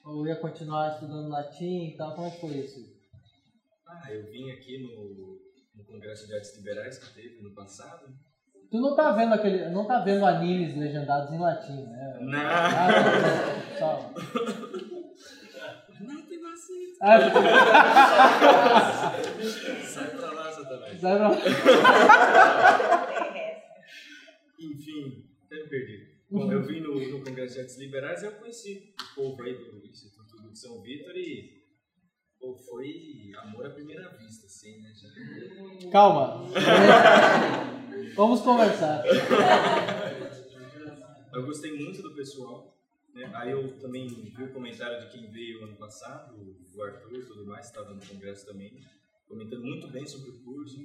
ou 0.04 0.28
ia 0.28 0.36
continuar 0.36 0.94
estudando 0.94 1.30
latim 1.30 1.88
e 1.88 1.98
tal. 1.98 2.16
Como 2.16 2.28
é 2.28 2.32
que 2.32 2.42
foi 2.42 2.50
isso? 2.58 2.98
Ah, 3.88 4.12
eu 4.12 4.30
vim 4.30 4.52
aqui 4.52 4.80
no, 4.80 5.40
no 5.74 5.86
Congresso 5.86 6.28
de 6.28 6.36
Artes 6.36 6.58
Liberais 6.58 6.98
que 6.98 7.14
teve 7.14 7.42
no 7.42 7.56
passado. 7.56 8.14
Tu 8.70 8.78
não 8.78 8.94
tá 8.94 9.14
vendo 9.14 9.34
aquele, 9.34 9.70
não 9.70 9.88
tá 9.88 10.00
vendo 10.00 10.26
animes 10.26 10.76
legendados 10.76 11.32
em 11.32 11.40
latim, 11.40 11.84
né? 11.84 12.18
Não. 12.20 12.40
Ah. 12.40 12.88
Não 13.80 14.98
Ah, 17.02 17.20
Sai 19.84 20.10
pra 20.10 20.32
lá, 20.32 20.52
Satanás. 20.52 21.00
Sai 21.00 21.18
pra 21.18 21.30
lá. 21.30 21.38
Enfim, 24.60 25.26
até 25.46 25.56
me 25.64 25.70
perdi. 25.70 26.18
Bom, 26.30 26.52
eu 26.52 26.64
vim 26.64 26.82
no, 26.82 27.00
no 27.00 27.24
Congresso 27.24 27.54
de 27.54 27.62
Artes 27.62 27.78
Liberais 27.78 28.22
e 28.22 28.26
eu 28.26 28.32
conheci 28.34 28.94
o 29.00 29.16
povo 29.16 29.42
aí 29.44 29.54
do 29.54 29.86
Instituto 29.88 30.52
de 30.52 30.60
São 30.60 30.82
Vitor 30.82 31.16
e 31.16 31.58
pô, 32.40 32.58
foi 32.58 33.32
amor 33.44 33.66
à 33.66 33.70
primeira 33.70 34.10
vista, 34.18 34.46
assim, 34.46 34.82
né? 34.82 34.92
Já... 34.94 35.90
Calma. 35.92 36.46
Vamos 38.16 38.42
conversar. 38.42 39.04
Eu 41.34 41.46
gostei 41.46 41.72
muito 41.78 42.02
do 42.02 42.16
pessoal, 42.16 42.77
né? 43.18 43.32
Aí 43.34 43.52
eu 43.52 43.80
também 43.80 44.08
vi 44.08 44.44
o 44.44 44.54
comentário 44.54 45.02
de 45.02 45.12
quem 45.12 45.30
veio 45.32 45.64
ano 45.64 45.76
passado, 45.76 46.36
o 46.76 46.84
Arthur 46.84 47.20
e 47.20 47.26
tudo 47.26 47.46
mais, 47.48 47.66
estava 47.66 47.92
no 47.92 48.06
congresso 48.06 48.46
também, 48.46 48.80
comentando 49.28 49.64
muito 49.64 49.88
bem 49.88 50.06
sobre 50.06 50.30
o 50.30 50.44
curso. 50.44 50.78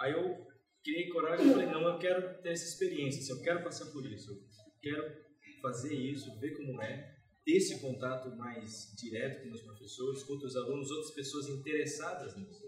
Aí 0.00 0.12
eu 0.12 0.44
criei 0.82 1.08
coragem 1.08 1.46
e 1.46 1.52
falei, 1.52 1.66
não, 1.66 1.82
eu 1.82 1.98
quero 1.98 2.42
ter 2.42 2.50
essa 2.50 2.64
experiência, 2.64 3.20
assim, 3.20 3.32
eu 3.32 3.42
quero 3.44 3.62
passar 3.62 3.86
por 3.92 4.04
isso, 4.04 4.32
eu 4.32 4.42
quero 4.82 5.26
fazer 5.62 5.94
isso, 5.94 6.36
ver 6.40 6.50
como 6.56 6.82
é, 6.82 7.16
ter 7.44 7.52
esse 7.52 7.80
contato 7.80 8.34
mais 8.36 8.92
direto 8.96 9.44
com 9.44 9.54
os 9.54 9.62
professores, 9.62 10.24
com 10.24 10.32
outros 10.32 10.56
alunos, 10.56 10.90
outras 10.90 11.12
pessoas 11.12 11.48
interessadas 11.48 12.36
nisso. 12.36 12.66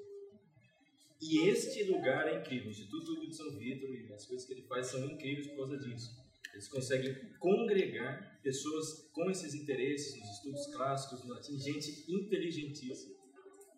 E 1.21 1.49
este 1.49 1.83
lugar 1.83 2.29
é 2.29 2.41
incrível, 2.41 2.69
o 2.69 2.71
Instituto 2.71 3.27
de 3.27 3.35
São 3.35 3.59
Vitor 3.59 3.91
e 3.91 4.13
as 4.13 4.25
coisas 4.25 4.47
que 4.47 4.53
ele 4.53 4.63
faz 4.63 4.87
são 4.87 5.05
incríveis 5.05 5.49
por 5.49 5.57
causa 5.57 5.79
disso. 5.79 6.28
Eles 6.53 6.69
conseguem 6.69 7.15
congregar 7.39 8.41
pessoas 8.43 9.11
com 9.13 9.31
esses 9.31 9.55
interesses 9.55 10.19
nos 10.19 10.31
estudos 10.31 10.67
clássicos, 10.75 11.25
no 11.25 11.35
latim, 11.35 11.59
gente 11.59 12.05
inteligentíssima. 12.09 13.15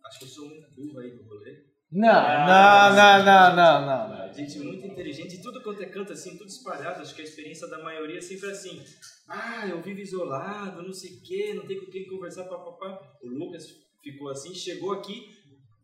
Acho 0.05 0.18
que 0.18 0.24
eu 0.24 0.28
sou 0.28 0.48
muito 0.48 0.70
burro 0.74 0.98
aí 1.01 1.10
do 1.10 1.22
rolê. 1.22 1.70
Não, 1.92 2.09
não, 2.09 2.94
não, 2.94 3.24
não, 3.24 3.56
não, 3.56 4.09
não. 4.09 4.32
Gente 4.32 4.60
muito 4.60 4.86
inteligente, 4.86 5.34
e 5.36 5.42
tudo 5.42 5.60
quanto 5.60 5.82
é 5.82 5.86
canto 5.86 6.12
assim, 6.12 6.38
tudo 6.38 6.48
espalhado. 6.48 7.02
Acho 7.02 7.14
que 7.14 7.20
a 7.20 7.24
experiência 7.24 7.66
da 7.66 7.82
maioria 7.82 8.18
é 8.18 8.20
sempre 8.20 8.48
assim: 8.51 8.80
ah, 9.28 9.66
eu 9.68 9.82
vivo 9.82 9.98
isolado, 9.98 10.82
não 10.82 10.92
sei 10.92 11.16
o 11.16 11.22
quê, 11.22 11.52
não 11.52 11.66
tem 11.66 11.80
com 11.80 11.90
quem 11.90 12.06
conversar, 12.06 12.44
papapá. 12.44 13.18
O 13.22 13.28
Lucas 13.28 13.66
ficou 14.02 14.28
assim, 14.28 14.55
chegou 14.55 14.92
aqui, 14.92 15.30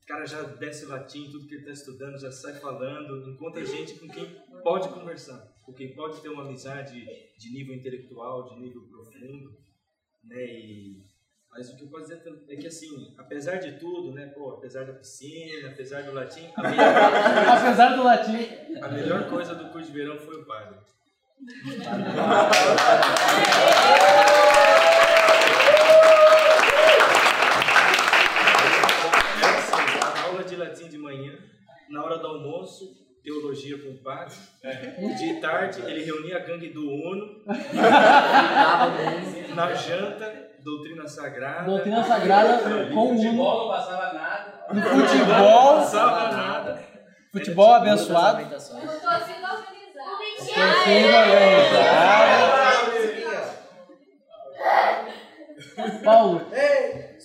o 0.02 0.06
cara 0.06 0.24
já 0.24 0.42
desce 0.42 0.86
latim, 0.86 1.28
tudo 1.30 1.48
que 1.48 1.54
ele 1.54 1.62
está 1.62 1.72
estudando, 1.72 2.20
já 2.20 2.30
sai 2.30 2.54
falando, 2.60 3.28
encontra 3.28 3.64
gente 3.66 3.98
com 3.98 4.08
quem 4.08 4.26
pode 4.62 4.88
conversar, 4.90 5.52
com 5.66 5.74
quem 5.74 5.94
pode 5.94 6.22
ter 6.22 6.28
uma 6.28 6.44
amizade 6.44 7.05
de 7.36 7.52
nível 7.52 7.74
intelectual, 7.74 8.48
de 8.48 8.60
nível 8.60 8.82
profundo, 8.88 9.59
né? 10.22 10.44
E 10.44 11.05
mas 11.51 11.70
o 11.70 11.76
que 11.76 11.84
eu 11.84 11.88
posso 11.88 12.02
dizer 12.02 12.22
é 12.51 12.56
que, 12.56 12.66
assim, 12.66 13.14
apesar 13.16 13.56
de 13.56 13.78
tudo, 13.78 14.12
né, 14.12 14.26
pô, 14.26 14.51
apesar 14.51 14.84
da 14.84 14.93
piscina, 14.93 15.70
apesar 15.70 16.02
do 16.02 16.12
latim, 16.12 16.52
a 16.55 16.68
melhor, 16.68 16.84
Apesar 17.48 17.97
do 17.97 18.05
latim. 18.05 18.47
a 18.82 18.88
melhor 18.88 19.30
coisa 19.30 19.55
do 19.55 19.70
curso 19.70 19.90
de 19.90 19.98
verão 19.98 20.18
foi 20.18 20.43
o 20.43 20.44
padre. 20.44 20.78
É 29.43 29.47
assim, 29.47 29.98
a 30.02 30.22
aula 30.26 30.44
de 30.44 30.56
latim 30.56 30.88
de 30.88 30.98
manhã, 30.98 31.38
na 31.88 32.05
hora 32.05 32.18
do 32.18 32.26
almoço, 32.26 33.05
teologia 33.26 33.76
com 33.78 33.90
o 33.90 33.98
padre. 33.98 34.36
De 35.18 35.34
tarde, 35.40 35.82
ele 35.84 36.04
reunia 36.04 36.36
a 36.36 36.38
gangue 36.38 36.68
do 36.68 36.88
ONU. 36.88 37.42
na 39.56 39.74
janta, 39.74 40.32
doutrina 40.62 41.08
sagrada. 41.08 41.64
Doutrina 41.64 42.04
sagrada 42.04 42.58
com 42.92 43.10
o 43.10 43.14
futebol, 43.16 43.56
Uno. 43.56 43.64
não 43.64 43.68
passava 43.68 44.12
nada. 44.12 44.66
No 44.72 44.80
futebol. 44.82 45.26
Não 45.26 45.78
passava 45.80 46.30
nada. 46.32 46.80
Futebol 47.32 47.74
abençoado. 47.74 48.42
Uma 48.42 48.48
torcida 48.48 49.52
organizada. 49.52 50.54
Torcida 50.54 51.18
organizada. 51.18 52.06
Paulo, 56.04 56.40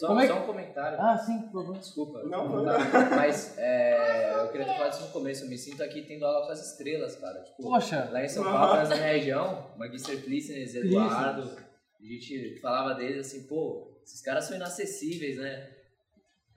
Só, 0.01 0.07
como 0.07 0.19
é 0.19 0.27
só 0.27 0.33
que... 0.33 0.39
um 0.39 0.45
comentário. 0.47 0.97
Ah, 0.99 1.15
sim, 1.15 1.41
por 1.43 1.61
favor. 1.61 1.77
Desculpa. 1.77 2.23
Não, 2.23 2.49
não 2.49 2.65
dá. 2.65 2.79
Mas 3.15 3.55
é, 3.59 4.33
eu 4.41 4.47
queria 4.47 4.65
ter 4.65 4.73
falado 4.73 4.93
isso 4.93 5.01
no 5.03 5.09
começo. 5.09 5.43
Eu 5.43 5.49
me 5.49 5.57
sinto 5.59 5.83
aqui 5.83 6.01
tendo 6.01 6.25
aula 6.25 6.47
com 6.47 6.51
as 6.51 6.71
estrelas, 6.71 7.15
cara. 7.17 7.39
Tipo, 7.43 7.61
Poxa. 7.61 8.09
Lá 8.11 8.25
em 8.25 8.27
São 8.27 8.43
Paulo, 8.43 8.89
na 8.89 8.95
minha 8.95 9.07
região, 9.13 9.71
Magister 9.77 10.23
Clístenes, 10.23 10.73
Eduardo, 10.73 11.43
a 11.99 12.03
gente 12.03 12.59
falava 12.59 12.95
deles 12.95 13.27
assim, 13.27 13.43
pô, 13.45 14.01
esses 14.03 14.23
caras 14.23 14.45
são 14.45 14.57
inacessíveis, 14.57 15.37
né? 15.37 15.69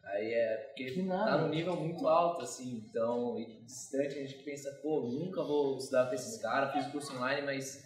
Aí 0.05 0.33
é 0.33 0.57
porque 0.69 0.85
Que 0.93 1.03
nada. 1.03 1.33
tá 1.33 1.39
num 1.39 1.51
nível 1.51 1.77
muito 1.77 2.09
alto, 2.09 2.41
assim, 2.43 2.83
então, 2.89 3.39
e 3.39 3.63
distante, 3.67 4.19
a 4.19 4.23
gente 4.23 4.43
pensa, 4.43 4.71
pô, 4.83 5.01
nunca 5.01 5.43
vou 5.43 5.77
estudar 5.77 6.07
com 6.07 6.15
esses 6.15 6.41
caras, 6.41 6.73
fiz 6.73 6.87
o 6.87 6.93
curso 6.93 7.15
online, 7.15 7.43
mas 7.43 7.85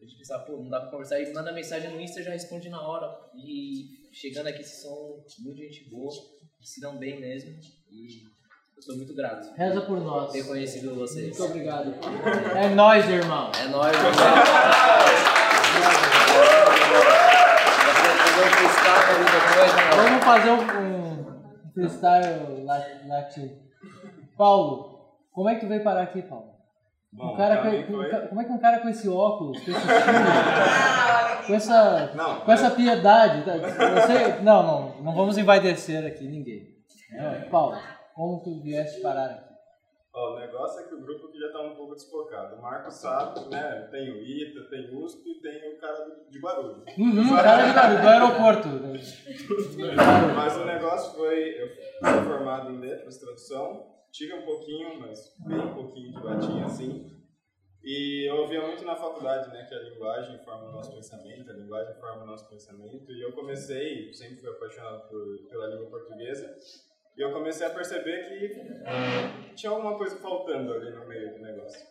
a 0.00 0.04
gente 0.04 0.16
pensa, 0.18 0.38
pô, 0.40 0.56
não 0.58 0.68
dá 0.68 0.80
pra 0.80 0.90
conversar, 0.90 1.20
e 1.20 1.32
manda 1.32 1.52
mensagem 1.52 1.90
no 1.90 2.00
Insta 2.00 2.22
já 2.22 2.30
responde 2.32 2.68
na 2.68 2.80
hora. 2.80 3.10
E 3.34 3.86
chegando 4.12 4.48
aqui, 4.48 4.62
vocês 4.62 4.82
são 4.82 5.22
muito 5.44 5.58
gente 5.58 5.88
boa, 5.90 6.10
se 6.60 6.80
dão 6.80 6.98
bem 6.98 7.20
mesmo, 7.20 7.50
e 7.90 8.22
eu 8.76 8.82
sou 8.82 8.96
muito 8.96 9.14
grato. 9.14 9.54
Reza 9.56 9.80
por 9.82 10.00
nós. 10.00 10.32
Ter 10.32 10.46
conhecido 10.46 10.94
vocês. 10.94 11.28
Muito 11.38 11.44
obrigado. 11.44 11.94
É 12.56 12.68
nóis, 12.74 13.08
irmão. 13.08 13.50
É 13.58 13.68
nóis, 13.68 13.94
irmão. 13.96 14.12
Vamos 19.96 20.24
fazer 20.24 20.50
um, 20.50 20.60
um 20.60 21.72
freestyle 21.72 22.64
la- 22.64 22.86
latino. 23.06 23.50
Paulo, 24.36 25.14
como 25.32 25.48
é 25.48 25.54
que 25.54 25.60
tu 25.60 25.68
veio 25.68 25.82
parar 25.82 26.02
aqui, 26.02 26.22
Paulo? 26.22 26.53
Bom, 27.16 27.32
um 27.32 27.36
cara 27.36 27.56
com, 27.58 27.70
foi- 27.70 28.10
como 28.28 28.40
é 28.40 28.44
que 28.44 28.52
um 28.52 28.58
cara 28.58 28.78
com 28.80 28.88
esse 28.88 29.08
óculos, 29.08 29.58
com 29.64 29.70
esse 29.70 29.80
estilo, 29.86 31.46
com 31.46 31.54
essa, 31.54 32.12
Não, 32.14 32.40
com 32.40 32.52
essa 32.52 32.70
piedade, 32.70 33.44
tá? 33.44 33.56
eu 33.56 34.02
sei, 34.02 34.42
não, 34.42 34.62
não, 34.62 35.02
não 35.02 35.14
vamos 35.14 35.38
envaidecer 35.38 36.04
aqui 36.06 36.26
ninguém. 36.26 36.74
É, 37.12 37.44
Paulo, 37.50 37.76
como 38.14 38.42
tu 38.42 38.60
vieste 38.62 39.00
parar 39.00 39.26
aqui? 39.26 39.54
Ó, 40.16 40.34
o 40.36 40.38
negócio 40.40 40.80
é 40.80 40.84
que 40.88 40.94
o 40.94 41.00
grupo 41.00 41.26
aqui 41.26 41.38
já 41.40 41.52
tá 41.52 41.60
um 41.60 41.74
pouco 41.74 41.94
desfocado. 41.94 42.56
O 42.56 42.62
Marco 42.62 42.90
sabe, 42.90 43.48
né? 43.50 43.88
Tem 43.90 44.10
o 44.12 44.16
ITA, 44.22 44.60
tem 44.70 44.90
o 44.94 45.04
USP 45.04 45.22
e 45.28 45.40
tem 45.42 45.72
o 45.72 45.80
cara 45.80 46.06
de 46.30 46.38
Guarulhos. 46.38 46.84
Uhum, 46.96 47.36
cara 47.36 47.66
de 47.66 47.72
Guarulhos, 47.72 48.00
do 48.02 48.08
aeroporto. 48.08 48.68
Mas 50.36 50.56
o 50.56 50.64
negócio 50.64 51.16
foi, 51.16 51.60
eu 51.60 51.68
sou 52.12 52.22
formado 52.22 52.70
em 52.70 52.78
letras, 52.78 53.18
tradução, 53.18 53.86
tive 54.14 54.32
um 54.32 54.42
pouquinho, 54.42 55.00
mas 55.00 55.34
bem 55.40 55.58
um 55.58 55.74
pouquinho 55.74 56.12
de 56.12 56.22
latim 56.22 56.62
assim. 56.62 57.10
E 57.82 58.30
eu 58.30 58.36
ouvia 58.36 58.62
muito 58.62 58.84
na 58.84 58.94
faculdade, 58.94 59.50
né, 59.50 59.66
que 59.68 59.74
a 59.74 59.82
linguagem 59.82 60.38
forma 60.44 60.68
o 60.68 60.72
nosso 60.72 60.94
pensamento, 60.94 61.50
a 61.50 61.54
linguagem 61.54 61.94
forma 61.96 62.22
o 62.22 62.26
nosso 62.26 62.48
pensamento. 62.48 63.12
E 63.12 63.20
eu 63.20 63.32
comecei, 63.32 64.14
sempre 64.14 64.36
fui 64.36 64.48
apaixonado 64.48 65.08
por, 65.08 65.48
pela 65.50 65.66
língua 65.66 65.90
portuguesa, 65.90 66.56
e 67.16 67.20
eu 67.20 67.32
comecei 67.32 67.66
a 67.66 67.70
perceber 67.70 68.28
que 68.28 69.54
tinha 69.54 69.70
alguma 69.70 69.98
coisa 69.98 70.16
faltando 70.16 70.72
ali 70.72 70.90
no 70.92 71.06
meio 71.06 71.34
do 71.34 71.42
negócio. 71.42 71.86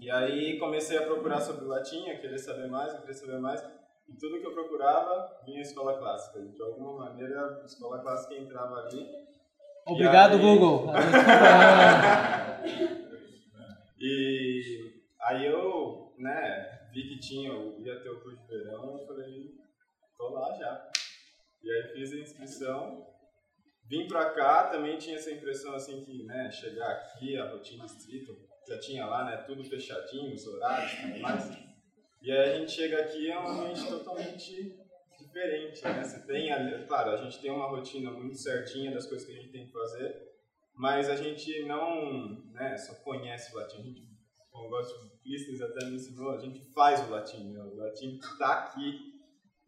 E 0.00 0.10
aí 0.10 0.58
comecei 0.58 0.98
a 0.98 1.02
procurar 1.02 1.40
sobre 1.40 1.64
o 1.64 1.68
latim, 1.68 2.08
a 2.08 2.18
querer 2.18 2.38
saber 2.38 2.68
mais, 2.68 2.94
a 2.94 3.00
querer 3.00 3.14
saber 3.14 3.38
mais. 3.38 3.60
E 4.08 4.14
tudo 4.14 4.40
que 4.40 4.46
eu 4.46 4.52
procurava 4.52 5.42
vinha 5.44 5.60
escola 5.60 5.98
clássica. 5.98 6.40
De 6.40 6.62
alguma 6.62 7.06
maneira, 7.06 7.60
a 7.62 7.64
escola 7.64 7.98
clássica 8.00 8.34
entrava 8.34 8.76
ali. 8.76 9.06
Obrigado, 9.86 10.34
aí- 10.34 10.40
Google. 10.40 10.86
e 13.98 14.92
aí 15.22 15.46
eu, 15.46 16.12
né, 16.18 16.88
vi 16.92 17.08
que 17.08 17.18
tinha, 17.18 17.50
ia 17.78 18.00
ter 18.00 18.10
o 18.10 18.20
curso 18.20 18.38
de 18.40 18.46
verão, 18.48 18.98
eu 18.98 19.06
falei, 19.06 19.50
tô 20.16 20.28
lá 20.30 20.54
já. 20.56 20.90
E 21.62 21.70
aí 21.70 21.82
fiz 21.94 22.12
a 22.12 22.16
inscrição, 22.16 23.06
vim 23.88 24.06
pra 24.06 24.30
cá, 24.30 24.64
também 24.68 24.98
tinha 24.98 25.16
essa 25.16 25.30
impressão 25.30 25.74
assim 25.74 26.02
que, 26.04 26.24
né, 26.24 26.50
chegar 26.50 26.90
aqui, 26.90 27.36
a 27.36 27.50
rotina 27.50 27.84
estrita, 27.84 28.32
já 28.68 28.78
tinha 28.78 29.06
lá, 29.06 29.24
né, 29.24 29.36
tudo 29.38 29.64
fechadinho, 29.64 30.34
os 30.34 30.46
horários 30.46 30.92
e 30.92 31.02
tudo 31.02 31.20
mais. 31.20 31.50
E 32.22 32.30
aí 32.30 32.52
a 32.52 32.58
gente 32.58 32.72
chega 32.72 33.00
aqui, 33.00 33.30
é 33.30 33.38
um 33.38 33.48
ambiente 33.48 33.86
totalmente 33.88 34.78
diferente, 35.30 35.82
né? 35.84 36.02
Você 36.02 36.26
tem, 36.26 36.50
claro, 36.86 37.10
a 37.12 37.16
gente 37.16 37.40
tem 37.40 37.50
uma 37.50 37.68
rotina 37.68 38.10
muito 38.10 38.36
certinha 38.36 38.92
das 38.92 39.06
coisas 39.06 39.26
que 39.26 39.32
a 39.32 39.36
gente 39.40 39.52
tem 39.52 39.66
que 39.66 39.72
fazer, 39.72 40.30
mas 40.74 41.08
a 41.08 41.16
gente 41.16 41.64
não, 41.64 42.44
né, 42.52 42.76
só 42.76 42.94
conhece 43.02 43.54
o 43.54 43.58
latim. 43.58 43.80
A 43.80 43.82
gente, 43.82 44.08
como 44.50 44.82
de 44.82 45.18
Clístenes 45.22 45.62
até 45.62 45.86
me 45.86 45.96
ensinou, 45.96 46.32
a 46.32 46.38
gente 46.38 46.60
faz 46.72 47.06
o 47.06 47.10
latim, 47.10 47.52
né? 47.52 47.62
O 47.62 47.76
latim 47.76 48.16
está 48.16 48.64
aqui 48.64 48.98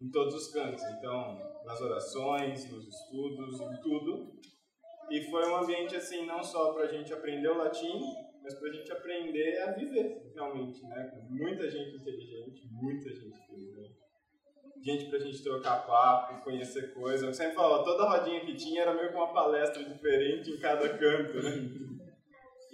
em 0.01 0.11
todos 0.11 0.35
os 0.35 0.53
cantos, 0.53 0.83
então, 0.99 1.39
nas 1.65 1.81
orações, 1.81 2.71
nos 2.71 2.89
estudos, 2.89 3.61
em 3.61 3.81
tudo. 3.81 4.33
E 5.11 5.23
foi 5.31 5.49
um 5.49 5.57
ambiente, 5.57 5.95
assim, 5.95 6.27
não 6.27 6.43
só 6.43 6.73
para 6.73 6.85
a 6.85 6.89
gente 6.89 7.13
aprender 7.13 7.49
o 7.49 7.59
latim, 7.59 8.01
mas 8.43 8.55
para 8.55 8.69
a 8.69 8.73
gente 8.73 8.91
aprender 8.91 9.59
a 9.61 9.73
viver, 9.73 10.33
realmente, 10.35 10.83
né? 10.83 11.11
Com 11.15 11.35
muita 11.35 11.71
gente 11.71 11.97
inteligente, 11.97 12.67
muita 12.73 13.15
gente 13.15 13.39
inteligente. 13.39 14.02
Gente 14.85 15.05
pra 15.07 15.19
gente 15.21 15.43
trocar 15.43 15.87
papo, 15.87 16.43
conhecer 16.43 16.93
coisas. 16.93 17.23
Eu 17.27 17.33
sempre 17.35 17.55
falava, 17.55 17.85
toda 17.85 18.05
rodinha 18.09 18.41
que 18.41 18.55
tinha 18.55 18.83
era 18.83 18.93
meio 18.95 19.11
que 19.11 19.15
uma 19.15 19.33
palestra 19.33 19.83
diferente 19.85 20.51
em 20.51 20.59
cada 20.59 20.89
canto, 20.89 21.43
né? 21.43 21.69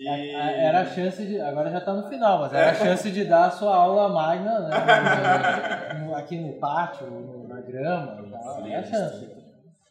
E... 0.00 0.06
A- 0.08 0.50
Era 0.52 0.80
a 0.82 0.86
chance 0.86 1.26
de. 1.26 1.40
Agora 1.40 1.70
já 1.72 1.80
tá 1.80 1.92
no 1.92 2.08
final, 2.08 2.38
mas 2.38 2.52
era 2.52 2.70
a 2.70 2.74
chance 2.74 3.10
de 3.10 3.24
dar 3.24 3.46
a 3.46 3.50
sua 3.50 3.74
aula 3.74 4.08
magna 4.08 4.60
né, 4.60 5.94
no- 6.06 6.14
aqui 6.14 6.36
no 6.38 6.52
pátio, 6.60 7.10
no- 7.10 7.48
na 7.48 7.60
grama 7.60 8.24
e. 8.64 8.70
É 8.72 8.76
a 8.76 8.84
chance. 8.84 9.28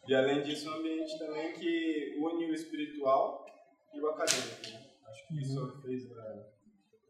E 0.08 0.14
além 0.14 0.40
disso, 0.40 0.70
um 0.70 0.78
ambiente 0.80 1.18
também 1.18 1.52
que 1.52 2.16
une 2.22 2.46
o 2.50 2.54
espiritual 2.54 3.44
e 3.92 4.00
o 4.00 4.08
acadêmico. 4.08 4.70
né? 4.72 4.80
Acho 5.10 5.28
que 5.28 5.40
isso 5.42 5.82
fez 5.82 6.08
né, 6.08 6.42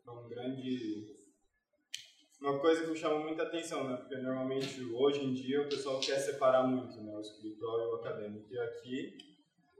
foi 0.05 0.15
um 0.17 0.29
grande 0.29 1.18
uma 2.41 2.59
coisa 2.61 2.83
que 2.83 2.91
me 2.91 2.97
chamou 2.97 3.21
muita 3.21 3.43
atenção, 3.43 3.89
né? 3.89 3.97
Porque 3.97 4.17
normalmente 4.17 4.83
hoje 4.95 5.25
em 5.25 5.33
dia 5.35 5.63
o 5.63 5.69
pessoal 5.69 5.99
quer 5.99 6.19
separar 6.19 6.63
muito, 6.65 7.01
né? 7.03 7.13
O 7.15 7.21
espiritual 7.21 7.81
e 7.81 7.87
o 7.87 7.95
acadêmico. 7.97 8.47
E 8.51 8.59
aqui, 8.59 9.17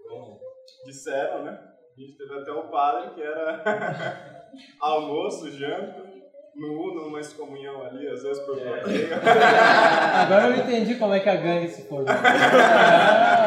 bom, 0.09 0.41
disseram, 0.85 1.45
né? 1.45 1.59
A 1.97 2.01
gente 2.01 2.17
teve 2.17 2.35
até 2.35 2.53
o 2.53 2.69
padre 2.69 3.15
que 3.15 3.23
era 3.23 4.51
almoço, 4.81 5.51
janta, 5.51 6.05
no 6.55 6.73
Uno, 6.73 7.07
uma 7.07 7.21
excomunhão 7.21 7.85
ali, 7.85 8.09
às 8.09 8.23
vezes 8.23 8.43
por 8.43 8.57
bloqueio. 8.57 9.09
Agora 10.15 10.49
eu 10.49 10.57
entendi 10.57 10.97
como 10.97 11.15
é 11.15 11.21
que 11.21 11.29
a 11.29 11.37
gangue 11.37 11.69
se 11.69 11.83
formou. 11.83 12.09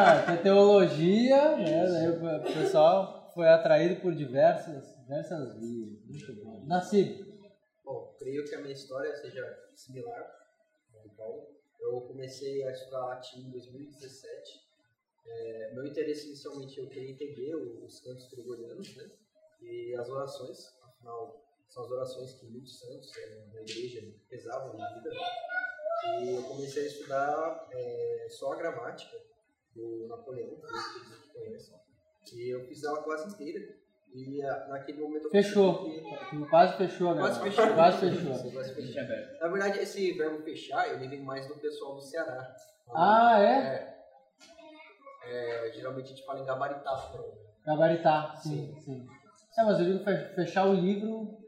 Ah, 0.04 0.24
tem 0.26 0.36
teologia, 0.38 1.56
né? 1.56 1.86
Daí 1.86 2.08
o 2.08 2.42
pessoal 2.42 3.30
foi 3.34 3.48
atraído 3.48 4.00
por 4.00 4.12
diversas, 4.12 4.94
diversas 5.00 5.56
vias. 5.58 5.90
Muito 6.06 6.44
bom. 6.44 6.64
Nascido. 6.66 7.31
Creio 8.22 8.44
que 8.44 8.54
a 8.54 8.60
minha 8.60 8.72
história 8.72 9.12
seja 9.16 9.68
similar 9.74 10.46
ao 10.94 11.08
Paulo. 11.16 11.56
Eu 11.80 12.02
comecei 12.02 12.62
a 12.62 12.70
estudar 12.70 13.06
latim 13.06 13.48
em 13.48 13.50
2017. 13.50 14.62
É, 15.26 15.74
meu 15.74 15.84
interesse 15.84 16.28
inicialmente 16.28 16.78
eu 16.78 16.88
queria 16.88 17.10
entender 17.10 17.56
os 17.56 17.98
cantos 17.98 18.28
gregorianos 18.30 18.94
né, 18.94 19.10
e 19.60 19.96
as 19.96 20.08
orações, 20.08 20.72
afinal 20.82 21.44
são 21.66 21.84
as 21.84 21.90
orações 21.90 22.34
que 22.34 22.46
muitos 22.46 22.78
santos 22.78 23.16
é, 23.16 23.44
na 23.52 23.60
igreja 23.60 24.14
pesavam 24.28 24.76
na 24.78 24.88
vida. 24.94 25.10
E 26.20 26.36
eu 26.36 26.44
comecei 26.44 26.84
a 26.84 26.86
estudar 26.86 27.68
é, 27.72 28.26
só 28.30 28.52
a 28.52 28.56
gramática 28.56 29.20
do 29.74 30.06
Napoleão, 30.06 30.60
que. 32.24 32.36
E 32.36 32.50
eu 32.50 32.64
fiz 32.68 32.84
ela 32.84 33.02
quase 33.02 33.34
inteira. 33.34 33.81
E 34.14 34.42
a, 34.42 34.68
naquele 34.68 35.00
momento 35.00 35.30
Fechou. 35.30 35.84
que- 35.84 36.02
Quase 36.50 36.76
fechou 36.76 37.08
agora. 37.10 37.26
Quase 37.34 37.40
fechou. 37.42 37.74
Quase 37.74 37.98
fechou. 37.98 38.34
Sim, 38.34 38.50
quase 38.52 38.74
fechou. 38.74 39.02
Na 39.40 39.48
verdade, 39.48 39.78
esse 39.78 40.12
verbo 40.12 40.42
fechar, 40.44 40.88
ele 40.92 41.08
vem 41.08 41.22
mais 41.22 41.46
do 41.48 41.54
pessoal 41.58 41.94
do 41.94 42.02
Ceará. 42.02 42.54
Ah, 42.94 43.40
é? 43.40 43.96
É, 45.24 45.70
geralmente 45.72 46.06
a 46.06 46.08
gente 46.08 46.24
fala 46.26 46.40
em 46.40 46.44
gabaritar. 46.44 47.12
né? 47.12 47.18
Gabaritar, 47.64 48.36
sim, 48.36 48.74
sim. 48.80 49.06
É, 49.58 49.64
mas 49.64 49.78
eu 49.78 49.86
digo 49.86 50.04
fe- 50.04 50.34
fechar 50.34 50.66
o 50.66 50.74
livro 50.74 51.38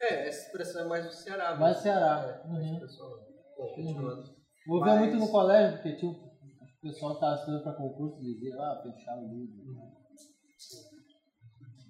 É, 0.00 0.26
essa 0.28 0.46
expressão 0.46 0.82
é 0.82 0.88
mais 0.88 1.06
do 1.06 1.12
Ceará. 1.12 1.54
mais 1.54 1.76
mesmo. 1.76 1.82
Ceará. 1.82 2.42
É, 2.44 2.48
Uhum. 2.48 2.74
do 2.74 2.80
pessoal. 2.80 3.10
Bom, 3.56 3.74
continuando. 3.74 4.34
Eu 4.66 4.74
ouvia 4.74 4.92
Mas- 4.94 4.98
muito 5.00 5.16
no 5.16 5.28
colégio, 5.30 5.76
porque 5.78 5.96
tinha, 5.96 6.10
o 6.12 6.80
pessoal 6.82 7.12
estava 7.14 7.34
estudando 7.36 7.62
para 7.62 7.72
concurso 7.74 8.20
e 8.20 8.34
dizia, 8.34 8.54
ah, 8.56 8.80
fechar 8.82 9.16
o 9.16 9.28
livro. 9.28 10.03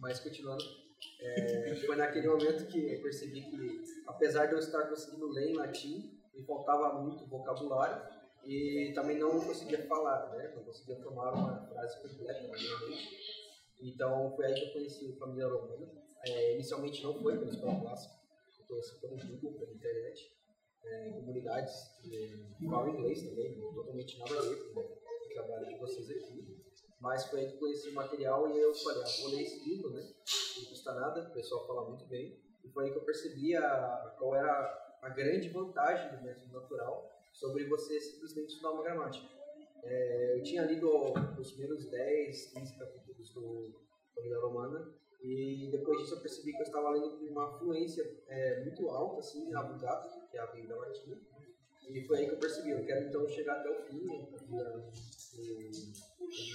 Mas 0.05 0.21
continuando, 0.21 0.63
é, 1.19 1.75
foi 1.77 1.97
naquele 1.97 2.29
momento 2.29 2.67
que 2.67 2.93
eu 2.93 3.01
percebi 3.01 3.41
que, 3.41 3.83
apesar 4.07 4.45
de 4.45 4.53
eu 4.53 4.59
estar 4.59 4.83
conseguindo 4.87 5.31
ler 5.31 5.49
em 5.49 5.57
latim, 5.57 6.21
me 6.35 6.45
faltava 6.45 7.01
muito 7.01 7.25
vocabulário 7.25 8.07
e 8.45 8.93
também 8.95 9.19
não 9.19 9.41
conseguia 9.41 9.83
falar, 9.87 10.31
né? 10.33 10.53
Não 10.55 10.63
conseguia 10.63 10.97
formar 10.97 11.33
uma 11.33 11.67
frase 11.69 12.03
completa 12.03 12.43
na 12.43 12.55
minha 12.55 12.81
mente. 12.81 13.09
Então 13.81 14.31
foi 14.37 14.45
aí 14.45 14.53
que 14.53 14.67
eu 14.67 14.73
conheci 14.75 15.07
o 15.07 15.17
Família 15.17 15.49
Romana. 15.49 15.91
É, 16.27 16.53
inicialmente 16.53 17.03
não 17.03 17.15
foi 17.23 17.39
pela 17.39 17.51
escola 17.51 17.81
clássica, 17.81 18.15
eu 18.59 18.67
conheci 18.67 19.01
pelo 19.01 19.17
Google, 19.17 19.59
pela 19.59 19.73
internet, 19.73 20.37
é, 20.85 21.11
comunidades 21.13 21.97
que 22.03 22.67
falam 22.69 22.91
inglês 22.91 23.23
também, 23.23 23.59
totalmente 23.59 24.19
nada 24.19 24.39
a 24.39 24.43
ver 24.43 24.75
com 24.75 24.81
o 24.81 25.29
trabalho 25.33 25.67
de 25.67 25.77
vocês 25.77 26.11
aqui. 26.11 26.54
Mas 27.05 27.27
foi 27.27 27.41
aí 27.41 27.51
que 27.51 27.59
conheci 27.59 27.91
o 27.91 27.95
material 27.95 28.49
e 28.49 28.59
eu 28.59 28.75
falei, 28.75 29.03
ah, 29.03 29.21
vou 29.21 29.29
ler 29.29 29.43
esse 29.43 29.63
livro, 29.63 29.91
né? 29.91 30.01
Não 30.57 30.65
custa 30.65 30.95
nada, 30.95 31.21
o 31.21 31.35
pessoal 31.35 31.67
fala 31.67 31.87
muito 31.87 32.07
bem. 32.07 32.41
E 32.65 32.69
foi 32.71 32.87
aí 32.87 32.93
que 32.93 32.97
eu 32.97 33.05
percebi 33.05 33.55
a, 33.55 34.17
qual 34.19 34.35
era 34.35 34.97
a 35.03 35.11
grande 35.11 35.51
vantagem 35.51 36.17
do 36.17 36.25
método 36.25 36.51
natural 36.51 37.13
sobre 37.31 37.67
você 37.67 38.01
simplesmente 38.01 38.55
estudar 38.55 38.71
uma 38.71 38.83
gramática. 38.83 39.29
É, 39.83 40.39
eu 40.39 40.43
tinha 40.45 40.63
lido 40.63 40.89
os 41.39 41.51
primeiros 41.53 41.85
10, 41.91 42.53
15 42.53 42.79
capítulos 42.79 43.35
do 43.35 43.75
Família 44.15 44.41
Romana 44.41 44.91
e 45.21 45.69
depois 45.71 45.99
disso 45.99 46.15
eu 46.15 46.21
percebi 46.21 46.53
que 46.53 46.63
eu 46.63 46.67
estava 46.67 46.89
lendo 46.89 47.19
com 47.19 47.27
uma 47.27 47.59
fluência 47.59 48.11
é, 48.29 48.65
muito 48.65 48.89
alta, 48.89 49.19
assim, 49.19 49.51
na 49.51 49.63
Vulgata, 49.63 50.09
que 50.31 50.39
é 50.39 50.41
a 50.41 50.47
Bíblia 50.47 50.75
Latina. 50.77 51.21
E 51.87 52.01
foi 52.07 52.21
aí 52.21 52.27
que 52.29 52.33
eu 52.33 52.39
percebi, 52.39 52.71
eu 52.71 52.87
quero 52.87 53.09
então 53.09 53.29
chegar 53.29 53.61
até 53.61 53.69
o 53.69 53.83
fim, 53.83 54.07
né, 54.07 54.27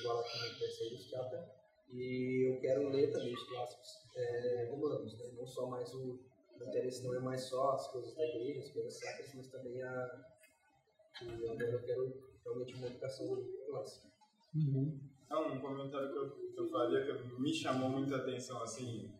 Latina 0.03 0.53
que 0.53 0.59
vai 0.59 0.69
ser 0.69 0.87
ilustrada, 0.87 1.55
e 1.91 2.49
eu 2.49 2.59
quero 2.59 2.89
ler 2.89 3.11
também 3.11 3.33
os 3.33 3.43
clássicos 3.43 3.89
é, 4.15 4.69
romanos, 4.69 5.17
né, 5.17 5.31
não 5.37 5.47
só 5.47 5.67
mais 5.67 5.93
o, 5.93 6.19
o 6.59 6.63
interesse 6.63 7.03
não 7.03 7.15
é 7.15 7.19
mais 7.19 7.43
só 7.43 7.71
as 7.71 7.87
coisas 7.91 8.13
da 8.15 8.23
igreja, 8.23 8.59
as 8.59 8.71
coisas 8.71 8.99
sacras, 8.99 9.33
mas 9.33 9.47
também 9.47 9.81
a, 9.81 10.25
agora 11.21 11.63
eu 11.63 11.81
quero 11.83 12.29
realmente 12.43 12.75
uma 12.75 12.87
educação 12.87 13.27
clássica. 13.67 14.07
Não, 15.29 15.53
um 15.53 15.61
comentário 15.61 16.11
que 16.11 16.17
eu, 16.17 16.51
que 16.51 16.59
eu 16.59 16.69
faria 16.69 17.05
que 17.05 17.39
me 17.39 17.53
chamou 17.53 17.89
muita 17.89 18.17
atenção, 18.17 18.61
assim, 18.63 19.13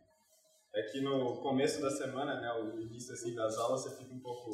é 0.73 0.84
que 0.84 1.02
no 1.02 1.41
começo 1.41 1.81
da 1.81 1.90
semana, 1.90 2.40
né, 2.40 2.52
o 2.53 2.80
início, 2.81 3.14
assim, 3.14 3.36
das 3.36 3.57
aulas, 3.57 3.81
você 3.81 3.95
fica 3.95 4.14
um 4.14 4.19
pouco, 4.19 4.49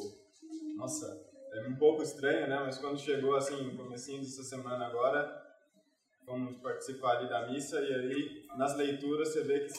nossa, 0.76 1.30
é 1.58 1.68
um 1.68 1.76
pouco 1.76 2.02
estranho, 2.02 2.48
né, 2.48 2.60
mas 2.64 2.78
quando 2.78 2.98
chegou, 2.98 3.36
assim, 3.36 3.76
comecinho 3.76 4.20
dessa 4.20 4.42
semana 4.42 4.86
agora, 4.86 5.42
vamos 6.24 6.60
participar 6.60 7.18
ali 7.18 7.28
da 7.28 7.46
missa, 7.46 7.80
e 7.80 7.94
aí, 7.94 8.46
nas 8.56 8.76
leituras, 8.76 9.28
você 9.28 9.42
vê 9.42 9.60
que 9.60 9.72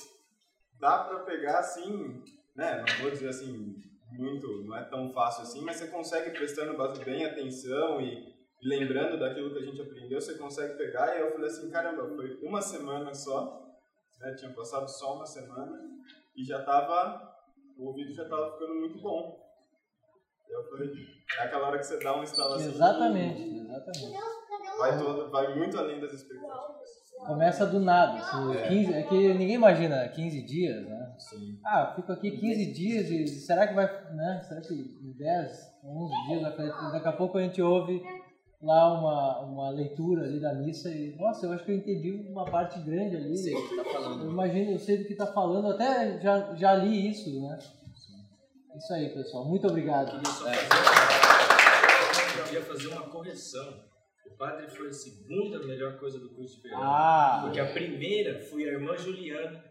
dá 0.79 1.03
pra 1.03 1.19
pegar, 1.19 1.59
assim, 1.59 2.23
né, 2.55 2.83
não 2.87 3.03
vou 3.03 3.11
dizer, 3.11 3.29
assim, 3.29 3.75
muito, 4.11 4.63
não 4.63 4.75
é 4.75 4.83
tão 4.83 5.11
fácil 5.11 5.43
assim, 5.43 5.61
mas 5.61 5.77
você 5.77 5.87
consegue 5.87 6.31
prestando 6.31 6.75
bem 7.03 7.25
atenção 7.25 8.01
e 8.01 8.35
lembrando 8.61 9.19
daquilo 9.19 9.51
que 9.51 9.59
a 9.59 9.65
gente 9.65 9.81
aprendeu, 9.81 10.19
você 10.19 10.37
consegue 10.37 10.75
pegar. 10.75 11.15
E 11.15 11.21
eu 11.21 11.31
falei 11.31 11.47
assim, 11.47 11.69
caramba, 11.69 12.07
foi 12.15 12.39
uma 12.41 12.61
semana 12.61 13.13
só, 13.13 13.65
né? 14.19 14.33
Tinha 14.35 14.51
passado 14.53 14.87
só 14.87 15.15
uma 15.15 15.25
semana 15.25 15.79
e 16.35 16.43
já 16.43 16.63
tava, 16.63 17.35
o 17.77 17.87
ouvido 17.87 18.13
já 18.13 18.27
tava 18.27 18.53
ficando 18.53 18.75
muito 18.75 18.99
bom. 18.99 19.46
E 20.49 20.53
eu 20.53 20.63
falei, 20.69 20.89
é 21.39 21.43
aquela 21.43 21.67
hora 21.67 21.77
que 21.77 21.85
você 21.85 21.99
dá 22.03 22.13
uma 22.13 22.23
instalação. 22.23 22.67
Exatamente, 22.69 23.41
exatamente. 23.57 24.17
Vai, 24.77 24.97
todo, 24.97 25.31
vai 25.31 25.55
muito 25.55 25.77
além 25.77 25.99
das 25.99 26.13
expectativas. 26.13 26.97
Começa 27.25 27.65
do 27.65 27.79
nada. 27.79 28.19
Assim, 28.19 28.53
É. 28.55 28.67
15, 28.67 28.93
é 28.93 29.03
que 29.03 29.33
ninguém 29.33 29.55
imagina 29.55 30.07
15 30.07 30.45
dias, 30.45 30.85
né? 30.87 31.15
Sim. 31.17 31.59
Ah, 31.65 31.93
fico 31.95 32.11
aqui 32.11 32.31
15 32.31 32.73
dias 32.73 33.09
e 33.09 33.27
será 33.27 33.67
que 33.67 33.73
vai, 33.73 33.85
né? 34.13 34.41
Será 34.47 34.61
que 34.61 34.73
em 34.73 35.13
10, 35.17 35.51
11 35.83 36.27
dias 36.27 36.41
vai 36.43 36.51
fazer? 36.55 36.91
Daqui 36.91 37.07
a 37.07 37.13
pouco 37.13 37.37
a 37.39 37.41
gente 37.41 37.59
ouve 37.61 38.01
lá 38.61 38.99
uma, 38.99 39.39
uma 39.41 39.69
leitura 39.71 40.23
ali 40.25 40.39
da 40.39 40.53
missa 40.53 40.89
e, 40.89 41.15
nossa, 41.17 41.45
eu 41.47 41.53
acho 41.53 41.65
que 41.65 41.71
eu 41.71 41.75
entendi 41.77 42.11
uma 42.29 42.45
parte 42.45 42.79
grande 42.81 43.15
ali. 43.15 43.35
Sei 43.35 43.55
o 43.55 43.67
que 43.67 43.75
tá 43.75 43.83
falando. 43.83 44.23
Eu 44.25 44.31
imagino, 44.31 44.71
eu 44.71 44.79
sei 44.79 44.97
do 44.97 45.05
que 45.05 45.15
tá 45.15 45.27
falando, 45.27 45.71
até 45.71 46.19
já, 46.21 46.53
já 46.55 46.75
li 46.75 47.09
isso, 47.09 47.41
né? 47.41 47.57
Isso 48.77 48.93
aí, 48.93 49.09
pessoal. 49.09 49.43
Muito 49.43 49.67
obrigado. 49.67 50.21
Eu 52.37 52.43
queria 52.43 52.61
fazer 52.61 52.87
uma 52.89 53.01
correção. 53.09 53.83
O 54.27 54.37
padre 54.37 54.67
foi 54.69 54.89
a 54.89 54.93
segunda 54.93 55.65
melhor 55.65 55.97
coisa 55.97 56.19
do 56.19 56.29
curso 56.29 56.57
de 56.57 56.61
verão. 56.61 56.83
Ah. 56.83 57.39
Porque 57.43 57.59
a 57.59 57.73
primeira 57.73 58.39
foi 58.39 58.65
a 58.65 58.73
irmã 58.73 58.95
Juliana. 58.95 59.63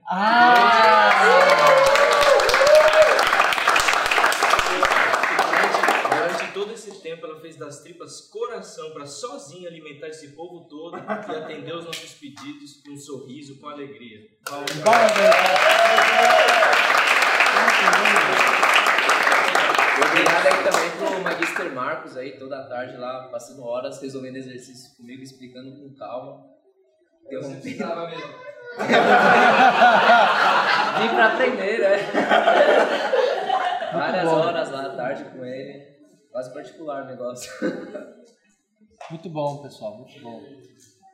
Durante, 5.38 5.78
durante 6.10 6.52
todo 6.52 6.72
esse 6.72 7.00
tempo, 7.00 7.26
ela 7.26 7.40
fez 7.40 7.54
das 7.56 7.82
tripas 7.84 8.22
coração 8.22 8.90
para 8.90 9.06
sozinha 9.06 9.68
alimentar 9.68 10.08
esse 10.08 10.32
povo 10.34 10.66
todo 10.68 10.98
e 10.98 11.36
atender 11.36 11.76
os 11.76 11.84
nossos 11.84 12.12
pedidos 12.14 12.82
com 12.82 12.90
um 12.90 12.98
sorriso, 12.98 13.60
com 13.60 13.68
alegria. 13.68 14.26
Obrigado 14.50 15.12
aí 15.20 16.35
também 20.70 20.90
pro 20.90 21.22
Magister 21.22 21.72
Marcos 21.72 22.16
aí, 22.16 22.38
toda 22.38 22.58
a 22.58 22.66
tarde 22.66 22.96
lá, 22.96 23.28
passando 23.28 23.62
horas, 23.64 24.00
resolvendo 24.00 24.36
exercícios 24.36 24.96
comigo, 24.96 25.22
explicando 25.22 25.76
com 25.76 25.94
calma. 25.94 26.44
Interrompendo. 27.26 27.60
precisava 27.60 28.08
mesmo. 28.08 28.26
Vim 30.98 31.08
pra 31.14 31.32
aprender, 31.32 31.80
né? 31.80 31.96
Várias 33.92 34.24
bom. 34.24 34.36
horas 34.36 34.70
lá 34.70 34.86
à 34.86 34.96
tarde 34.96 35.24
com 35.24 35.44
ele. 35.44 35.96
Quase 36.30 36.52
particular 36.52 37.04
o 37.04 37.06
negócio. 37.06 37.50
Muito 39.10 39.28
bom, 39.28 39.62
pessoal, 39.62 39.96
muito 39.98 40.20
bom. 40.20 40.42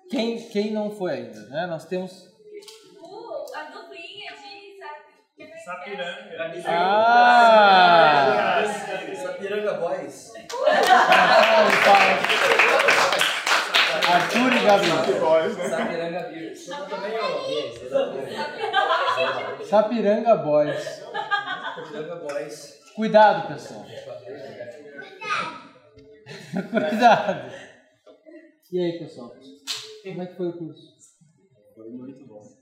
Quem, 0.08 0.48
quem 0.48 0.72
não 0.72 0.90
foi 0.90 1.12
ainda, 1.12 1.40
né? 1.48 1.66
Nós 1.66 1.84
temos. 1.84 2.26
Uh, 3.02 3.54
a 3.54 3.64
duplinha 3.64 4.32
de 5.36 5.64
Sapiranga. 5.64 6.62
Ah! 6.66 8.62
Arthur 14.12 14.52
e 14.52 14.64
Gabriel. 14.64 15.04
Sapiranga 15.54 16.22
Beers. 16.28 16.68
Sapiranga 19.68 20.36
Boys. 20.36 20.84
Sapiranga 21.74 22.16
Boys. 22.16 22.80
Cuidado, 22.94 23.48
pessoal. 23.48 23.86
Cuidado. 26.70 27.52
E 28.72 28.78
aí, 28.78 28.98
pessoal? 28.98 29.34
Como 30.02 30.22
é 30.22 30.26
que 30.26 30.36
foi 30.36 30.48
o 30.48 30.52
curso? 30.52 30.94
Foi 31.74 31.90
muito 31.90 32.26
bom. 32.26 32.61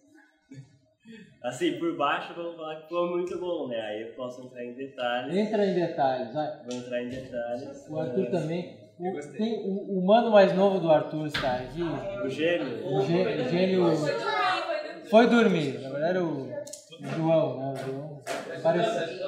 Assim, 1.42 1.78
por 1.78 1.96
baixo 1.96 2.34
vamos 2.34 2.54
falar 2.56 2.76
que 2.82 2.88
foi 2.88 3.10
muito 3.10 3.38
bom, 3.38 3.66
né? 3.68 3.80
Aí 3.80 4.02
eu 4.02 4.14
posso 4.14 4.42
entrar 4.44 4.62
em 4.62 4.74
detalhes. 4.74 5.34
Entra 5.36 5.64
em 5.64 5.74
detalhes, 5.74 6.34
vai. 6.34 6.60
Vou 6.68 6.78
entrar 6.78 7.02
em 7.02 7.08
detalhes. 7.08 7.86
O 7.88 7.98
Arthur 7.98 8.26
Ah, 8.26 8.30
também. 8.30 8.78
O, 8.98 9.18
tem, 9.38 9.54
o, 9.66 9.98
o 9.98 10.06
mano 10.06 10.30
mais 10.30 10.54
novo 10.54 10.78
do 10.78 10.90
Arthur 10.90 11.26
está 11.28 11.54
aqui. 11.56 11.80
O 11.82 12.28
gênio? 12.28 12.86
O 12.94 13.00
gê- 13.00 13.44
gênio. 13.48 13.84
Foi 15.08 15.26
dormir. 15.28 15.78
Na 15.80 15.88
verdade, 15.88 16.18
o, 16.18 16.42
o 16.42 17.06
João, 17.16 17.58
né? 17.58 17.72
O 17.72 17.76
João. 17.86 18.22
Parece... 18.62 19.18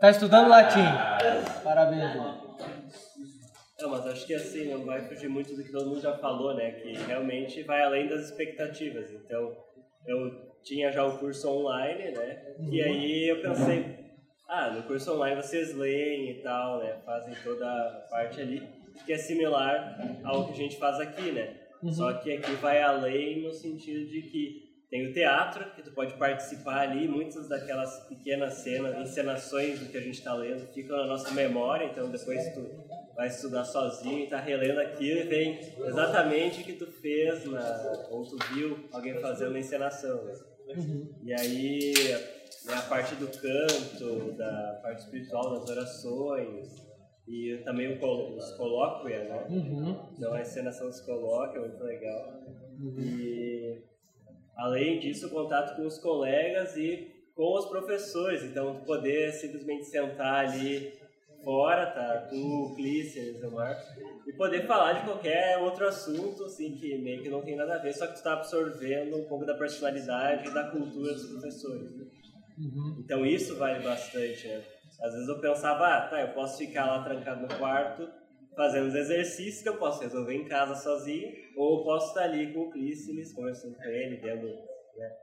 Tá 0.00 0.08
estudando 0.10 0.48
latim. 0.48 0.80
Parabéns, 1.62 2.12
João. 2.14 2.40
Não, 3.82 3.90
mas 3.90 4.06
acho 4.06 4.26
que 4.26 4.34
assim, 4.34 4.70
não 4.70 4.84
vai 4.86 5.02
fugir 5.02 5.28
muito 5.28 5.54
do 5.54 5.62
que 5.62 5.70
todo 5.70 5.86
mundo 5.88 6.00
já 6.00 6.16
falou, 6.16 6.54
né? 6.54 6.70
Que 6.70 6.92
realmente 7.06 7.62
vai 7.64 7.82
além 7.82 8.08
das 8.08 8.22
expectativas. 8.30 9.10
Então, 9.10 9.54
eu 10.06 10.49
tinha 10.62 10.90
já 10.92 11.04
o 11.04 11.18
curso 11.18 11.48
online, 11.48 12.10
né? 12.12 12.54
E 12.70 12.80
Uhum. 12.82 12.86
aí 12.86 13.28
eu 13.28 13.40
pensei, 13.42 13.96
ah, 14.48 14.70
no 14.70 14.82
curso 14.84 15.12
online 15.14 15.36
vocês 15.42 15.74
leem 15.74 16.30
e 16.30 16.34
tal, 16.42 16.78
né? 16.80 16.96
Fazem 17.04 17.34
toda 17.42 17.66
a 17.66 17.90
parte 18.10 18.40
ali, 18.40 18.62
que 19.06 19.12
é 19.12 19.18
similar 19.18 19.98
ao 20.24 20.46
que 20.46 20.52
a 20.52 20.56
gente 20.56 20.76
faz 20.78 20.98
aqui, 21.00 21.30
né? 21.32 21.54
Uhum. 21.82 21.92
Só 21.92 22.12
que 22.14 22.32
aqui 22.32 22.52
vai 22.56 22.82
além 22.82 23.42
no 23.42 23.52
sentido 23.52 24.06
de 24.10 24.22
que 24.22 24.68
tem 24.90 25.06
o 25.06 25.12
teatro, 25.12 25.64
que 25.76 25.82
tu 25.82 25.92
pode 25.92 26.14
participar 26.14 26.80
ali, 26.80 27.06
muitas 27.06 27.48
daquelas 27.48 28.06
pequenas 28.08 28.54
cenas, 28.54 28.98
encenações 28.98 29.78
do 29.78 29.86
que 29.86 29.96
a 29.96 30.00
gente 30.00 30.18
está 30.18 30.34
lendo 30.34 30.66
ficam 30.74 30.96
na 30.96 31.06
nossa 31.06 31.30
memória, 31.32 31.84
então 31.86 32.10
depois 32.10 32.52
tu 32.52 32.68
vai 33.14 33.28
estudar 33.28 33.64
sozinho 33.64 34.24
e 34.24 34.26
tá 34.26 34.38
relendo 34.40 34.80
aquilo 34.80 35.20
e 35.20 35.22
vem 35.22 35.60
exatamente 35.86 36.62
o 36.62 36.64
que 36.64 36.72
tu 36.72 36.86
fez 36.90 37.44
na, 37.44 38.08
ou 38.10 38.24
tu 38.24 38.36
viu 38.52 38.88
alguém 38.92 39.14
fazendo 39.20 39.52
na 39.52 39.60
encenação. 39.60 40.24
né? 40.24 40.34
E 41.22 41.32
aí, 41.32 41.92
né, 42.64 42.74
a 42.74 42.82
parte 42.82 43.14
do 43.16 43.26
canto, 43.28 44.32
da 44.32 44.80
parte 44.82 45.00
espiritual 45.04 45.50
das 45.50 45.68
orações, 45.68 46.68
e 47.28 47.58
também 47.64 47.96
col- 47.98 48.36
os 48.36 48.50
colóquios, 48.52 49.28
né? 49.28 49.46
Uhum. 49.48 49.96
Então 50.16 50.34
a 50.34 50.40
encenação 50.40 50.88
dos 50.88 51.00
colóquios 51.00 51.64
é 51.64 51.68
muito 51.68 51.84
legal. 51.84 52.40
Uhum. 52.80 52.94
E 52.98 53.82
além 54.56 54.98
disso, 54.98 55.28
o 55.28 55.30
contato 55.30 55.76
com 55.76 55.86
os 55.86 55.98
colegas 55.98 56.76
e 56.76 57.08
com 57.34 57.54
os 57.56 57.66
professores. 57.66 58.42
Então, 58.42 58.80
poder 58.84 59.32
simplesmente 59.32 59.84
sentar 59.86 60.46
ali 60.48 60.92
fora, 61.42 61.86
tá? 61.86 62.28
O 62.32 62.74
Clíceres, 62.74 63.40
Marco, 63.52 63.82
e 64.26 64.32
poder 64.32 64.66
falar 64.66 64.94
de 64.94 65.04
qualquer 65.04 65.58
outro 65.58 65.86
assunto, 65.86 66.44
assim, 66.44 66.74
que 66.76 66.98
meio 66.98 67.22
que 67.22 67.28
não 67.28 67.42
tem 67.42 67.56
nada 67.56 67.74
a 67.74 67.78
ver, 67.78 67.92
só 67.92 68.06
que 68.06 68.14
tu 68.14 68.22
tá 68.22 68.34
absorvendo 68.34 69.16
um 69.16 69.24
pouco 69.24 69.44
da 69.44 69.54
personalidade 69.54 70.48
e 70.48 70.54
da 70.54 70.70
cultura 70.70 71.12
dos 71.12 71.26
professores. 71.26 71.96
né? 71.96 72.06
Uhum. 72.58 72.96
Então 73.00 73.24
isso 73.24 73.56
vale 73.56 73.82
bastante, 73.82 74.46
né? 74.46 74.62
Às 75.02 75.12
vezes 75.14 75.28
eu 75.28 75.40
pensava, 75.40 75.86
ah, 75.86 76.08
tá, 76.08 76.20
eu 76.20 76.34
posso 76.34 76.58
ficar 76.58 76.86
lá 76.86 77.02
trancado 77.02 77.42
no 77.42 77.58
quarto 77.58 78.06
fazendo 78.54 78.88
os 78.88 78.94
exercícios 78.94 79.62
que 79.62 79.68
eu 79.68 79.78
posso 79.78 80.02
resolver 80.02 80.34
em 80.34 80.44
casa 80.44 80.74
sozinho, 80.74 81.32
ou 81.56 81.78
eu 81.78 81.84
posso 81.84 82.08
estar 82.08 82.24
ali 82.24 82.52
com 82.52 82.60
o 82.60 82.70
Clíceres, 82.70 83.32
conversando 83.32 83.74
com 83.74 83.84
ele, 83.84 84.16
vendo, 84.16 84.46
né? 84.46 85.16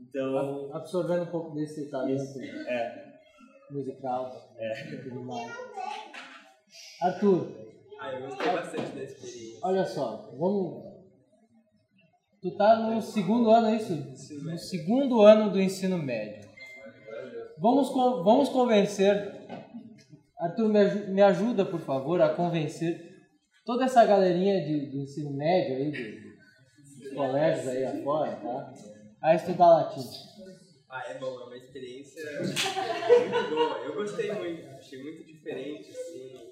Então... 0.00 0.72
Absorvendo 0.72 1.24
um 1.24 1.30
pouco 1.30 1.54
desse 1.54 1.90
talento 1.90 2.22
É. 2.66 3.17
musical 3.70 4.54
É. 4.58 4.94
e 4.94 5.02
tudo 5.02 5.22
mais. 5.24 5.52
Arthur, 7.02 7.52
Ah, 8.00 8.12
eu 8.12 8.28
gostei 8.28 8.52
bastante 8.52 8.90
da 8.96 9.02
experiência. 9.02 9.58
olha 9.62 9.84
só, 9.84 10.30
vamos. 10.38 10.88
Tu 12.40 12.56
tá 12.56 12.76
no 12.76 13.02
segundo 13.02 13.50
ano, 13.50 13.66
é 13.68 13.76
isso? 13.76 13.92
No 14.44 14.56
segundo 14.58 15.22
ano 15.22 15.50
do 15.50 15.60
ensino 15.60 15.98
médio. 15.98 16.48
Vamos, 17.58 17.88
vamos 17.92 18.48
convencer. 18.50 19.36
Arthur, 20.38 20.68
me, 20.68 20.78
aju- 20.78 21.12
me 21.12 21.20
ajuda, 21.22 21.64
por 21.64 21.80
favor, 21.80 22.22
a 22.22 22.32
convencer 22.34 23.04
toda 23.66 23.84
essa 23.86 24.04
galerinha 24.04 24.60
de, 24.64 24.88
de 24.88 24.98
ensino 24.98 25.32
médio 25.32 25.76
aí, 25.76 25.90
do- 25.90 26.28
dos 27.02 27.12
colégios 27.14 27.66
aí 27.66 27.84
afora, 27.84 28.36
tá? 28.36 28.72
A 29.20 29.34
estudar 29.34 29.66
latim. 29.68 30.00
Ah, 30.90 31.04
é 31.06 31.14
bom, 31.18 31.40
é 31.40 31.44
uma 31.44 31.56
experiência 31.56 32.22
muito 32.40 33.50
boa. 33.54 33.78
Eu 33.84 33.94
gostei 33.94 34.32
muito, 34.32 34.66
achei 34.78 35.02
muito 35.02 35.22
diferente, 35.24 35.90
assim, 35.90 36.50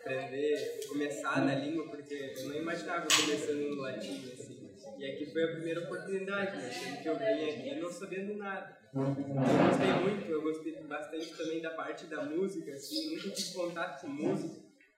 aprender, 0.00 0.80
começar 0.88 1.44
na 1.44 1.54
língua, 1.56 1.88
porque 1.88 2.34
eu 2.36 2.48
não 2.48 2.54
imaginava 2.54 3.08
começando 3.08 3.74
no 3.74 3.82
latim, 3.82 4.30
assim. 4.32 4.70
E 4.96 5.04
aqui 5.10 5.26
foi 5.26 5.42
a 5.44 5.48
primeira 5.54 5.80
oportunidade, 5.80 6.56
né? 6.56 6.98
Que 7.02 7.08
eu 7.08 7.18
vim 7.18 7.24
aqui 7.24 7.80
não 7.80 7.90
sabendo 7.90 8.36
nada. 8.36 8.78
Eu 8.94 9.02
gostei 9.04 9.92
muito, 10.02 10.30
eu 10.30 10.42
gostei 10.42 10.72
bastante 10.84 11.36
também 11.36 11.60
da 11.60 11.70
parte 11.70 12.06
da 12.06 12.22
música, 12.24 12.72
assim, 12.74 13.16
nunca 13.16 13.30
tive 13.30 13.54
contato 13.54 14.00
com 14.02 14.08
música. 14.08 14.54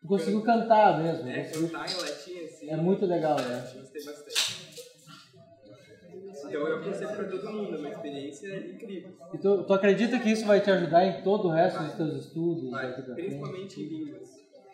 Conseguiu 0.06 0.42
cantar 0.42 1.02
mesmo. 1.02 1.28
É, 1.28 1.44
conseguiu- 1.44 1.68
cantar 1.70 1.90
em 1.90 1.94
latim, 1.96 2.44
assim. 2.44 2.70
É 2.70 2.76
muito 2.76 3.06
legal, 3.06 3.36
né? 3.40 3.72
Gostei 3.80 4.04
bastante. 4.04 4.69
Então 6.50 6.66
eu 6.66 6.76
aconselho 6.78 7.14
pra 7.14 7.24
todo 7.28 7.52
mundo, 7.52 7.76
é 7.76 7.78
uma 7.78 7.88
experiência 7.90 8.56
incrível. 8.56 9.12
E 9.32 9.38
tu, 9.38 9.62
tu 9.64 9.72
acredita 9.72 10.18
que 10.18 10.30
isso 10.30 10.44
vai 10.44 10.60
te 10.60 10.68
ajudar 10.68 11.06
em 11.06 11.22
todo 11.22 11.46
o 11.46 11.50
resto 11.52 11.80
dos 11.80 11.94
teus 11.94 12.26
estudos 12.26 12.70
Vai, 12.70 12.92
frente? 12.92 13.14
principalmente 13.14 13.80
em 13.80 13.84
línguas. 13.84 14.28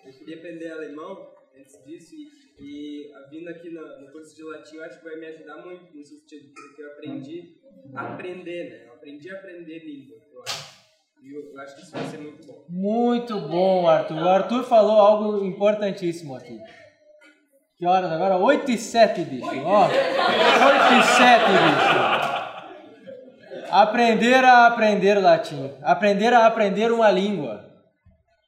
Eu 0.04 0.12
queria 0.12 0.36
aprender 0.36 0.70
alemão 0.72 1.28
antes 1.58 1.84
disso 1.84 2.14
e, 2.14 2.28
e 2.58 3.12
a 3.14 3.28
vindo 3.28 3.48
aqui 3.48 3.68
no, 3.68 4.00
no 4.00 4.10
curso 4.10 4.34
de 4.34 4.42
latim 4.42 4.76
eu 4.76 4.84
acho 4.84 4.98
que 4.98 5.04
vai 5.04 5.16
me 5.16 5.26
ajudar 5.26 5.64
muito 5.66 5.94
no 5.94 6.04
sentido 6.04 6.50
porque 6.54 6.82
eu 6.82 6.92
aprendi 6.92 7.58
a 7.94 8.14
aprender, 8.14 8.70
né? 8.70 8.86
Eu 8.86 8.94
aprendi 8.94 9.30
a 9.30 9.34
aprender 9.34 9.78
língua, 9.84 10.16
eu 10.32 10.42
acho. 10.42 10.76
E 11.22 11.30
eu, 11.34 11.52
eu 11.52 11.60
acho 11.60 11.76
que 11.76 11.82
isso 11.82 11.92
vai 11.92 12.04
ser 12.06 12.18
muito 12.18 12.46
bom. 12.46 12.64
Muito 12.68 13.38
bom, 13.40 13.86
Arthur. 13.86 14.16
O 14.16 14.28
Arthur 14.28 14.64
falou 14.64 14.96
algo 14.98 15.44
importantíssimo 15.44 16.34
aqui. 16.34 16.58
Que 17.78 17.86
horas 17.86 18.10
agora? 18.10 18.36
8 18.38 18.70
e 18.70 18.78
7, 18.78 19.22
bicho. 19.24 19.46
Ó, 19.64 19.86
8 19.86 19.92
e 19.92 21.02
7, 21.02 21.44
bicho. 21.44 22.16
Aprender 23.70 24.44
a 24.44 24.66
aprender 24.66 25.20
latim. 25.20 25.70
Aprender 25.82 26.32
a 26.32 26.46
aprender 26.46 26.90
uma 26.90 27.10
língua. 27.10 27.64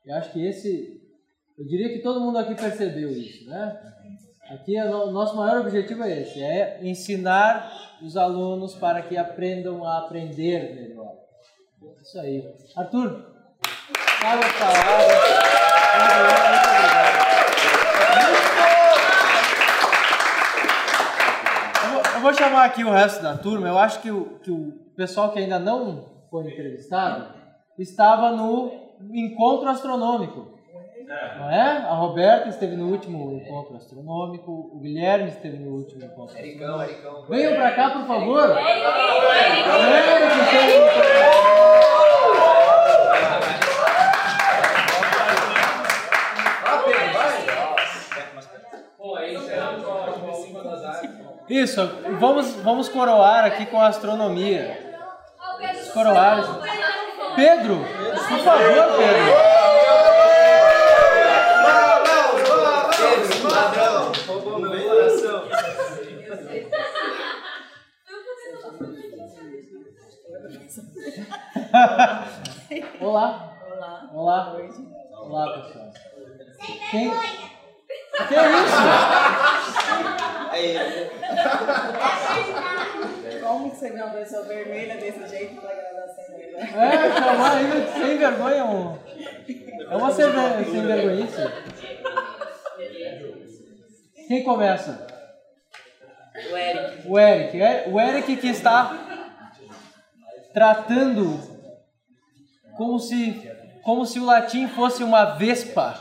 Eu 0.06 0.16
acho 0.16 0.32
que 0.32 0.46
esse... 0.46 0.98
Eu 1.58 1.66
diria 1.66 1.88
que 1.90 1.98
todo 1.98 2.20
mundo 2.20 2.38
aqui 2.38 2.54
percebeu 2.54 3.10
isso, 3.10 3.46
né? 3.50 3.76
Aqui 4.50 4.78
é 4.78 4.84
o 4.86 5.10
nosso 5.10 5.36
maior 5.36 5.60
objetivo 5.60 6.04
é 6.04 6.22
esse, 6.22 6.42
é 6.42 6.78
ensinar 6.82 7.70
os 8.02 8.16
alunos 8.16 8.74
para 8.76 9.02
que 9.02 9.14
aprendam 9.14 9.84
a 9.84 9.98
aprender 9.98 10.74
melhor. 10.74 11.12
Isso 12.00 12.18
aí. 12.18 12.42
Arthur, 12.74 13.26
sabe 14.22 14.44
as 14.44 14.52
palavras. 14.52 15.06
Muito 15.98 16.14
obrigado. 16.22 17.17
Vou, 22.28 22.34
chamar 22.34 22.64
aqui 22.64 22.84
o 22.84 22.90
resto 22.90 23.22
da 23.22 23.36
turma. 23.36 23.68
Eu 23.68 23.78
acho 23.78 24.00
que 24.00 24.10
o, 24.10 24.38
que 24.42 24.50
o 24.50 24.72
pessoal 24.94 25.32
que 25.32 25.38
ainda 25.38 25.58
não 25.58 26.04
foi 26.30 26.46
entrevistado 26.46 27.34
estava 27.78 28.30
no 28.32 28.70
encontro 29.12 29.68
astronômico. 29.68 30.58
Não 31.38 31.50
é? 31.50 31.78
A 31.88 31.94
Roberta 31.94 32.50
esteve 32.50 32.76
no 32.76 32.88
último 32.88 33.32
encontro 33.32 33.76
astronômico, 33.76 34.70
o 34.74 34.78
Guilherme 34.78 35.28
esteve 35.28 35.56
no 35.56 35.70
último 35.76 36.04
encontro 36.04 36.36
astronômico. 36.36 37.26
Venham 37.30 37.54
pra 37.54 37.72
cá, 37.72 37.90
por 37.90 38.06
favor. 38.06 38.54
Isso, 51.48 51.80
vamos, 52.20 52.52
vamos 52.56 52.88
coroar 52.88 53.44
aqui 53.46 53.64
com 53.66 53.80
a 53.80 53.88
astronomia. 53.88 54.98
Os 55.82 55.88
coroares. 55.92 56.46
Pedro, 57.34 57.78
por 58.28 58.38
favor, 58.40 58.96
Pedro. 58.98 59.58
Olá. 73.00 73.54
Olá. 73.70 74.10
Olá. 74.14 74.54
Olá, 75.22 75.62
pessoal. 75.62 75.92
Quem... 76.90 77.12
Que 78.26 78.34
é 78.34 78.50
isso? 78.50 78.78
Como 83.42 83.70
que 83.70 83.76
você 83.76 83.90
vê 83.90 84.02
uma 84.02 84.10
pessoa 84.10 84.42
vermelha 84.44 84.96
desse 84.96 85.26
jeito 85.28 85.60
pra 85.60 85.70
gravação? 85.72 86.24
É, 86.80 87.12
chamar 87.20 87.56
ainda 87.56 87.92
sem 87.92 88.18
vergonha 88.18 88.56
é 88.56 88.64
um. 88.64 88.98
É 89.90 89.96
uma 89.96 90.10
sem, 90.12 90.26
sem 90.64 90.86
vergonhice. 90.86 91.36
Quem 94.26 94.44
começa? 94.44 95.06
O 96.50 96.56
Eric. 96.56 97.08
O 97.08 97.18
Eric. 97.18 97.62
É- 97.62 97.84
O 97.88 98.00
Eric 98.00 98.36
que 98.36 98.48
está 98.48 98.92
tratando 100.52 101.40
como 102.76 102.98
se, 102.98 103.48
como 103.82 104.04
se 104.04 104.18
o 104.20 104.24
latim 104.26 104.68
fosse 104.68 105.02
uma 105.04 105.24
vespa 105.36 105.98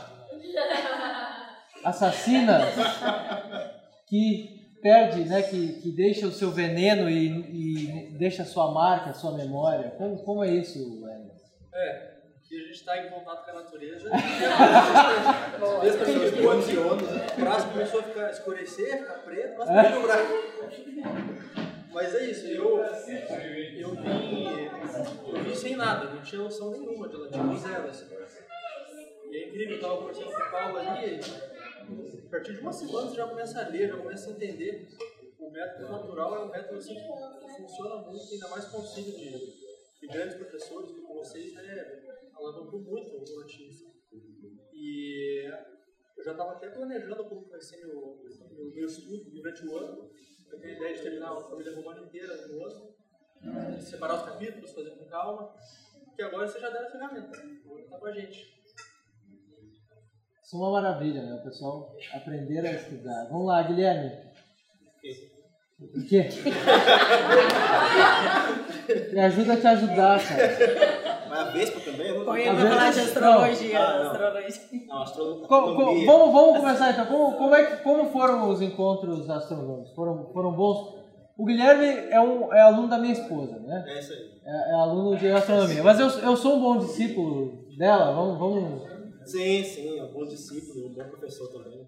assassina 1.88 2.60
que 4.06 4.58
perde, 4.80 5.24
né, 5.24 5.42
que, 5.42 5.80
que 5.80 5.90
deixa 5.92 6.26
o 6.26 6.32
seu 6.32 6.50
veneno 6.50 7.08
e, 7.10 7.26
e 7.28 8.18
deixa 8.18 8.42
a 8.42 8.46
sua 8.46 8.72
marca, 8.72 9.10
a 9.10 9.14
sua 9.14 9.36
memória. 9.36 9.90
Como, 9.98 10.22
como 10.22 10.44
é 10.44 10.50
isso, 10.50 10.78
Eric? 11.08 11.28
É, 11.74 12.08
que 12.48 12.56
a 12.56 12.60
gente 12.60 12.72
está 12.72 13.04
em 13.04 13.10
contato 13.10 13.44
com 13.44 13.50
a 13.50 13.54
natureza. 13.62 14.10
As 14.14 15.96
pessoas 15.96 16.68
e 16.72 16.78
ondas, 16.78 17.08
o 17.36 17.40
braço 17.40 17.68
começou 17.68 18.00
a 18.00 18.02
ficar 18.04 18.30
escurecer, 18.30 18.98
ficar 18.98 19.14
preto, 19.24 19.58
mas 19.58 19.68
É. 19.68 19.88
no 19.90 20.02
braço. 20.02 20.24
Mas 21.92 22.14
é 22.14 22.30
isso, 22.30 22.46
eu, 22.46 22.78
eu 22.78 23.94
vim, 23.94 24.68
eu 25.32 25.42
vim 25.42 25.54
sem 25.54 25.74
nada, 25.74 26.04
não 26.10 26.22
tinha 26.22 26.42
noção 26.42 26.70
nenhuma 26.70 27.08
de 27.08 27.16
latim, 27.16 27.56
zero. 27.56 27.88
Assim. 27.88 28.06
E 29.30 29.36
é 29.36 29.48
incrível, 29.48 29.70
eu 29.70 29.76
estava 29.76 29.96
conversando 29.96 30.30
com 30.32 30.42
o 30.42 30.50
Paulo 30.50 30.78
ali, 30.78 31.20
a 32.26 32.30
partir 32.30 32.54
de 32.54 32.60
uma 32.60 32.72
semana 32.72 33.08
você 33.08 33.16
já 33.16 33.26
começa 33.26 33.60
a 33.60 33.68
ler, 33.68 33.88
já 33.88 33.96
começa 33.96 34.28
a 34.28 34.32
entender. 34.32 34.88
O 35.38 35.50
método 35.50 35.88
natural 35.88 36.36
é 36.36 36.44
um 36.44 36.50
método 36.50 36.78
assim, 36.78 36.94
que 36.94 37.56
funciona 37.56 37.96
muito, 37.96 38.32
ainda 38.32 38.48
mais 38.48 38.66
com 38.66 38.78
auxílio 38.78 39.12
de, 39.12 39.30
de 40.00 40.06
grandes 40.08 40.36
professores 40.36 40.90
como 40.92 41.14
vocês, 41.14 41.54
né, 41.54 42.02
alavancou 42.34 42.80
muito 42.80 43.16
o 43.16 43.40
assim. 43.44 43.70
E 44.72 45.50
eu 46.16 46.24
já 46.24 46.32
estava 46.32 46.52
até 46.52 46.68
planejando 46.68 47.24
como 47.24 47.48
vai 47.48 47.60
ser 47.60 47.78
meu, 47.78 48.20
meu, 48.22 48.70
meu 48.74 48.86
estudo 48.86 49.30
durante 49.30 49.66
o 49.66 49.76
ano. 49.76 50.10
Eu 50.50 50.58
tenho 50.58 50.74
a 50.74 50.76
ideia 50.76 50.94
de 50.94 51.02
terminar 51.02 51.32
a 51.32 51.48
família 51.48 51.74
romana 51.74 52.00
inteira 52.02 52.46
no 52.48 52.64
ano, 52.64 52.94
separar 53.80 54.16
os 54.16 54.22
capítulos, 54.22 54.72
fazer 54.72 54.90
com 54.90 55.04
calma. 55.06 55.54
Que 56.14 56.22
agora 56.22 56.48
você 56.48 56.58
já 56.58 56.68
deram 56.70 56.88
a 56.88 56.90
ferramenta, 56.90 57.38
agora 57.64 57.84
tá 57.88 57.98
com 57.98 58.06
a 58.06 58.12
gente. 58.12 58.57
Isso 60.48 60.56
é 60.56 60.60
uma 60.60 60.70
maravilha, 60.80 61.20
né? 61.20 61.34
O 61.34 61.42
pessoal 61.44 61.92
aprender 62.14 62.66
a 62.66 62.72
estudar. 62.72 63.28
Vamos 63.30 63.48
lá, 63.48 63.62
Guilherme. 63.64 64.10
O 65.78 66.06
quê? 66.08 66.26
Me 69.12 69.20
ajuda 69.20 69.52
a 69.52 69.56
te 69.58 69.66
ajudar, 69.66 70.18
cara. 70.26 70.48
Mas 71.28 71.38
a 71.38 71.44
Vespa 71.50 71.80
também? 71.80 72.06
Eu 72.08 72.20
não 72.20 72.24
Põe 72.24 72.40
A 72.40 72.46
ele 72.46 72.56
pra 72.56 72.70
falar 72.70 72.90
de 72.90 73.00
astrologia. 73.00 73.78
Ah, 73.78 73.98
não. 73.98 74.10
astrologia. 74.10 74.62
Não. 74.86 75.04
Co- 75.46 75.74
co- 75.76 76.04
vamos, 76.06 76.32
vamos 76.32 76.58
começar 76.60 76.92
então. 76.92 77.04
Como, 77.04 77.36
como, 77.36 77.54
é 77.54 77.66
que, 77.66 77.76
como 77.82 78.10
foram 78.10 78.48
os 78.48 78.62
encontros 78.62 79.28
astronômicos? 79.28 79.92
Foram, 79.94 80.30
foram 80.32 80.52
bons? 80.52 80.94
O 81.36 81.44
Guilherme 81.44 81.84
é, 82.10 82.18
um, 82.18 82.50
é 82.54 82.60
aluno 82.62 82.88
da 82.88 82.96
minha 82.96 83.12
esposa, 83.12 83.58
né? 83.58 83.84
É 83.86 83.98
isso 83.98 84.14
aí. 84.14 84.30
É, 84.46 84.70
é 84.70 84.74
aluno 84.76 85.14
de 85.14 85.30
astronomia. 85.30 85.82
Mas 85.84 86.00
eu, 86.00 86.08
eu 86.08 86.34
sou 86.38 86.56
um 86.56 86.60
bom 86.62 86.78
discípulo 86.78 87.66
dela. 87.76 88.12
Vamos, 88.14 88.38
vamos. 88.38 88.97
Sim, 89.28 89.62
sim, 89.62 89.98
é 89.98 90.02
um 90.04 90.10
bom 90.10 90.24
discípulo, 90.24 90.86
um 90.86 90.94
bom 90.94 91.06
professor 91.10 91.48
também. 91.52 91.86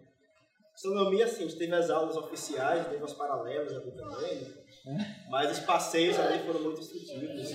Astronomia, 0.75 1.27
sim, 1.27 1.45
a 1.45 1.47
gente 1.49 1.57
teve 1.57 1.75
as 1.75 1.89
aulas 1.89 2.15
oficiais, 2.17 2.87
teve 2.87 3.03
as 3.03 3.15
paralelas 3.15 3.73
ali 3.73 3.91
também, 3.93 4.43
né? 4.85 5.17
Mas 5.31 5.59
os 5.59 5.65
passeios 5.65 6.19
ali 6.19 6.39
foram 6.45 6.61
muito 6.61 6.81
instrutivos 6.81 7.51
e... 7.51 7.55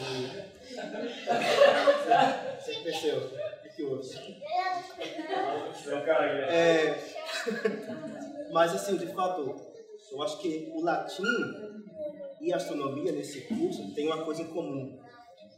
Você 2.60 2.76
cresceu. 2.82 3.18
O 3.20 3.76
que 3.76 3.84
houve? 3.84 4.10
É... 6.50 7.14
Mas, 8.52 8.74
assim, 8.74 8.98
de 8.98 9.08
fato, 9.14 9.56
eu 10.12 10.22
acho 10.24 10.40
que 10.40 10.72
o 10.74 10.82
latim 10.82 11.24
e 12.42 12.52
a 12.52 12.56
astronomia 12.58 13.12
nesse 13.12 13.42
curso 13.42 13.94
tem 13.94 14.08
uma 14.08 14.26
coisa 14.26 14.42
em 14.42 14.48
comum. 14.48 15.00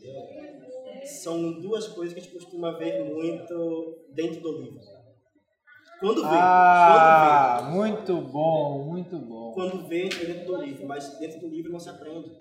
né? 0.02 0.66
São 1.08 1.60
duas 1.62 1.88
coisas 1.88 2.14
que 2.14 2.20
a 2.20 2.24
gente 2.24 2.34
costuma 2.34 2.78
ver 2.78 3.04
muito 3.04 4.06
dentro 4.14 4.42
do 4.42 4.62
livro. 4.62 4.80
Quando 6.00 6.22
vê, 6.22 6.36
Ah, 6.40 7.70
muito 7.72 8.22
bom, 8.22 8.86
muito 8.86 9.18
bom. 9.18 9.52
quando 9.54 9.88
vê, 9.88 10.06
entra 10.06 10.26
dentro 10.26 10.46
do 10.46 10.62
livro, 10.62 10.86
mas 10.88 11.18
dentro 11.18 11.40
do 11.40 11.48
livro 11.48 11.72
não 11.72 11.80
se 11.80 11.90
aprende. 11.90 12.38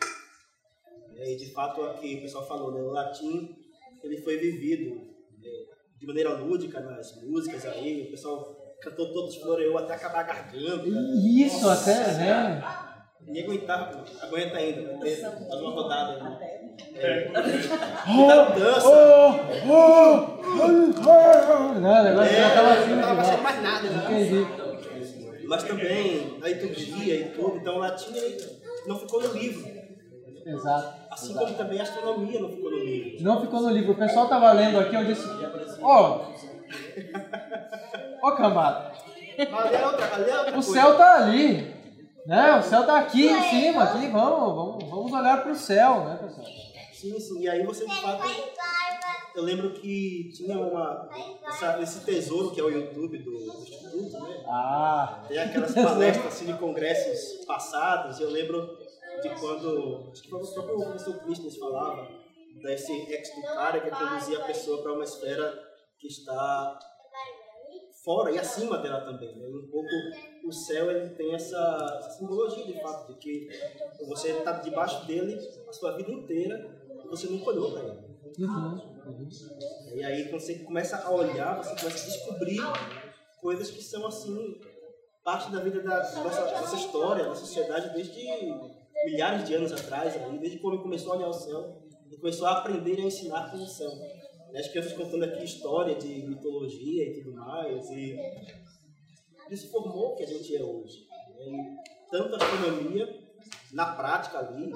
É, 1.16 1.32
E 1.32 1.36
de 1.36 1.52
fato, 1.52 1.82
aqui 1.82 2.16
o 2.16 2.20
pessoal 2.22 2.47
falou, 2.47 2.72
né, 2.72 2.80
o 2.82 2.90
latim 2.90 3.56
ele 4.05 4.18
foi 4.18 4.36
vivido 4.36 5.01
é, 5.43 5.64
de 5.98 6.06
maneira 6.06 6.34
lúdica 6.34 6.80
nas 6.80 7.22
músicas 7.22 7.64
aí, 7.64 8.02
o 8.09 8.10
pessoal 8.10 8.55
cantou 8.82 9.10
todos 9.12 9.36
floreou 9.36 9.78
até 9.78 9.94
acabar 9.94 10.20
a 10.20 10.22
garganta. 10.24 10.84
Isso, 11.24 11.62
Nossa 11.66 11.90
até, 11.90 12.12
né? 12.18 12.62
Ninguém 13.22 13.44
aguentava, 13.44 14.05
aguenta 14.20 14.56
ainda, 14.59 14.90
porque 14.90 15.16
faz 15.16 15.60
uma 15.62 15.70
rodada 15.70 16.38
aí. 16.38 16.55
É. 16.94 17.30
Oh, 18.08 18.58
dança. 18.58 18.88
oh, 18.88 19.34
oh, 19.68 20.26
oh. 21.00 21.80
Não, 21.80 22.00
o 22.00 22.04
negócio 22.04 22.36
já 22.36 22.50
tava 22.54 22.72
assim. 22.72 22.90
não 22.90 23.02
tava 23.02 23.20
achando 23.20 23.42
mais 23.42 23.62
nada, 23.62 23.88
né? 23.88 24.04
Entendi. 24.04 25.46
Mas 25.46 25.62
também 25.62 26.38
a 26.42 26.48
liturgia 26.48 27.14
e 27.20 27.24
tudo, 27.30 27.56
então 27.58 27.76
o 27.76 27.78
latim 27.78 28.14
não 28.86 28.98
ficou 28.98 29.22
no 29.22 29.32
livro. 29.32 29.66
Exato. 30.44 30.94
Assim 31.10 31.30
exato. 31.30 31.46
como 31.46 31.58
também 31.58 31.80
a 31.80 31.82
astronomia 31.82 32.40
não 32.40 32.48
ficou 32.48 32.70
no 32.70 32.78
livro. 32.78 33.24
Não 33.24 33.40
ficou 33.40 33.60
no 33.60 33.70
livro. 33.70 33.92
O 33.92 33.96
pessoal 33.96 34.28
tava 34.28 34.52
lendo 34.52 34.78
aqui, 34.78 34.94
eu 34.94 35.04
disse, 35.04 35.26
ó, 35.82 36.20
ó 38.22 38.36
é 39.38 39.42
é 39.42 39.86
outra 39.86 40.58
o 40.58 40.62
céu 40.62 40.96
tá 40.96 41.16
ali, 41.16 41.74
né? 42.26 42.56
O 42.56 42.62
céu 42.62 42.86
tá 42.86 42.98
aqui 42.98 43.26
em 43.26 43.42
cima, 43.42 43.84
aqui, 43.84 44.08
vamos, 44.08 44.54
vamos, 44.54 44.84
vamos 44.84 45.12
olhar 45.12 45.42
pro 45.42 45.54
céu, 45.54 46.04
né, 46.04 46.18
pessoal? 46.20 46.46
Sim, 46.97 47.20
sim. 47.20 47.40
E 47.43 47.48
aí 47.48 47.64
você 47.64 47.86
de 47.86 48.01
fato. 48.01 48.23
Eu 49.35 49.43
lembro 49.43 49.74
que 49.74 50.31
tinha 50.35 50.59
uma. 50.59 51.09
essa- 51.47 51.81
esse 51.82 52.01
tesouro 52.05 52.52
que 52.52 52.60
é 52.60 52.64
o 52.64 52.70
YouTube 52.70 53.18
do, 53.18 53.31
do 53.32 53.62
Instituto, 53.62 54.18
né? 54.23 54.44
Ah. 54.48 55.23
Tem 55.28 55.39
aquelas 55.39 55.74
palestras 55.74 56.27
assim, 56.27 56.47
de 56.47 56.55
congressos 56.55 57.44
passados. 57.44 58.18
E 58.18 58.23
eu 58.23 58.31
lembro 58.31 58.78
de 59.23 59.28
quando. 59.39 60.09
Acho 60.10 60.23
que 60.23 60.31
foi 60.31 60.43
o 60.43 60.52
próprio 60.55 60.77
professor 60.77 61.18
Christmas 61.20 61.56
falava 61.59 62.09
desse 62.62 62.93
ex 62.93 63.28
do 63.35 63.43
cara 63.43 63.81
que 63.81 63.90
conduzia 63.90 64.39
a 64.39 64.47
pessoa 64.47 64.82
para 64.82 64.93
uma 64.94 65.05
esfera 65.05 65.62
que 65.98 66.06
está 66.06 66.78
fora 68.02 68.31
e 68.31 68.39
acima 68.39 68.78
dela 68.78 69.02
também. 69.02 69.36
Né? 69.36 69.47
Um 69.48 69.68
pouco 69.70 69.89
o 70.44 70.52
céu 70.52 70.90
ele 70.90 71.10
tem 71.10 71.35
essa, 71.35 71.98
essa 71.98 72.10
simbologia 72.10 72.64
de 72.64 72.81
fato, 72.81 73.12
de 73.12 73.18
que 73.18 73.48
você 74.06 74.31
está 74.31 74.52
debaixo 74.52 75.05
dele 75.06 75.36
a 75.68 75.73
sua 75.73 75.97
vida 75.97 76.10
inteira 76.12 76.75
você 77.10 77.26
nunca 77.28 77.50
olhou 77.50 77.72
para 77.72 77.82
ele. 77.82 78.06
Uhum, 78.38 78.72
uhum. 79.06 79.28
E 79.94 80.04
aí 80.04 80.28
quando 80.28 80.40
você 80.40 80.56
começa 80.56 80.96
a 80.96 81.10
olhar, 81.10 81.56
você 81.56 81.70
começa 81.76 82.04
a 82.04 82.10
descobrir 82.10 82.60
coisas 83.40 83.70
que 83.70 83.82
são 83.82 84.06
assim, 84.06 84.60
parte 85.24 85.50
da 85.50 85.60
vida 85.60 85.80
da 85.82 85.98
nossa, 86.22 86.50
nossa 86.60 86.76
história, 86.76 87.24
da 87.24 87.34
sociedade 87.34 87.94
desde 87.94 88.20
milhares 89.04 89.46
de 89.46 89.54
anos 89.54 89.72
atrás, 89.72 90.14
aí, 90.16 90.38
desde 90.38 90.58
quando 90.58 90.82
começou 90.82 91.12
a 91.12 91.16
olhar 91.16 91.28
o 91.28 91.32
céu 91.32 91.82
e 92.10 92.16
começou 92.16 92.46
a 92.46 92.58
aprender 92.58 92.98
a 92.98 93.04
ensinar 93.04 93.50
com 93.50 93.58
o 93.58 93.66
céu. 93.66 93.90
E 94.52 94.58
As 94.58 94.68
crianças 94.68 94.92
contando 94.92 95.24
aqui 95.24 95.44
história 95.44 95.94
de 95.94 96.26
mitologia 96.26 97.08
e 97.08 97.22
tudo 97.22 97.36
mais, 97.36 97.90
e 97.90 98.16
isso 99.50 99.70
formou 99.70 100.12
o 100.12 100.16
que 100.16 100.24
a 100.24 100.26
gente 100.26 100.56
é 100.56 100.62
hoje. 100.62 101.06
né? 101.38 101.44
E 101.46 102.10
tanto 102.10 102.34
a 102.34 102.38
astronomia, 102.38 103.25
na 103.72 103.86
prática 103.86 104.38
ali, 104.38 104.72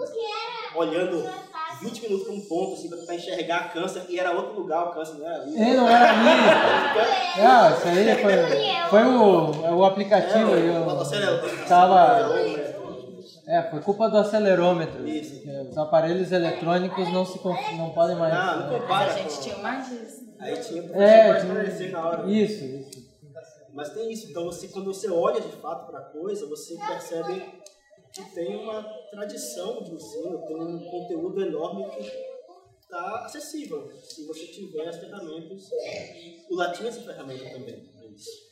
olhando 0.75 1.25
20 1.81 2.03
minutos 2.03 2.25
para 2.27 2.35
um 2.35 2.41
ponto, 2.41 2.75
assim, 2.75 2.89
para 3.05 3.15
enxergar 3.15 3.73
câncer, 3.73 4.05
e 4.09 4.19
era 4.19 4.33
outro 4.33 4.61
lugar 4.61 4.89
o 4.89 4.91
câncer, 4.93 5.15
não 5.15 5.27
era 5.27 5.43
ali. 5.43 5.55
Ei, 5.61 5.77
não 5.77 5.89
era 5.89 6.11
ali. 6.11 7.41
Ah, 7.41 7.75
isso 7.77 7.89
aí 7.89 8.23
foi, 8.23 8.91
foi 8.91 9.05
o, 9.05 9.77
o 9.79 9.85
aplicativo. 9.85 10.55
É, 10.55 10.77
eu 10.77 11.01
acelerômetro. 11.01 11.67
tava, 11.69 12.31
é, 13.47 13.63
foi 13.71 13.81
culpa 13.81 14.09
do 14.09 14.19
acelerômetro. 14.19 15.03
Os 15.71 15.79
aparelhos 15.79 16.31
eletrônicos 16.33 17.13
não, 17.13 17.25
se, 17.25 17.41
não 17.77 17.91
podem 17.91 18.17
mais. 18.17 18.35
Não, 18.35 18.61
não 18.71 18.81
compara. 18.81 19.13
A 19.13 19.17
gente 19.17 19.41
tinha 19.41 19.57
mais 19.59 19.89
disso. 19.89 20.21
Aí 20.39 20.57
tinha 20.57 20.83
professor 20.83 21.03
É, 21.03 21.23
tinha- 21.23 21.37
esclarecer 21.39 21.93
na 21.93 22.07
hora. 22.09 22.31
isso, 22.31 22.65
isso. 22.65 23.11
Mas 23.73 23.91
tem 23.91 24.11
isso, 24.11 24.29
então 24.31 24.45
você, 24.47 24.67
quando 24.69 24.93
você 24.93 25.09
olha 25.09 25.41
de 25.41 25.53
fato 25.53 25.87
para 25.91 26.01
a 26.01 26.03
coisa, 26.03 26.47
você 26.49 26.77
percebe 26.77 27.41
que 28.25 28.35
tem 28.35 28.57
uma 28.57 28.83
tradição 29.11 29.83
de 29.83 29.95
ensino, 29.95 30.47
tem 30.47 30.57
um 30.57 30.91
conteúdo 30.91 31.43
enorme 31.43 31.85
que 31.91 32.01
está 32.81 33.25
acessível. 33.25 33.91
Se 34.03 34.27
você 34.27 34.47
tiver 34.47 34.89
as 34.89 34.99
ferramentas, 34.99 35.71
o 36.51 36.55
latim 36.55 36.85
é 36.85 36.89
essa 36.89 37.03
ferramenta 37.03 37.51
também. 37.51 37.91
é 38.01 38.07
isso. 38.07 38.51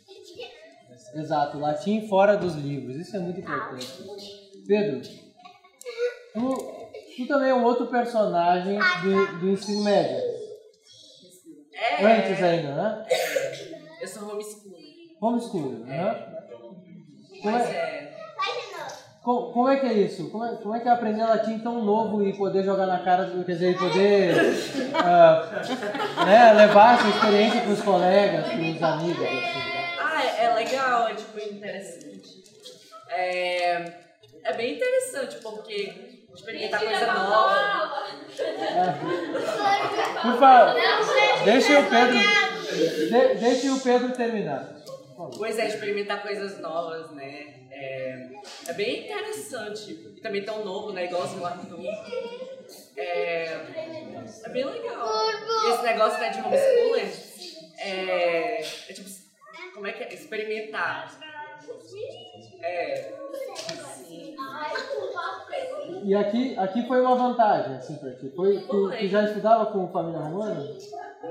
Exato, 1.14 1.58
latim 1.58 2.08
fora 2.08 2.36
dos 2.36 2.54
livros, 2.54 2.96
isso 2.96 3.16
é 3.16 3.20
muito 3.20 3.40
importante. 3.40 3.86
Pedro, 4.66 5.00
tu, 6.32 6.78
Tu 7.18 7.26
também 7.26 7.50
é 7.50 7.54
um 7.54 7.64
outro 7.64 7.88
personagem 7.88 8.78
do, 8.78 9.40
do 9.40 9.48
ensino 9.50 9.82
médio. 9.82 10.22
É. 11.74 12.04
Antes 12.04 12.40
ainda, 12.40 12.74
né? 12.76 13.06
Eu 14.00 14.06
sou 14.06 14.30
homeschooler. 14.30 14.78
Homeschooling, 15.20 15.84
né? 15.84 16.14
Como 16.48 16.80
Mas 17.44 17.70
é, 17.70 17.74
é. 17.74 18.17
Como, 19.22 19.52
como 19.52 19.68
é 19.68 19.76
que 19.76 19.86
é 19.86 19.92
isso? 19.92 20.30
Como 20.30 20.44
é, 20.44 20.56
como 20.56 20.74
é 20.74 20.80
que 20.80 20.88
é 20.88 20.90
aprender 20.90 21.24
latim 21.24 21.58
tão 21.58 21.84
novo 21.84 22.22
e 22.22 22.32
poder 22.32 22.64
jogar 22.64 22.86
na 22.86 22.98
cara, 23.00 23.30
quer 23.44 23.52
dizer, 23.52 23.70
e 23.72 23.74
poder 23.74 24.34
ah, 24.94 26.24
né, 26.24 26.52
levar 26.54 26.94
essa 26.94 27.08
experiência 27.08 27.60
para 27.60 27.72
os 27.72 27.82
colegas, 27.82 28.46
para 28.46 28.54
os 28.56 28.82
amigos? 28.82 29.22
assim? 29.22 29.68
Ah, 30.00 30.24
é, 30.24 30.44
é 30.44 30.54
legal, 30.54 31.08
é 31.08 31.14
tipo 31.14 31.38
interessante. 31.38 32.44
É, 33.10 33.92
é 34.44 34.52
bem 34.54 34.76
interessante 34.76 35.36
porque 35.42 36.18
experimentar 36.34 36.80
coisa 36.80 37.12
nova. 37.12 38.04
Por 40.22 40.38
favor, 40.38 40.74
deixe 41.44 41.76
o 41.76 41.90
Pedro, 41.90 42.18
de, 43.10 43.34
deixe 43.34 43.70
o 43.70 43.80
Pedro 43.80 44.12
terminar. 44.12 44.77
Pois 45.36 45.58
é, 45.58 45.66
experimentar 45.66 46.22
coisas 46.22 46.60
novas, 46.60 47.10
né? 47.10 47.68
É, 47.72 48.28
é 48.68 48.72
bem 48.72 49.04
interessante. 49.04 49.90
E 50.16 50.20
também 50.20 50.44
tão 50.44 50.64
novo, 50.64 50.92
né? 50.92 51.06
Igualzinho 51.06 51.42
o 51.42 51.46
Arthur. 51.46 51.80
É, 52.96 53.44
é 54.44 54.48
bem 54.50 54.64
legal. 54.64 55.30
E 55.66 55.70
esse 55.72 55.82
negócio 55.82 56.20
né, 56.20 56.28
de 56.30 56.40
homeschooling 56.40 57.12
é, 57.78 58.60
é 58.60 58.92
tipo, 58.92 59.10
como 59.74 59.88
é 59.88 59.92
que 59.92 60.04
é? 60.04 60.14
Experimentar. 60.14 61.18
É. 62.62 63.12
Sim. 63.96 64.36
E 66.04 66.14
aqui, 66.14 66.56
aqui 66.56 66.86
foi 66.86 67.00
uma 67.00 67.16
vantagem, 67.16 67.76
assim, 67.76 67.96
pra 67.96 68.12
ti. 68.12 68.32
Foi, 68.36 68.60
tu, 68.60 68.90
tu 68.90 69.08
já 69.08 69.24
estudava 69.24 69.66
com 69.66 69.88
família 69.88 70.20
romana? 70.20 70.64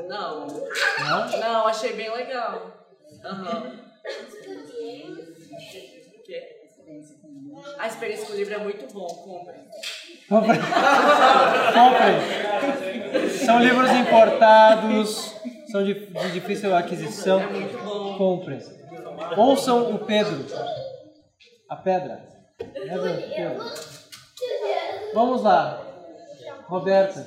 Não. 0.07 0.45
Não? 0.45 1.39
Não, 1.39 1.67
achei 1.67 1.93
bem 1.93 2.11
legal. 2.11 2.86
Quê? 6.25 6.55
A 7.79 7.87
experiência 7.87 8.25
com 8.27 8.33
o 8.33 8.35
livro 8.35 8.53
é 8.53 8.57
muito 8.59 8.93
bom, 8.93 9.07
comprem. 9.07 9.61
Comprem. 10.29 10.59
Comprem. 11.73 13.29
São 13.45 13.59
livros 13.59 13.91
importados, 13.91 15.35
são 15.71 15.83
de, 15.83 15.93
de 16.05 16.31
difícil 16.31 16.75
aquisição. 16.75 17.41
É 17.41 17.47
muito 17.47 17.77
bom. 17.83 18.17
Comprem. 18.17 18.59
Ouçam 19.35 19.95
o 19.95 19.99
Pedro. 19.99 20.45
A 21.69 21.75
pedra. 21.75 22.23
Pedro? 22.57 23.63
Vamos 25.13 25.41
lá. 25.43 25.83
Roberta, 26.67 27.25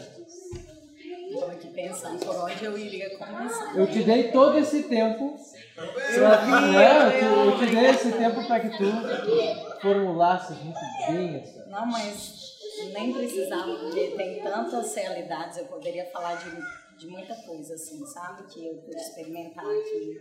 Estou 1.31 1.49
aqui 1.49 1.69
pensando 1.69 2.19
por 2.25 2.37
onde 2.45 2.65
eu 2.65 2.77
iria 2.77 3.17
começar. 3.17 3.77
eu 3.77 3.87
te 3.87 4.03
dei 4.03 4.33
todo 4.33 4.59
esse 4.59 4.83
tempo. 4.85 5.37
Vi, 5.81 6.73
né, 6.73 7.23
eu, 7.23 7.59
te, 7.59 7.67
dei 7.67 7.87
esse 7.87 8.13
tempo 8.13 8.47
para 8.47 8.61
que 8.61 8.77
tu 8.77 9.81
formulasses 9.81 10.57
muito 10.59 10.79
bem 11.07 11.41
essa. 11.41 11.65
Não, 11.67 11.87
mas 11.87 12.59
nem 12.93 13.13
precisava, 13.15 13.77
porque 13.77 14.15
tem 14.17 14.43
tantas 14.43 14.95
realidades, 14.95 15.59
eu 15.59 15.65
poderia 15.67 16.05
falar 16.11 16.35
de, 16.35 16.51
de 16.99 17.07
muita 17.07 17.35
coisa, 17.35 17.75
assim, 17.75 18.05
sabe? 18.05 18.43
Que 18.45 18.67
eu 18.67 18.75
pude 18.77 18.97
experimentar 18.97 19.65
aqui. 19.65 20.21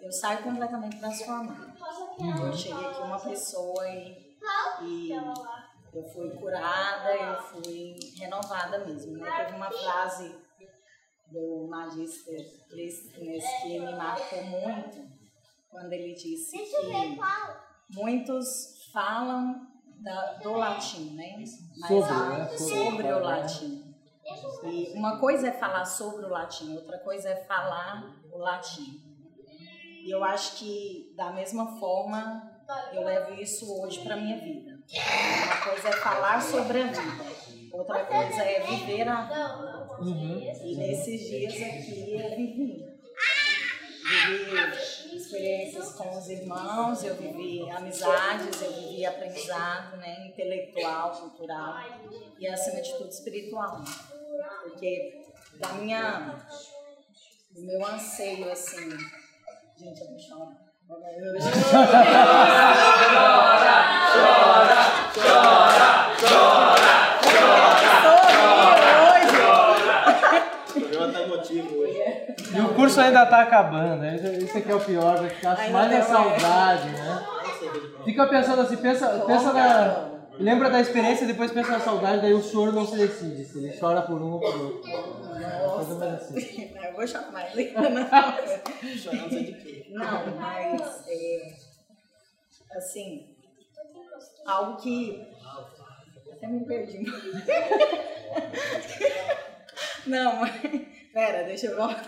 Eu 0.00 0.12
saio 0.12 0.42
completamente 0.42 0.98
transformada. 0.98 1.74
Eu 2.18 2.52
cheguei 2.52 2.86
aqui 2.86 3.02
uma 3.02 3.18
pessoa 3.18 3.88
e, 3.88 4.36
e 4.82 5.10
eu 5.92 6.02
fui 6.12 6.30
curada, 6.30 7.14
eu 7.14 7.42
fui 7.42 7.96
renovada 8.18 8.78
mesmo, 8.84 9.18
né? 9.18 9.30
Teve 9.36 9.56
uma 9.56 9.70
frase 9.70 10.45
do 11.30 11.66
Magister 11.68 12.38
Christines 12.68 13.44
que 13.62 13.78
me 13.78 13.92
marcou 13.96 14.44
muito, 14.44 15.06
quando 15.68 15.92
ele 15.92 16.14
disse 16.14 16.56
que 16.56 17.18
muitos 17.90 18.88
falam 18.92 19.66
da- 19.98 20.34
do 20.34 20.52
latim, 20.52 21.14
né? 21.14 21.34
Mas 21.38 21.88
Sobre, 21.88 22.14
né? 22.14 22.48
Sobre. 22.56 22.74
sobre 22.84 23.12
o 23.12 23.18
latim. 23.20 23.94
E 24.64 24.92
uma 24.96 25.18
coisa 25.18 25.48
é 25.48 25.52
falar 25.52 25.84
sobre 25.84 26.26
o 26.26 26.28
latim, 26.28 26.74
outra 26.76 26.98
coisa 26.98 27.28
é 27.30 27.36
falar 27.44 28.16
o 28.32 28.38
latim. 28.38 29.00
E 30.04 30.10
eu 30.10 30.22
acho 30.24 30.56
que, 30.58 31.12
da 31.16 31.32
mesma 31.32 31.78
forma, 31.78 32.50
eu 32.92 33.04
levo 33.04 33.34
isso 33.40 33.72
hoje 33.80 34.02
para 34.02 34.16
minha 34.16 34.38
vida. 34.38 34.78
Uma 35.46 35.56
coisa 35.64 35.88
é 35.88 35.92
falar 35.92 36.40
sobre 36.40 36.82
a 36.82 36.86
vida, 36.86 37.24
outra 37.72 38.04
coisa 38.04 38.42
é 38.42 38.60
viver 38.60 39.08
a 39.08 39.22
vida. 39.22 39.75
E 40.00 40.76
nesses 40.76 41.20
dias 41.20 41.54
aqui 41.54 42.12
eu 42.12 42.36
vivi. 42.36 42.86
Vivi 44.28 45.16
experiências 45.16 45.92
com 45.92 46.16
os 46.16 46.28
irmãos, 46.28 47.02
eu 47.02 47.16
vivi 47.16 47.68
amizades, 47.70 48.62
eu 48.62 48.72
vivi 48.72 49.04
aprendizado 49.04 49.96
né, 49.96 50.28
intelectual, 50.28 51.10
cultural 51.12 51.74
e, 52.38 52.46
acima 52.46 52.80
de 52.80 52.96
tudo, 52.96 53.10
espiritual. 53.10 53.82
Porque 54.62 55.24
da 55.58 55.72
minha, 55.74 56.46
do 57.50 57.62
meu 57.62 57.84
anseio, 57.86 58.50
assim... 58.52 58.90
Gente, 59.76 60.00
eu 60.00 60.08
vou 60.08 60.18
chorar. 60.18 60.66
curso 72.96 73.00
ainda 73.00 73.24
está 73.24 73.42
acabando, 73.42 73.96
né? 73.96 74.16
Isso, 74.16 74.56
aqui 74.58 74.70
é 74.70 74.74
o 74.74 74.80
pior, 74.80 75.18
vai 75.18 75.28
ficar 75.30 75.56
mais 75.56 75.72
na 75.72 75.88
mais. 75.88 76.04
saudade, 76.06 76.88
né? 76.90 77.26
Fica 78.04 78.26
pensando 78.26 78.62
assim, 78.62 78.76
pensa, 78.76 79.24
pensa 79.26 79.52
na. 79.52 80.16
Lembra 80.38 80.68
da 80.68 80.80
experiência 80.80 81.24
e 81.24 81.28
depois 81.28 81.50
pensa 81.50 81.72
na 81.72 81.80
saudade, 81.80 82.20
daí 82.20 82.34
o 82.34 82.42
choro 82.42 82.70
não 82.70 82.86
se 82.86 82.94
decide, 82.96 83.42
se 83.42 83.56
ele 83.58 83.74
chora 83.78 84.02
por 84.02 84.20
um 84.20 84.32
ou 84.32 84.40
por 84.40 84.54
outro. 84.54 84.82
Mais 84.86 86.02
assim. 86.02 86.74
Eu 86.76 86.92
vou 86.92 87.06
chorar 87.06 87.32
mais. 87.32 87.54
Não, 87.54 87.64
de 89.28 89.52
quê? 89.54 89.86
não 89.90 90.36
mas 90.36 91.08
é, 91.08 91.56
assim, 92.76 93.34
algo 94.46 94.76
que. 94.76 95.26
Até 96.32 96.48
me 96.48 96.66
perdi. 96.66 97.04
Não, 100.06 100.36
mas. 100.36 100.52
Pera, 101.12 101.44
deixa 101.44 101.68
eu 101.68 101.76
voltar. 101.76 102.04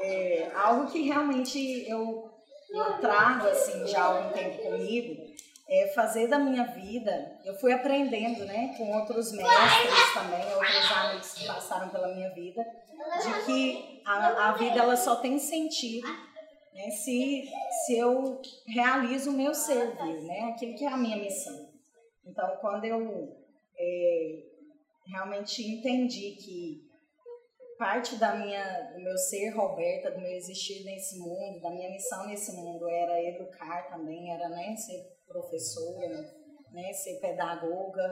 É, 0.00 0.50
algo 0.54 0.90
que 0.90 1.02
realmente 1.02 1.88
eu, 1.88 2.30
eu 2.70 2.98
trago 3.00 3.48
assim 3.48 3.86
já 3.86 4.02
há 4.02 4.04
algum 4.04 4.32
tempo 4.32 4.62
comigo 4.62 5.28
é 5.68 5.88
fazer 5.88 6.28
da 6.28 6.38
minha 6.38 6.64
vida. 6.64 7.38
Eu 7.44 7.54
fui 7.54 7.72
aprendendo, 7.72 8.44
né, 8.46 8.74
com 8.76 8.90
outros 8.98 9.32
mestres 9.32 10.14
também, 10.14 10.44
outros 10.54 10.92
amigos 10.92 11.34
que 11.34 11.46
passaram 11.46 11.90
pela 11.90 12.14
minha 12.14 12.30
vida, 12.30 12.64
de 13.22 13.44
que 13.44 14.02
a, 14.04 14.48
a 14.48 14.52
vida 14.52 14.78
ela 14.78 14.96
só 14.96 15.16
tem 15.16 15.38
sentido 15.38 16.08
né, 16.72 16.90
se, 16.90 17.50
se 17.84 17.98
eu 17.98 18.40
realizo 18.66 19.30
o 19.30 19.34
meu 19.34 19.52
servir, 19.54 20.22
né, 20.22 20.52
aquilo 20.54 20.74
que 20.74 20.84
é 20.84 20.88
a 20.88 20.96
minha 20.96 21.16
missão. 21.16 21.68
Então, 22.24 22.56
quando 22.60 22.84
eu 22.84 23.36
é, 23.78 24.42
realmente 25.06 25.62
entendi 25.62 26.36
que 26.36 26.87
parte 27.78 28.16
da 28.16 28.34
minha, 28.34 28.92
do 28.92 29.00
meu 29.00 29.16
ser 29.16 29.50
Roberta, 29.50 30.10
do 30.10 30.20
meu 30.20 30.32
existir 30.32 30.84
nesse 30.84 31.18
mundo, 31.18 31.60
da 31.60 31.70
minha 31.70 31.90
missão 31.90 32.26
nesse 32.26 32.52
mundo 32.52 32.88
era 32.88 33.22
educar 33.22 33.88
também, 33.88 34.32
era 34.32 34.48
né, 34.48 34.74
ser 34.76 35.16
professora, 35.26 36.36
né, 36.72 36.92
ser 36.92 37.20
pedagoga. 37.20 38.02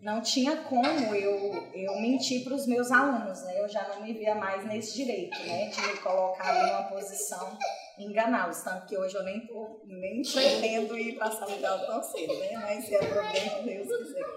Não 0.00 0.20
tinha 0.20 0.56
como 0.64 1.14
eu, 1.14 1.72
eu 1.72 2.00
mentir 2.00 2.44
para 2.44 2.54
os 2.54 2.66
meus 2.66 2.90
alunos, 2.90 3.42
né? 3.44 3.58
Eu 3.58 3.68
já 3.68 3.88
não 3.88 4.02
me 4.02 4.12
via 4.12 4.34
mais 4.34 4.66
nesse 4.66 4.94
direito, 4.94 5.38
né? 5.46 5.70
De 5.70 5.80
me 5.80 5.96
colocar 5.98 6.46
ali 6.46 6.70
numa 6.70 6.82
posição 6.90 7.56
enganá-los. 7.98 8.62
Tanto 8.62 8.86
que 8.86 8.98
hoje 8.98 9.14
eu 9.14 9.22
nem, 9.22 9.46
tô, 9.46 9.80
nem 9.86 10.22
pretendo 10.22 10.98
ir 10.98 11.16
para 11.16 11.28
a 11.28 11.70
aula 11.70 11.86
tão 11.86 12.02
cedo, 12.02 12.38
né? 12.38 12.52
Mas 12.52 12.84
se 12.84 12.94
é 12.94 12.98
problema, 12.98 13.62
Deus 13.62 13.88
quiser. 13.88 14.33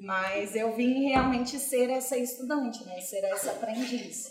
Mas 0.00 0.54
eu 0.54 0.74
vim 0.76 1.08
realmente 1.08 1.58
ser 1.58 1.90
essa 1.90 2.16
estudante, 2.16 2.84
né? 2.84 3.00
Ser 3.00 3.24
essa 3.24 3.50
aprendiz. 3.50 4.30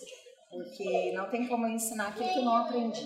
Porque 0.50 1.12
não 1.14 1.30
tem 1.30 1.46
como 1.48 1.66
eu 1.66 1.72
ensinar 1.72 2.08
aquilo 2.08 2.30
que 2.30 2.40
eu 2.40 2.46
não 2.46 2.56
aprendi. 2.56 3.06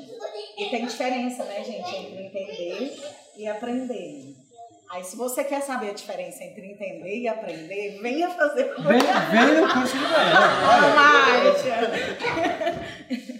E 0.57 0.69
tem 0.69 0.85
diferença, 0.85 1.43
né, 1.43 1.63
gente, 1.63 1.95
entre 1.95 2.23
entender 2.23 2.97
e 3.35 3.47
aprender. 3.47 4.35
Aí, 4.91 5.03
se 5.03 5.15
você 5.15 5.43
quer 5.43 5.61
saber 5.61 5.91
a 5.91 5.93
diferença 5.93 6.43
entre 6.43 6.73
entender 6.73 7.19
e 7.19 7.27
aprender, 7.27 7.99
venha 8.01 8.29
fazer 8.29 8.65
Vem, 8.75 8.99
vem 8.99 9.61
no 9.61 9.73
curso 9.73 9.97
de 9.97 10.03
verão. 10.03 10.41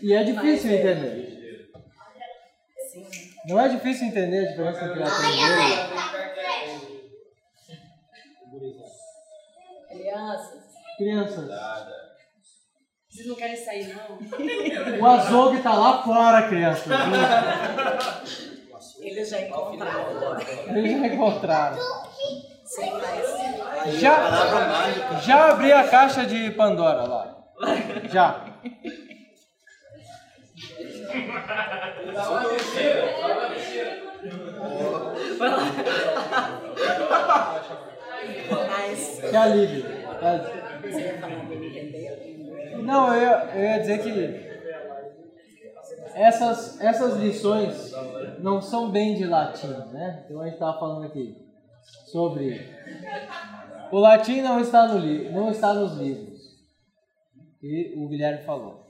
E 0.02 0.14
é 0.14 0.24
difícil 0.24 0.72
entender. 0.72 1.70
Sim. 2.92 3.06
Não 3.48 3.60
é 3.60 3.68
difícil 3.68 4.08
entender 4.08 4.48
a 4.48 4.52
diferença 4.52 4.86
entre 4.86 5.04
aprender 5.04 5.91
Crianças, 10.12 10.64
Crianças, 10.98 11.50
vocês 13.10 13.28
não 13.28 13.36
querem 13.36 13.56
sair, 13.56 13.94
não? 13.94 15.00
o 15.00 15.06
açougue 15.06 15.62
tá 15.62 15.74
lá 15.74 16.04
fora, 16.04 16.50
crianças. 16.50 16.88
Eles 19.00 19.30
já 19.30 19.42
encontraram. 19.42 20.38
Eles 20.68 21.00
já 21.00 21.08
encontraram. 21.08 21.78
Sem 22.66 22.92
mais. 22.92 24.00
Já, 24.00 25.20
já 25.22 25.52
abri 25.52 25.72
a 25.72 25.88
caixa 25.88 26.26
de 26.26 26.52
Pandora 26.52 27.04
lá. 27.04 27.38
Já. 28.12 28.46
Que 39.30 39.36
alívio. 39.38 40.01
Não, 42.84 43.14
eu 43.14 43.32
eu 43.56 43.64
ia 43.64 43.80
dizer 43.80 44.02
que 44.02 44.52
essas, 46.14 46.80
essas 46.82 47.18
lições 47.18 47.92
não 48.40 48.62
são 48.62 48.92
bem 48.92 49.16
de 49.16 49.26
latim, 49.26 49.68
né? 49.92 50.24
Então 50.26 50.42
a 50.42 50.46
gente 50.46 50.54
estava 50.54 50.80
falando 50.80 51.06
aqui 51.06 51.36
sobre 52.12 52.60
o 53.92 54.00
latim 54.00 54.42
não 54.42 54.60
está 54.62 54.88
no 54.88 54.98
li, 55.00 55.30
não 55.32 55.52
está 55.52 55.74
nos 55.74 55.98
livros. 55.98 56.40
E 57.62 57.94
o 57.98 58.08
Guilherme 58.08 58.44
falou. 58.44 58.86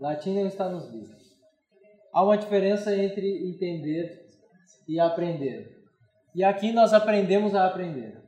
Latim 0.00 0.34
não 0.34 0.46
está 0.46 0.68
nos 0.68 0.90
livros. 0.90 1.36
Há 2.12 2.24
uma 2.24 2.38
diferença 2.38 2.96
entre 2.96 3.46
entender 3.48 4.26
e 4.88 4.98
aprender. 4.98 5.84
E 6.34 6.42
aqui 6.42 6.72
nós 6.72 6.94
aprendemos 6.94 7.54
a 7.54 7.66
aprender. 7.66 8.25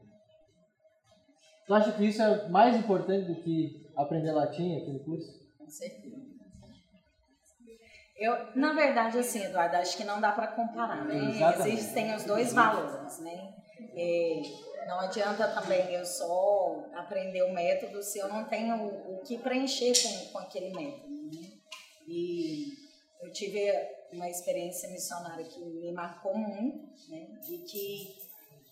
Tu 1.69 1.75
acha 1.75 1.93
que 1.93 2.07
isso 2.07 2.23
é 2.23 2.49
mais 2.49 2.75
importante 2.75 3.27
do 3.27 3.43
que 3.43 3.87
aprender 3.95 4.33
latim 4.33 4.79
aqui 4.79 4.91
no 4.91 5.01
curso? 5.01 5.39
Com 5.59 5.69
certeza. 5.69 6.17
Eu, 8.17 8.57
na 8.57 8.73
verdade, 8.73 9.19
assim, 9.19 9.45
Eduardo, 9.45 9.77
acho 9.77 9.95
que 9.95 10.03
não 10.03 10.19
dá 10.19 10.33
para 10.33 10.47
comparar, 10.49 11.05
né? 11.05 11.31
Exatamente. 11.31 11.77
Existem 11.77 12.15
os 12.17 12.25
dois 12.25 12.55
valores, 12.55 13.19
né? 13.19 13.55
É, 13.95 14.41
não 14.87 14.99
adianta 15.01 15.47
também 15.49 15.93
eu 15.93 16.07
só 16.07 16.85
aprender 16.95 17.43
o 17.43 17.53
método 17.53 18.03
se 18.03 18.19
eu 18.19 18.29
não 18.29 18.47
tenho 18.47 18.75
o, 18.75 19.17
o 19.17 19.21
que 19.21 19.37
preencher 19.37 19.93
com, 20.03 20.33
com 20.33 20.39
aquele 20.39 20.75
método, 20.75 21.07
né? 21.07 21.53
E 22.09 22.73
eu 23.21 23.31
tive 23.31 23.71
uma 24.11 24.29
experiência 24.31 24.89
missionária 24.89 25.45
que 25.45 25.61
me 25.61 25.93
marcou 25.93 26.35
muito, 26.35 27.11
né? 27.11 27.29
E 27.47 27.59
que 27.59 28.17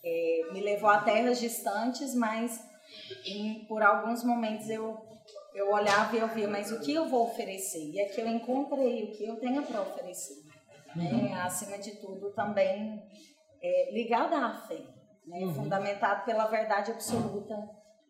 é, 0.03 0.51
me 0.51 0.63
levou 0.63 0.89
a 0.89 1.03
terras 1.03 1.39
distantes, 1.39 2.15
mas 2.15 2.75
em- 3.25 3.65
por 3.67 3.83
alguns 3.83 4.23
momentos 4.25 4.69
eu 4.71 5.05
eu 5.55 5.73
olhava 5.73 6.15
e 6.15 6.19
eu 6.21 6.29
via, 6.29 6.47
mas 6.47 6.71
o 6.71 6.81
que 6.81 6.93
eu 6.93 7.09
vou 7.09 7.29
oferecer? 7.29 7.91
E 7.91 7.99
aqui 8.01 8.21
eu 8.21 8.29
encontrei 8.29 9.05
o 9.05 9.13
que 9.13 9.25
eu 9.27 9.37
tenho 9.37 9.63
para 9.63 9.81
oferecer. 9.81 10.37
Né? 10.95 11.33
Acima 11.43 11.79
de 11.79 11.93
tudo, 11.97 12.31
também 12.33 13.03
é, 13.63 13.91
ligada 13.93 14.37
à 14.37 14.55
fé, 14.67 14.83
né? 15.27 15.41
Uhum. 15.41 15.55
fundamentado 15.55 16.27
pela 16.27 16.47
verdade 16.47 16.93
absoluta, 16.93 17.57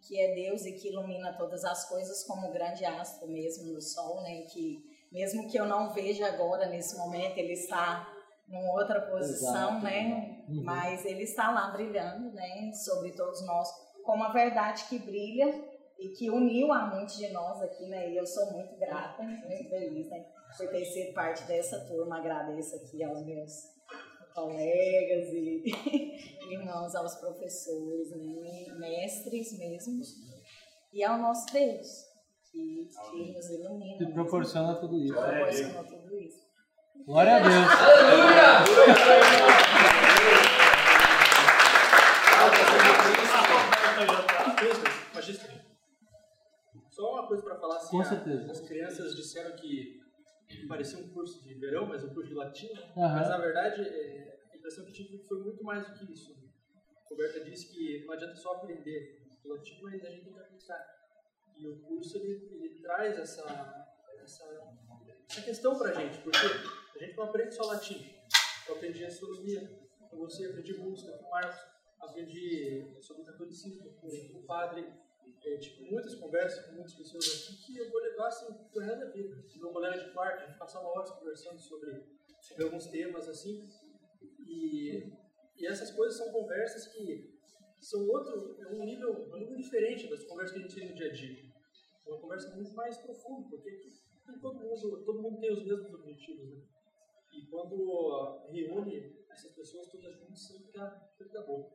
que 0.07 0.21
é 0.21 0.35
Deus 0.35 0.67
e 0.67 0.73
que 0.73 0.89
ilumina 0.89 1.33
todas 1.39 1.65
as 1.65 1.89
coisas, 1.89 2.25
como 2.25 2.49
o 2.49 2.53
grande 2.53 2.85
astro 2.85 3.29
mesmo 3.29 3.73
do 3.73 3.81
sol, 3.81 4.23
né? 4.23 4.43
que 4.53 4.79
mesmo 5.13 5.49
que 5.49 5.57
eu 5.57 5.67
não 5.67 5.93
veja 5.95 6.27
agora, 6.27 6.67
nesse 6.67 6.97
momento, 6.99 7.39
ele 7.39 7.53
está 7.53 8.07
numa 8.49 8.73
outra 8.75 9.01
posição, 9.03 9.71
Exato. 9.79 9.85
né? 9.85 10.45
Uhum. 10.49 10.63
mas 10.65 11.05
ele 11.05 11.23
está 11.23 11.51
lá 11.51 11.71
brilhando 11.71 12.33
né? 12.33 12.73
sobre 12.73 13.13
todos 13.13 13.45
nós, 13.47 13.69
como 14.07 14.23
a 14.23 14.33
verdade 14.33 14.85
que 14.89 14.99
brilha 15.01 15.53
e 15.99 16.09
que 16.11 16.31
uniu 16.31 16.73
a 16.73 16.87
muitos 16.87 17.17
de 17.19 17.29
nós 17.33 17.61
aqui, 17.61 17.87
né? 17.89 18.11
E 18.11 18.17
eu 18.17 18.25
sou 18.25 18.53
muito 18.53 18.77
grata, 18.79 19.23
muito 19.23 19.69
feliz, 19.69 20.09
né? 20.09 20.25
Por 20.57 20.69
ter 20.69 20.85
sido 20.85 21.13
parte 21.13 21.45
dessa 21.45 21.81
turma. 21.87 22.19
Agradeço 22.19 22.77
aqui 22.77 23.03
aos 23.03 23.27
meus 23.27 23.53
colegas 24.33 25.29
e 25.33 25.65
irmãos, 26.53 26.95
aos 26.95 27.17
professores, 27.17 28.11
né? 28.11 28.67
mestres 28.79 29.59
mesmo, 29.59 30.01
e 30.93 31.03
ao 31.03 31.19
nosso 31.19 31.47
Deus, 31.53 31.89
que, 32.53 32.89
que 33.11 33.33
nos 33.33 33.51
ilumina. 33.51 33.99
Que 33.99 34.05
né? 34.05 34.15
proporciona 34.15 34.75
tudo 34.77 34.99
isso. 34.99 35.15
Proporcionou 35.15 35.85
tudo 35.85 36.19
isso. 36.21 36.47
Glória 37.05 37.37
a 37.37 37.41
Deus. 37.41 37.67
Magistra, 45.15 45.51
Só 46.91 47.13
uma 47.13 47.27
para. 47.91 47.99
Com 47.99 48.01
a- 48.01 48.05
certeza. 48.05 48.51
As 48.53 48.61
crianças 48.61 49.15
disseram 49.17 49.57
que 49.57 50.01
parecia 50.69 50.99
um 50.99 51.09
curso 51.11 51.43
de 51.43 51.55
verão, 51.55 51.87
mas 51.87 52.05
um 52.05 52.13
curso 52.15 52.29
de 52.29 52.35
latim. 52.35 52.73
né? 52.73 52.93
Aham. 52.97 53.15
Mas 53.17 53.29
na 53.29 53.39
verdade, 53.39 53.83
é, 53.83 54.39
a 54.53 54.57
impressão 54.57 54.85
que 54.85 54.93
tive 54.93 55.19
foi 55.19 55.39
muito 55.43 55.63
mais 55.65 55.87
do 55.87 55.95
que 55.95 56.13
isso. 56.13 56.37
A 57.05 57.09
Roberta 57.09 57.41
disse 57.45 57.69
que 57.73 58.05
não 58.05 58.15
adianta 58.15 58.37
só 58.37 58.53
aprender 58.55 59.23
latim, 59.45 59.81
mas 59.83 60.05
a 60.05 60.11
gente 60.11 60.25
tem 60.25 60.33
que 60.33 60.41
aplicar. 60.41 60.97
E 61.57 61.67
o 61.69 61.79
curso 61.81 62.19
ele, 62.19 62.49
ele 62.53 62.81
traz 62.81 63.17
essa, 63.19 63.87
essa, 64.23 64.45
essa 65.29 65.41
questão 65.43 65.79
pra 65.79 65.93
gente, 65.95 66.19
porque 66.19 66.37
a 66.37 66.99
gente 66.99 67.17
não 67.17 67.25
aprende 67.25 67.55
só 67.55 67.65
latim. 67.67 68.05
Eu 68.69 68.75
aprendi 68.75 69.05
astronomia 69.05 69.61
com 70.11 70.17
você, 70.19 70.47
aprendi 70.47 70.75
música 70.75 71.13
com 71.13 71.27
o 71.27 71.31
Marcos, 71.31 71.57
aprendi 72.01 72.97
sobre 73.01 73.25
catolicismo 73.25 73.89
com 74.01 74.09
o 74.09 74.43
padre. 74.43 74.87
É, 75.47 75.57
tipo, 75.59 75.85
muitas 75.85 76.17
conversas 76.17 76.67
com 76.67 76.73
muitas 76.73 76.95
pessoas 76.95 77.25
aqui 77.25 77.73
que 77.73 77.79
eu 77.79 77.89
vou 77.89 78.01
levar 78.01 78.27
assim, 78.27 78.53
pro 78.73 78.83
resto 78.83 78.99
da 78.99 79.11
vida. 79.13 79.45
Meu 79.55 79.71
colega 79.71 79.97
de 79.97 80.13
quarto, 80.13 80.43
a 80.43 80.47
gente 80.47 80.59
passava 80.59 80.89
horas 80.89 81.11
conversando 81.11 81.61
sobre, 81.61 82.05
sobre 82.41 82.65
alguns 82.65 82.89
temas 82.89 83.29
assim. 83.29 83.63
E, 84.41 85.13
e 85.57 85.67
essas 85.69 85.93
coisas 85.93 86.19
são 86.19 86.33
conversas 86.33 86.89
que 86.89 87.39
são 87.79 88.09
outro, 88.09 88.61
é 88.61 88.67
um 88.73 88.85
nível, 88.85 89.29
um 89.33 89.37
nível 89.37 89.57
diferente 89.57 90.09
das 90.11 90.25
conversas 90.25 90.57
que 90.57 90.59
a 90.59 90.63
gente 90.63 90.75
tem 90.75 90.89
no 90.89 90.97
dia 90.97 91.11
a 91.11 91.13
dia. 91.13 91.53
É 92.05 92.11
uma 92.11 92.21
conversa 92.21 92.53
muito 92.57 92.75
mais 92.75 92.99
profunda, 92.99 93.49
porque 93.49 93.89
todo 94.41 94.59
mundo, 94.59 95.05
todo 95.05 95.23
mundo 95.23 95.39
tem 95.39 95.53
os 95.53 95.65
mesmos 95.65 95.95
objetivos, 95.95 96.51
né? 96.51 96.61
E 97.33 97.47
quando 97.47 98.49
reúne 98.51 99.25
essas 99.31 99.53
pessoas 99.53 99.87
todas 99.93 100.13
juntas, 100.19 100.45
sempre 100.45 100.73
dá, 100.73 101.09
sempre 101.17 101.33
dá 101.33 101.43
bom. 101.43 101.73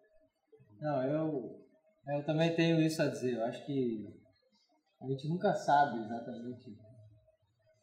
Não, 0.82 1.04
eu, 1.04 1.71
eu 2.08 2.26
também 2.26 2.56
tenho 2.56 2.82
isso 2.82 3.02
a 3.02 3.08
dizer. 3.08 3.36
Eu 3.36 3.46
acho 3.46 3.66
que 3.66 4.08
a 5.02 5.08
gente 5.08 5.28
nunca 5.28 5.54
sabe 5.54 6.04
exatamente 6.04 6.78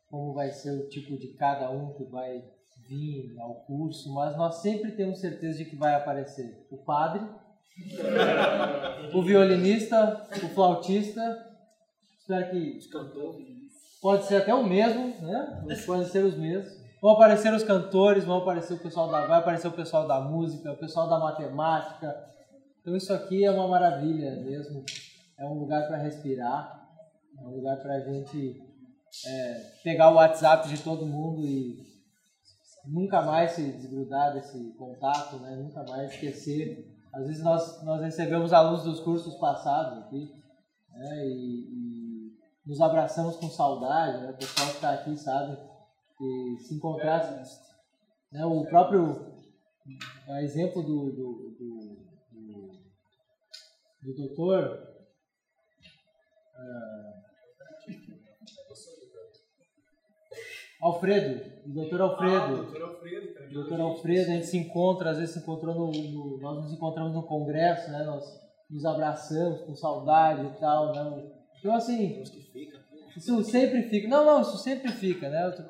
como 0.09 0.33
vai 0.33 0.51
ser 0.51 0.73
o 0.73 0.89
tipo 0.89 1.17
de 1.19 1.35
cada 1.35 1.71
um 1.71 1.93
que 1.95 2.05
vai 2.05 2.43
vir 2.89 3.37
ao 3.39 3.55
curso, 3.67 4.13
mas 4.15 4.37
nós 4.37 4.57
sempre 4.57 4.93
temos 4.93 5.21
certeza 5.21 5.59
de 5.59 5.67
que 5.67 5.77
vai 5.77 5.95
aparecer 5.95 6.67
o 6.71 6.79
padre, 6.79 7.21
o 9.15 9.23
violinista, 9.23 10.27
o 10.43 10.49
flautista, 10.49 11.21
espero 12.19 12.51
que 12.51 12.79
pode 14.01 14.25
ser 14.25 14.37
até 14.37 14.55
o 14.55 14.65
mesmo, 14.65 15.15
né? 15.21 15.65
Podem 15.85 16.07
ser 16.07 16.25
os 16.25 16.37
mesmos. 16.37 16.73
Vão 17.01 17.13
aparecer 17.13 17.53
os 17.53 17.63
cantores, 17.63 18.25
vão 18.25 18.39
aparecer 18.39 18.75
o 18.75 18.79
pessoal 18.79 19.09
da, 19.09 19.27
vai 19.27 19.39
aparecer 19.39 19.69
o 19.69 19.73
pessoal 19.73 20.09
da 20.09 20.21
música, 20.21 20.73
o 20.73 20.77
pessoal 20.77 21.09
da 21.09 21.19
matemática. 21.19 22.29
Então 22.89 22.97
isso 22.97 23.13
aqui 23.13 23.45
é 23.45 23.51
uma 23.51 23.69
maravilha 23.69 24.35
mesmo. 24.37 24.83
É 25.39 25.45
um 25.45 25.59
lugar 25.59 25.87
para 25.87 25.99
respirar, 25.99 26.89
é 27.39 27.43
um 27.47 27.57
lugar 27.57 27.77
para 27.83 27.97
a 27.97 28.01
gente 28.01 28.63
é, 29.27 29.55
pegar 29.85 30.11
o 30.11 30.15
WhatsApp 30.15 30.67
de 30.71 30.83
todo 30.83 31.05
mundo 31.05 31.47
e 31.47 31.85
nunca 32.87 33.21
mais 33.21 33.51
se 33.51 33.73
desgrudar 33.73 34.33
desse 34.33 34.73
contato, 34.79 35.37
né? 35.41 35.55
Nunca 35.57 35.85
mais 35.85 36.11
esquecer. 36.15 36.83
Às 37.13 37.27
vezes 37.27 37.45
nós, 37.45 37.85
nós 37.85 38.01
recebemos 38.01 38.55
alunos 38.55 38.85
dos 38.85 39.01
cursos 39.01 39.35
passados 39.35 40.05
aqui, 40.05 40.33
né? 40.91 41.27
E, 41.27 41.69
e 41.71 42.39
nos 42.65 42.81
abraçamos 42.81 43.37
com 43.37 43.51
saudade, 43.51 44.23
né? 44.23 44.31
O 44.31 44.39
pessoal 44.39 44.69
que 44.69 44.75
está 44.77 44.95
aqui 44.95 45.15
sabe 45.15 45.59
que 46.17 46.57
se 46.63 46.75
encontrar, 46.75 47.39
né? 48.33 48.47
O 48.47 48.65
próprio 48.65 49.27
exemplo 50.41 50.83
do, 50.83 51.13
do, 51.13 51.48
do 54.03 54.15
doutor 54.15 54.87
ah, 56.57 57.13
Alfredo, 60.81 61.43
o 61.67 61.73
doutor 61.75 62.01
Alfredo. 62.01 62.35
Ah, 62.37 62.47
doutor 62.63 62.83
Alfredo, 62.83 63.53
doutor 63.53 63.81
Alfredo, 63.81 64.31
a 64.31 64.35
gente 64.35 64.47
se 64.47 64.57
encontra, 64.57 65.11
às 65.11 65.19
vezes 65.19 65.35
se 65.35 65.41
encontrou 65.41 65.75
no, 65.75 65.91
no- 65.91 66.39
nós 66.41 66.63
nos 66.63 66.73
encontramos 66.73 67.15
no 67.15 67.25
congresso, 67.27 67.91
né? 67.91 68.05
Nós 68.05 68.25
nos 68.71 68.85
abraçamos 68.85 69.63
com 69.63 69.75
saudade 69.75 70.47
e 70.47 70.61
tal, 70.61 70.93
né? 70.93 71.31
Então 71.59 71.75
assim, 71.75 72.23
isso 73.17 73.43
sempre 73.43 73.83
fica. 73.89 74.07
Não, 74.09 74.25
não, 74.25 74.41
isso 74.43 74.57
sempre 74.59 74.93
fica, 74.93 75.29
né? 75.29 75.47
Eu 75.47 75.57
tô- 75.57 75.63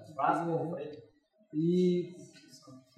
E 1.54 2.14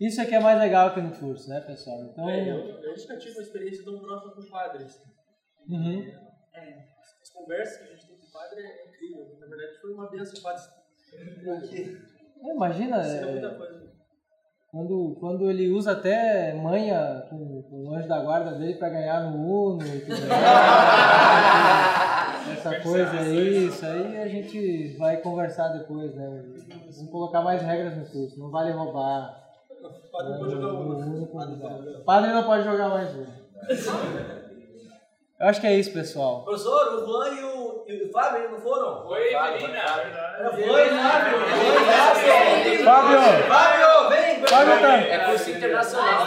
isso 0.00 0.20
aqui 0.20 0.34
é 0.34 0.40
mais 0.40 0.58
legal 0.58 0.88
aqui 0.88 1.00
no 1.00 1.16
curso, 1.16 1.48
né, 1.48 1.60
pessoal? 1.60 2.02
Então, 2.06 2.28
É, 2.28 2.50
eu, 2.50 2.56
eu 2.56 2.96
nunca 2.96 3.16
tive 3.18 3.34
uma 3.34 3.42
experiência 3.42 3.84
tão 3.84 4.00
próxima 4.00 4.34
com 4.34 4.42
padres. 4.50 5.00
Uhum. 5.68 6.12
É, 6.54 6.84
as 7.22 7.30
conversa 7.30 7.78
que 7.78 7.84
a 7.84 7.92
gente 7.92 8.06
tem 8.06 8.16
com 8.16 8.26
o 8.26 8.32
padre 8.32 8.60
é 8.60 8.88
incrível. 8.88 9.36
Na 9.40 9.46
verdade, 9.46 9.80
foi 9.80 9.92
uma 9.92 10.10
benção 10.10 10.38
o 10.38 10.42
padre. 10.42 10.62
Porque 11.44 11.98
É, 12.42 12.54
Imagina, 12.54 13.02
é, 13.02 13.20
quando, 14.70 15.16
quando 15.18 15.50
ele 15.50 15.68
usa 15.70 15.92
até 15.92 16.54
manha 16.54 17.26
com, 17.28 17.62
com 17.62 17.84
o 17.84 17.94
anjo 17.94 18.08
da 18.08 18.20
guarda 18.20 18.52
dele 18.52 18.74
pra 18.74 18.88
ganhar 18.88 19.30
no 19.30 19.36
Uno 19.38 19.84
e 19.84 20.00
tudo 20.00 20.26
mais. 20.28 20.40
Essa 22.50 22.80
coisa 22.80 23.20
aí, 23.20 23.66
isso 23.66 23.84
aí 23.84 24.16
a 24.18 24.28
gente 24.28 24.96
vai 24.96 25.18
conversar 25.18 25.68
depois, 25.68 26.14
né? 26.14 26.44
Vamos 26.96 27.10
colocar 27.10 27.42
mais 27.42 27.62
regras 27.62 27.96
no 27.96 28.06
curso, 28.06 28.38
não 28.38 28.50
vale 28.50 28.72
roubar. 28.72 29.40
O 29.70 30.10
padre 30.10 30.32
não 30.32 30.38
pode 30.40 30.52
jogar 30.52 30.72
O 30.72 30.80
Uno. 30.80 30.98
Uno 30.98 32.04
padre 32.04 32.32
não 32.32 32.44
pode 32.44 32.64
jogar 32.64 32.88
mais 32.88 33.14
Uno. 33.14 34.39
Eu 35.40 35.48
acho 35.48 35.58
que 35.60 35.66
é 35.66 35.74
isso, 35.74 35.90
pessoal. 35.92 36.42
Professor, 36.42 36.94
o 36.96 37.06
Juan 37.06 37.28
e 37.34 37.44
o, 37.44 37.84
e 37.88 38.02
o 38.04 38.12
Fábio 38.12 38.40
eles 38.40 38.50
não 38.50 38.60
foram? 38.60 39.06
Oi, 39.06 39.20
menina. 39.52 39.78
Era 40.38 40.50
Foi, 40.50 40.90
Fábio. 40.90 42.84
Fábio! 42.84 43.48
Fábio, 43.48 44.08
vem. 44.10 44.46
Fábio 44.46 44.80
tá- 44.80 44.96
É 44.98 45.18
curso 45.20 45.50
internacional. 45.50 46.26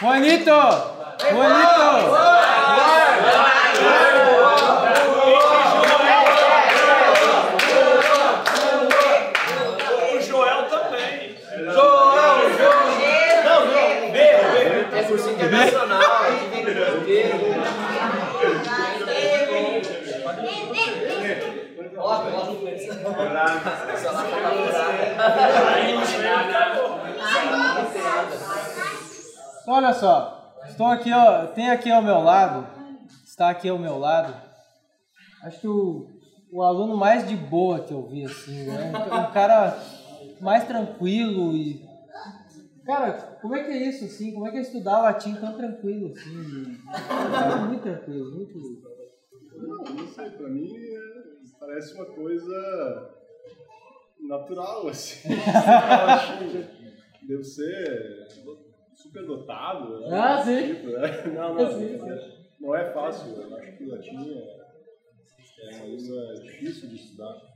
Juanito! 0.00 0.58
Juanito! 1.30 1.88
O 3.78 4.07
Olha 29.66 29.92
só, 29.92 30.54
estou 30.68 30.86
aqui, 30.86 31.12
ó, 31.12 31.46
tem 31.48 31.70
aqui 31.70 31.90
ao 31.90 32.02
meu 32.02 32.20
lado, 32.20 32.66
está 33.26 33.50
aqui 33.50 33.68
ao 33.68 33.78
meu 33.78 33.98
lado, 33.98 34.34
acho 35.44 35.60
que 35.60 35.68
o, 35.68 36.06
o 36.52 36.62
aluno 36.62 36.96
mais 36.96 37.28
de 37.28 37.36
boa 37.36 37.80
que 37.80 37.92
eu 37.92 38.06
vi, 38.06 38.24
assim, 38.24 38.64
né? 38.64 38.92
Um 39.12 39.32
cara 39.32 39.78
mais 40.40 40.64
tranquilo 40.64 41.52
e... 41.54 41.87
Cara, 42.88 43.12
como 43.42 43.54
é 43.54 43.62
que 43.64 43.70
é 43.70 43.86
isso, 43.86 44.06
assim? 44.06 44.32
Como 44.32 44.48
é 44.48 44.50
que 44.50 44.56
é 44.56 44.60
estudar 44.62 45.02
latim 45.02 45.34
tão 45.34 45.54
tranquilo, 45.54 46.10
assim? 46.10 46.64
Cara 47.30 47.66
muito 47.66 47.82
tranquilo, 47.82 48.34
muito... 48.34 48.58
Não, 49.58 49.84
não 49.94 50.08
sei, 50.08 50.30
pra 50.30 50.48
mim 50.48 50.72
é- 50.72 51.22
parece 51.60 51.92
uma 51.92 52.06
coisa 52.06 53.10
natural, 54.26 54.88
assim. 54.88 55.28
Deve 57.28 57.44
ser 57.44 58.26
super 58.94 59.26
dotado. 59.26 60.00
né? 60.00 60.18
Ah, 60.18 60.42
sim. 60.42 60.72
Tipo, 60.72 60.88
né? 60.88 61.22
Não, 61.34 61.54
não, 61.56 61.70
Sim, 61.70 61.98
não 62.58 62.74
é 62.74 62.90
fácil. 62.90 63.36
Eu 63.36 63.54
acho 63.54 63.76
que 63.76 63.84
latim 63.84 64.30
é, 64.30 64.60
é 65.60 65.76
uma 65.76 65.86
língua 65.94 66.34
difícil 66.40 66.88
de 66.88 66.96
estudar. 66.96 67.47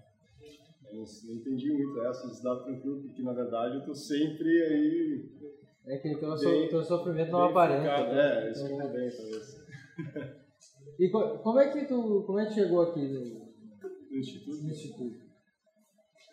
Não, 0.92 1.04
não 1.24 1.34
entendi 1.34 1.72
muito 1.72 2.02
essa 2.04 2.26
de 2.26 2.32
estudar 2.34 2.56
tranquilo, 2.64 3.02
porque 3.02 3.22
na 3.22 3.32
verdade 3.32 3.76
eu 3.76 3.84
tô 3.84 3.94
sempre 3.94 4.48
aí. 4.62 5.30
É 5.86 5.96
que 5.98 6.14
teu, 6.16 6.36
bem- 6.38 6.68
teu 6.68 6.82
sofrimento 6.84 7.32
não 7.32 7.44
aparenta. 7.44 7.82
né? 8.12 8.46
É, 8.46 8.50
isso 8.52 8.66
ficou 8.66 8.92
bem, 8.92 9.10
talvez. 9.10 9.62
E 10.98 11.08
co- 11.10 11.38
como 11.38 11.58
é 11.58 11.72
que 11.72 11.86
tu, 11.86 12.22
como 12.26 12.38
é 12.38 12.46
que 12.46 12.54
chegou 12.54 12.82
aqui 12.82 13.00
no, 13.00 14.16
instituto? 14.18 14.62
no 14.62 14.70
instituto? 14.70 15.20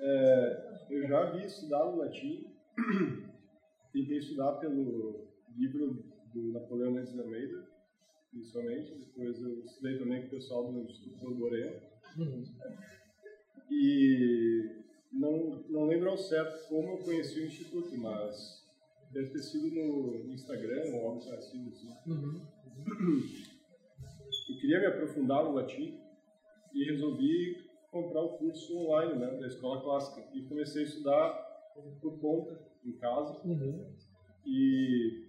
É, 0.02 0.78
eu 0.92 1.08
já 1.08 1.28
havia 1.28 1.46
estudado 1.46 1.98
latim, 1.98 2.46
tentei 3.92 4.18
estudar 4.18 4.54
pelo 4.60 5.28
livro 5.58 6.04
do 6.34 6.54
Napoleão 6.54 6.92
Mendes 6.92 7.12
de 7.14 7.20
Almeida, 7.20 7.68
inicialmente, 8.34 8.94
depois 9.00 9.42
eu 9.42 9.60
estudei 9.64 9.98
também 9.98 10.22
com 10.22 10.28
o 10.28 10.32
pessoal 10.32 10.72
do 10.72 10.80
Instituto 10.84 11.20
Borborema, 11.20 11.80
e 13.70 14.84
não, 15.12 15.64
não 15.70 15.86
lembro 15.88 16.10
ao 16.10 16.18
certo 16.18 16.68
como 16.68 16.90
eu 16.94 16.98
conheci 17.00 17.40
o 17.40 17.46
Instituto, 17.46 17.98
mas 17.98 18.68
deve 19.12 19.30
ter 19.30 19.42
sido 19.42 19.70
no 19.74 20.32
Instagram 20.34 20.96
ou 20.96 21.08
algo 21.08 21.26
parecido 21.26 21.70
assim. 21.70 21.90
Uhum. 22.08 22.42
Eu 24.50 24.58
queria 24.60 24.80
me 24.80 24.86
aprofundar 24.88 25.44
no 25.44 25.54
latim 25.54 26.00
e 26.74 26.84
resolvi 26.86 27.68
comprar 27.92 28.22
o 28.22 28.38
curso 28.38 28.78
online 28.78 29.16
né, 29.20 29.38
da 29.40 29.48
escola 29.48 29.82
clássica 29.82 30.28
e 30.34 30.44
comecei 30.44 30.84
a 30.84 30.86
estudar 30.86 31.32
por 32.02 32.20
conta 32.20 32.60
em 32.86 32.92
casa 32.94 33.40
Uhum. 33.46 33.86
e 34.46 35.28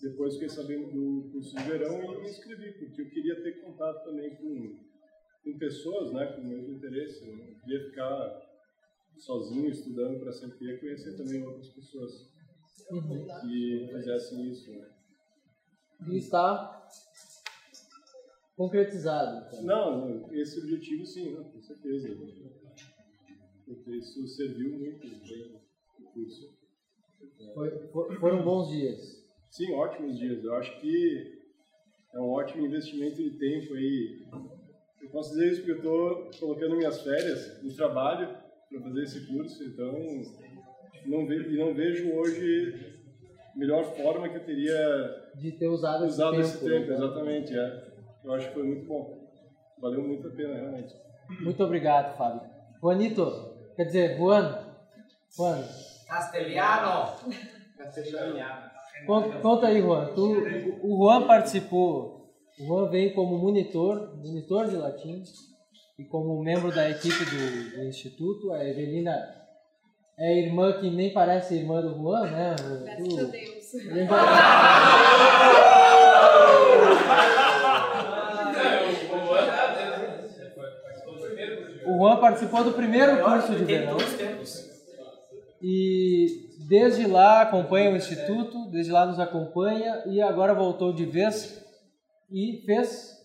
depois 0.00 0.34
fiquei 0.34 0.48
sabendo 0.48 0.90
do 0.92 1.30
curso 1.32 1.56
de 1.56 1.62
verão 1.64 2.14
e 2.14 2.20
me 2.20 2.28
inscrevi 2.28 2.72
porque 2.72 3.02
eu 3.02 3.10
queria 3.10 3.42
ter 3.42 3.60
contato 3.60 4.04
também 4.04 4.34
com, 4.36 4.78
com 5.52 5.58
pessoas 5.58 6.12
né, 6.12 6.26
com 6.26 6.40
o 6.42 6.44
mesmo 6.44 6.72
interesse. 6.74 7.26
Eu 7.26 7.36
não 7.36 7.54
queria 7.60 7.84
ficar 7.84 8.48
sozinho 9.16 9.68
estudando 9.70 10.20
para 10.20 10.32
sempre, 10.32 10.58
queria 10.58 10.78
conhecer 10.78 11.16
também 11.16 11.42
outras 11.46 11.68
pessoas 11.68 12.28
Uhum. 12.90 13.26
que 13.42 13.88
fizessem 13.92 14.48
isso. 14.50 14.70
Né. 14.72 14.88
E 16.08 16.16
está 16.16 16.88
concretizado. 18.56 19.46
então. 19.46 19.62
Não, 19.62 20.32
esse 20.32 20.58
objetivo 20.60 21.04
sim, 21.04 21.32
não, 21.34 21.44
com 21.44 21.60
certeza. 21.60 22.08
Porque 23.66 23.90
isso 23.90 24.26
serviu 24.28 24.78
muito 24.78 25.06
bem 25.28 25.60
o 26.00 26.04
curso. 26.12 26.56
Foi- 27.54 27.88
for- 27.88 28.18
foram 28.20 28.42
bons 28.42 28.70
dias. 28.70 29.22
Sim, 29.50 29.72
ótimos 29.74 30.18
dias. 30.18 30.42
Eu 30.42 30.54
acho 30.54 30.80
que 30.80 31.38
é 32.14 32.18
um 32.20 32.30
ótimo 32.30 32.64
investimento 32.64 33.16
de 33.16 33.30
tempo 33.38 33.74
aí. 33.74 34.26
Eu 35.02 35.08
posso 35.10 35.30
dizer 35.30 35.52
isso 35.52 35.62
porque 35.64 35.86
eu 35.86 36.30
estou 36.30 36.30
colocando 36.48 36.76
minhas 36.76 37.02
férias 37.02 37.62
no 37.62 37.72
trabalho 37.74 38.36
para 38.70 38.80
fazer 38.80 39.02
esse 39.02 39.26
curso, 39.26 39.62
então 39.64 39.92
não, 41.06 41.26
ve 41.26 41.36
e 41.54 41.56
não 41.58 41.74
vejo 41.74 42.12
hoje 42.14 42.98
melhor 43.56 43.84
forma 43.96 44.28
que 44.28 44.36
eu 44.36 44.44
teria 44.44 45.30
De 45.34 45.52
ter 45.52 45.66
usado 45.68 46.04
esse 46.04 46.14
usado 46.14 46.40
esse 46.40 46.58
tempo, 46.58 46.68
tempo. 46.70 46.88
né? 46.90 46.94
Exatamente, 46.96 47.58
é. 47.58 47.88
Eu 48.24 48.32
acho 48.34 48.48
que 48.48 48.54
foi 48.54 48.62
muito 48.62 48.86
bom. 48.86 49.28
Valeu 49.80 50.02
muito 50.02 50.26
a 50.26 50.30
pena, 50.30 50.54
realmente. 50.54 50.94
Muito 51.40 51.62
obrigado, 51.64 52.16
Fábio. 52.16 52.42
Juanito, 52.80 53.54
quer 53.76 53.84
dizer, 53.84 54.16
Juan. 54.16 54.64
Juan, 55.36 55.62
Castelhano. 56.06 57.12
conta, 59.06 59.38
conta 59.40 59.66
aí, 59.68 59.80
Juan. 59.80 60.06
Tu, 60.14 60.78
o 60.82 60.96
Juan 60.96 61.26
participou, 61.26 62.17
Juan 62.60 62.90
veio 62.90 63.14
como 63.14 63.38
monitor, 63.38 64.16
monitor 64.16 64.68
de 64.68 64.76
latim, 64.76 65.22
e 65.98 66.04
como 66.04 66.42
membro 66.42 66.72
da 66.72 66.90
equipe 66.90 67.24
do, 67.24 67.76
do 67.76 67.84
Instituto. 67.84 68.52
A 68.52 68.64
Evelina 68.64 69.16
é 70.18 70.38
irmã 70.38 70.72
que 70.74 70.90
nem 70.90 71.12
parece 71.12 71.54
irmã 71.54 71.80
do 71.80 71.94
Juan, 71.94 72.30
né? 72.30 72.56
Graças 72.84 73.18
a 73.18 73.24
Deus. 73.24 73.58
O 81.86 81.98
Juan 81.98 82.16
participou 82.16 82.64
do 82.64 82.72
primeiro 82.72 83.22
curso 83.24 83.54
de 83.54 83.64
verão. 83.64 83.96
E 85.60 86.48
desde 86.68 87.06
lá 87.06 87.42
acompanha 87.42 87.90
o 87.90 87.96
Instituto, 87.96 88.66
desde 88.70 88.92
lá 88.92 89.06
nos 89.06 89.18
acompanha 89.18 90.02
e 90.06 90.20
agora 90.20 90.54
voltou 90.54 90.92
de 90.92 91.04
vez 91.04 91.67
e 92.30 92.62
fez, 92.66 93.16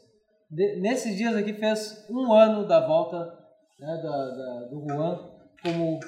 nesses 0.80 1.16
dias 1.18 1.36
aqui, 1.36 1.54
fez 1.54 2.06
um 2.10 2.32
ano 2.34 2.68
da 2.68 2.80
volta 2.86 3.38
né, 3.80 4.02
da, 4.02 4.30
da- 4.30 4.68
do 4.70 4.86
Juan 4.88 5.30
como 5.62 6.00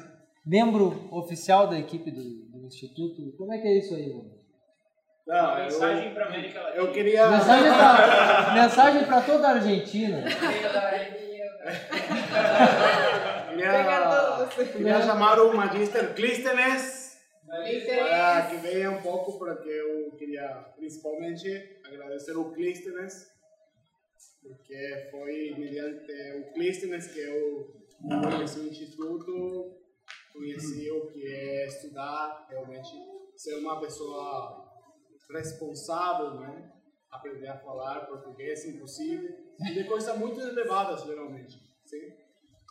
membro 0.46 1.08
oficial 1.12 1.68
da 1.68 1.78
equipe 1.78 2.12
do, 2.12 2.22
do 2.22 2.66
Instituto. 2.68 3.36
Como 3.38 3.54
é 3.54 3.58
que 3.60 3.68
é 3.68 3.78
isso 3.80 3.96
aí, 3.96 4.10
Juan? 4.12 4.36
Não, 5.28 5.56
Mensagem 5.56 6.14
pra 6.14 6.26
América 6.28 6.62
Latina. 6.62 6.78
eu 6.84 6.92
queria. 6.92 7.28
Mensagem 7.32 7.72
para 7.74 8.54
mensagem 8.54 9.06
para 9.06 9.22
toda 9.22 9.48
a 9.48 9.52
Argentina. 9.52 10.24
Queria, 13.50 14.72
queria 14.74 15.02
chamar 15.02 15.40
o 15.40 15.56
Magister 15.56 16.14
Clístenes. 16.14 17.05
Para 17.46 18.48
que 18.50 18.58
venha 18.58 18.92
um 18.92 19.02
pouco, 19.02 19.38
porque 19.38 19.70
eu 19.70 20.12
queria 20.12 20.48
principalmente 20.76 21.80
agradecer 21.84 22.36
o 22.36 22.52
Clístenes, 22.52 23.32
porque 24.42 25.08
foi 25.12 25.56
mediante 25.58 26.12
o 26.40 26.54
Clístenes 26.54 27.08
que 27.08 27.20
eu 27.20 27.76
conheci 28.00 28.60
o 28.60 28.68
Instituto, 28.68 29.78
conheci 30.34 30.92
o 30.92 31.08
que 31.08 31.26
é 31.28 31.46
é, 31.66 31.68
estudar, 31.68 32.46
realmente 32.50 32.90
ser 33.36 33.56
uma 33.56 33.80
pessoa 33.80 34.64
responsável, 35.30 36.36
né? 36.36 36.72
Aprender 37.10 37.48
a 37.48 37.58
falar 37.58 38.06
português, 38.06 38.66
impossível. 38.66 39.36
E 39.60 39.74
de 39.74 39.84
coisas 39.86 40.18
muito 40.18 40.40
elevadas, 40.40 41.04
geralmente. 41.04 41.60
Sim? 41.86 42.14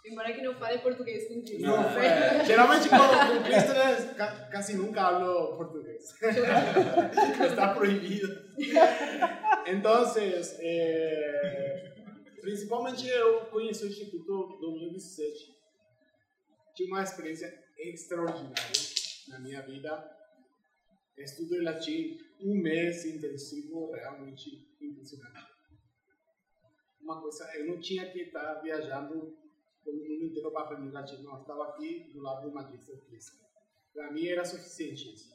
Embora 0.06 0.32
que 0.34 0.42
não 0.42 0.54
fale 0.56 0.78
português 0.80 1.26
com 1.28 1.40
Cristo. 1.42 1.62
Não, 1.62 1.82
é, 1.98 2.44
geralmente 2.44 2.88
com, 2.90 2.96
com 2.98 3.42
Cristo 3.42 4.14
ca- 4.16 4.48
casi 4.52 4.76
nunca 4.76 5.00
hablo 5.02 5.56
português. 5.56 6.12
Está 7.50 7.74
proibido. 7.74 8.28
Então, 9.66 10.04
eh, 10.60 11.94
principalmente 12.40 13.08
eu 13.08 13.46
conheci 13.46 13.84
o 13.84 13.88
Instituto 13.88 14.56
em 14.56 14.60
2017. 14.60 15.54
Tive 16.74 16.90
uma 16.90 17.02
experiência 17.02 17.64
extraordinária 17.78 18.72
na 19.28 19.38
minha 19.40 19.62
vida. 19.62 20.10
Estudo 21.16 21.54
em 21.56 21.62
latim, 21.64 22.18
um 22.40 22.56
mês 22.60 23.04
intensivo, 23.06 23.92
realmente 23.92 24.68
impressionante. 24.82 25.46
Uma 27.00 27.22
coisa, 27.22 27.48
eu 27.56 27.66
não 27.68 27.80
tinha 27.80 28.10
que 28.10 28.20
estar 28.22 28.54
viajando 28.60 29.34
o 29.86 29.92
mundo 29.92 30.24
inteiro 30.24 30.50
para 30.50 30.62
aprender 30.62 30.92
latim, 30.92 31.22
não. 31.22 31.40
Estava 31.40 31.64
aqui 31.64 32.10
do 32.12 32.20
lado 32.22 32.48
do 32.48 32.54
Magister 32.54 33.04
Cristo. 33.06 33.44
Para 33.92 34.10
mim 34.12 34.26
era 34.26 34.44
suficiente 34.44 35.14
isso. 35.14 35.34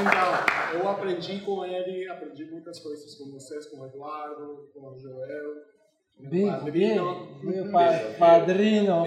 Então, 0.00 0.80
eu 0.80 0.88
aprendi 0.88 1.40
com 1.40 1.64
ele, 1.64 2.08
aprendi 2.08 2.44
muitas 2.44 2.78
coisas 2.78 3.14
com 3.16 3.30
vocês, 3.30 3.66
com 3.66 3.80
o 3.80 3.86
Eduardo, 3.86 4.70
com 4.72 4.88
o 4.88 4.98
Joel, 4.98 5.64
padrinho. 6.22 6.72
bem, 6.72 6.96
meu 7.42 7.70
pa 7.70 7.88
padrinho. 8.18 9.04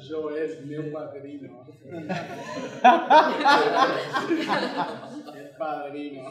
Joel, 0.00 0.66
meu 0.66 0.92
padrinho. 0.92 1.50
padrinho. 5.58 6.24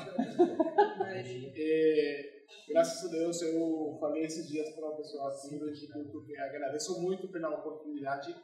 E, 1.55 2.43
graças 2.69 3.07
a 3.07 3.11
Deus, 3.11 3.41
eu 3.41 3.97
falei 3.99 4.23
esses 4.23 4.47
dias 4.49 4.69
para 4.75 4.87
uma 4.87 4.97
pessoa 4.97 5.29
assim 5.29 5.57
do 5.57 5.69
Instituto 5.69 6.25
que 6.25 6.37
agradeço 6.37 7.01
muito 7.01 7.29
pela 7.29 7.49
oportunidade 7.49 8.35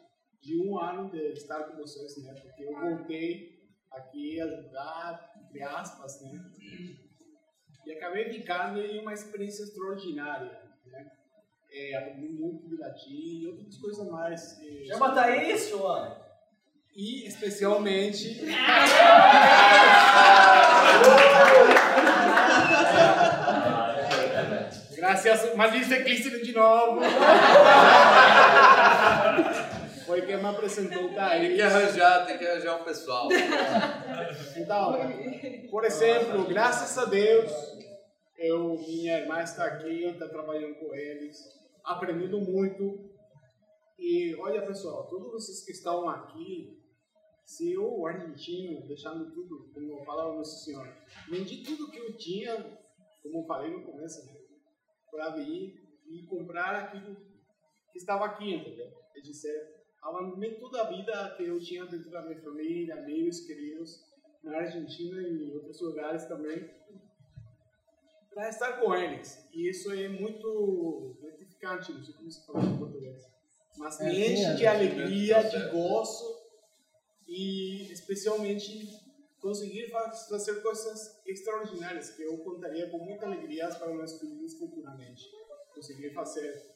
de 0.41 0.61
um 0.61 0.79
ano 0.79 1.09
de 1.09 1.33
estar 1.33 1.63
com 1.65 1.77
vocês, 1.77 2.23
né? 2.23 2.33
Porque 2.41 2.63
eu 2.63 2.79
voltei 2.79 3.57
aqui 3.91 4.39
a 4.39 4.45
ajudar, 4.45 5.33
entre 5.45 5.63
aspas, 5.63 6.21
né? 6.21 6.31
E 7.85 7.91
acabei 7.93 8.29
ficando 8.29 8.79
em 8.79 9.01
uma 9.01 9.13
experiência 9.13 9.63
extraordinária, 9.63 10.51
né? 10.51 10.66
É, 11.71 11.95
aprendi 11.97 12.27
muito 12.29 12.67
de 12.67 12.77
latim 12.77 13.41
e 13.41 13.47
outras 13.47 13.77
coisas 13.77 14.07
mais. 14.09 14.59
eh, 14.61 14.85
Chama 14.87 15.13
Thaís, 15.13 15.69
Joana. 15.69 16.17
E 16.95 17.27
especialmente. 17.27 18.41
Graças, 24.95 25.55
mas 25.55 25.73
isso 25.75 25.93
é 25.93 26.03
Cristo 26.03 26.43
de 26.43 26.53
novo. 26.53 27.01
Foi 30.05 30.21
quem 30.21 30.37
me 30.37 30.45
apresentou 30.45 31.09
Thaís. 31.13 31.41
Tem 31.47 31.55
que 31.55 31.61
arranjar, 31.61 32.25
tem 32.25 32.37
que 32.37 32.47
arranjar 32.47 32.75
o 32.81 32.83
pessoal. 32.83 33.29
Então, 34.55 34.97
por 35.69 35.85
exemplo, 35.85 36.45
graças 36.45 36.97
a 36.97 37.05
Deus, 37.05 37.51
eu, 38.37 38.77
minha 38.87 39.19
irmã 39.19 39.41
está 39.41 39.65
aqui, 39.65 40.03
eu 40.03 40.11
estou 40.11 40.29
trabalhando 40.29 40.75
com 40.75 40.93
eles, 40.95 41.37
aprendendo 41.87 42.39
muito. 42.41 43.09
E 43.97 44.35
olha 44.35 44.65
pessoal, 44.65 45.07
todos 45.07 45.31
vocês 45.31 45.65
que 45.65 45.71
estão 45.71 46.07
aqui, 46.07 46.77
se 47.43 47.73
eu, 47.73 48.05
argentino, 48.05 48.85
deixando 48.85 49.31
tudo, 49.31 49.71
como 49.73 50.03
falava 50.05 50.35
Nosso 50.35 50.63
Senhor, 50.63 50.87
vendi 51.29 51.63
tudo 51.63 51.89
que 51.89 51.97
eu 51.97 52.15
tinha, 52.17 52.55
como 53.23 53.39
eu 53.39 53.45
falei 53.45 53.71
no 53.71 53.83
começo, 53.83 54.23
né, 54.25 54.37
para 55.09 55.29
vir 55.29 55.81
e 56.05 56.25
comprar 56.27 56.75
aquilo 56.75 57.15
que 57.91 57.97
estava 57.97 58.25
aqui, 58.25 58.53
entendeu? 58.53 58.91
É 59.15 59.21
dizer, 59.21 59.85
abandonei 60.03 60.55
toda 60.55 60.81
a 60.81 60.89
vida 60.89 61.33
que 61.37 61.43
eu 61.43 61.59
tinha 61.59 61.85
dentro 61.85 62.11
da 62.11 62.21
minha 62.21 62.39
família, 62.41 62.95
amigos, 62.95 63.39
queridos, 63.39 64.05
na 64.43 64.57
Argentina 64.57 65.21
e 65.21 65.49
em 65.49 65.55
outros 65.55 65.81
lugares 65.81 66.25
também, 66.25 66.69
para 68.29 68.49
estar 68.49 68.79
com 68.79 68.93
eles. 68.93 69.49
E 69.51 69.69
isso 69.69 69.91
é 69.91 70.07
muito 70.07 71.17
não 71.63 71.83
sei 72.03 72.13
como 72.13 72.31
se 72.31 72.45
fala 72.45 72.63
em 72.63 72.77
português. 72.77 73.23
Mas 73.77 73.99
me 73.99 74.05
É, 74.07 74.31
enche 74.33 74.55
de 74.55 74.65
é. 74.65 74.67
alegria, 74.67 75.43
de 75.43 75.69
gozo 75.69 76.37
e 77.27 77.91
especialmente 77.91 78.89
conseguir 79.39 79.89
fa- 79.89 80.11
fazer 80.11 80.61
coisas 80.61 81.21
extraordinárias 81.25 82.09
que 82.11 82.23
eu 82.23 82.37
contaria 82.39 82.89
com 82.89 82.97
muita 82.99 83.25
alegria 83.27 83.67
para 83.69 83.87
meus 83.93 84.19
filhos 84.19 84.53
futuramente. 84.57 85.23
Conseguir 85.75 86.11
fazer 86.13 86.75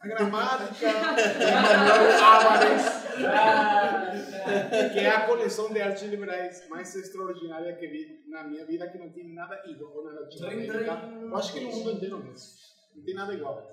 a 0.00 0.06
gramática 0.08 0.88
que 4.92 4.98
é 4.98 5.10
a 5.10 5.26
coleção 5.26 5.72
de 5.72 5.80
artes 5.80 6.02
liberais 6.04 6.68
mais 6.68 6.94
extraordinária 6.94 7.74
que 7.76 7.86
vi 7.86 8.24
na 8.28 8.44
minha 8.44 8.64
vida, 8.64 8.88
que 8.88 8.98
não 8.98 9.10
tem 9.10 9.32
nada 9.34 9.60
igual 9.66 10.04
na 10.04 10.20
Latinoamérica. 10.20 11.10
Eu 11.20 11.36
acho 11.36 11.52
que 11.52 11.60
no 11.60 11.70
mundo 11.70 11.92
inteiro 11.92 12.18
mesmo. 12.22 12.70
Não 13.00 13.06
tem 13.06 13.14
nada 13.14 13.32
igual. 13.32 13.66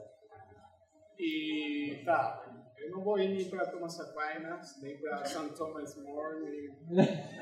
E 1.20 2.02
tá, 2.06 2.46
eu 2.78 2.92
não 2.92 3.04
vou 3.04 3.20
ir 3.20 3.28
nem 3.28 3.50
para 3.50 3.70
Thomas 3.70 4.00
Aquinas, 4.00 4.82
nem 4.82 4.98
para 4.98 5.26
St. 5.26 5.54
Thomas 5.54 5.98
More, 5.98 6.40
nem 6.40 6.70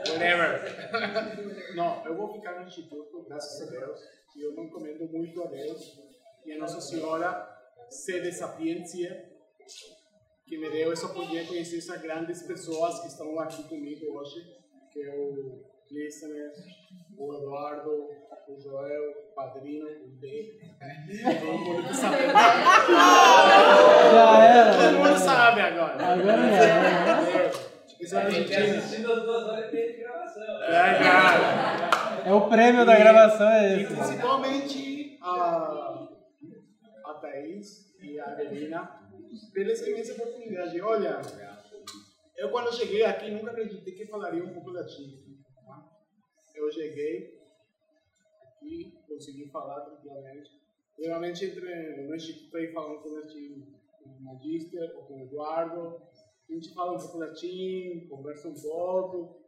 whatever. 0.09 1.75
não, 1.75 2.03
eu 2.05 2.17
vou 2.17 2.33
ficar 2.33 2.59
no 2.59 2.67
instituto, 2.67 3.23
graças 3.27 3.67
a 3.67 3.71
Deus. 3.71 3.99
E 4.35 4.41
eu 4.41 4.55
não 4.55 4.67
comendo 4.67 5.07
muito 5.09 5.43
a 5.43 5.47
Deus 5.47 5.99
e 6.43 6.53
a 6.53 6.57
Nossa 6.57 6.81
Senhora, 6.81 7.47
sede 7.87 8.31
sapiência, 8.31 9.31
que 10.47 10.57
me 10.57 10.69
deu 10.71 10.91
essa 10.91 11.05
oportunidade 11.05 11.43
de 11.43 11.49
conhecer 11.49 11.77
essas 11.77 12.01
grandes 12.01 12.41
pessoas 12.41 12.99
que 13.01 13.07
estão 13.07 13.39
aqui 13.39 13.63
comigo 13.69 14.17
hoje, 14.17 14.41
que 14.91 15.03
é 15.03 15.15
o 15.95 15.97
Clístenes, 15.97 16.51
o 17.17 17.33
Eduardo, 17.33 18.09
o 18.49 18.59
Joel, 18.59 19.11
o 19.31 19.33
Padrino, 19.33 19.87
o 19.87 20.07
D. 20.19 20.59
Todo 21.39 21.57
mundo 21.57 21.93
sabe. 21.93 22.17
Já 24.13 24.43
era. 24.43 24.71
Todo 24.73 24.97
mundo 24.97 25.17
sabe 25.17 25.61
agora. 25.61 26.05
Agora. 26.05 27.51
Isso 27.99 28.17
é 28.17 28.29
e 28.29 28.43
de 28.43 29.97
gravação. 30.03 30.63
É, 30.63 30.99
cara. 30.99 32.23
É 32.25 32.33
o 32.33 32.49
prêmio 32.49 32.85
da 32.85 32.95
gravação, 32.97 33.49
é 33.49 33.77
E 33.77 33.83
esse. 33.83 33.95
principalmente 33.95 35.17
a, 35.21 36.07
a 37.05 37.13
Thaís 37.21 37.95
e 38.01 38.19
a 38.19 38.25
Adelina 38.25 38.99
pela 39.53 39.71
essa 39.71 39.89
imensa 39.89 40.11
oportunidade. 40.13 40.81
Olha, 40.81 41.21
eu 42.37 42.49
quando 42.49 42.75
cheguei 42.75 43.05
aqui 43.05 43.31
nunca 43.31 43.51
acreditei 43.51 43.93
que 43.93 44.05
falaria 44.07 44.43
um 44.43 44.53
pouco 44.53 44.71
latim. 44.71 45.23
tá? 45.23 45.44
Eu 46.55 46.71
cheguei 46.71 47.35
aqui, 48.65 48.97
consegui 49.07 49.47
falar 49.49 49.81
tranquilamente. 49.81 50.51
Geralmente 50.97 51.45
entre 51.45 52.07
no 52.07 52.15
instituto 52.15 52.57
aí 52.57 52.71
falando 52.71 53.01
com 53.01 53.09
o 53.09 54.21
Magister 54.21 54.95
ou 54.95 55.03
com 55.03 55.15
o 55.15 55.23
Eduardo, 55.23 56.01
a 56.49 56.53
gente 56.53 56.73
fala 56.73 56.93
um 56.93 56.97
pouco 56.97 57.17
latim, 57.17 58.07
conversa 58.09 58.47
um 58.47 58.53
pouco. 58.53 59.43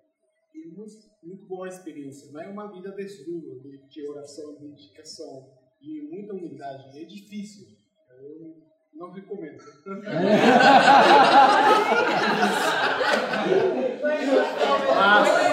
E 0.54 0.68
muito, 0.68 0.94
muito 1.22 1.46
boa 1.46 1.68
experiência. 1.68 2.32
Não 2.32 2.42
é 2.42 2.48
uma 2.48 2.72
vida 2.72 2.92
de 2.92 3.04
estudo, 3.04 3.60
de, 3.60 3.78
de 3.78 4.08
oração, 4.08 4.56
de 4.56 4.70
dedicação, 4.70 5.54
de 5.80 6.02
muita 6.12 6.34
humildade. 6.34 7.00
É 7.00 7.04
difícil. 7.04 7.78
Eu 8.10 8.56
não 8.94 9.12
recomendo. 9.12 9.64
Mas, 14.98 15.47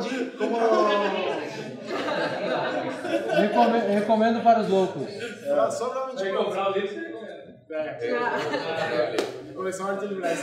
como, 0.00 0.24
de, 0.24 0.30
como 0.36 0.56
Recome- 3.40 3.78
recomendo 3.94 4.42
para 4.42 4.60
os 4.60 4.68
loucos. 4.68 5.02
Só, 5.44 5.70
só 5.70 5.88
pra 5.90 6.06
Vai 6.12 6.32
comprar 6.32 6.70
o 6.70 6.72
livro, 6.78 6.88
você 6.88 7.00
recomenda. 7.00 7.40
É. 7.72 9.52
Coleção 9.54 9.86
Arte 9.88 10.06
Liberais. 10.06 10.40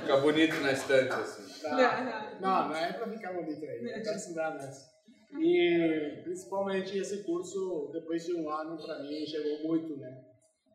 Fica 0.00 0.16
bonito 0.18 0.60
na 0.60 0.72
estante 0.72 1.12
assim. 1.12 1.44
Tá. 1.62 2.36
Não, 2.40 2.68
não 2.68 2.76
é 2.76 2.92
pra 2.92 3.06
ficar 3.08 3.32
bonito 3.32 3.64
aí, 3.64 3.88
é 3.90 4.00
estudar 4.00 4.54
mesmo. 4.54 4.94
E 5.40 6.20
principalmente 6.22 6.98
esse 6.98 7.24
curso, 7.24 7.90
depois 7.92 8.24
de 8.24 8.34
um 8.34 8.50
ano, 8.50 8.76
pra 8.84 8.98
mim, 9.00 9.24
chegou 9.26 9.66
muito, 9.68 9.96
né? 9.96 10.10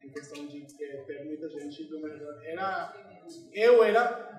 Em 0.03 0.09
questão 0.09 0.45
de 0.47 0.65
ter, 0.77 1.05
ter 1.05 1.25
muita 1.25 1.49
gente 1.49 1.83
do 1.89 1.99
meu 2.01 2.11
redor. 2.11 2.39
Era, 2.43 2.93
eu 3.53 3.83
era 3.83 4.38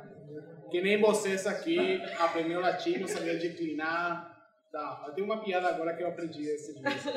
que 0.71 0.81
nem 0.81 1.01
vocês 1.01 1.47
aqui, 1.47 2.01
aprendeu 2.19 2.61
latim, 2.61 2.99
não 2.99 3.09
sabia 3.09 3.39
declinar, 3.39 4.31
Tá, 4.71 5.05
eu 5.09 5.15
tenho 5.15 5.27
uma 5.27 5.43
piada 5.43 5.69
agora 5.69 5.97
que 5.97 6.03
eu 6.05 6.09
aprendi 6.09 6.47
esse 6.47 6.81
mês. 6.81 7.03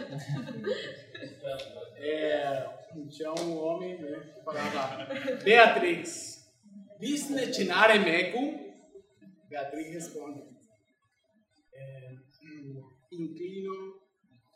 É, 1.96 2.68
tinha 3.10 3.32
um 3.32 3.58
homem 3.58 3.98
né, 4.02 4.34
que 4.36 4.44
falava, 4.44 5.06
Beatriz, 5.42 6.52
Disne 7.00 7.54
cenare 7.54 7.98
mecum? 8.00 8.74
Beatriz 9.48 9.94
responde, 9.94 10.44
é, 11.74 12.16
inclino, 13.10 14.02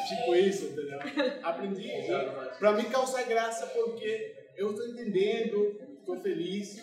tipo 0.08 0.34
isso, 0.34 0.64
entendeu? 0.66 0.98
Aprendi. 1.42 1.90
Pra 2.58 2.72
mim 2.72 2.84
causa 2.84 3.22
graça 3.24 3.66
porque 3.66 4.48
eu 4.56 4.70
estou 4.70 4.86
entendendo, 4.86 5.78
estou 5.98 6.18
feliz 6.20 6.82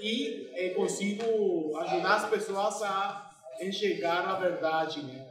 e 0.00 0.50
eh, 0.54 0.70
consigo 0.70 1.76
ajudar 1.76 2.14
as 2.16 2.30
pessoas 2.30 2.82
a 2.82 3.30
enxergar 3.60 4.30
a 4.30 4.40
verdade, 4.40 5.02
né? 5.02 5.26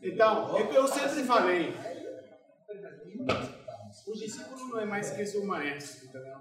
Então, 0.00 0.56
é 0.56 0.66
que 0.66 0.74
eu 0.74 0.88
sempre 0.88 1.24
falei. 1.24 1.74
O 4.06 4.12
discípulo 4.14 4.68
não 4.68 4.80
é 4.80 4.84
mais 4.86 5.10
que 5.10 5.26
seu 5.26 5.44
maestro, 5.44 6.06
entendeu? 6.06 6.38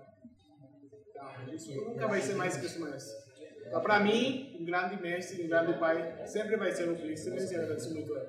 Então, 1.10 1.44
o 1.46 1.52
discípulo 1.52 1.90
nunca 1.90 2.08
vai 2.08 2.22
ser 2.22 2.36
mais 2.36 2.56
que 2.56 2.70
seu 2.70 2.82
maestro. 2.82 3.21
Então, 3.72 3.82
para 3.82 4.02
mim, 4.02 4.54
um 4.60 4.66
grande 4.66 5.02
mestre, 5.02 5.46
um 5.46 5.48
grande 5.48 5.80
pai, 5.80 6.28
sempre 6.28 6.58
vai 6.58 6.74
ser 6.74 6.90
o 6.90 6.96
Cristo, 6.98 7.30
e 7.30 7.54
eu 7.56 7.64
agradeço 7.64 7.94
muito 7.94 8.14
a 8.14 8.20
ele. 8.20 8.28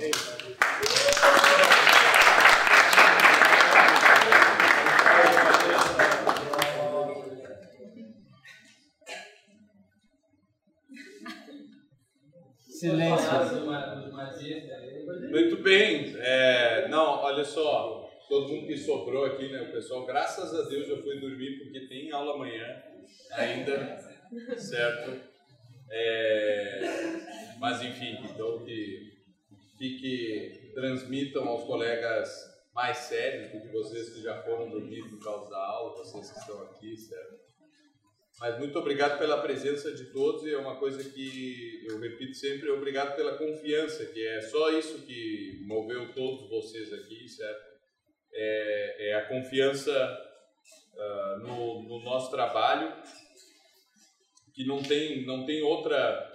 É 0.00 0.10
isso. 0.10 0.36
Silêncio. 12.58 13.30
Muito 15.30 15.62
bem. 15.62 16.16
É, 16.18 16.88
não, 16.88 17.22
olha 17.22 17.44
só. 17.44 18.10
Todo 18.28 18.48
mundo 18.48 18.66
que 18.66 18.76
sobrou 18.76 19.26
aqui, 19.26 19.48
né? 19.52 19.62
O 19.62 19.70
pessoal, 19.70 20.04
graças 20.04 20.52
a 20.52 20.68
Deus, 20.68 20.88
já 20.88 21.00
foi 21.00 21.20
dormir 21.20 21.56
porque 21.60 21.86
tem 21.86 22.10
aula 22.10 22.34
amanhã 22.34 22.82
ainda, 23.30 24.15
certo? 24.58 25.20
É, 25.90 26.80
mas 27.58 27.82
enfim, 27.82 28.18
então 28.24 28.64
que 28.64 29.16
fique, 29.78 30.72
transmitam 30.74 31.46
aos 31.48 31.64
colegas 31.64 32.28
mais 32.74 32.98
sérios 32.98 33.52
do 33.52 33.60
que 33.60 33.68
vocês 33.68 34.10
que 34.10 34.22
já 34.22 34.42
foram 34.42 34.68
dormir 34.68 35.08
por 35.08 35.22
causa 35.22 35.48
da 35.50 35.58
aula, 35.58 35.96
vocês 35.96 36.30
que 36.30 36.38
estão 36.38 36.62
aqui, 36.62 36.96
certo? 36.96 37.46
Mas 38.38 38.58
muito 38.58 38.78
obrigado 38.78 39.18
pela 39.18 39.40
presença 39.40 39.92
de 39.94 40.12
todos 40.12 40.44
e 40.44 40.52
é 40.52 40.58
uma 40.58 40.76
coisa 40.76 41.02
que 41.02 41.86
eu 41.88 41.98
repito 41.98 42.34
sempre, 42.34 42.70
obrigado 42.70 43.16
pela 43.16 43.38
confiança, 43.38 44.04
que 44.04 44.26
é 44.26 44.42
só 44.42 44.70
isso 44.70 45.06
que 45.06 45.62
moveu 45.66 46.12
todos 46.12 46.50
vocês 46.50 46.92
aqui, 46.92 47.26
certo? 47.26 47.76
É, 48.34 49.08
é 49.10 49.14
a 49.14 49.26
confiança 49.26 49.92
ah, 50.98 51.38
no, 51.40 51.82
no 51.82 52.02
nosso 52.02 52.30
trabalho, 52.30 52.94
que 54.56 54.64
não 54.64 54.82
tem, 54.82 55.26
não 55.26 55.44
tem 55.44 55.62
outra, 55.62 56.32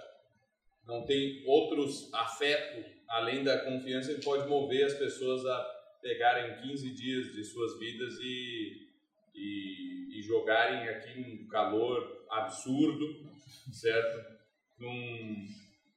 não 0.86 1.04
tem 1.04 1.42
outros 1.44 2.08
afetos 2.14 2.86
além 3.08 3.42
da 3.42 3.58
confiança 3.58 4.14
que 4.14 4.24
pode 4.24 4.48
mover 4.48 4.86
as 4.86 4.94
pessoas 4.94 5.44
a 5.44 5.82
pegarem 6.00 6.56
15 6.62 6.90
dias 6.90 7.32
de 7.32 7.44
suas 7.44 7.78
vidas 7.80 8.14
e, 8.20 8.86
e, 9.34 10.18
e 10.18 10.22
jogarem 10.22 10.88
aqui 10.88 11.20
um 11.20 11.48
calor 11.48 12.24
absurdo, 12.30 13.28
certo? 13.72 14.38
Num, 14.78 15.48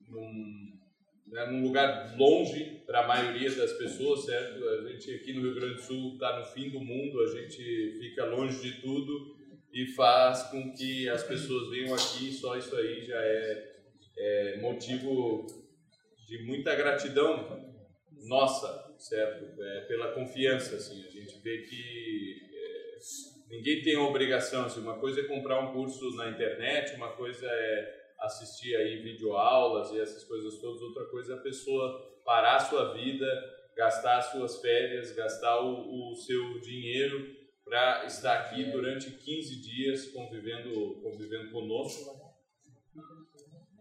num, 0.09 0.79
né, 1.27 1.45
num 1.45 1.61
lugar 1.61 2.17
longe 2.17 2.81
para 2.87 3.03
a 3.03 3.07
maioria 3.07 3.51
das 3.51 3.73
pessoas, 3.73 4.25
certo? 4.25 4.67
A 4.67 4.91
gente 4.91 5.13
aqui 5.13 5.31
no 5.31 5.41
Rio 5.41 5.55
Grande 5.55 5.75
do 5.75 5.81
Sul 5.81 6.13
está 6.13 6.39
no 6.39 6.45
fim 6.45 6.71
do 6.71 6.79
mundo, 6.79 7.21
a 7.21 7.27
gente 7.27 7.97
fica 7.99 8.25
longe 8.25 8.61
de 8.61 8.81
tudo 8.81 9.34
e 9.75 9.85
faz 9.87 10.43
com 10.43 10.71
que 10.71 11.09
as 11.09 11.21
pessoas 11.23 11.69
venham 11.69 11.93
aqui, 11.93 12.31
só 12.31 12.57
isso 12.57 12.73
aí 12.77 13.03
já 13.03 13.17
é, 13.17 13.75
é 14.17 14.57
motivo 14.61 15.45
de 16.25 16.41
muita 16.43 16.73
gratidão 16.73 17.75
nossa, 18.23 18.95
certo? 18.97 19.61
É, 19.61 19.81
pela 19.81 20.13
confiança, 20.13 20.77
assim, 20.77 21.05
a 21.05 21.09
gente 21.11 21.37
vê 21.39 21.57
que 21.63 22.37
é, 22.53 22.97
ninguém 23.49 23.83
tem 23.83 23.97
a 23.97 24.01
obrigação, 24.01 24.63
assim, 24.63 24.79
uma 24.79 24.97
coisa 24.97 25.19
é 25.19 25.25
comprar 25.25 25.59
um 25.59 25.73
curso 25.73 26.09
na 26.15 26.29
internet, 26.29 26.95
uma 26.95 27.11
coisa 27.11 27.45
é 27.45 28.05
assistir 28.21 28.77
aí 28.77 29.01
videoaulas 29.03 29.91
e 29.91 29.99
essas 29.99 30.23
coisas 30.23 30.57
todas, 30.57 30.81
outra 30.81 31.03
coisa 31.07 31.33
é 31.33 31.35
a 31.35 31.41
pessoa 31.41 32.21
parar 32.23 32.55
a 32.55 32.59
sua 32.59 32.93
vida, 32.93 33.27
gastar 33.75 34.19
as 34.19 34.27
suas 34.27 34.61
férias, 34.61 35.11
gastar 35.11 35.59
o, 35.59 36.11
o 36.11 36.15
seu 36.15 36.61
dinheiro 36.61 37.43
para 37.65 38.05
estar 38.05 38.39
aqui 38.41 38.63
durante 38.65 39.09
15 39.09 39.55
dias 39.61 40.05
convivendo, 40.11 41.01
convivendo 41.01 41.49
conosco. 41.51 42.23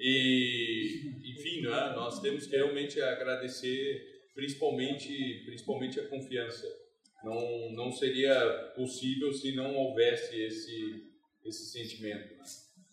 E, 0.01 1.13
enfim, 1.23 1.61
né, 1.61 1.93
nós 1.95 2.21
temos 2.21 2.47
que 2.47 2.57
realmente 2.57 3.01
agradecer 3.01 4.15
principalmente, 4.35 5.43
principalmente 5.45 6.01
a 6.01 6.09
confiança. 6.09 6.67
Não, 7.23 7.71
não 7.73 7.93
seria 7.93 8.73
possível 8.75 9.33
se 9.33 9.55
não 9.55 9.75
houvesse 9.77 10.43
esse, 10.43 11.13
esse 11.45 11.67
sentimento. 11.67 12.35
Né? 12.37 12.45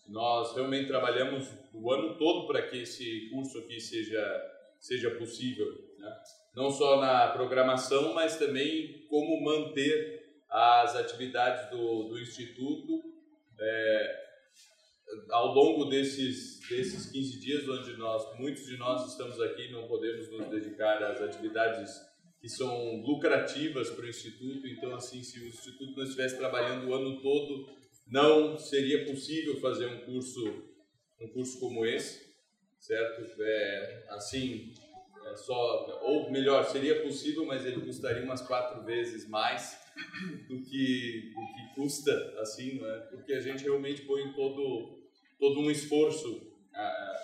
Nós 0.07 0.53
realmente 0.53 0.87
trabalhamos 0.87 1.47
o 1.73 1.91
ano 1.91 2.17
todo 2.17 2.47
para 2.47 2.61
que 2.67 2.77
esse 2.77 3.29
curso 3.29 3.57
aqui 3.59 3.79
seja, 3.79 4.51
seja 4.79 5.11
possível. 5.11 5.67
Né? 5.97 6.15
Não 6.55 6.69
só 6.69 6.99
na 6.99 7.29
programação, 7.29 8.13
mas 8.13 8.37
também 8.37 9.05
como 9.09 9.41
manter 9.43 10.20
as 10.51 10.95
atividades 10.97 11.69
do, 11.69 12.09
do 12.09 12.19
Instituto 12.19 13.01
é, 13.59 14.21
ao 15.29 15.53
longo 15.53 15.85
desses, 15.85 16.59
desses 16.67 17.09
15 17.11 17.39
dias, 17.39 17.69
onde 17.69 17.95
nós, 17.97 18.37
muitos 18.37 18.65
de 18.65 18.77
nós 18.77 19.09
estamos 19.09 19.39
aqui, 19.41 19.71
não 19.71 19.87
podemos 19.87 20.29
nos 20.29 20.47
dedicar 20.47 21.01
às 21.03 21.21
atividades 21.21 22.01
que 22.39 22.49
são 22.49 23.01
lucrativas 23.01 23.89
para 23.91 24.05
o 24.05 24.09
Instituto, 24.09 24.67
então, 24.67 24.95
assim, 24.95 25.21
se 25.23 25.39
o 25.39 25.47
Instituto 25.47 25.95
não 25.95 26.03
estivesse 26.03 26.37
trabalhando 26.37 26.87
o 26.87 26.95
ano 26.95 27.21
todo, 27.21 27.69
não 28.07 28.57
seria 28.57 29.05
possível 29.05 29.59
fazer 29.61 29.85
um 29.85 29.99
curso, 29.99 30.63
um 31.19 31.27
curso 31.27 31.59
como 31.59 31.85
esse, 31.85 32.31
certo? 32.79 33.41
É, 33.41 34.05
assim, 34.09 34.73
é 35.31 35.35
só, 35.37 35.99
ou 36.03 36.31
melhor, 36.31 36.63
seria 36.65 37.01
possível, 37.01 37.45
mas 37.45 37.65
ele 37.65 37.81
custaria 37.81 38.23
umas 38.23 38.41
quatro 38.41 38.83
vezes 38.83 39.27
mais 39.27 39.79
do 40.47 40.61
que, 40.61 41.33
do 41.33 41.45
que 41.53 41.75
custa, 41.75 42.35
assim, 42.39 42.79
não 42.79 42.89
é? 42.89 42.99
Porque 42.99 43.33
a 43.33 43.39
gente 43.39 43.63
realmente 43.63 44.01
põe 44.03 44.31
todo 44.33 44.99
todo 45.39 45.59
um 45.59 45.71
esforço 45.71 46.51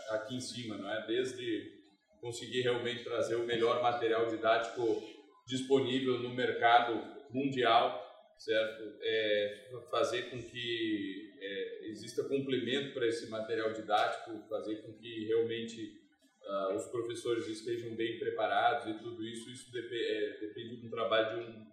aqui 0.10 0.36
em 0.36 0.40
cima, 0.40 0.76
não 0.76 0.92
é? 0.92 1.06
Desde 1.06 1.78
conseguir 2.20 2.62
realmente 2.62 3.04
trazer 3.04 3.36
o 3.36 3.46
melhor 3.46 3.82
material 3.82 4.28
didático 4.28 5.04
disponível 5.46 6.20
no 6.20 6.34
mercado 6.34 7.00
mundial, 7.30 8.36
certo? 8.38 8.98
É, 9.02 9.70
fazer 9.92 10.30
com 10.30 10.42
que 10.42 11.36
é, 11.40 11.88
exista 11.90 12.24
complemento 12.24 12.94
para 12.94 13.08
esse 13.08 13.30
material 13.30 13.72
didático, 13.72 14.44
fazer 14.50 14.78
com 14.78 14.94
que 14.94 15.26
realmente 15.26 16.02
uh, 16.48 16.76
os 16.76 16.86
professores 16.88 17.48
estejam 17.48 17.96
bem 17.96 18.18
preparados 18.18 18.88
e 18.88 19.00
tudo 19.00 19.24
isso, 19.26 19.50
isso 19.50 19.72
dep 19.72 19.92
é, 19.94 20.40
depende 20.40 20.78
de 20.78 20.88
um 20.88 20.90
trabalho 20.90 21.42
de 21.42 21.50
um, 21.50 21.68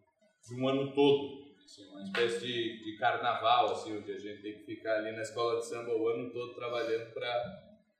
de 0.49 0.61
um 0.61 0.69
ano 0.69 0.95
todo, 0.95 1.55
assim, 1.65 1.89
uma 1.91 2.03
espécie 2.03 2.41
de, 2.41 2.85
de 2.85 2.97
carnaval, 2.99 3.73
assim, 3.73 3.97
onde 3.97 4.13
a 4.13 4.19
gente 4.19 4.43
tem 4.43 4.59
que 4.59 4.65
ficar 4.65 4.99
ali 4.99 5.13
na 5.13 5.23
escola 5.23 5.59
de 5.59 5.67
samba 5.67 5.95
o 5.95 6.09
ano 6.09 6.33
todo 6.33 6.55
trabalhando 6.55 7.13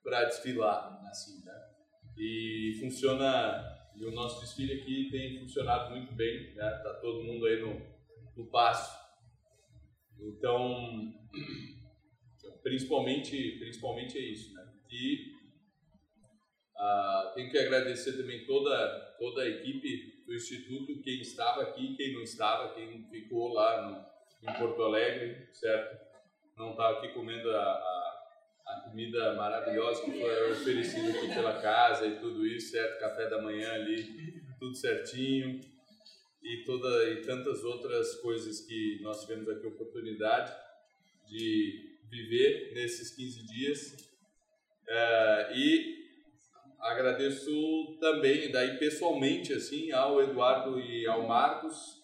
para 0.03 0.23
desfilar, 0.25 1.01
assim, 1.09 1.43
né? 1.43 1.53
E 2.17 2.77
funciona, 2.79 3.89
e 3.95 4.05
o 4.05 4.11
nosso 4.11 4.41
desfile 4.41 4.81
aqui 4.81 5.09
tem 5.11 5.39
funcionado 5.39 5.91
muito 5.91 6.13
bem, 6.13 6.53
né? 6.53 6.69
Tá 6.83 6.93
todo 7.01 7.23
mundo 7.23 7.45
aí 7.45 7.59
no, 7.61 7.81
no 8.37 8.49
passo. 8.49 9.03
Então, 10.19 11.13
principalmente, 12.63 13.57
principalmente 13.59 14.17
é 14.17 14.21
isso, 14.21 14.53
né? 14.53 14.65
E 14.89 15.34
ah, 16.77 17.31
tenho 17.33 17.49
que 17.49 17.57
agradecer 17.57 18.13
também 18.17 18.45
toda, 18.45 19.15
toda 19.17 19.43
a 19.43 19.47
equipe 19.47 20.23
do 20.25 20.33
Instituto, 20.33 21.01
quem 21.01 21.21
estava 21.21 21.61
aqui, 21.61 21.95
quem 21.95 22.13
não 22.13 22.21
estava, 22.21 22.73
quem 22.73 23.07
ficou 23.09 23.53
lá 23.53 23.81
no, 23.81 24.49
em 24.49 24.53
Porto 24.53 24.83
Alegre, 24.83 25.47
certo? 25.53 26.03
Não 26.57 26.71
estava 26.71 26.97
aqui 26.97 27.09
comendo 27.09 27.49
a, 27.51 27.61
a, 27.61 28.23
a, 28.67 28.81
comida 28.89 29.33
maravilhosa 29.35 30.03
que 30.03 30.19
foi 30.19 30.51
oferecida 30.51 31.17
aqui 31.17 31.27
pela 31.33 31.61
casa 31.61 32.07
e 32.07 32.19
tudo 32.19 32.45
isso, 32.45 32.71
certo? 32.71 32.99
Café 32.99 33.29
da 33.29 33.41
manhã 33.41 33.71
ali, 33.73 34.41
tudo 34.59 34.75
certinho. 34.75 35.61
e, 36.43 36.63
toda, 36.63 37.09
e 37.09 37.21
tantas 37.21 37.63
outras 37.63 38.15
coisas 38.15 38.61
que 38.61 38.99
nós 39.01 39.21
tivemos 39.21 39.47
aqui 39.49 39.65
a 39.65 39.69
oportunidade 39.69 40.53
de 41.27 41.97
viver 42.09 42.73
nesses 42.73 43.15
15 43.15 43.45
dias. 43.45 44.15
É, 44.87 45.51
e 45.55 46.04
agradeço 46.85 47.97
também, 47.99 48.51
daí 48.51 48.77
pessoalmente, 48.77 49.53
assim, 49.53 49.91
ao 49.91 50.21
Eduardo 50.21 50.79
e 50.79 51.05
ao 51.07 51.27
Marcos, 51.27 52.03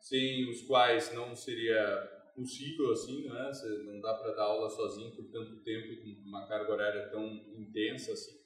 sem 0.00 0.48
os 0.50 0.62
quais 0.62 1.12
não 1.14 1.34
seria 1.34 2.12
possível, 2.34 2.92
assim, 2.92 3.28
né? 3.28 3.50
Não 3.84 4.00
dá 4.00 4.14
para 4.14 4.32
dar 4.32 4.44
aula 4.44 4.68
sozinho 4.68 5.10
por 5.12 5.24
tanto 5.30 5.56
tempo, 5.62 6.02
com 6.02 6.28
uma 6.28 6.46
carga 6.46 6.70
horária 6.70 7.08
tão 7.08 7.24
intensa, 7.56 8.12
assim, 8.12 8.38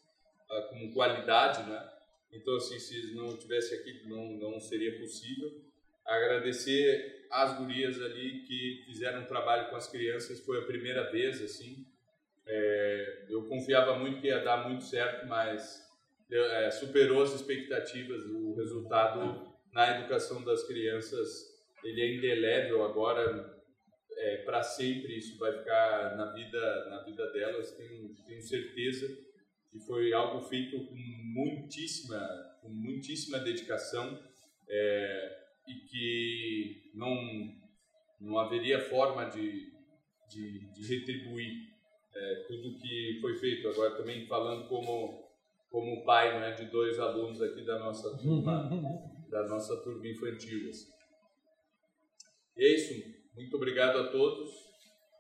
ah, 0.50 0.62
com 0.70 0.92
qualidade, 0.92 1.68
né? 1.68 1.90
Então, 2.32 2.54
assim, 2.56 2.78
se 2.78 3.14
não 3.14 3.36
tivesse 3.36 3.74
aqui, 3.74 4.06
não, 4.06 4.32
não 4.38 4.60
seria 4.60 4.98
possível. 4.98 5.50
Agradecer 6.06 7.26
às 7.30 7.58
gurias 7.58 8.00
ali 8.00 8.42
que 8.42 8.84
fizeram 8.86 9.22
um 9.22 9.26
trabalho 9.26 9.68
com 9.68 9.76
as 9.76 9.88
crianças, 9.88 10.40
foi 10.40 10.58
a 10.58 10.66
primeira 10.66 11.10
vez, 11.10 11.42
assim. 11.42 11.84
É, 12.52 13.26
eu 13.28 13.46
confiava 13.46 13.96
muito 13.96 14.20
que 14.20 14.26
ia 14.26 14.40
dar 14.40 14.68
muito 14.68 14.82
certo, 14.82 15.24
mas 15.28 15.88
é, 16.32 16.68
superou 16.70 17.22
as 17.22 17.32
expectativas. 17.32 18.26
O 18.26 18.54
resultado 18.56 19.48
na 19.72 19.98
educação 19.98 20.42
das 20.42 20.66
crianças, 20.66 21.28
ele 21.84 22.00
é 22.00 22.16
indelével 22.16 22.84
agora, 22.84 23.56
é, 24.16 24.38
para 24.38 24.64
sempre 24.64 25.16
isso 25.16 25.38
vai 25.38 25.56
ficar 25.58 26.16
na 26.16 26.32
vida, 26.32 26.86
na 26.90 27.04
vida 27.04 27.30
delas, 27.30 27.70
tenho, 27.76 28.14
tenho 28.26 28.42
certeza 28.42 29.06
que 29.70 29.78
foi 29.78 30.12
algo 30.12 30.40
feito 30.48 30.84
com 30.86 30.96
muitíssima, 30.96 32.20
com 32.60 32.68
muitíssima 32.68 33.38
dedicação 33.38 34.20
é, 34.68 35.38
e 35.68 35.74
que 35.88 36.90
não, 36.94 37.16
não 38.20 38.38
haveria 38.40 38.80
forma 38.80 39.26
de, 39.26 39.72
de, 40.28 40.72
de 40.72 40.96
retribuir 40.96 41.69
é, 42.14 42.44
tudo 42.46 42.76
que 42.78 43.18
foi 43.20 43.36
feito. 43.36 43.68
Agora 43.68 43.96
também 43.96 44.26
falando 44.26 44.68
como, 44.68 45.28
como 45.70 46.04
pai 46.04 46.38
né, 46.40 46.52
de 46.52 46.66
dois 46.66 46.98
alunos 46.98 47.40
aqui 47.40 47.64
da 47.64 47.78
nossa 47.78 48.16
turma, 48.16 48.68
da 49.30 49.46
nossa 49.48 49.76
turma 49.82 50.06
infantil. 50.06 50.68
Assim. 50.68 50.90
É 52.56 52.74
isso. 52.74 53.20
Muito 53.34 53.56
obrigado 53.56 53.98
a 53.98 54.08
todos 54.08 54.50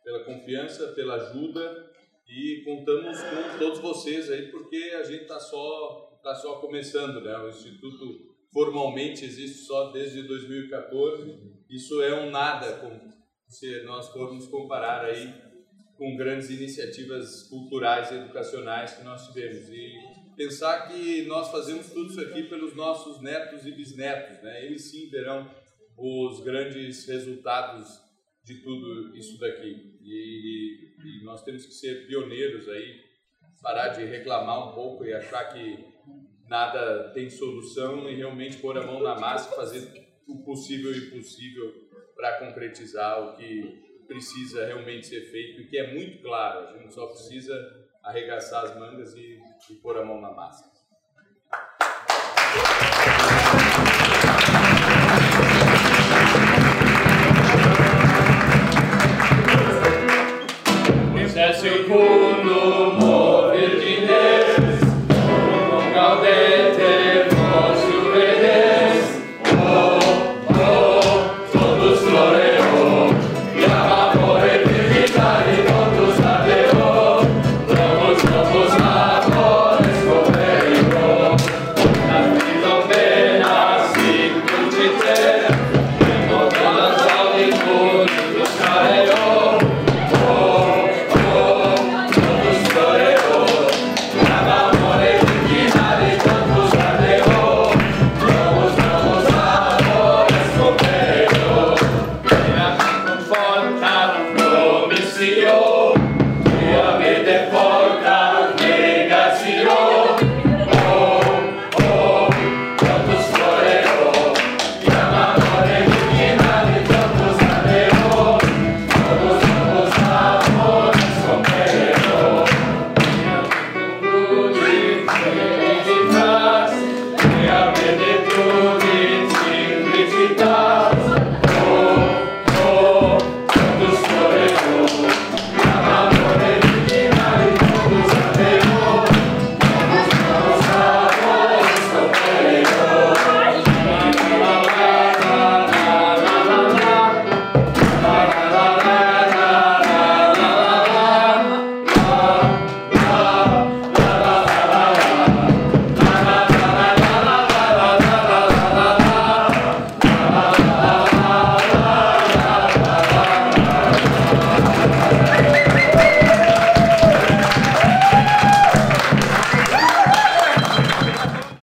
pela 0.04 0.24
confiança, 0.24 0.92
pela 0.92 1.14
ajuda 1.14 1.90
e 2.28 2.62
contamos 2.64 3.18
com 3.22 3.58
todos 3.58 3.78
vocês 3.80 4.30
aí, 4.30 4.50
porque 4.50 4.76
a 4.94 5.02
gente 5.02 5.22
está 5.22 5.38
só, 5.38 6.18
tá 6.22 6.34
só 6.34 6.60
começando, 6.60 7.20
né? 7.20 7.36
O 7.38 7.48
Instituto 7.48 8.30
formalmente 8.52 9.24
existe 9.24 9.64
só 9.64 9.90
desde 9.90 10.22
2014. 10.22 11.60
Isso 11.68 12.02
é 12.02 12.20
um 12.20 12.30
nada 12.30 12.80
se 13.48 13.82
nós 13.82 14.08
formos 14.08 14.46
comparar 14.46 15.04
aí 15.04 15.49
com 16.00 16.16
grandes 16.16 16.48
iniciativas 16.48 17.42
culturais 17.42 18.10
e 18.10 18.14
educacionais 18.14 18.94
que 18.94 19.04
nós 19.04 19.28
tivemos. 19.28 19.68
E 19.68 19.98
pensar 20.34 20.88
que 20.88 21.26
nós 21.26 21.50
fazemos 21.50 21.90
tudo 21.90 22.08
isso 22.08 22.22
aqui 22.22 22.44
pelos 22.44 22.74
nossos 22.74 23.20
netos 23.20 23.66
e 23.66 23.72
bisnetos, 23.72 24.42
né? 24.42 24.64
Eles 24.64 24.90
sim 24.90 25.10
verão 25.10 25.54
os 25.98 26.42
grandes 26.42 27.06
resultados 27.06 28.00
de 28.42 28.62
tudo 28.62 29.14
isso 29.14 29.38
daqui. 29.38 29.98
E, 30.00 31.20
e, 31.20 31.22
nós 31.22 31.44
temos 31.44 31.66
que 31.66 31.74
ser 31.74 32.06
pioneiros 32.06 32.66
aí, 32.70 32.98
parar 33.60 33.88
de 33.88 34.02
reclamar 34.06 34.70
um 34.70 34.74
pouco 34.74 35.04
e 35.04 35.12
achar 35.12 35.52
que 35.52 35.84
nada 36.48 37.10
tem 37.12 37.28
solução 37.28 38.08
e 38.08 38.14
realmente 38.14 38.56
pôr 38.56 38.78
a 38.78 38.86
mão 38.86 39.02
na 39.02 39.20
massa 39.20 39.52
e 39.52 39.56
fazer 39.56 39.86
o 40.26 40.42
possível 40.44 40.94
e 40.94 41.08
impossível 41.08 41.74
para 42.16 42.38
concretizar 42.38 43.22
o 43.22 43.36
que 43.36 43.89
precisa 44.10 44.66
realmente 44.66 45.06
ser 45.06 45.20
feito 45.30 45.60
e 45.60 45.66
que 45.66 45.78
é 45.78 45.94
muito 45.94 46.20
claro. 46.20 46.66
A 46.66 46.78
gente 46.78 46.92
só 46.92 47.06
precisa 47.06 47.54
arregaçar 48.02 48.64
as 48.64 48.76
mangas 48.76 49.14
e, 49.14 49.40
e 49.70 49.74
pôr 49.76 49.96
a 49.98 50.04
mão 50.04 50.20
na 50.20 50.32
massa. 50.32 50.68